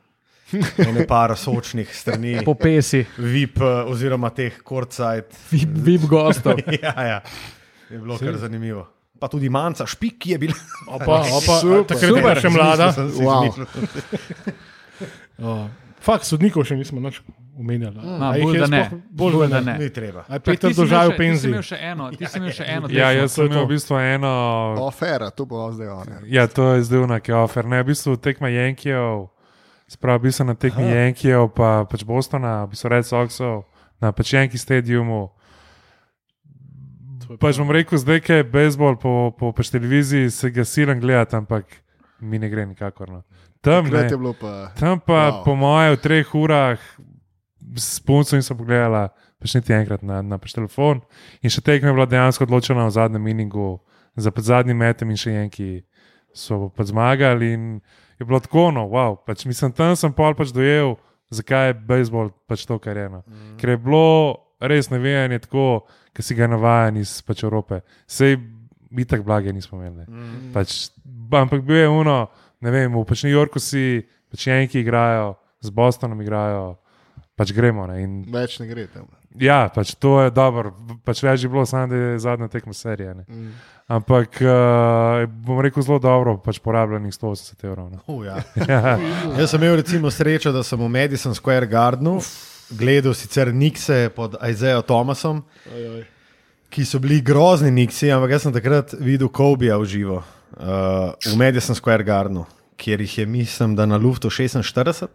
Ene 0.79 1.07
par 1.07 1.37
sočnih 1.37 1.89
strani, 1.89 2.39
Po 2.43 2.55
pesi, 2.55 3.03
VIP 3.19 3.59
eh, 3.59 3.65
oziroma 3.87 4.31
teh 4.31 4.63
korcajt. 4.63 5.35
vip, 5.51 5.69
vip 5.77 6.03
gostov. 6.03 6.57
ja, 6.83 6.95
ja, 6.99 7.19
je 7.89 7.99
bilo 7.99 8.17
kar 8.17 8.37
zanimivo. 8.37 8.87
Pa 9.19 9.27
tudi 9.27 9.49
manjca, 9.49 9.85
špik 9.85 10.19
ki 10.19 10.31
je 10.31 10.39
bil. 10.39 10.53
Opa, 10.89 11.21
opa, 11.39 11.59
Super. 11.59 11.85
takrat 11.85 12.03
je 12.03 12.09
bila 12.09 12.23
Super. 12.23 12.41
še 12.41 12.49
mlada. 12.49 12.87
Wow. 13.19 13.43
Oh. 15.39 15.69
Fakt, 16.01 16.25
sodnikov 16.27 16.65
še 16.65 16.75
nismo 16.75 16.99
nič 16.99 17.21
omenjali. 17.55 17.99
Jih 17.99 18.43
bolj, 18.43 18.55
je 18.55 18.61
da 18.61 18.67
ne. 18.67 18.81
Bolj, 19.09 19.33
Bolj, 19.35 19.49
da 19.49 19.61
ne. 19.61 19.73
ne. 19.73 19.75
Ni 19.79 19.91
treba. 19.91 20.25
A 20.25 20.35
je 20.35 20.41
Čak, 20.41 20.45
Peter 20.45 20.71
še- 20.71 20.75
v 20.75 20.89
Ti 20.89 20.99
si 21.07 21.17
penziji. 21.17 21.51
imel 21.51 21.63
še 21.63 21.79
eno, 21.81 22.11
ti 22.11 22.25
si 22.25 22.39
imel 22.39 22.51
še 22.51 22.65
eno. 22.67 22.91
Ja, 22.91 23.11
jaz 23.13 23.33
sem 23.33 23.47
imel 23.47 23.63
v 23.63 23.69
bistvu 23.69 23.95
eno. 23.97 24.33
Ofera, 24.81 25.31
to 25.31 25.45
bo 25.45 25.71
zdaj 25.71 25.89
on. 25.89 26.07
Ja, 26.27 26.47
to 26.49 26.75
je 26.75 26.83
zdaj 26.83 26.99
unak, 27.01 27.29
ofer. 27.37 27.65
Ne, 27.65 27.79
v 27.79 27.89
bistvu 27.89 28.17
tekma 28.17 28.49
Jankijev, 28.49 29.29
sprav 29.89 30.21
bi 30.21 30.33
se 30.33 30.45
na 30.45 30.55
tekmi 30.55 30.85
Jankijev, 30.85 31.49
pa 31.57 31.85
pač 31.91 32.05
Bostona, 32.05 32.65
v 32.65 32.75
bistvu 32.77 32.93
Red 32.93 33.07
Soxov, 33.09 33.65
na 34.01 34.13
pač 34.13 34.35
Yankee 34.37 34.61
stadiumu. 34.61 35.33
Pač 37.41 37.59
bom 37.61 37.69
rekel, 37.73 37.99
zdaj, 38.01 38.23
je 38.25 38.45
bejzbol 38.45 38.97
po, 38.97 39.33
po 39.37 39.53
pač 39.53 39.73
televiziji, 39.73 40.31
se 40.33 40.51
ga 40.51 40.65
silam 40.65 41.01
gledati, 41.01 41.37
ampak 41.37 41.65
mi 42.21 42.39
ne 42.39 42.49
gre 42.49 42.65
nikakor. 42.67 43.11
No. 43.11 43.21
Tam, 43.61 43.89
ne, 43.91 44.07
je 44.07 44.17
bilo 44.17 44.33
pa. 44.33 44.71
tam 44.79 45.01
pa, 45.01 45.29
Wow. 45.29 45.45
po 45.45 45.53
moje, 45.57 45.97
v 45.97 46.01
treh 46.01 46.35
urah 46.35 46.79
s 47.77 48.01
punco 48.01 48.37
nisem 48.37 48.57
pogledala, 48.57 49.11
pač 49.41 49.55
niti 49.59 49.73
enkrat 49.73 50.03
na, 50.03 50.23
na 50.23 50.39
pač 50.39 50.55
telefon. 50.57 51.03
In 51.43 51.53
še 51.53 51.61
tekma 51.61 51.91
je 51.91 51.97
bila 51.97 52.09
dejansko 52.09 52.47
odločena 52.49 52.87
v 52.89 52.97
zadnjem 52.97 53.23
miningu, 53.23 53.81
za 54.19 54.33
zadnjim 54.35 54.79
metem 54.79 55.11
in 55.11 55.19
še 55.21 55.31
enki 55.45 55.85
so 56.35 56.69
pač 56.75 56.91
zmagali. 56.91 57.53
In 57.55 57.63
je 58.19 58.27
bilo 58.27 58.41
tako, 58.41 58.71
no, 58.75 58.87
wow, 58.91 59.17
pač 59.27 59.45
mislim, 59.47 59.73
tam 59.73 59.97
sem 59.97 60.13
pol 60.13 60.35
pač 60.39 60.51
dojel, 60.55 60.97
zakaj 61.31 61.71
je 61.71 61.79
bejzbol 61.89 62.33
pač 62.51 62.67
to, 62.67 62.79
kar 62.83 62.97
je 62.97 63.07
eno. 63.07 63.23
Mm. 63.27 63.57
Ker 63.61 63.75
je 63.75 63.81
bilo 63.83 64.05
res 64.61 64.91
nevejanje 64.91 65.45
tako, 65.47 65.87
ki 66.17 66.25
si 66.25 66.35
ga 66.35 66.49
navajen 66.51 66.99
iz 66.99 67.19
pač 67.23 67.45
Evrope. 67.47 67.83
Sej 68.11 68.39
bi 68.91 69.05
tako 69.07 69.29
blage 69.29 69.53
nismo 69.53 69.79
imeli. 69.79 70.09
Mm. 70.09 70.51
Pač, 70.55 70.91
ampak 71.31 71.63
bil 71.63 71.83
je 71.83 71.89
uno, 71.89 72.19
ne 72.65 72.75
vem, 72.75 72.91
v 72.91 73.05
pač 73.07 73.23
New 73.27 73.35
Yorku 73.35 73.63
si, 73.63 74.03
pač 74.33 74.49
enki 74.51 74.83
igrajo, 74.83 75.37
z 75.63 75.75
Bostonom 75.75 76.21
igrajo, 76.23 76.79
pač 77.39 77.55
gremo. 77.55 77.87
Ne, 77.87 78.03
in, 78.03 78.19
Več 78.35 78.59
ne 78.61 78.67
gre 78.69 78.89
tam. 78.91 79.07
ja, 79.39 79.69
pač 79.71 79.95
to 80.03 80.19
je 80.25 80.33
dobro, 80.35 80.75
pač 81.07 81.23
več 81.23 81.47
je 81.47 81.51
bilo, 81.53 81.63
samo 81.69 81.87
da 81.93 82.01
je 82.03 82.19
zadnja 82.23 82.49
tekma 82.51 82.75
serije. 82.75 83.15
Ne. 83.21 83.25
Mm. 83.29 83.53
Ampak 83.89 84.43
uh, 84.45 85.23
bom 85.47 85.63
rekel 85.65 85.81
zelo 85.87 85.97
dobro, 86.03 86.35
pač 86.45 86.59
porabljenih 86.61 87.15
180 87.15 87.65
evrov. 87.65 87.95
Uh, 88.05 88.27
ja. 88.27 88.43
Ja. 88.69 88.99
Jaz 89.39 89.55
sem 89.55 89.63
imel 89.63 89.79
recimo 89.81 90.11
srečo, 90.13 90.53
da 90.53 90.61
sem 90.67 90.81
v 90.83 90.91
Madison 90.93 91.33
Square 91.39 91.71
Gardenu 91.71 92.19
gledal 92.77 93.15
sicer 93.17 93.49
Nikse 93.55 94.11
pod 94.13 94.37
Isaiah 94.45 94.83
Thomasom, 94.85 95.41
ki 96.69 96.85
so 96.85 97.01
bili 97.01 97.23
grozni 97.25 97.71
Niksi, 97.73 98.11
ampak 98.13 98.35
jaz 98.37 98.45
sem 98.45 98.53
takrat 98.53 98.93
videl 99.01 99.31
Kobija 99.33 99.79
v 99.81 99.89
živo 99.89 100.19
uh, 100.21 101.15
v 101.25 101.33
Madison 101.41 101.79
Square 101.79 102.05
Gardenu, 102.05 102.45
kjer 102.77 103.01
jih 103.07 103.19
je, 103.23 103.27
mislim, 103.27 103.73
da 103.79 103.87
na 103.89 103.97
Luftu 103.97 104.29
46. 104.29 105.09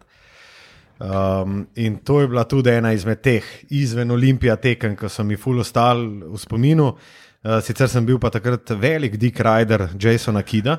Um, 0.98 1.66
in 1.74 1.96
to 1.96 2.20
je 2.20 2.28
bila 2.28 2.44
tudi 2.44 2.70
ena 2.70 2.92
izmed 2.92 3.20
teh 3.20 3.44
izven 3.70 4.10
Olimpija 4.10 4.56
tekem, 4.56 4.94
ki 4.96 5.08
so 5.10 5.24
mi 5.26 5.36
ful 5.36 5.58
ostali 5.60 6.06
v 6.22 6.38
spominu. 6.38 6.92
Uh, 7.44 7.58
sicer 7.60 7.90
sem 7.90 8.06
bil 8.06 8.18
pa 8.22 8.30
takrat 8.30 8.70
velik 8.78 9.16
Dick 9.20 9.40
Rider 9.42 9.88
Jasona 10.00 10.42
Kida, 10.42 10.78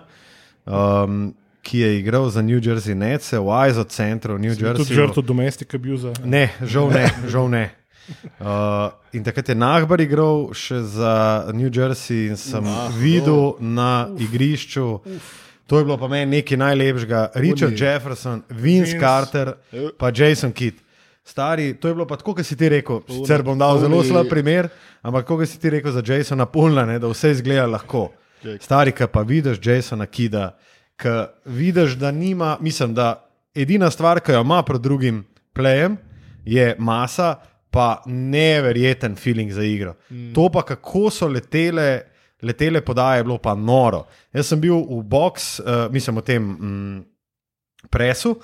um, 0.65 1.33
ki 1.61 1.79
je 1.79 1.89
igral 1.99 2.29
za 2.29 2.41
New 2.41 2.61
Jersey 2.63 2.95
Nets 2.95 3.33
v 3.33 3.67
ISO 3.69 3.83
centru 3.83 4.37
New 4.37 4.55
Tudi 4.55 4.65
Jersey. 4.65 4.95
žrtev 4.95 5.23
domestika 5.25 5.77
bil 5.77 5.97
za. 5.97 6.13
Ne, 6.23 6.49
žal 6.63 6.89
ne, 6.89 7.09
žal 7.27 7.49
ne. 7.49 7.69
Uh, 8.39 8.93
in 9.13 9.23
takrat 9.23 9.49
je 9.49 9.55
Nahbar 9.55 10.01
igral 10.01 10.53
še 10.53 10.79
za 10.85 11.49
New 11.53 11.69
Jersey 11.73 12.29
in 12.29 12.37
sem 12.37 12.65
videl 13.01 13.57
na 13.59 14.07
igrišču. 14.17 15.01
To 15.67 15.79
je 15.79 15.85
bilo 15.85 15.97
pa 15.97 16.07
meni 16.07 16.37
nekaj 16.37 16.57
najlepšega. 16.57 17.29
Richard 17.35 17.73
Oni. 17.73 17.81
Jefferson, 17.81 18.43
Vince 18.49 18.91
Vince. 18.91 18.99
Carter, 18.99 19.53
pa 19.97 20.11
Jason 20.15 20.51
Kidd. 20.53 20.77
Stari, 21.25 21.73
to 21.73 21.87
je 21.87 21.93
bilo 21.93 22.05
pa 22.05 22.19
tako, 22.19 22.35
kot 22.37 22.45
si 22.45 22.55
ti 22.55 22.69
rekel. 22.69 23.01
Sicer 23.09 23.41
bom 23.43 23.57
dal 23.57 23.79
zelo 23.81 24.03
slab 24.05 24.29
primer, 24.29 24.69
ampak 25.01 25.25
kot 25.25 25.47
si 25.49 25.57
ti 25.59 25.71
rekel 25.73 25.91
za 25.91 26.03
Jasona 26.05 26.45
Pulna, 26.45 26.85
ne, 26.85 26.99
da 27.01 27.09
vse 27.09 27.31
izgleda 27.33 27.65
lahko. 27.65 28.11
Stari, 28.61 28.93
ki 28.93 29.07
pa 29.09 29.23
vidiš 29.25 29.57
Jasona 29.57 30.05
Kida, 30.05 30.51
ki 31.01 31.15
vidiš, 31.49 31.97
da 31.97 32.11
nima, 32.11 32.57
mislim, 32.61 32.93
da 32.93 33.25
edina 33.55 33.89
stvar, 33.91 34.21
ki 34.21 34.37
jo 34.37 34.43
ima 34.45 34.61
pred 34.63 34.81
drugim 34.81 35.23
plejem, 35.53 35.97
je 36.45 36.75
masa, 36.77 37.35
pa 37.73 38.03
neverjeten 38.05 39.15
feeling 39.15 39.51
za 39.51 39.63
igro. 39.63 39.95
Mm. 40.09 40.33
To 40.37 40.45
pa, 40.53 40.61
kako 40.61 41.09
so 41.09 41.27
letele, 41.27 42.01
letele 42.43 42.81
podaje, 42.81 43.19
je 43.19 43.23
bilo 43.23 43.37
pa 43.37 43.55
noro. 43.55 44.05
Jaz 44.33 44.47
sem 44.51 44.59
bil 44.59 44.75
v 44.75 45.03
box, 45.03 45.59
uh, 45.59 45.87
mislim, 45.91 46.17
v 46.17 46.21
tem 46.21 46.41
mm, 46.43 47.05
presu. 47.89 48.35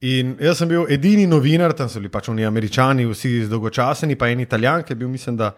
In 0.00 0.36
jaz 0.40 0.58
sem 0.58 0.68
bil 0.68 0.86
edini 0.88 1.26
novinar, 1.28 1.74
tam 1.76 1.88
so 1.88 2.00
bili 2.00 2.08
pač 2.08 2.30
oni 2.32 2.46
američani, 2.48 3.04
vsi 3.06 3.46
dolgočaseni, 3.50 4.16
pa 4.16 4.30
en 4.32 4.40
italijan, 4.40 4.82
ki 4.82 4.94
je 4.94 4.96
bil, 4.96 5.08
mislim, 5.12 5.36
da 5.36 5.52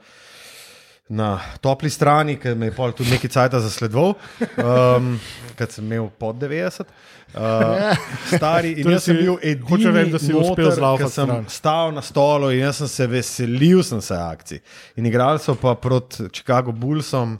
na 1.12 1.36
topli 1.61 1.90
strani, 1.90 2.36
ki 2.40 2.55
me 2.57 2.66
je 2.70 2.74
pol 2.74 2.93
tudi 2.97 3.11
nekaj 3.12 3.31
časa 3.31 3.61
zasledoval, 3.61 4.15
um, 4.97 5.12
ker 5.59 5.70
sem 5.70 5.85
imel 5.85 6.09
pod 6.19 6.36
90. 6.40 6.86
Uh, 7.32 7.97
stari 8.28 8.74
in 8.81 8.85
To 8.85 8.89
si- 8.89 8.94
jaz 8.94 9.05
sem 9.09 9.16
bil 9.20 9.36
edini, 9.40 9.69
hočem 9.70 9.94
reči, 9.97 10.12
da 10.12 10.19
si 10.19 10.32
uspel 10.35 10.66
noter, 10.66 10.74
zlaufati 10.77 11.07
ke 11.09 11.15
sem 11.15 11.28
stran. 11.31 11.47
stal 11.49 11.94
na 11.97 12.03
stolu 12.05 12.51
in 12.53 12.65
jaz 12.66 12.82
sem 12.82 12.89
se 12.89 13.07
veselil 13.09 13.82
sem 13.86 14.01
se 14.05 14.15
akcij. 14.19 14.61
In 14.97 15.07
igrali 15.09 15.40
so 15.40 15.55
pa 15.55 15.74
proti 15.74 16.27
Chicago 16.32 16.73
Bullsom, 16.73 17.39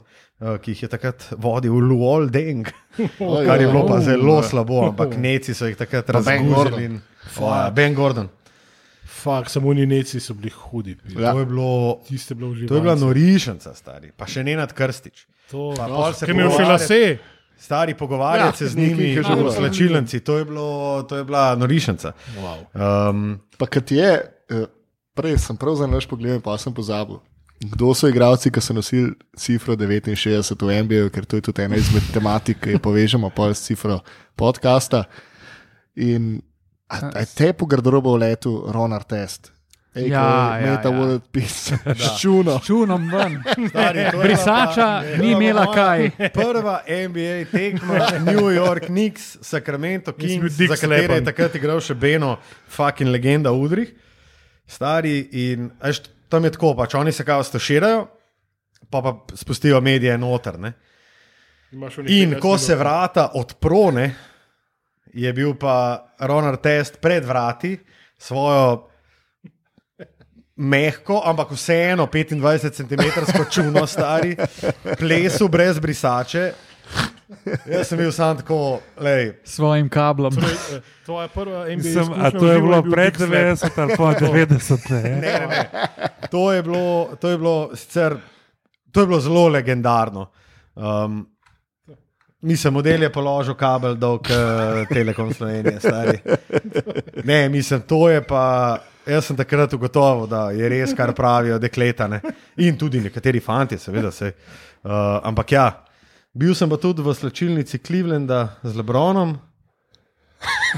ki 0.61 0.71
jih 0.71 0.83
je 0.83 0.89
takrat 0.89 1.27
vodil 1.37 1.73
Luol 1.73 2.29
Deng, 2.29 2.67
kar 3.47 3.57
je 3.57 3.67
bilo 3.67 3.85
pa 3.85 3.99
zelo 3.99 4.43
slabo, 4.43 4.87
ampak 4.87 5.17
neci 5.17 5.53
so 5.53 5.65
jih 5.65 5.77
takrat 5.77 6.11
Ben 6.11 6.43
Gordon. 6.43 6.99
razgorili. 7.31 7.73
Ben 7.73 7.93
Gordon. 7.93 8.29
Fak, 9.05 9.49
samo 9.49 9.69
oni 9.69 9.85
neci 9.85 10.19
so 10.19 10.33
bili 10.33 10.49
hudi. 10.51 10.97
Ja. 11.09 11.31
To 11.31 11.39
je 11.39 11.45
bilo. 11.45 11.99
Tiste 12.07 12.35
bilo. 12.35 12.51
To 12.67 12.75
je 12.75 12.81
bila 12.81 12.95
norišnica, 12.95 13.71
stari, 13.73 14.11
pa 14.11 14.25
še 14.25 14.43
ne 14.43 14.55
nad 14.55 14.73
krstič. 14.73 15.27
To, 15.51 15.71
Pa 15.77 15.87
no, 15.87 16.09
ki 16.11 16.31
imel 16.31 16.51
še 16.51 16.65
lase. 16.65 17.01
Stari 17.55 17.93
pogovarjati 17.95 18.49
Ja, 18.49 18.57
se 18.57 18.67
z 18.67 18.75
njimi, 18.75 18.95
ki 18.95 19.09
je 19.13 19.23
že 19.23 19.33
v 19.33 19.37
bilo. 19.37 19.51
slačilnici, 19.51 20.19
to 20.19 20.37
je, 20.37 20.45
bilo, 20.45 20.67
to 21.07 21.15
je 21.15 21.23
bila 21.23 21.55
norišnica. 21.55 22.11
Wow. 22.35 22.59
Um, 22.75 23.39
Pa 23.55 23.65
kad 23.65 23.87
je, 23.87 24.09
eh, 24.49 24.65
prej 25.13 25.37
sem 25.39 25.55
prav 25.55 25.75
za 25.75 25.87
naš 25.87 26.03
pogled, 26.03 26.43
pa 26.43 26.57
sem 26.57 26.73
pozabil. 26.73 27.21
Kdo 27.63 27.93
so 27.95 28.07
igralci, 28.07 28.51
ki 28.51 28.61
so 28.61 28.73
nosili 28.73 29.13
cifro 29.37 29.75
69 29.75 30.61
v 30.61 30.83
NBA, 30.83 31.09
ker 31.09 31.25
to 31.25 31.39
je 31.39 31.41
tudi 31.41 31.63
ena 31.63 31.79
izmed 31.79 32.03
tematik, 32.13 32.59
ki 32.59 32.75
jo 32.75 32.79
povežemo 32.83 33.29
pol 33.29 33.53
s 33.55 33.63
cifro 33.67 34.01
podcasta. 34.35 35.05
In 35.95 36.41
a, 36.89 37.23
a 37.23 37.25
te 37.25 37.53
po 37.53 37.65
garderobo 37.65 38.17
v 38.17 38.25
letu 38.25 38.65
Ronar 38.67 39.03
Test. 39.03 39.53
Ej, 39.93 40.09
Ja, 40.09 40.57
ja, 40.57 40.71
Meta 40.71 40.89
ja. 40.89 40.97
World 40.97 41.21
Peace, 41.31 41.77
ščuno. 41.77 42.57
Čunom 42.65 43.05
ven. 43.11 43.37
stari, 43.69 44.07
Brisača 44.17 45.03
ni 45.21 45.35
imela 45.35 45.67
kaj. 45.69 46.09
Prva 46.33 46.79
NBA 46.87 47.45
tekma, 47.51 48.07
New 48.25 48.49
York 48.49 48.89
Knicks, 48.89 49.37
Sacramento 49.41 50.15
Kings, 50.17 50.57
za 50.57 50.75
katere 50.81 51.21
je 51.21 51.27
takrat 51.29 51.55
igral 51.61 51.77
še 51.77 51.93
Beno, 51.93 52.39
fucking 52.73 53.13
legenda 53.13 53.53
Udrih. 53.53 53.93
Stari 54.65 55.19
in 55.45 55.69
eš, 55.85 56.07
tam 56.33 56.45
je 56.47 56.55
tako, 56.55 56.73
pač 56.77 56.95
oni 56.97 57.11
se 57.13 57.25
kao 57.25 57.43
staširajo, 57.45 58.07
pa 58.89 59.01
pa 59.01 59.35
spustijo 59.37 59.81
medije 59.81 60.17
noter. 60.17 60.57
Ne? 60.59 60.73
In 62.07 62.35
ko 62.41 62.57
se 62.57 62.75
vrata 62.75 63.31
odprone, 63.37 64.07
je 65.13 65.33
bil 65.33 65.53
pa 65.59 66.07
Ronar 66.19 66.57
Test 66.57 66.97
pred 67.01 67.25
vrati 67.25 67.77
svojo 68.17 68.89
mehko, 70.55 71.21
ampak 71.25 71.51
vseeno 71.51 72.07
25 72.07 72.69
cm 72.71 73.31
čuno 73.49 73.87
stari, 73.87 74.35
plesu 74.99 75.47
brez 75.47 75.79
brisače. 75.79 76.51
Jaz 77.65 77.87
sem 77.87 77.97
bil 77.97 78.11
sam 78.11 78.37
tako, 78.37 78.79
lej, 78.97 79.33
S 79.43 79.55
svojim 79.55 79.89
kablom. 79.89 80.35
Torej, 80.35 80.55
eh, 80.77 80.81
Tvoja 81.05 81.27
prva 81.27 81.65
NBA. 81.65 81.89
Izkušnja 81.89 82.25
a 82.25 82.31
to 82.31 82.51
je 82.51 82.61
bilo 82.61 82.81
bil 82.81 82.91
pred 82.91 83.13
Dick 83.13 83.27
Slap. 83.27 83.31
90 83.31 83.81
ali 83.81 83.97
pa 83.97 84.13
90? 84.27 84.89
Ne? 84.89 85.01
ne, 85.01 85.19
ne, 85.19 85.47
ne. 85.47 85.69
To 86.31 86.51
je 86.53 86.63
bilo, 86.63 87.09
to 87.21 87.29
je 87.29 87.37
bilo 87.37 87.69
sicer, 87.75 88.17
to 88.91 88.99
je 88.99 89.07
bilo 89.07 89.19
zelo 89.19 89.47
legendarno. 89.47 90.31
Um, 90.75 91.27
Mislim, 92.43 92.73
model 92.73 93.03
je 93.03 93.11
položil 93.11 93.55
kabel 93.55 93.95
dolg 93.95 94.27
uh, 94.27 94.87
Telekom 94.89 95.33
Slovenije, 95.33 95.79
stari. 95.79 96.17
Ne, 97.23 97.49
mislim, 97.49 97.81
to 97.81 98.09
je 98.09 98.23
pa. 98.23 98.79
Jaz 99.07 99.25
sem 99.25 99.37
takrat 99.37 99.73
ugotovil, 99.73 100.27
da 100.27 100.49
je 100.51 100.69
res, 100.69 100.91
kar 100.95 101.13
pravijo 101.15 101.57
dekletane. 101.59 102.21
In 102.57 102.77
tudi 102.79 102.99
nekateri 103.03 103.39
fanti, 103.39 103.77
seveda. 103.77 104.11
Se, 104.11 104.31
uh, 104.83 104.91
ampak 105.23 105.51
ja, 105.51 105.65
bil 106.33 106.55
sem 106.55 106.69
pa 106.69 106.77
tudi 106.77 107.01
v 107.01 107.13
slačilnici 107.13 107.77
Clevelanda 107.79 108.57
z 108.63 108.75
Lebronom. 108.75 109.37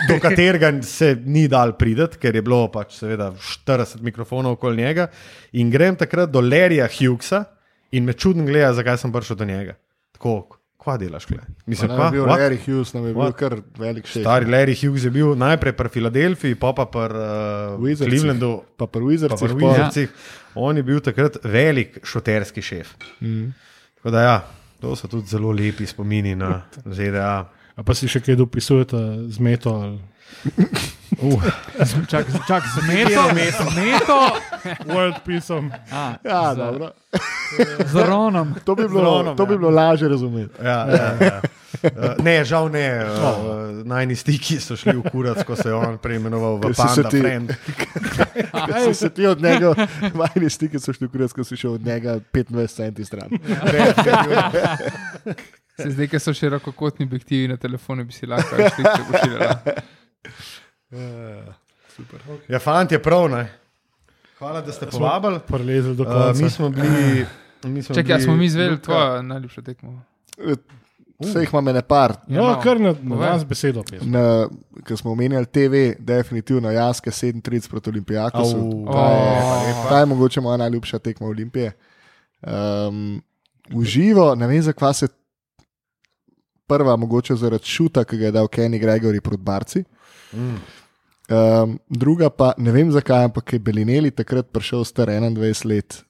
do 0.07 0.19
katerega 0.19 0.81
se 0.83 1.15
ni 1.25 1.47
dal 1.47 1.73
prideti, 1.73 2.17
ker 2.17 2.35
je 2.35 2.41
bilo 2.41 2.67
pač 2.69 2.99
seveda 2.99 3.31
40 3.33 4.01
mikrofonov 4.01 4.51
okoli 4.51 4.83
njega. 4.83 5.07
In 5.53 5.71
grem 5.71 5.95
takrat 5.95 6.29
do 6.29 6.41
Larryja 6.41 6.85
Hughesa 6.87 7.45
in 7.91 8.05
me 8.05 8.13
čudno 8.13 8.45
gleda, 8.45 8.73
zakaj 8.73 8.97
sem 8.97 9.11
prišel 9.11 9.35
do 9.35 9.45
njega. 9.45 9.73
Tako, 10.11 10.33
kva 10.77 10.97
delaš, 10.97 11.25
kle? 11.25 11.39
Mislim, 11.65 11.89
Nam 11.89 12.03
je 12.03 12.11
bil 12.11 12.25
what? 12.25 12.37
Larry 12.37 12.59
Hughes, 12.59 12.93
nam 12.93 13.07
je 13.07 13.13
bil 13.13 13.23
What? 13.23 13.37
kar 13.39 13.55
velik 13.77 14.05
šef. 14.05 14.21
Stari 14.21 14.45
Larry 14.45 14.75
Hughes 14.77 15.03
je 15.03 15.09
bil 15.09 15.33
najprej 15.35 15.73
pri 15.73 15.89
Filadelfiji, 15.89 16.55
pa 16.55 16.73
pa 16.73 16.85
pri 16.85 17.15
uh. 17.73 17.97
Clevelandu, 17.97 18.51
Pa 18.77 18.85
pri 18.85 18.99
pa 18.99 19.07
Wizardsih. 19.07 19.39
pri 19.39 19.55
pol. 19.55 19.71
Wizardsih. 19.71 20.09
On 20.55 20.77
je 20.77 20.83
bil 20.83 20.99
takrat 20.99 21.39
velik 21.43 21.99
šoterski 22.03 22.61
šef. 22.61 22.93
Mhm. 23.21 23.49
Tako 23.95 24.11
da 24.11 24.21
ja, 24.21 24.37
to 24.85 24.95
so 24.95 25.07
tudi 25.07 25.27
zelo 25.27 25.53
lepi 25.53 25.87
spomini 25.87 26.35
na 26.35 26.61
ZDA. 26.85 27.45
A 27.75 27.83
pa 27.83 27.91
si 27.91 28.07
še 28.07 28.19
kaj 28.19 28.35
dopisujete 28.35 28.97
z 29.27 29.37
meto? 29.39 29.71
Ali... 29.75 29.99
Čak, 32.07 32.27
čak 32.43 32.63
z 32.65 32.77
meto, 32.87 33.23
meto, 33.37 34.19
World 34.85 35.23
Peaceom. 35.23 35.71
a, 35.87 36.19
Ja, 36.19 36.51
z, 36.51 36.57
dobro. 36.57 36.91
z 37.87 37.95
Ronom. 37.95 38.55
To 38.63 38.75
bi 38.75 38.83
bilo, 38.83 39.23
Ronom, 39.23 39.35
to 39.37 39.45
bi 39.45 39.53
ja. 39.53 39.57
bilo 39.57 39.71
lažje 39.71 40.09
razumeti. 40.09 40.51
Ja, 40.59 40.79
ja, 40.85 41.07
ja. 41.21 41.37
Uh, 41.85 42.19
ne, 42.25 42.43
žal 42.43 42.67
ne. 42.67 43.05
Uh, 43.05 43.85
najni 43.85 44.15
stiki 44.15 44.59
so 44.59 44.75
šli 44.75 44.97
v 44.97 45.07
kurac, 45.07 45.39
ko 45.43 45.55
se 45.55 45.69
je 45.69 45.75
on 45.75 45.95
preimenoval 45.97 46.57
v 46.57 46.73
Panda 46.73 47.07
ti- 47.07 47.21
Friend. 47.21 47.53
Si 48.83 48.93
se 48.93 49.09
ti 49.09 49.23
od 49.25 49.39
njega, 49.39 49.71
majhni 50.11 50.49
stiki 50.49 50.79
so 50.79 50.91
šli 50.91 51.07
v 51.07 51.11
kurec, 51.11 51.31
ko 51.31 51.43
si 51.43 51.55
šel 51.55 51.73
od 51.73 51.85
njega 51.85 52.19
25 52.33 52.67
centi 52.73 53.05
stran. 53.05 53.29
Se 55.75 55.89
zdaj, 55.91 56.07
ker 56.07 56.19
so 56.19 56.33
širokokotni 56.33 57.05
objektivi 57.05 57.47
na 57.47 57.57
telefonu, 57.57 58.05
bi 58.05 58.13
si 58.13 58.25
lahko 58.25 58.55
slike 58.55 59.03
pošiljala. 59.11 59.59
Ja, 62.47 62.59
fant 62.59 62.91
je 62.91 62.99
prav, 63.01 63.29
ne. 63.29 63.47
Hvala, 64.37 64.61
da 64.61 64.71
ste 64.71 64.85
povabili. 64.85 65.39
Prelezel 65.47 65.93
do 65.93 66.03
Uh, 66.03 66.09
konca. 66.09 66.43
mi 66.43 66.49
smo 66.49 66.69
bili. 66.69 67.25
Mi 67.63 67.83
smo 67.83 67.95
Čakaj, 67.95 68.11
ja 68.11 68.19
smo 68.19 68.33
mi 68.33 68.37
bili 68.37 68.45
izvedeli 68.45 68.81
tvojo 68.81 69.21
najljubšo 69.21 69.61
tekmo. 69.61 70.01
Vse 71.19 71.39
jih 71.39 71.49
imam 71.53 71.67
ene 71.67 71.81
par. 71.81 72.13
No, 72.27 72.43
no, 72.43 72.59
kar 72.63 72.79
na, 72.79 72.95
na 73.01 73.15
nas 73.15 73.45
besedo. 73.45 73.83
ko 74.87 74.97
smo 74.97 75.11
omenjali 75.11 75.45
TV, 75.45 75.93
definitivno 75.99 76.71
Jaske 76.71 77.09
37 77.09 77.69
proti 77.69 77.89
Olimpijakosu. 77.89 78.57
Au. 78.57 78.93
Ta 78.93 78.99
je, 78.99 79.73
O. 79.73 79.89
ta 79.89 79.99
je 79.99 80.05
mogoče 80.05 80.41
moja 80.41 80.57
najljubša 80.57 80.99
tekma 80.99 81.27
Olimpije. 81.27 81.71
Um, 82.41 83.21
uživo, 83.73 84.35
ne 84.35 84.47
vem, 84.47 84.61
zakaj 84.61 84.93
se 84.93 85.07
prva, 86.67 86.95
mogoče 86.99 87.35
zaradi 87.39 87.69
šuta, 87.69 88.03
ki 88.05 88.17
ga 88.17 88.29
je 88.29 88.35
dal 88.35 88.47
Kenny 88.47 88.79
Gregory 88.81 89.21
proti 89.21 89.43
Barci. 89.43 89.83
Mm. 90.33 90.57
Um, 91.25 91.79
druga 91.89 92.29
pa 92.29 92.51
ne 92.57 92.71
vem 92.71 92.91
zakaj, 92.93 93.23
ampak 93.31 93.53
je 93.53 93.59
Belineli 93.59 94.11
takrat 94.13 94.51
prišel 94.53 94.85
star 94.85 95.09
21 95.09 95.65
let 95.65 96.03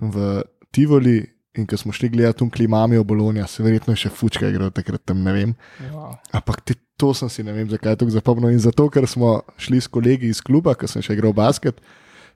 v 0.00 0.42
Tivoli 0.72 1.22
in 1.56 1.66
ko 1.68 1.76
smo 1.76 1.92
šli 1.92 2.08
gledati 2.08 2.44
v 2.44 2.50
Klimami 2.50 2.98
v 2.98 3.04
Bologna, 3.04 3.46
se 3.46 3.62
verjetno 3.64 3.96
še 3.96 4.08
fučka 4.12 4.48
igral 4.48 4.72
takrat 4.72 5.04
tam, 5.04 5.20
ne 5.24 5.32
vem. 5.36 5.50
Wow. 5.92 6.16
Ampak 6.32 6.62
te, 6.64 6.76
to 6.96 7.12
sem 7.16 7.28
si 7.28 7.44
ne 7.44 7.52
vem 7.52 7.68
zakaj 7.68 7.98
tako 8.00 8.14
zapomnil 8.14 8.52
in 8.52 8.60
zato, 8.60 8.88
ker 8.92 9.08
smo 9.08 9.42
šli 9.60 9.80
s 9.80 9.88
kolegi 9.92 10.32
iz 10.32 10.40
kluba, 10.44 10.74
ko 10.76 10.88
sem 10.88 11.04
še 11.04 11.16
igral 11.16 11.36
basket. 11.36 11.80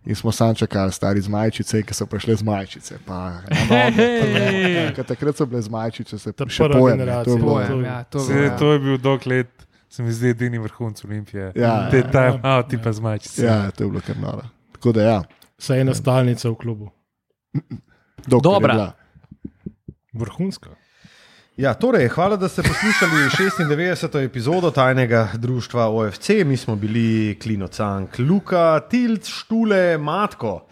In 0.04 0.14
smo 0.14 0.32
sam 0.32 0.54
čakali, 0.54 0.92
stari 0.92 1.20
z 1.20 1.28
majčice, 1.28 1.82
ki 1.82 1.94
so 1.94 2.06
prišle 2.06 2.36
z 2.36 2.42
majčice. 2.42 2.98
Pa, 3.06 3.40
noge, 3.70 4.92
pa, 4.96 5.02
takrat 5.02 5.36
so 5.36 5.46
bile 5.46 5.62
z 5.62 5.68
majčice, 5.68 6.18
se 6.18 6.32
Ta 6.32 6.46
še 6.48 6.68
pojem. 6.68 6.98
ne, 6.98 7.04
generacija. 7.04 7.24
To 7.24 7.30
je 7.30 7.38
bilo, 7.38 7.54
Pojem, 7.54 7.84
ja, 7.84 8.04
to 8.04 8.20
Se, 8.20 8.32
je 8.34 8.56
to 8.58 8.72
je 8.72 8.78
bil 8.78 8.98
dolg 8.98 9.26
let, 9.26 9.66
se 9.88 10.02
mi 10.02 10.12
zdi 10.12 10.28
edini 10.28 10.58
vrhunc 10.58 11.04
Olimpije. 11.04 11.52
Ja, 11.54 11.90
Te 11.90 11.98
ja, 11.98 12.10
time 12.10 12.40
out, 12.44 12.68
ti 12.68 12.78
pa 12.78 12.92
zmačice. 12.92 13.42
ja, 13.42 13.70
to 13.70 13.84
je 13.84 13.90
bilo 13.90 14.00
kar 14.00 14.16
noro. 14.16 14.46
Tako 14.72 14.92
da 14.92 15.02
ja. 15.02 15.18
Saj 15.58 15.80
ena 15.80 15.94
stalnica 15.94 16.50
v 16.50 16.54
klubu. 16.54 16.90
dokler 18.26 18.52
Dobra. 18.52 18.92
Vrhunska. 20.12 20.70
Ja, 21.56 21.74
torej, 21.74 22.08
hvala, 22.08 22.36
da 22.36 22.48
ste 22.48 22.62
poslušali 22.62 23.12
96. 23.68 24.24
epizodo 24.24 24.70
tajnega 24.70 25.28
društva 25.34 25.88
OFC. 25.88 26.30
Mi 26.44 26.56
smo 26.56 26.76
bili 26.76 27.38
Klino 27.42 27.68
Cank, 27.68 28.18
Luka, 28.18 28.80
Tilc, 28.90 29.28
Štule, 29.28 29.98
Matko. 29.98 30.66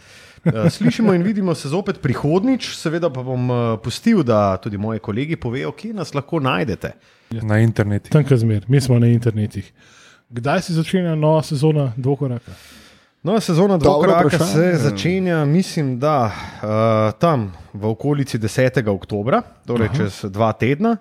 Eh, 0.45 0.71
Slišimo 0.71 1.15
in 1.15 1.23
vidimo 1.23 1.55
se 1.55 1.69
zopet 1.69 2.01
prihodnič, 2.03 2.77
seveda 2.77 3.11
pa 3.11 3.23
bom 3.23 3.51
eh, 3.51 3.79
pustil, 3.85 4.23
da 4.23 4.57
tudi 4.57 4.77
moji 4.79 5.01
kolegi 5.01 5.37
povejo, 5.37 5.73
kje 5.73 5.95
nas 5.95 6.15
lahko 6.15 6.41
najdete. 6.41 6.93
Na 7.31 7.59
internetu. 7.59 8.11
Tanka 8.11 8.37
zmer, 8.37 8.65
mi 8.69 8.81
smo 8.81 8.99
na 8.99 9.07
internetih. 9.07 9.73
Kdaj 10.29 10.63
se 10.63 10.75
začenja 10.75 11.15
nova 11.15 11.43
sezona 11.43 11.93
dvokoraka? 11.97 12.53
Nova 13.25 13.41
sezona 13.41 13.77
Dobro 13.77 14.13
Dvokoraka 14.13 14.39
se 14.39 14.77
začenja, 14.77 15.45
mislim, 15.45 15.99
da 15.99 16.25
uh, 16.25 17.19
tam 17.19 17.53
v 17.73 17.87
okolici 17.87 18.39
10. 18.39 18.89
oktobra, 18.89 19.43
torej 19.67 19.89
Aha. 19.89 19.97
čez 19.97 20.25
dva 20.29 20.53
tedna. 20.53 20.97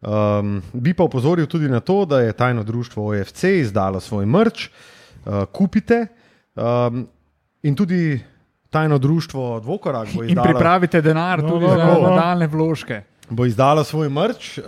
Um, 0.00 0.62
bi 0.72 0.92
pa 0.94 1.04
opozoril 1.04 1.46
tudi 1.46 1.68
na 1.68 1.80
to, 1.80 2.04
da 2.04 2.20
je 2.20 2.32
tajno 2.32 2.62
društvo 2.62 3.06
OFC 3.08 3.44
izdalo 3.44 4.00
svoj 4.00 4.26
mrč, 4.26 4.68
uh, 4.68 5.32
kupite. 5.52 6.06
Um, 6.54 7.08
in 7.62 7.74
tudi 7.74 8.20
tajno 8.70 8.98
društvo 8.98 9.60
Dvokorak 9.60 10.08
bo 10.14 10.22
In 10.22 10.28
izdalo, 10.28 10.44
pripravite 10.44 11.00
denar 11.00 11.42
No, 11.42 11.48
tudi 11.48 11.66
no, 11.66 11.72
za 11.72 11.84
no, 11.84 12.00
no. 12.02 12.08
nadaljne 12.10 12.46
vložke. 12.46 13.02
bo 13.30 13.46
izdalo 13.46 13.84
svoj 13.84 14.08
mrč. 14.08 14.58
Uh, 14.58 14.64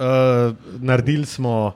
naredili 0.81 1.27
smo 1.27 1.73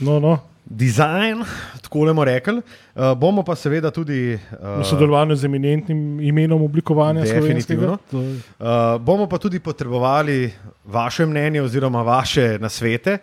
No, 0.00 0.20
no, 0.20 0.38
dizajn, 0.72 1.44
tako 1.82 1.98
bomo 2.00 2.24
rekli. 2.24 2.62
Uh, 2.94 3.12
bomo 3.14 3.42
pa 3.42 3.54
seveda 3.54 3.90
tudi. 3.90 4.34
v 4.34 4.80
Uh, 4.80 4.82
sodelovanju 4.82 5.36
z 5.36 5.44
eminentnim 5.44 6.00
imenom 6.20 6.62
oblikovanja 6.62 7.20
Definitivno. 7.22 7.98
slovenskega. 7.98 7.98
To 8.08 8.18
je- 8.18 8.40
Uh, 8.58 8.98
bomo 8.98 9.26
pa 9.26 9.38
tudi 9.38 9.58
potrebovali 9.58 10.52
vaše 10.84 11.26
mnenje 11.26 11.62
oziroma 11.62 12.02
vaše 12.02 12.58
nasvete, 12.58 13.18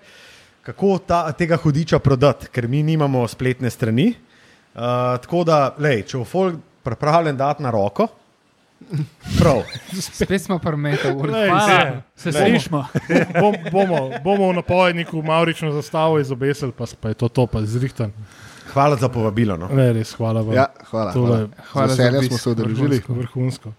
kako 0.61 0.97
ta, 0.99 1.31
tega 1.31 1.57
hudiča 1.57 1.99
prodati, 1.99 2.47
ker 2.47 2.67
mi 2.67 2.83
nimamo 2.83 3.27
spletne 3.27 3.69
strani. 3.69 4.13
Uh, 4.75 4.81
tako 5.17 5.43
da, 5.43 5.75
lej, 5.75 6.03
če 6.03 6.17
bo 6.17 6.23
folk 6.25 6.55
pripravljen 6.83 7.37
dati 7.37 7.63
na 7.63 7.71
roko, 7.71 8.07
prav. 9.39 9.63
Spet 10.01 10.41
smo 10.41 10.59
urejeni. 11.15 11.49
Hvala, 11.49 12.01
se 12.15 12.31
slišmo. 12.31 12.85
Bom, 13.39 13.55
bomo, 13.71 14.11
bomo 14.23 14.49
v 14.49 14.53
napovedniku 14.53 15.21
Maurično 15.21 15.71
zastavo 15.71 16.19
izobesili, 16.19 16.71
pa, 16.71 16.85
pa 17.01 17.09
je 17.09 17.13
to 17.13 17.27
to, 17.27 17.47
pa 17.47 17.61
zrihtan. 17.65 18.13
Hvala 18.73 18.95
za 18.95 19.09
povabilo. 19.09 19.57
No. 19.57 19.67
Ne, 19.73 19.93
res, 19.93 20.13
hvala 20.13 20.41
vam. 20.41 20.53
Ja, 20.55 20.67
hvala. 20.89 21.13
Tole 21.13 21.27
hvala. 21.27 21.49
Hvala 21.71 21.87
za 21.87 22.03
veseljem 22.03 22.17
obisk. 22.17 22.29
smo 22.29 22.37
se 22.37 22.49
udeležili. 22.49 22.87
vrhunsko. 22.87 23.13
vrhunsko. 23.13 23.73